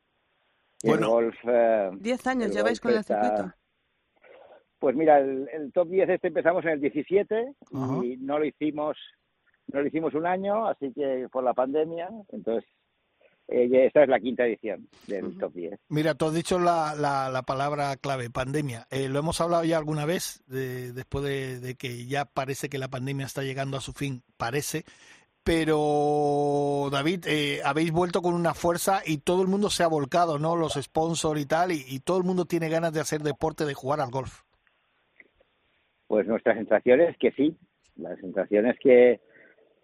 Bueno. 0.83 1.07
el 1.07 1.11
golf 1.13 1.35
eh, 1.45 1.91
Diez 1.99 2.25
años 2.25 2.55
lleváis 2.55 2.79
con 2.79 2.93
el 2.93 3.03
circuito. 3.03 3.51
Pues 4.85 4.95
mira, 4.95 5.17
el, 5.17 5.49
el 5.51 5.71
top 5.73 5.87
10 5.89 6.07
este 6.09 6.27
empezamos 6.27 6.63
en 6.65 6.69
el 6.73 6.79
17 6.81 7.53
Ajá. 7.73 8.05
y 8.05 8.17
no 8.17 8.37
lo 8.37 8.45
hicimos 8.45 8.95
no 9.73 9.81
lo 9.81 9.87
hicimos 9.87 10.13
un 10.13 10.27
año, 10.27 10.67
así 10.67 10.93
que 10.93 11.27
por 11.31 11.43
la 11.43 11.55
pandemia, 11.55 12.07
entonces 12.31 12.69
eh, 13.47 13.67
esta 13.87 14.03
es 14.03 14.09
la 14.09 14.19
quinta 14.19 14.45
edición 14.45 14.87
del 15.07 15.35
top 15.39 15.53
10. 15.53 15.79
Mira, 15.89 16.13
tú 16.13 16.25
has 16.27 16.35
dicho 16.35 16.59
la, 16.59 16.93
la, 16.93 17.29
la 17.31 17.41
palabra 17.41 17.95
clave, 17.97 18.29
pandemia. 18.29 18.85
Eh, 18.91 19.09
lo 19.09 19.17
hemos 19.17 19.41
hablado 19.41 19.63
ya 19.63 19.79
alguna 19.79 20.05
vez, 20.05 20.43
de- 20.45 20.93
después 20.93 21.23
de, 21.25 21.59
de 21.59 21.73
que 21.73 22.05
ya 22.05 22.25
parece 22.25 22.69
que 22.69 22.77
la 22.77 22.89
pandemia 22.89 23.25
está 23.25 23.41
llegando 23.41 23.75
a 23.77 23.81
su 23.81 23.91
fin, 23.93 24.21
parece. 24.37 24.83
Pero, 25.43 26.89
David, 26.91 27.25
eh, 27.27 27.61
habéis 27.65 27.91
vuelto 27.91 28.21
con 28.21 28.33
una 28.35 28.53
fuerza 28.53 29.01
y 29.05 29.17
todo 29.17 29.41
el 29.41 29.47
mundo 29.47 29.69
se 29.69 29.83
ha 29.83 29.87
volcado, 29.87 30.37
¿no? 30.39 30.55
Los 30.55 30.73
sponsors 30.73 31.41
y 31.41 31.45
tal, 31.45 31.71
y, 31.71 31.83
y 31.87 31.99
todo 32.01 32.17
el 32.17 32.23
mundo 32.23 32.45
tiene 32.45 32.69
ganas 32.69 32.93
de 32.93 32.99
hacer 32.99 33.21
deporte, 33.23 33.65
de 33.65 33.73
jugar 33.73 33.99
al 33.99 34.11
golf. 34.11 34.41
Pues 36.07 36.27
nuestra 36.27 36.53
sensación 36.53 37.01
es 37.01 37.17
que 37.17 37.31
sí, 37.31 37.57
la 37.95 38.15
sensación 38.17 38.67
es 38.67 38.77
que 38.79 39.19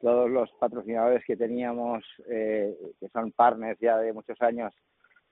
todos 0.01 0.29
los 0.29 0.51
patrocinadores 0.59 1.23
que 1.25 1.37
teníamos, 1.37 2.03
eh, 2.27 2.75
que 2.99 3.07
son 3.09 3.31
partners 3.31 3.79
ya 3.79 3.97
de 3.97 4.13
muchos 4.13 4.41
años, 4.41 4.73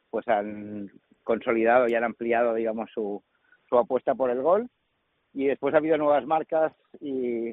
pues 0.09 0.27
han 0.27 0.91
consolidado 1.23 1.87
y 1.87 1.95
han 1.95 2.03
ampliado, 2.03 2.53
digamos, 2.53 2.89
su, 2.93 3.21
su 3.67 3.77
apuesta 3.77 4.15
por 4.15 4.29
el 4.29 4.41
golf. 4.41 4.69
Y 5.33 5.45
después 5.45 5.73
ha 5.73 5.77
habido 5.77 5.97
nuevas 5.97 6.25
marcas 6.25 6.73
y, 6.99 7.49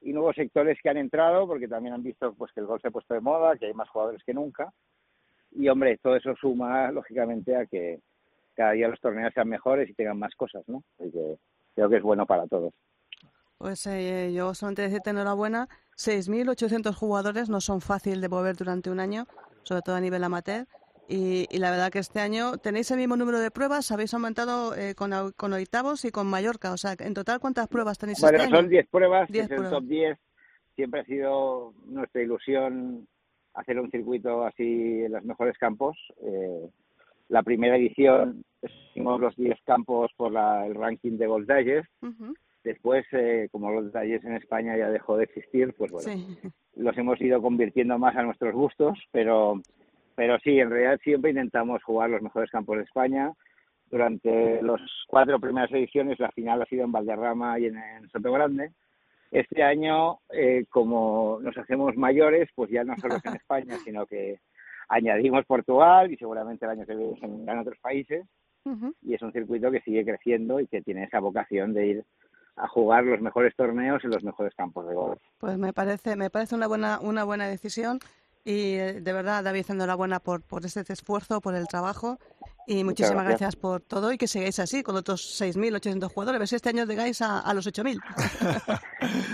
y 0.00 0.12
nuevos 0.12 0.36
sectores 0.36 0.78
que 0.82 0.88
han 0.88 0.96
entrado, 0.96 1.46
porque 1.46 1.68
también 1.68 1.94
han 1.94 2.02
visto 2.02 2.34
pues 2.34 2.52
que 2.52 2.60
el 2.60 2.66
golf 2.66 2.80
se 2.80 2.88
ha 2.88 2.92
puesto 2.92 3.14
de 3.14 3.20
moda, 3.20 3.56
que 3.56 3.66
hay 3.66 3.74
más 3.74 3.88
jugadores 3.88 4.22
que 4.24 4.34
nunca. 4.34 4.72
Y 5.50 5.68
hombre, 5.68 5.98
todo 5.98 6.16
eso 6.16 6.34
suma, 6.36 6.90
lógicamente, 6.90 7.56
a 7.56 7.66
que 7.66 8.00
cada 8.54 8.72
día 8.72 8.88
los 8.88 9.00
torneos 9.00 9.32
sean 9.34 9.48
mejores 9.48 9.88
y 9.88 9.94
tengan 9.94 10.18
más 10.18 10.34
cosas, 10.34 10.62
¿no? 10.68 10.82
Así 10.98 11.10
que 11.12 11.36
creo 11.78 11.88
que 11.88 11.96
es 11.96 12.02
bueno 12.02 12.26
para 12.26 12.46
todos. 12.48 12.74
Pues 13.56 13.86
eh, 13.86 14.32
yo 14.34 14.52
solamente 14.54 14.82
decirte 14.82 15.10
enhorabuena. 15.10 15.68
6.800 15.96 16.92
jugadores 16.94 17.48
no 17.48 17.60
son 17.60 17.80
fácil 17.80 18.20
de 18.20 18.28
mover 18.28 18.56
durante 18.56 18.90
un 18.90 18.98
año, 18.98 19.26
sobre 19.62 19.82
todo 19.82 19.94
a 19.94 20.00
nivel 20.00 20.24
amateur. 20.24 20.66
Y, 21.08 21.46
y 21.50 21.58
la 21.58 21.70
verdad 21.70 21.90
que 21.90 22.00
este 22.00 22.20
año 22.20 22.58
tenéis 22.58 22.90
el 22.90 22.98
mismo 22.98 23.16
número 23.16 23.38
de 23.38 23.50
pruebas, 23.50 23.90
habéis 23.92 24.12
aumentado 24.12 24.76
eh, 24.76 24.94
con, 24.94 25.12
con 25.36 25.52
Oitavos 25.52 26.04
y 26.04 26.10
con 26.10 26.26
Mallorca. 26.26 26.72
O 26.72 26.76
sea, 26.76 26.94
en 26.98 27.14
total, 27.14 27.38
¿cuántas 27.38 27.68
pruebas 27.68 27.96
tenéis 27.96 28.20
Bueno, 28.20 28.38
este 28.38 28.50
son 28.50 28.68
10 28.68 28.88
pruebas, 28.88 29.30
10 29.30 29.44
es 29.44 29.50
el 29.50 29.70
top 29.70 29.84
10. 29.84 30.18
Siempre 30.74 31.00
ha 31.00 31.04
sido 31.04 31.74
nuestra 31.86 32.22
ilusión 32.22 33.08
hacer 33.54 33.78
un 33.80 33.90
circuito 33.90 34.44
así 34.44 35.04
en 35.04 35.12
los 35.12 35.24
mejores 35.24 35.56
campos. 35.58 35.96
Eh, 36.22 36.68
la 37.28 37.42
primera 37.42 37.76
edición 37.76 38.42
hicimos 38.90 39.20
los 39.20 39.36
10 39.36 39.58
campos 39.64 40.10
por 40.16 40.32
la- 40.32 40.66
el 40.66 40.74
ranking 40.74 41.18
de 41.18 41.26
Gold 41.26 41.50
Digest. 41.52 41.88
Ujú, 42.02 42.34
Después, 42.64 43.06
eh, 43.12 43.48
como 43.52 43.72
Gold 43.72 43.96
Digest 43.96 44.24
en 44.24 44.34
España 44.36 44.76
ya 44.76 44.90
dejó 44.90 45.16
de 45.16 45.24
existir, 45.24 45.72
pues 45.78 45.90
bueno, 45.92 46.08
Sí. 46.10 46.38
los 46.76 46.96
hemos 46.98 47.20
ido 47.20 47.40
convirtiendo 47.40 47.98
más 47.98 48.16
a 48.16 48.22
nuestros 48.24 48.52
gustos, 48.54 48.98
pero, 49.12 49.60
pero 50.16 50.38
sí, 50.40 50.58
en 50.58 50.68
realidad 50.70 50.98
siempre 51.02 51.30
intentamos 51.30 51.82
jugar 51.84 52.10
los 52.10 52.20
mejores 52.20 52.50
campos 52.50 52.76
de 52.78 52.82
España. 52.84 53.32
Durante 53.90 54.60
las 54.62 54.80
cuatro 55.06 55.38
primeras 55.40 55.70
ediciones, 55.72 56.18
la 56.18 56.30
final 56.32 56.60
ha 56.60 56.66
sido 56.66 56.84
en 56.84 56.92
Valderrama 56.92 57.58
y 57.58 57.66
en, 57.66 57.78
en 57.78 58.08
Soto 58.10 58.32
Grande. 58.32 58.72
Este 59.30 59.62
año, 59.62 60.18
eh, 60.30 60.66
como 60.68 61.38
nos 61.40 61.56
hacemos 61.56 61.96
mayores, 61.96 62.50
pues 62.54 62.70
ya 62.70 62.84
no 62.84 62.96
solo 62.98 63.16
es 63.16 63.24
en 63.24 63.34
España, 63.42 63.76
sino 63.84 64.04
que 64.06 64.40
añadimos 64.88 65.44
Portugal 65.46 66.10
y 66.12 66.16
seguramente 66.16 66.64
el 66.64 66.72
año 66.72 66.86
que 66.86 66.94
viene 66.94 67.18
en 67.22 67.58
otros 67.58 67.78
países. 67.80 68.26
Y 69.00 69.14
es 69.14 69.22
un 69.22 69.32
circuito 69.32 69.70
que 69.70 69.80
sigue 69.80 70.04
creciendo 70.04 70.60
y 70.60 70.66
que 70.66 70.82
tiene 70.82 71.04
esa 71.04 71.20
vocación 71.20 71.72
de 71.72 71.86
ir 71.86 72.04
a 72.56 72.68
jugar 72.68 73.04
los 73.04 73.20
mejores 73.20 73.56
torneos 73.56 74.04
en 74.04 74.10
los 74.10 74.22
mejores 74.22 74.54
campos 74.54 74.86
de 74.86 74.94
golf. 74.94 75.18
Pues 75.38 75.56
me 75.56 75.72
parece, 75.72 76.16
me 76.16 76.28
parece 76.28 76.54
una 76.54 76.66
buena, 76.66 77.00
una 77.00 77.24
buena 77.24 77.48
decisión 77.48 77.98
y 78.44 78.74
eh, 78.74 79.00
de 79.00 79.12
verdad, 79.12 79.42
David, 79.42 79.64
enhorabuena 79.70 80.20
por, 80.20 80.42
por 80.42 80.66
este 80.66 80.92
esfuerzo, 80.92 81.40
por 81.40 81.54
el 81.54 81.66
trabajo 81.66 82.18
y 82.68 82.84
muchísimas 82.84 83.24
gracias. 83.24 83.40
gracias. 83.40 83.56
por 83.56 83.80
todo 83.80 84.12
y 84.12 84.18
que 84.18 84.28
sigáis 84.28 84.58
así 84.58 84.82
con 84.82 84.94
otros 84.96 85.40
6.800 85.40 86.08
jugadores. 86.12 86.36
A 86.36 86.38
ver 86.40 86.48
si 86.48 86.56
este 86.56 86.68
año 86.68 86.84
llegáis 86.84 87.20
a, 87.22 87.40
a 87.40 87.54
los 87.54 87.66
8.000. 87.66 87.98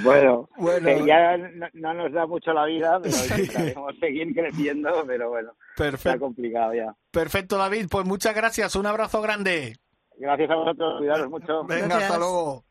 Bueno, 0.04 0.48
Bueno. 0.58 0.86
que 0.86 1.06
ya 1.06 1.36
no, 1.38 1.66
no 1.72 1.94
nos 1.94 2.12
da 2.12 2.26
mucho 2.26 2.52
la 2.52 2.66
vida, 2.66 3.00
pero 3.02 3.14
intentaremos 3.38 3.94
seguir 3.98 4.34
creciendo, 4.34 4.90
pero 5.06 5.30
bueno, 5.30 5.50
está 5.70 5.74
Perfecto, 5.84 6.20
complicado 6.20 6.74
ya. 6.74 6.94
perfecto, 7.10 7.56
David. 7.56 7.86
Pues 7.90 8.04
muchas 8.06 8.34
gracias, 8.34 8.76
un 8.76 8.86
abrazo 8.86 9.20
grande. 9.22 9.76
Gracias 10.18 10.50
a 10.50 10.54
vosotros, 10.54 10.94
cuidaros 10.98 11.30
mucho. 11.30 11.64
Venga, 11.64 11.86
Gracias. 11.86 12.02
hasta 12.10 12.18
luego. 12.18 12.64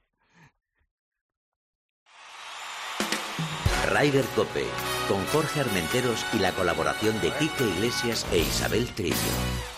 Rider 3.92 4.26
Cope, 4.36 4.66
con 5.10 5.26
Jorge 5.28 5.60
Armenteros 5.60 6.26
y 6.34 6.40
la 6.40 6.52
colaboración 6.54 7.20
de 7.22 7.32
Quique 7.32 7.64
Iglesias 7.66 8.26
e 8.32 8.38
Isabel 8.40 8.88
Trillo. 8.96 9.73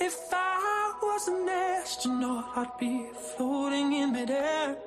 If 0.00 0.14
I 0.32 0.92
was 1.02 1.28
an 1.28 1.48
astronaut, 1.48 2.44
I'd 2.56 2.78
be 2.78 3.06
floating 3.36 3.92
in 3.92 4.12
midair. 4.12 4.78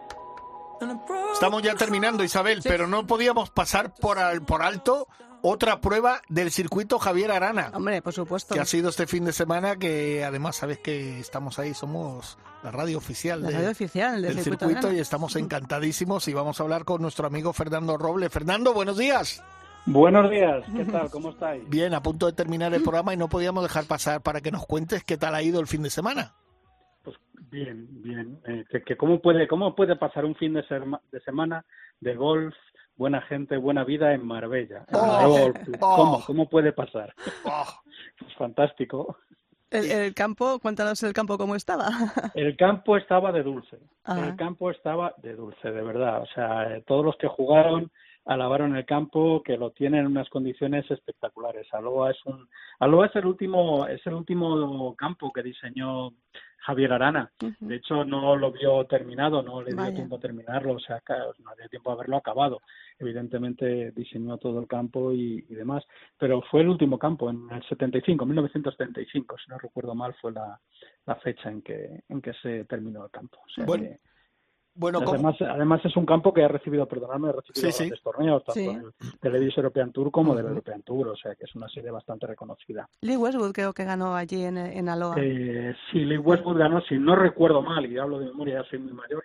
And 0.79 0.91
a 0.91 0.93
broken 0.95 1.33
Estamos 1.33 1.61
ya 1.61 1.75
terminando, 1.75 2.23
Isabel, 2.23 2.61
pero 2.63 2.87
no 2.87 3.05
podíamos 3.05 3.49
pasar 3.49 3.93
por, 3.93 4.17
al- 4.19 4.41
por 4.41 4.61
alto 4.63 5.07
otra 5.43 5.81
prueba 5.81 6.21
del 6.29 6.51
circuito 6.51 6.97
Javier 6.99 7.31
Arana. 7.31 7.71
Hombre, 7.73 8.01
por 8.01 8.13
supuesto. 8.13 8.53
Que 8.53 8.61
ha 8.61 8.65
sido 8.65 8.89
este 8.89 9.05
fin 9.05 9.25
de 9.25 9.33
semana, 9.33 9.75
que 9.75 10.23
además 10.23 10.55
sabes 10.55 10.79
que 10.79 11.19
estamos 11.19 11.59
ahí, 11.59 11.73
somos 11.73 12.37
la 12.63 12.71
radio 12.71 12.97
oficial, 12.97 13.41
La 13.41 13.49
de- 13.49 13.55
radio 13.57 13.71
oficial 13.71 14.21
del 14.21 14.35
del 14.35 14.43
circuito 14.43 14.65
circuito 14.67 14.93
y 14.93 14.99
estamos 14.99 15.35
encantadísimos 15.35 16.27
y 16.27 16.33
vamos 16.33 16.59
a 16.59 16.63
hablar 16.63 16.85
con 16.85 17.01
nuestro 17.01 17.27
amigo 17.27 17.53
Fernando 17.53 17.97
Roble. 17.97 18.29
Fernando, 18.29 18.73
buenos 18.73 18.97
días. 18.97 19.43
Buenos 19.85 20.29
días, 20.29 20.63
¿qué 20.75 20.85
tal? 20.85 21.09
¿Cómo 21.09 21.31
estáis? 21.31 21.67
Bien, 21.69 21.93
a 21.93 22.01
punto 22.03 22.27
de 22.27 22.33
terminar 22.33 22.73
el 22.73 22.83
programa 22.83 23.13
y 23.13 23.17
no 23.17 23.27
podíamos 23.29 23.63
dejar 23.63 23.85
pasar 23.85 24.21
para 24.21 24.39
que 24.39 24.51
nos 24.51 24.65
cuentes 24.65 25.03
qué 25.03 25.17
tal 25.17 25.33
ha 25.35 25.41
ido 25.41 25.59
el 25.59 25.67
fin 25.67 25.81
de 25.83 25.89
semana. 25.89 26.33
Pues 27.03 27.17
bien, 27.49 27.87
bien. 28.03 28.39
Eh, 28.47 28.63
que, 28.69 28.83
que 28.83 28.95
cómo 28.95 29.19
puede 29.19 29.47
cómo 29.47 29.75
puede 29.75 29.95
pasar 29.95 30.23
un 30.25 30.35
fin 30.35 30.53
de, 30.53 30.63
serma- 30.67 31.01
de 31.11 31.19
semana 31.21 31.65
de 31.99 32.15
golf, 32.15 32.53
buena 32.95 33.21
gente, 33.23 33.57
buena 33.57 33.83
vida 33.83 34.13
en 34.13 34.25
Marbella? 34.25 34.85
En 34.87 34.95
Oh, 34.99 35.51
oh. 35.79 35.95
¿Cómo? 35.95 36.23
¿Cómo 36.25 36.49
puede 36.49 36.71
pasar? 36.73 37.13
Oh, 37.45 37.65
Pues 38.19 38.33
fantástico. 38.35 39.17
El, 39.71 39.89
el 39.89 40.13
campo, 40.13 40.59
cuéntanos 40.59 41.01
el 41.01 41.13
campo 41.13 41.37
cómo 41.37 41.55
estaba. 41.55 41.89
El 42.35 42.55
campo 42.57 42.97
estaba 42.97 43.31
de 43.31 43.41
dulce. 43.41 43.79
Ajá. 44.03 44.27
El 44.27 44.35
campo 44.35 44.69
estaba 44.69 45.13
de 45.23 45.33
dulce, 45.33 45.71
de 45.71 45.81
verdad. 45.81 46.21
O 46.21 46.25
sea, 46.35 46.75
eh, 46.75 46.83
todos 46.85 47.03
los 47.05 47.15
que 47.17 47.27
jugaron 47.29 47.89
alabaron 48.25 48.75
el 48.75 48.85
campo, 48.85 49.41
que 49.43 49.57
lo 49.57 49.71
tiene 49.71 49.99
en 49.99 50.07
unas 50.07 50.29
condiciones 50.29 50.89
espectaculares. 50.91 51.67
Aloha 51.73 52.11
es 52.11 52.25
un, 52.25 52.47
Aloha 52.79 53.07
es 53.07 53.15
el 53.15 53.25
último, 53.25 53.87
es 53.87 54.05
el 54.05 54.13
último 54.13 54.95
campo 54.95 55.31
que 55.31 55.41
diseñó 55.43 56.11
Javier 56.59 56.93
Arana. 56.93 57.31
De 57.59 57.75
hecho, 57.77 58.05
no 58.05 58.35
lo 58.35 58.51
vio 58.51 58.85
terminado, 58.85 59.41
no 59.41 59.61
le 59.63 59.71
dio 59.71 59.77
Vaya. 59.77 59.95
tiempo 59.95 60.17
a 60.17 60.19
terminarlo, 60.19 60.73
o 60.73 60.79
sea, 60.79 61.01
no 61.39 61.55
dio 61.57 61.67
tiempo 61.69 61.89
a 61.89 61.93
haberlo 61.93 62.17
acabado. 62.17 62.59
Evidentemente 62.99 63.91
diseñó 63.91 64.37
todo 64.37 64.59
el 64.59 64.67
campo 64.67 65.11
y, 65.11 65.43
y 65.49 65.55
demás, 65.55 65.83
pero 66.19 66.41
fue 66.43 66.61
el 66.61 66.69
último 66.69 66.99
campo 66.99 67.29
en 67.31 67.49
el 67.51 67.63
75, 67.67 68.25
1975, 68.25 69.35
si 69.43 69.49
no 69.49 69.57
recuerdo 69.57 69.95
mal, 69.95 70.13
fue 70.21 70.31
la, 70.31 70.59
la 71.07 71.15
fecha 71.15 71.49
en 71.49 71.63
que 71.63 72.03
en 72.07 72.21
que 72.21 72.33
se 72.33 72.65
terminó 72.65 73.03
el 73.05 73.11
campo. 73.11 73.39
O 73.45 73.49
sea 73.49 73.65
Bueno, 73.65 73.85
que- 73.85 73.99
bueno, 74.73 74.99
¿cómo? 74.99 75.13
además, 75.13 75.35
además 75.41 75.81
es 75.85 75.95
un 75.97 76.05
campo 76.05 76.33
que 76.33 76.43
ha 76.43 76.47
recibido, 76.47 76.87
perdonadme, 76.87 77.29
ha 77.29 77.33
recibido 77.33 77.71
Sí, 77.71 77.71
sí. 77.71 77.83
grandes 77.83 78.01
torneos, 78.03 78.43
tanto 78.43 78.59
Sí. 78.59 78.67
del 78.67 78.91
del 79.21 79.33
Ladies 79.33 79.57
European 79.57 79.91
Tour 79.91 80.11
como 80.11 80.33
del 80.35 80.45
Ujú. 80.45 80.53
European 80.53 80.81
Tour, 80.83 81.07
o 81.09 81.15
sea 81.15 81.35
que 81.35 81.45
es 81.45 81.55
una 81.55 81.67
serie 81.69 81.91
bastante 81.91 82.27
reconocida. 82.27 82.87
Lee 83.01 83.17
Westwood 83.17 83.51
creo 83.51 83.73
que 83.73 83.83
ganó 83.83 84.15
allí 84.15 84.43
en, 84.43 84.57
en 84.57 84.89
Aloha. 84.89 85.15
Eh, 85.19 85.75
sí, 85.91 85.99
Lee 86.05 86.17
Westwood 86.17 86.57
ganó, 86.57 86.81
si 86.81 86.95
no 86.97 87.15
recuerdo 87.15 87.61
mal, 87.61 87.85
y 87.91 87.97
hablo 87.97 88.19
de 88.19 88.25
memoria, 88.27 88.61
ya 88.63 88.69
soy 88.69 88.79
muy 88.79 88.93
mayor, 88.93 89.23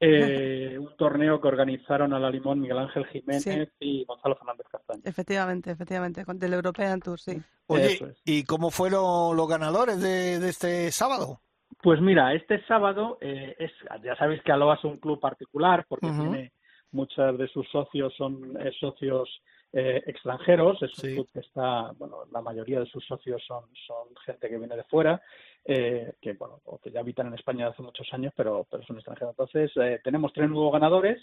eh, 0.00 0.76
un 0.78 0.94
torneo 0.96 1.40
que 1.40 1.48
organizaron 1.48 2.12
a 2.12 2.18
la 2.18 2.28
Limón 2.30 2.60
Miguel 2.60 2.78
Ángel 2.78 3.06
Jiménez 3.06 3.70
y 3.80 4.04
Gonzalo 4.04 4.36
Fernández 4.36 4.66
Castaño. 4.70 5.00
Efectivamente, 5.04 5.70
efectivamente, 5.70 6.24
del 6.34 6.52
European 6.52 7.00
Tour, 7.00 7.18
sí. 7.18 7.40
Oye, 7.66 7.86
es. 7.94 8.02
¿y 8.24 8.44
cómo 8.44 8.70
fueron 8.70 9.36
los 9.36 9.48
ganadores 9.48 10.00
de, 10.00 10.38
de 10.40 10.48
este 10.48 10.90
sábado? 10.92 11.40
Pues 11.84 12.00
mira, 12.00 12.32
este 12.32 12.64
sábado 12.64 13.18
eh, 13.20 13.54
es, 13.58 13.70
ya 14.02 14.16
sabéis 14.16 14.40
que 14.42 14.50
Aloha 14.52 14.76
es 14.76 14.84
un 14.84 14.96
club 14.96 15.20
particular 15.20 15.84
porque 15.86 16.08
tiene 16.08 16.52
muchos 16.92 17.36
de 17.36 17.46
sus 17.48 17.68
socios 17.68 18.14
son 18.16 18.56
eh, 18.58 18.72
socios 18.80 19.28
eh, 19.70 20.02
extranjeros, 20.06 20.80
es 20.82 20.94
un 20.98 21.04
Sí. 21.10 21.14
club 21.14 21.28
que 21.30 21.40
está, 21.40 21.90
bueno, 21.98 22.20
la 22.32 22.40
mayoría 22.40 22.80
de 22.80 22.86
sus 22.86 23.04
socios 23.04 23.42
son, 23.46 23.64
son 23.86 24.16
gente 24.24 24.48
que 24.48 24.56
viene 24.56 24.76
de 24.76 24.84
fuera, 24.84 25.20
eh, 25.62 26.14
que 26.22 26.32
bueno, 26.32 26.60
o 26.64 26.78
que 26.78 26.90
ya 26.90 27.00
habitan 27.00 27.26
en 27.26 27.34
España 27.34 27.66
hace 27.66 27.82
muchos 27.82 28.06
años, 28.14 28.32
pero, 28.34 28.66
pero 28.70 28.82
son 28.84 28.96
extranjeros. 28.96 29.32
Entonces, 29.32 29.70
eh, 29.76 30.00
tenemos 30.02 30.32
tres 30.32 30.48
nuevos 30.48 30.72
ganadores. 30.72 31.20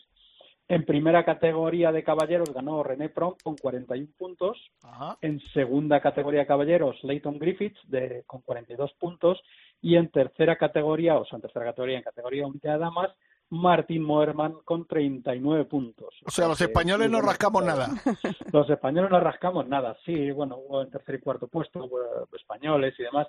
En 0.68 0.86
primera 0.86 1.26
categoría 1.26 1.92
de 1.92 2.04
caballeros 2.04 2.54
ganó 2.54 2.84
René 2.84 3.10
Prom 3.10 3.34
con 3.44 3.56
41 3.58 4.08
puntos. 4.18 4.58
Ajá. 4.84 5.18
En 5.22 5.40
segunda 5.54 6.00
categoría 6.02 6.42
de 6.42 6.48
caballeros, 6.48 7.02
Leighton 7.04 7.40
Griffiths 7.40 7.80
de, 7.90 8.24
con 8.28 8.42
42 8.42 8.94
puntos. 9.00 9.42
Y 9.82 9.96
en 9.96 10.10
tercera 10.10 10.58
categoría, 10.58 11.16
o 11.18 11.26
sea, 11.26 11.38
en 11.38 11.42
tercera 11.42 11.66
categoría, 11.66 11.98
en 11.98 12.04
categoría 12.04 12.48
única 12.48 12.74
de 12.74 12.80
damas, 12.80 13.12
Martín 13.52 14.04
Moerman 14.04 14.54
con 14.64 14.88
39 14.88 15.66
puntos. 15.66 16.16
O 16.26 16.32
sea, 16.32 16.48
los 16.48 16.62
españoles 16.62 17.10
no 17.10 17.22
rascamos 17.22 17.64
nada. 17.66 17.90
Los 18.54 18.70
españoles 18.70 19.12
no 19.12 19.20
rascamos 19.20 19.68
nada. 19.68 19.98
Sí, 20.06 20.32
bueno, 20.32 20.58
en 20.82 20.90
tercer 20.90 21.16
y 21.16 21.20
cuarto 21.20 21.48
puesto 21.48 21.84
hubo 21.84 22.00
españoles 22.34 22.94
y 22.98 23.04
demás, 23.04 23.28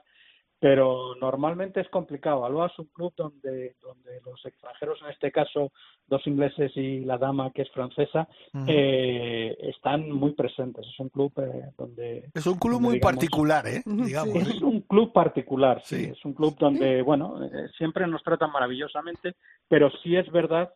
pero 0.62 1.16
normalmente 1.20 1.80
es 1.80 1.88
complicado. 1.88 2.46
Aloha 2.46 2.68
es 2.68 2.78
un 2.78 2.86
club 2.94 3.12
donde, 3.16 3.74
donde 3.82 4.20
los 4.24 4.46
extranjeros, 4.46 4.96
en 5.02 5.10
este 5.10 5.32
caso 5.32 5.72
dos 6.06 6.24
ingleses 6.24 6.70
y 6.76 7.00
la 7.00 7.18
dama 7.18 7.50
que 7.50 7.62
es 7.62 7.70
francesa, 7.72 8.28
eh, 8.68 9.56
están 9.58 10.08
muy 10.12 10.34
presentes. 10.34 10.86
Es 10.86 11.00
un 11.00 11.08
club 11.08 11.32
eh, 11.38 11.72
donde 11.76 12.30
Es 12.32 12.46
un 12.46 12.60
club 12.60 12.74
donde, 12.74 12.86
muy 12.86 12.94
digamos, 12.94 13.12
particular, 13.12 13.66
¿eh? 13.66 13.82
Digamos. 13.84 14.34
sí. 14.44 14.50
es 14.54 14.62
un 14.62 14.82
club 14.82 15.12
particular, 15.12 15.82
sí. 15.84 15.96
Sí. 15.96 16.10
Es 16.12 16.24
un 16.24 16.32
club 16.32 16.56
donde, 16.56 17.02
bueno, 17.02 17.44
eh, 17.44 17.66
siempre 17.76 18.06
nos 18.06 18.22
tratan 18.22 18.52
maravillosamente, 18.52 19.34
pero 19.66 19.90
sí 20.04 20.14
es 20.14 20.30
verdad 20.30 20.72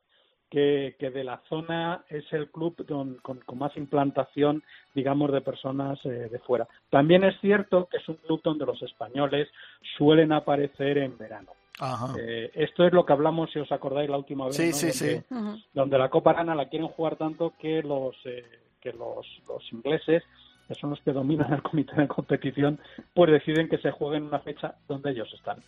que, 0.50 0.94
que 0.98 1.10
de 1.10 1.24
la 1.24 1.40
zona 1.48 2.04
es 2.08 2.24
el 2.32 2.48
club 2.50 2.76
don- 2.86 3.16
con, 3.22 3.38
con 3.40 3.58
más 3.58 3.76
implantación, 3.76 4.62
digamos, 4.94 5.32
de 5.32 5.40
personas 5.40 5.98
eh, 6.04 6.28
de 6.30 6.38
fuera. 6.40 6.66
También 6.90 7.24
es 7.24 7.38
cierto 7.40 7.88
que 7.90 7.96
es 7.98 8.08
un 8.08 8.16
club 8.16 8.40
donde 8.44 8.64
los 8.66 8.80
españoles 8.82 9.48
suelen 9.96 10.32
aparecer 10.32 10.98
en 10.98 11.18
verano. 11.18 11.52
Ajá. 11.78 12.14
Eh, 12.18 12.50
esto 12.54 12.86
es 12.86 12.92
lo 12.92 13.04
que 13.04 13.12
hablamos, 13.12 13.50
si 13.52 13.58
os 13.58 13.70
acordáis, 13.70 14.08
la 14.08 14.16
última 14.16 14.46
vez, 14.46 14.56
Sí, 14.56 14.68
¿no? 14.68 14.72
sí, 14.72 14.86
donde, 14.86 15.20
sí. 15.20 15.64
Donde 15.74 15.98
la 15.98 16.08
Copa 16.08 16.30
Arana 16.30 16.54
la 16.54 16.68
quieren 16.68 16.88
jugar 16.88 17.16
tanto 17.16 17.52
que 17.58 17.82
los 17.82 18.16
eh, 18.24 18.44
que 18.80 18.92
los, 18.92 19.26
los 19.48 19.72
ingleses 19.72 20.22
que 20.68 20.74
son 20.74 20.90
los 20.90 21.00
que 21.00 21.12
dominan 21.12 21.52
el 21.52 21.62
comité 21.62 21.94
de 21.96 22.08
competición 22.08 22.78
pues 23.14 23.30
deciden 23.30 23.68
que 23.68 23.78
se 23.78 23.90
juegue 23.90 24.16
en 24.18 24.24
una 24.24 24.40
fecha 24.40 24.74
donde 24.88 25.10
ellos 25.12 25.32
están 25.34 25.58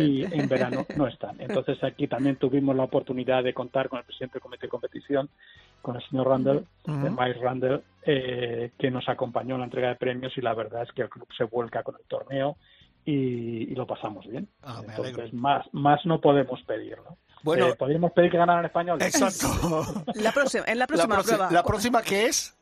y 0.00 0.24
en 0.24 0.48
verano 0.48 0.86
no 0.96 1.06
están 1.06 1.40
entonces 1.40 1.82
aquí 1.82 2.06
también 2.08 2.36
tuvimos 2.36 2.76
la 2.76 2.84
oportunidad 2.84 3.42
de 3.42 3.52
contar 3.54 3.88
con 3.88 3.98
el 3.98 4.04
presidente 4.04 4.34
del 4.34 4.42
comité 4.42 4.66
de 4.66 4.70
competición 4.70 5.28
con 5.82 5.96
el 5.96 6.02
señor 6.08 6.28
Randall 6.28 6.58
eh, 6.86 7.10
Mike 7.18 7.40
Randall 7.40 7.82
eh, 8.04 8.70
que 8.78 8.90
nos 8.90 9.08
acompañó 9.08 9.54
en 9.54 9.60
la 9.60 9.64
entrega 9.66 9.88
de 9.88 9.96
premios 9.96 10.32
y 10.36 10.40
la 10.40 10.54
verdad 10.54 10.82
es 10.82 10.92
que 10.92 11.02
el 11.02 11.08
club 11.08 11.26
se 11.36 11.44
vuelca 11.44 11.82
con 11.82 11.94
el 11.96 12.04
torneo 12.06 12.56
y, 13.04 13.70
y 13.72 13.74
lo 13.74 13.86
pasamos 13.86 14.26
bien 14.26 14.48
Ah, 14.62 14.82
entonces 14.86 15.32
más 15.32 15.64
más 15.72 16.04
no 16.06 16.20
podemos 16.20 16.60
pedir 16.62 16.96
¿no? 16.98 17.16
Bueno, 17.44 17.68
Eh, 17.68 17.74
podríamos 17.78 18.10
pedir 18.12 18.32
que 18.32 18.36
ganaran 18.36 18.64
españoles 18.64 19.06
exacto. 19.06 19.46
La 20.16 20.32
próxima, 20.32 20.64
en 20.66 20.78
la 20.78 20.88
próxima 20.88 21.22
prueba. 21.22 21.48
¿La 21.52 21.62
próxima 21.62 22.02
qué 22.02 22.26
es? 22.26 22.57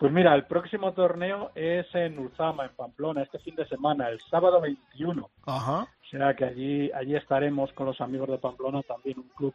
Pues 0.00 0.10
mira, 0.14 0.34
el 0.34 0.46
próximo 0.46 0.94
torneo 0.94 1.50
es 1.54 1.86
en 1.94 2.18
Ulzama, 2.18 2.64
en 2.64 2.74
Pamplona, 2.74 3.22
este 3.22 3.38
fin 3.38 3.54
de 3.54 3.68
semana, 3.68 4.08
el 4.08 4.18
sábado 4.30 4.58
21. 4.58 5.28
Ajá. 5.44 5.82
O 5.82 6.08
sea 6.08 6.34
que 6.34 6.46
allí, 6.46 6.90
allí 6.92 7.16
estaremos 7.16 7.70
con 7.74 7.84
los 7.84 8.00
amigos 8.00 8.30
de 8.30 8.38
Pamplona, 8.38 8.82
también 8.82 9.18
un 9.18 9.28
club 9.36 9.54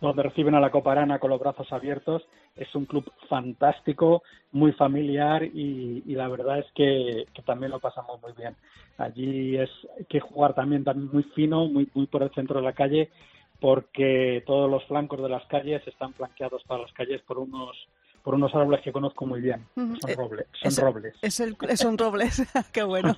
donde 0.00 0.24
reciben 0.24 0.56
a 0.56 0.60
la 0.60 0.72
Copa 0.72 0.90
Arana 0.90 1.20
con 1.20 1.30
los 1.30 1.38
brazos 1.38 1.72
abiertos. 1.72 2.26
Es 2.56 2.74
un 2.74 2.84
club 2.84 3.12
fantástico, 3.28 4.24
muy 4.50 4.72
familiar 4.72 5.44
y, 5.44 6.02
y 6.04 6.16
la 6.16 6.26
verdad 6.26 6.58
es 6.58 6.66
que, 6.74 7.26
que 7.32 7.42
también 7.42 7.70
lo 7.70 7.78
pasamos 7.78 8.20
muy 8.20 8.32
bien. 8.32 8.56
Allí 8.98 9.56
es 9.56 9.70
hay 9.96 10.04
que 10.06 10.18
jugar 10.18 10.54
también, 10.54 10.82
también 10.82 11.08
muy 11.12 11.22
fino, 11.22 11.66
muy, 11.66 11.88
muy 11.94 12.06
por 12.06 12.24
el 12.24 12.34
centro 12.34 12.58
de 12.58 12.66
la 12.66 12.72
calle, 12.72 13.08
porque 13.60 14.42
todos 14.44 14.68
los 14.68 14.84
flancos 14.86 15.22
de 15.22 15.28
las 15.28 15.46
calles 15.46 15.86
están 15.86 16.12
flanqueados 16.12 16.64
todas 16.64 16.82
las 16.82 16.92
calles 16.92 17.22
por 17.22 17.38
unos 17.38 17.76
por 18.22 18.34
unos 18.34 18.54
árboles 18.54 18.80
que 18.82 18.92
conozco 18.92 19.26
muy 19.26 19.40
bien. 19.40 19.66
Son 19.74 19.96
Eh, 20.08 20.14
robles. 20.14 20.46
Son 20.60 20.68
es- 20.68 20.78
robles. 20.78 21.14
Es 21.22 21.40
el, 21.40 21.56
son 21.76 21.98
robles, 21.98 22.42
qué 22.72 22.82
bueno. 22.82 23.16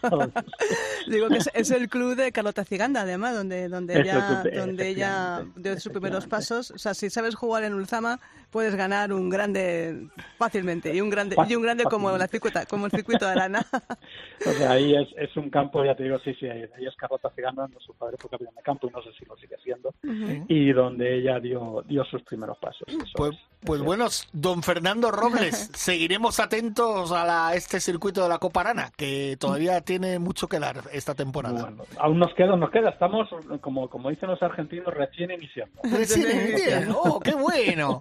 Digo 1.09 1.29
que 1.29 1.39
es, 1.39 1.51
es 1.55 1.71
el 1.71 1.89
club 1.89 2.15
de 2.17 2.33
Carlota 2.33 2.65
Ciganda, 2.65 3.03
además, 3.03 3.35
donde, 3.35 3.69
donde 3.69 4.01
ella, 4.01 4.41
club 4.43 4.55
donde 4.55 4.89
ella 4.89 5.45
dio 5.57 5.79
sus 5.79 5.93
primeros 5.93 6.27
pasos. 6.27 6.71
O 6.71 6.79
sea, 6.79 6.95
si 6.95 7.11
sabes 7.11 7.35
jugar 7.35 7.65
en 7.65 7.75
Ulzama, 7.75 8.21
puedes 8.51 8.75
ganar 8.77 9.13
un 9.13 9.29
grande 9.29 10.09
fácilmente. 10.39 10.95
Y 10.95 11.01
un 11.01 11.11
grande, 11.11 11.37
Fácil- 11.37 11.53
y 11.53 11.57
un 11.57 11.63
grande 11.63 11.85
como, 11.85 12.17
la 12.17 12.29
circuita, 12.29 12.67
como 12.67 12.87
el 12.87 12.93
circuito 12.93 13.25
de 13.27 13.33
Arana. 13.33 13.67
O 14.47 14.51
sea, 14.53 14.73
ahí 14.73 14.95
es, 14.95 15.09
es 15.17 15.35
un 15.39 15.49
campo, 15.49 15.83
ya 15.85 15.95
te 15.95 16.03
digo, 16.03 16.19
sí, 16.19 16.35
sí, 16.39 16.47
ahí 16.47 16.65
ahí 16.77 16.87
es 16.87 16.95
Carlota 16.97 17.31
Ciganda, 17.35 17.67
su 17.79 17.95
padre 17.95 18.17
fue 18.21 18.29
capitán 18.29 18.55
de 18.55 18.63
campo 18.63 18.89
y 18.89 18.91
no 18.91 19.03
sé 19.03 19.09
si 19.19 19.25
lo 19.25 19.37
sigue 19.39 19.57
siendo, 19.63 19.95
y 20.49 20.71
donde 20.73 21.17
ella 21.19 21.41
dio, 21.41 21.83
dio 21.87 22.05
sus 22.05 22.23
primeros 22.25 22.59
pasos. 22.59 22.83
eso 22.89 23.05
Pues, 23.17 23.33
es. 23.33 23.39
pues 23.65 23.81
bueno, 23.81 24.07
don 24.35 24.63
Fernando 24.63 24.94
Robles, 25.03 25.71
seguiremos 25.75 26.41
atentos 26.41 27.13
a 27.13 27.25
la- 27.25 27.55
este 27.55 27.81
circuito 27.81 28.23
de 28.23 28.29
la 28.29 28.39
Copa 28.39 28.61
Arana, 28.61 28.91
que 28.97 29.37
todavía 29.39 29.81
tiene 29.81 30.19
mucho 30.19 30.49
que 30.49 30.59
dar 30.59 30.83
esta 30.93 31.15
temporada. 31.15 31.63
Bueno, 31.63 31.85
aún 31.99 32.19
nos 32.19 32.33
queda, 32.35 32.57
nos 32.57 32.71
queda, 32.71 32.91
estamos, 32.91 33.29
como, 33.61 33.89
como 33.89 34.11
dicen 34.11 34.29
los 34.31 34.43
argentinos, 34.43 34.93
recién 34.95 35.31
iniciando. 35.31 35.81
Recién 35.85 36.31
entiendo. 36.31 37.01
¡Oh, 37.03 37.21
qué 37.21 37.35
bueno! 37.35 38.01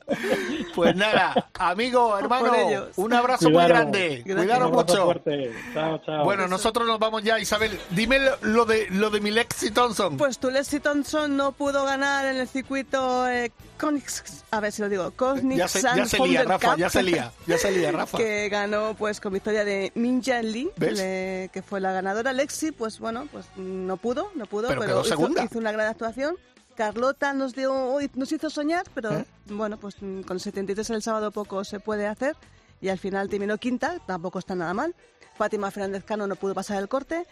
Pues 0.76 0.96
nada, 0.96 1.50
amigo, 1.60 2.18
hermano, 2.18 2.54
un 2.96 3.14
abrazo 3.14 3.50
muy 3.50 3.64
grande. 3.66 4.24
Cuidaros 4.26 4.72
mucho. 4.72 5.06
fuerte. 5.06 5.52
Chao, 5.74 6.00
chao. 6.06 6.24
Bueno, 6.24 6.48
nosotros 6.48 6.88
nos 6.88 7.00
vamos 7.00 7.24
ya, 7.24 7.39
Isabel. 7.39 7.78
Dime 7.91 8.20
lo- 8.41 8.64
de 8.66 8.88
lo 8.91 9.10
de 9.10 9.20
mi 9.20 9.32
Lexi 9.32 9.72
Thompson. 9.72 10.18
Pues 10.18 10.39
tu 10.39 10.50
Leslie 10.50 10.80
Thompson 10.80 11.36
no 11.36 11.52
pudo 11.52 11.84
ganar 11.86 12.26
en 12.26 12.38
el 12.38 12.48
circuito 12.48 13.28
eh, 13.28 13.52
Königs- 13.78 14.43
a 14.51 14.59
ver 14.59 14.71
si 14.71 14.82
lo 14.82 14.89
digo, 14.89 15.11
Ya 15.55 15.67
se- 15.67 15.82
ya 15.82 16.05
se 16.05 16.19
lía, 16.19 16.43
Rafa, 16.43 16.71
Cup. 16.71 16.80
ya 16.80 16.89
se 16.89 17.03
lía, 17.03 17.32
ya 17.47 17.57
se 17.57 17.71
lía, 17.71 17.91
Rafa. 17.91 18.17
que 18.17 18.49
ganó 18.49 18.95
pues 18.97 19.19
con 19.19 19.34
victoria 19.34 19.65
de 19.65 19.91
Minja 19.95 20.41
Lee, 20.41 20.69
le- 20.78 21.49
que 21.53 21.61
fue 21.61 21.80
la 21.82 21.91
ganadora. 21.91 22.34
Lexi, 22.34 22.71
pues 22.71 22.99
bueno, 22.99 23.28
pues 23.32 23.45
no 23.57 23.97
pudo, 23.97 24.32
no 24.36 24.45
pudo, 24.45 24.67
Pero 24.69 24.82
pero, 24.82 24.99
hizo, 25.01 25.09
segunda. 25.09 25.43
hizo 25.43 25.59
una 25.59 25.71
gran 25.71 25.88
actuación. 25.88 26.36
Carlota 26.76 27.34
nos 27.34 27.53
dio, 27.53 27.97
nos 28.15 28.32
hizo 28.32 28.49
soñar, 28.49 28.84
pero 28.95 29.11
¿Eh? 29.13 29.26
bueno, 29.45 29.78
pues 29.78 29.95
con 30.26 30.39
73 30.39 30.89
el 30.89 31.01
sábado 31.03 31.32
poco 31.32 31.63
se 31.63 31.80
puede 31.80 32.07
hacer 32.07 32.36
y 32.82 32.89
al 32.89 32.97
final 32.97 33.30
terminó 33.30 33.57
quinta, 33.59 33.99
tampoco 34.07 34.39
está 34.39 34.55
nada 34.55 34.74
mal. 34.74 34.95
Fátima 35.38 35.69
Fernández 35.71 36.03
Cano 36.03 36.26
no 36.28 36.36
pudo 36.36 36.53
pasar 36.55 36.78
el 36.82 36.88
corte. 36.88 37.26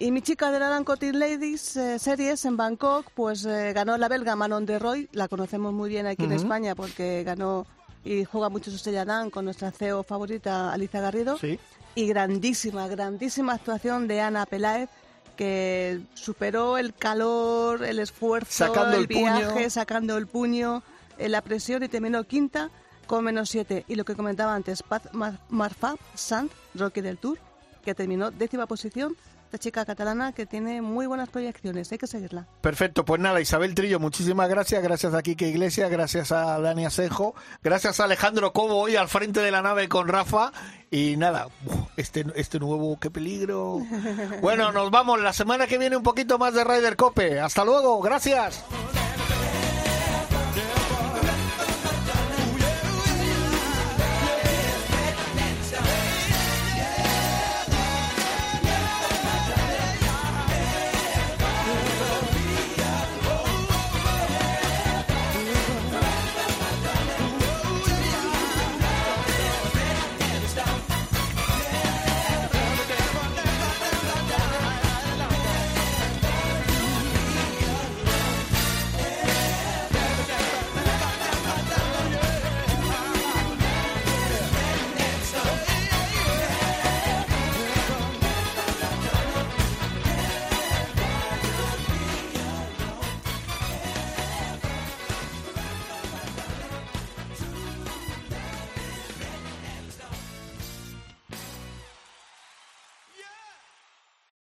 Y 0.00 0.12
mi 0.12 0.22
chica 0.22 0.52
de 0.52 0.60
la 0.60 0.70
Lancotin 0.70 1.18
Ladies 1.18 1.76
eh, 1.76 1.98
Series 1.98 2.44
en 2.44 2.56
Bangkok, 2.56 3.06
pues 3.14 3.44
eh, 3.44 3.72
ganó 3.72 3.96
la 3.98 4.08
belga 4.08 4.36
Manon 4.36 4.64
de 4.64 4.78
Roy, 4.78 5.08
la 5.12 5.26
conocemos 5.26 5.72
muy 5.72 5.88
bien 5.88 6.06
aquí 6.06 6.22
en 6.22 6.32
Ujú. 6.32 6.40
España 6.42 6.74
porque 6.76 7.24
ganó 7.24 7.66
y 8.04 8.24
juega 8.24 8.48
mucho 8.48 8.70
su 8.70 8.76
Estrella 8.76 9.04
Dan 9.04 9.28
con 9.30 9.44
nuestra 9.44 9.72
CEO 9.72 10.04
favorita 10.04 10.72
Alicia 10.72 11.00
Garrido. 11.00 11.36
Sí. 11.36 11.58
Y 11.96 12.06
grandísima, 12.06 12.86
grandísima 12.86 13.54
actuación 13.54 14.06
de 14.06 14.20
Ana 14.20 14.46
Peláez 14.46 14.88
que 15.36 16.00
superó 16.14 16.78
el 16.78 16.94
calor, 16.94 17.82
el 17.84 17.98
esfuerzo, 17.98 18.66
Sacando 18.66 18.96
el, 18.96 19.02
el 19.02 19.08
puño. 19.08 19.36
viaje, 19.36 19.68
sacando 19.70 20.16
el 20.16 20.28
puño, 20.28 20.82
eh, 21.18 21.28
la 21.28 21.42
presión 21.42 21.82
y 21.82 21.88
terminó 21.88 22.22
quinta 22.22 22.70
con 23.08 23.24
menos 23.24 23.50
siete. 23.50 23.84
Y 23.88 23.96
lo 23.96 24.04
que 24.04 24.14
comentaba 24.14 24.54
antes, 24.54 24.82
Paz 24.84 25.02
Mar- 25.12 25.40
Marfa 25.48 25.96
Rocky 26.76 27.00
del 27.00 27.18
Tour, 27.18 27.38
que 27.84 27.94
terminó 27.96 28.30
décima 28.30 28.66
posición. 28.66 29.16
Esta 29.48 29.56
chica 29.56 29.86
catalana 29.86 30.32
que 30.32 30.44
tiene 30.44 30.82
muy 30.82 31.06
buenas 31.06 31.30
proyecciones, 31.30 31.90
hay 31.90 31.96
que 31.96 32.06
seguirla. 32.06 32.46
Perfecto, 32.60 33.06
pues 33.06 33.18
nada, 33.18 33.40
Isabel 33.40 33.74
Trillo, 33.74 33.98
muchísimas 33.98 34.46
gracias, 34.50 34.82
gracias 34.82 35.14
a 35.14 35.22
Quique 35.22 35.48
Iglesias, 35.48 35.90
gracias 35.90 36.32
a 36.32 36.60
Dani 36.60 36.84
Asejo, 36.84 37.34
gracias 37.62 37.98
a 37.98 38.04
Alejandro 38.04 38.52
Cobo 38.52 38.76
hoy 38.76 38.96
al 38.96 39.08
frente 39.08 39.40
de 39.40 39.50
la 39.50 39.62
nave 39.62 39.88
con 39.88 40.06
Rafa 40.06 40.52
y 40.90 41.16
nada, 41.16 41.48
este, 41.96 42.26
este 42.34 42.58
nuevo, 42.58 42.98
qué 43.00 43.10
peligro. 43.10 43.80
Bueno, 44.42 44.70
nos 44.70 44.90
vamos 44.90 45.18
la 45.18 45.32
semana 45.32 45.66
que 45.66 45.78
viene 45.78 45.96
un 45.96 46.02
poquito 46.02 46.38
más 46.38 46.52
de 46.52 46.64
Ryder 46.64 46.96
Cope, 46.96 47.40
hasta 47.40 47.64
luego, 47.64 48.02
gracias. 48.02 48.62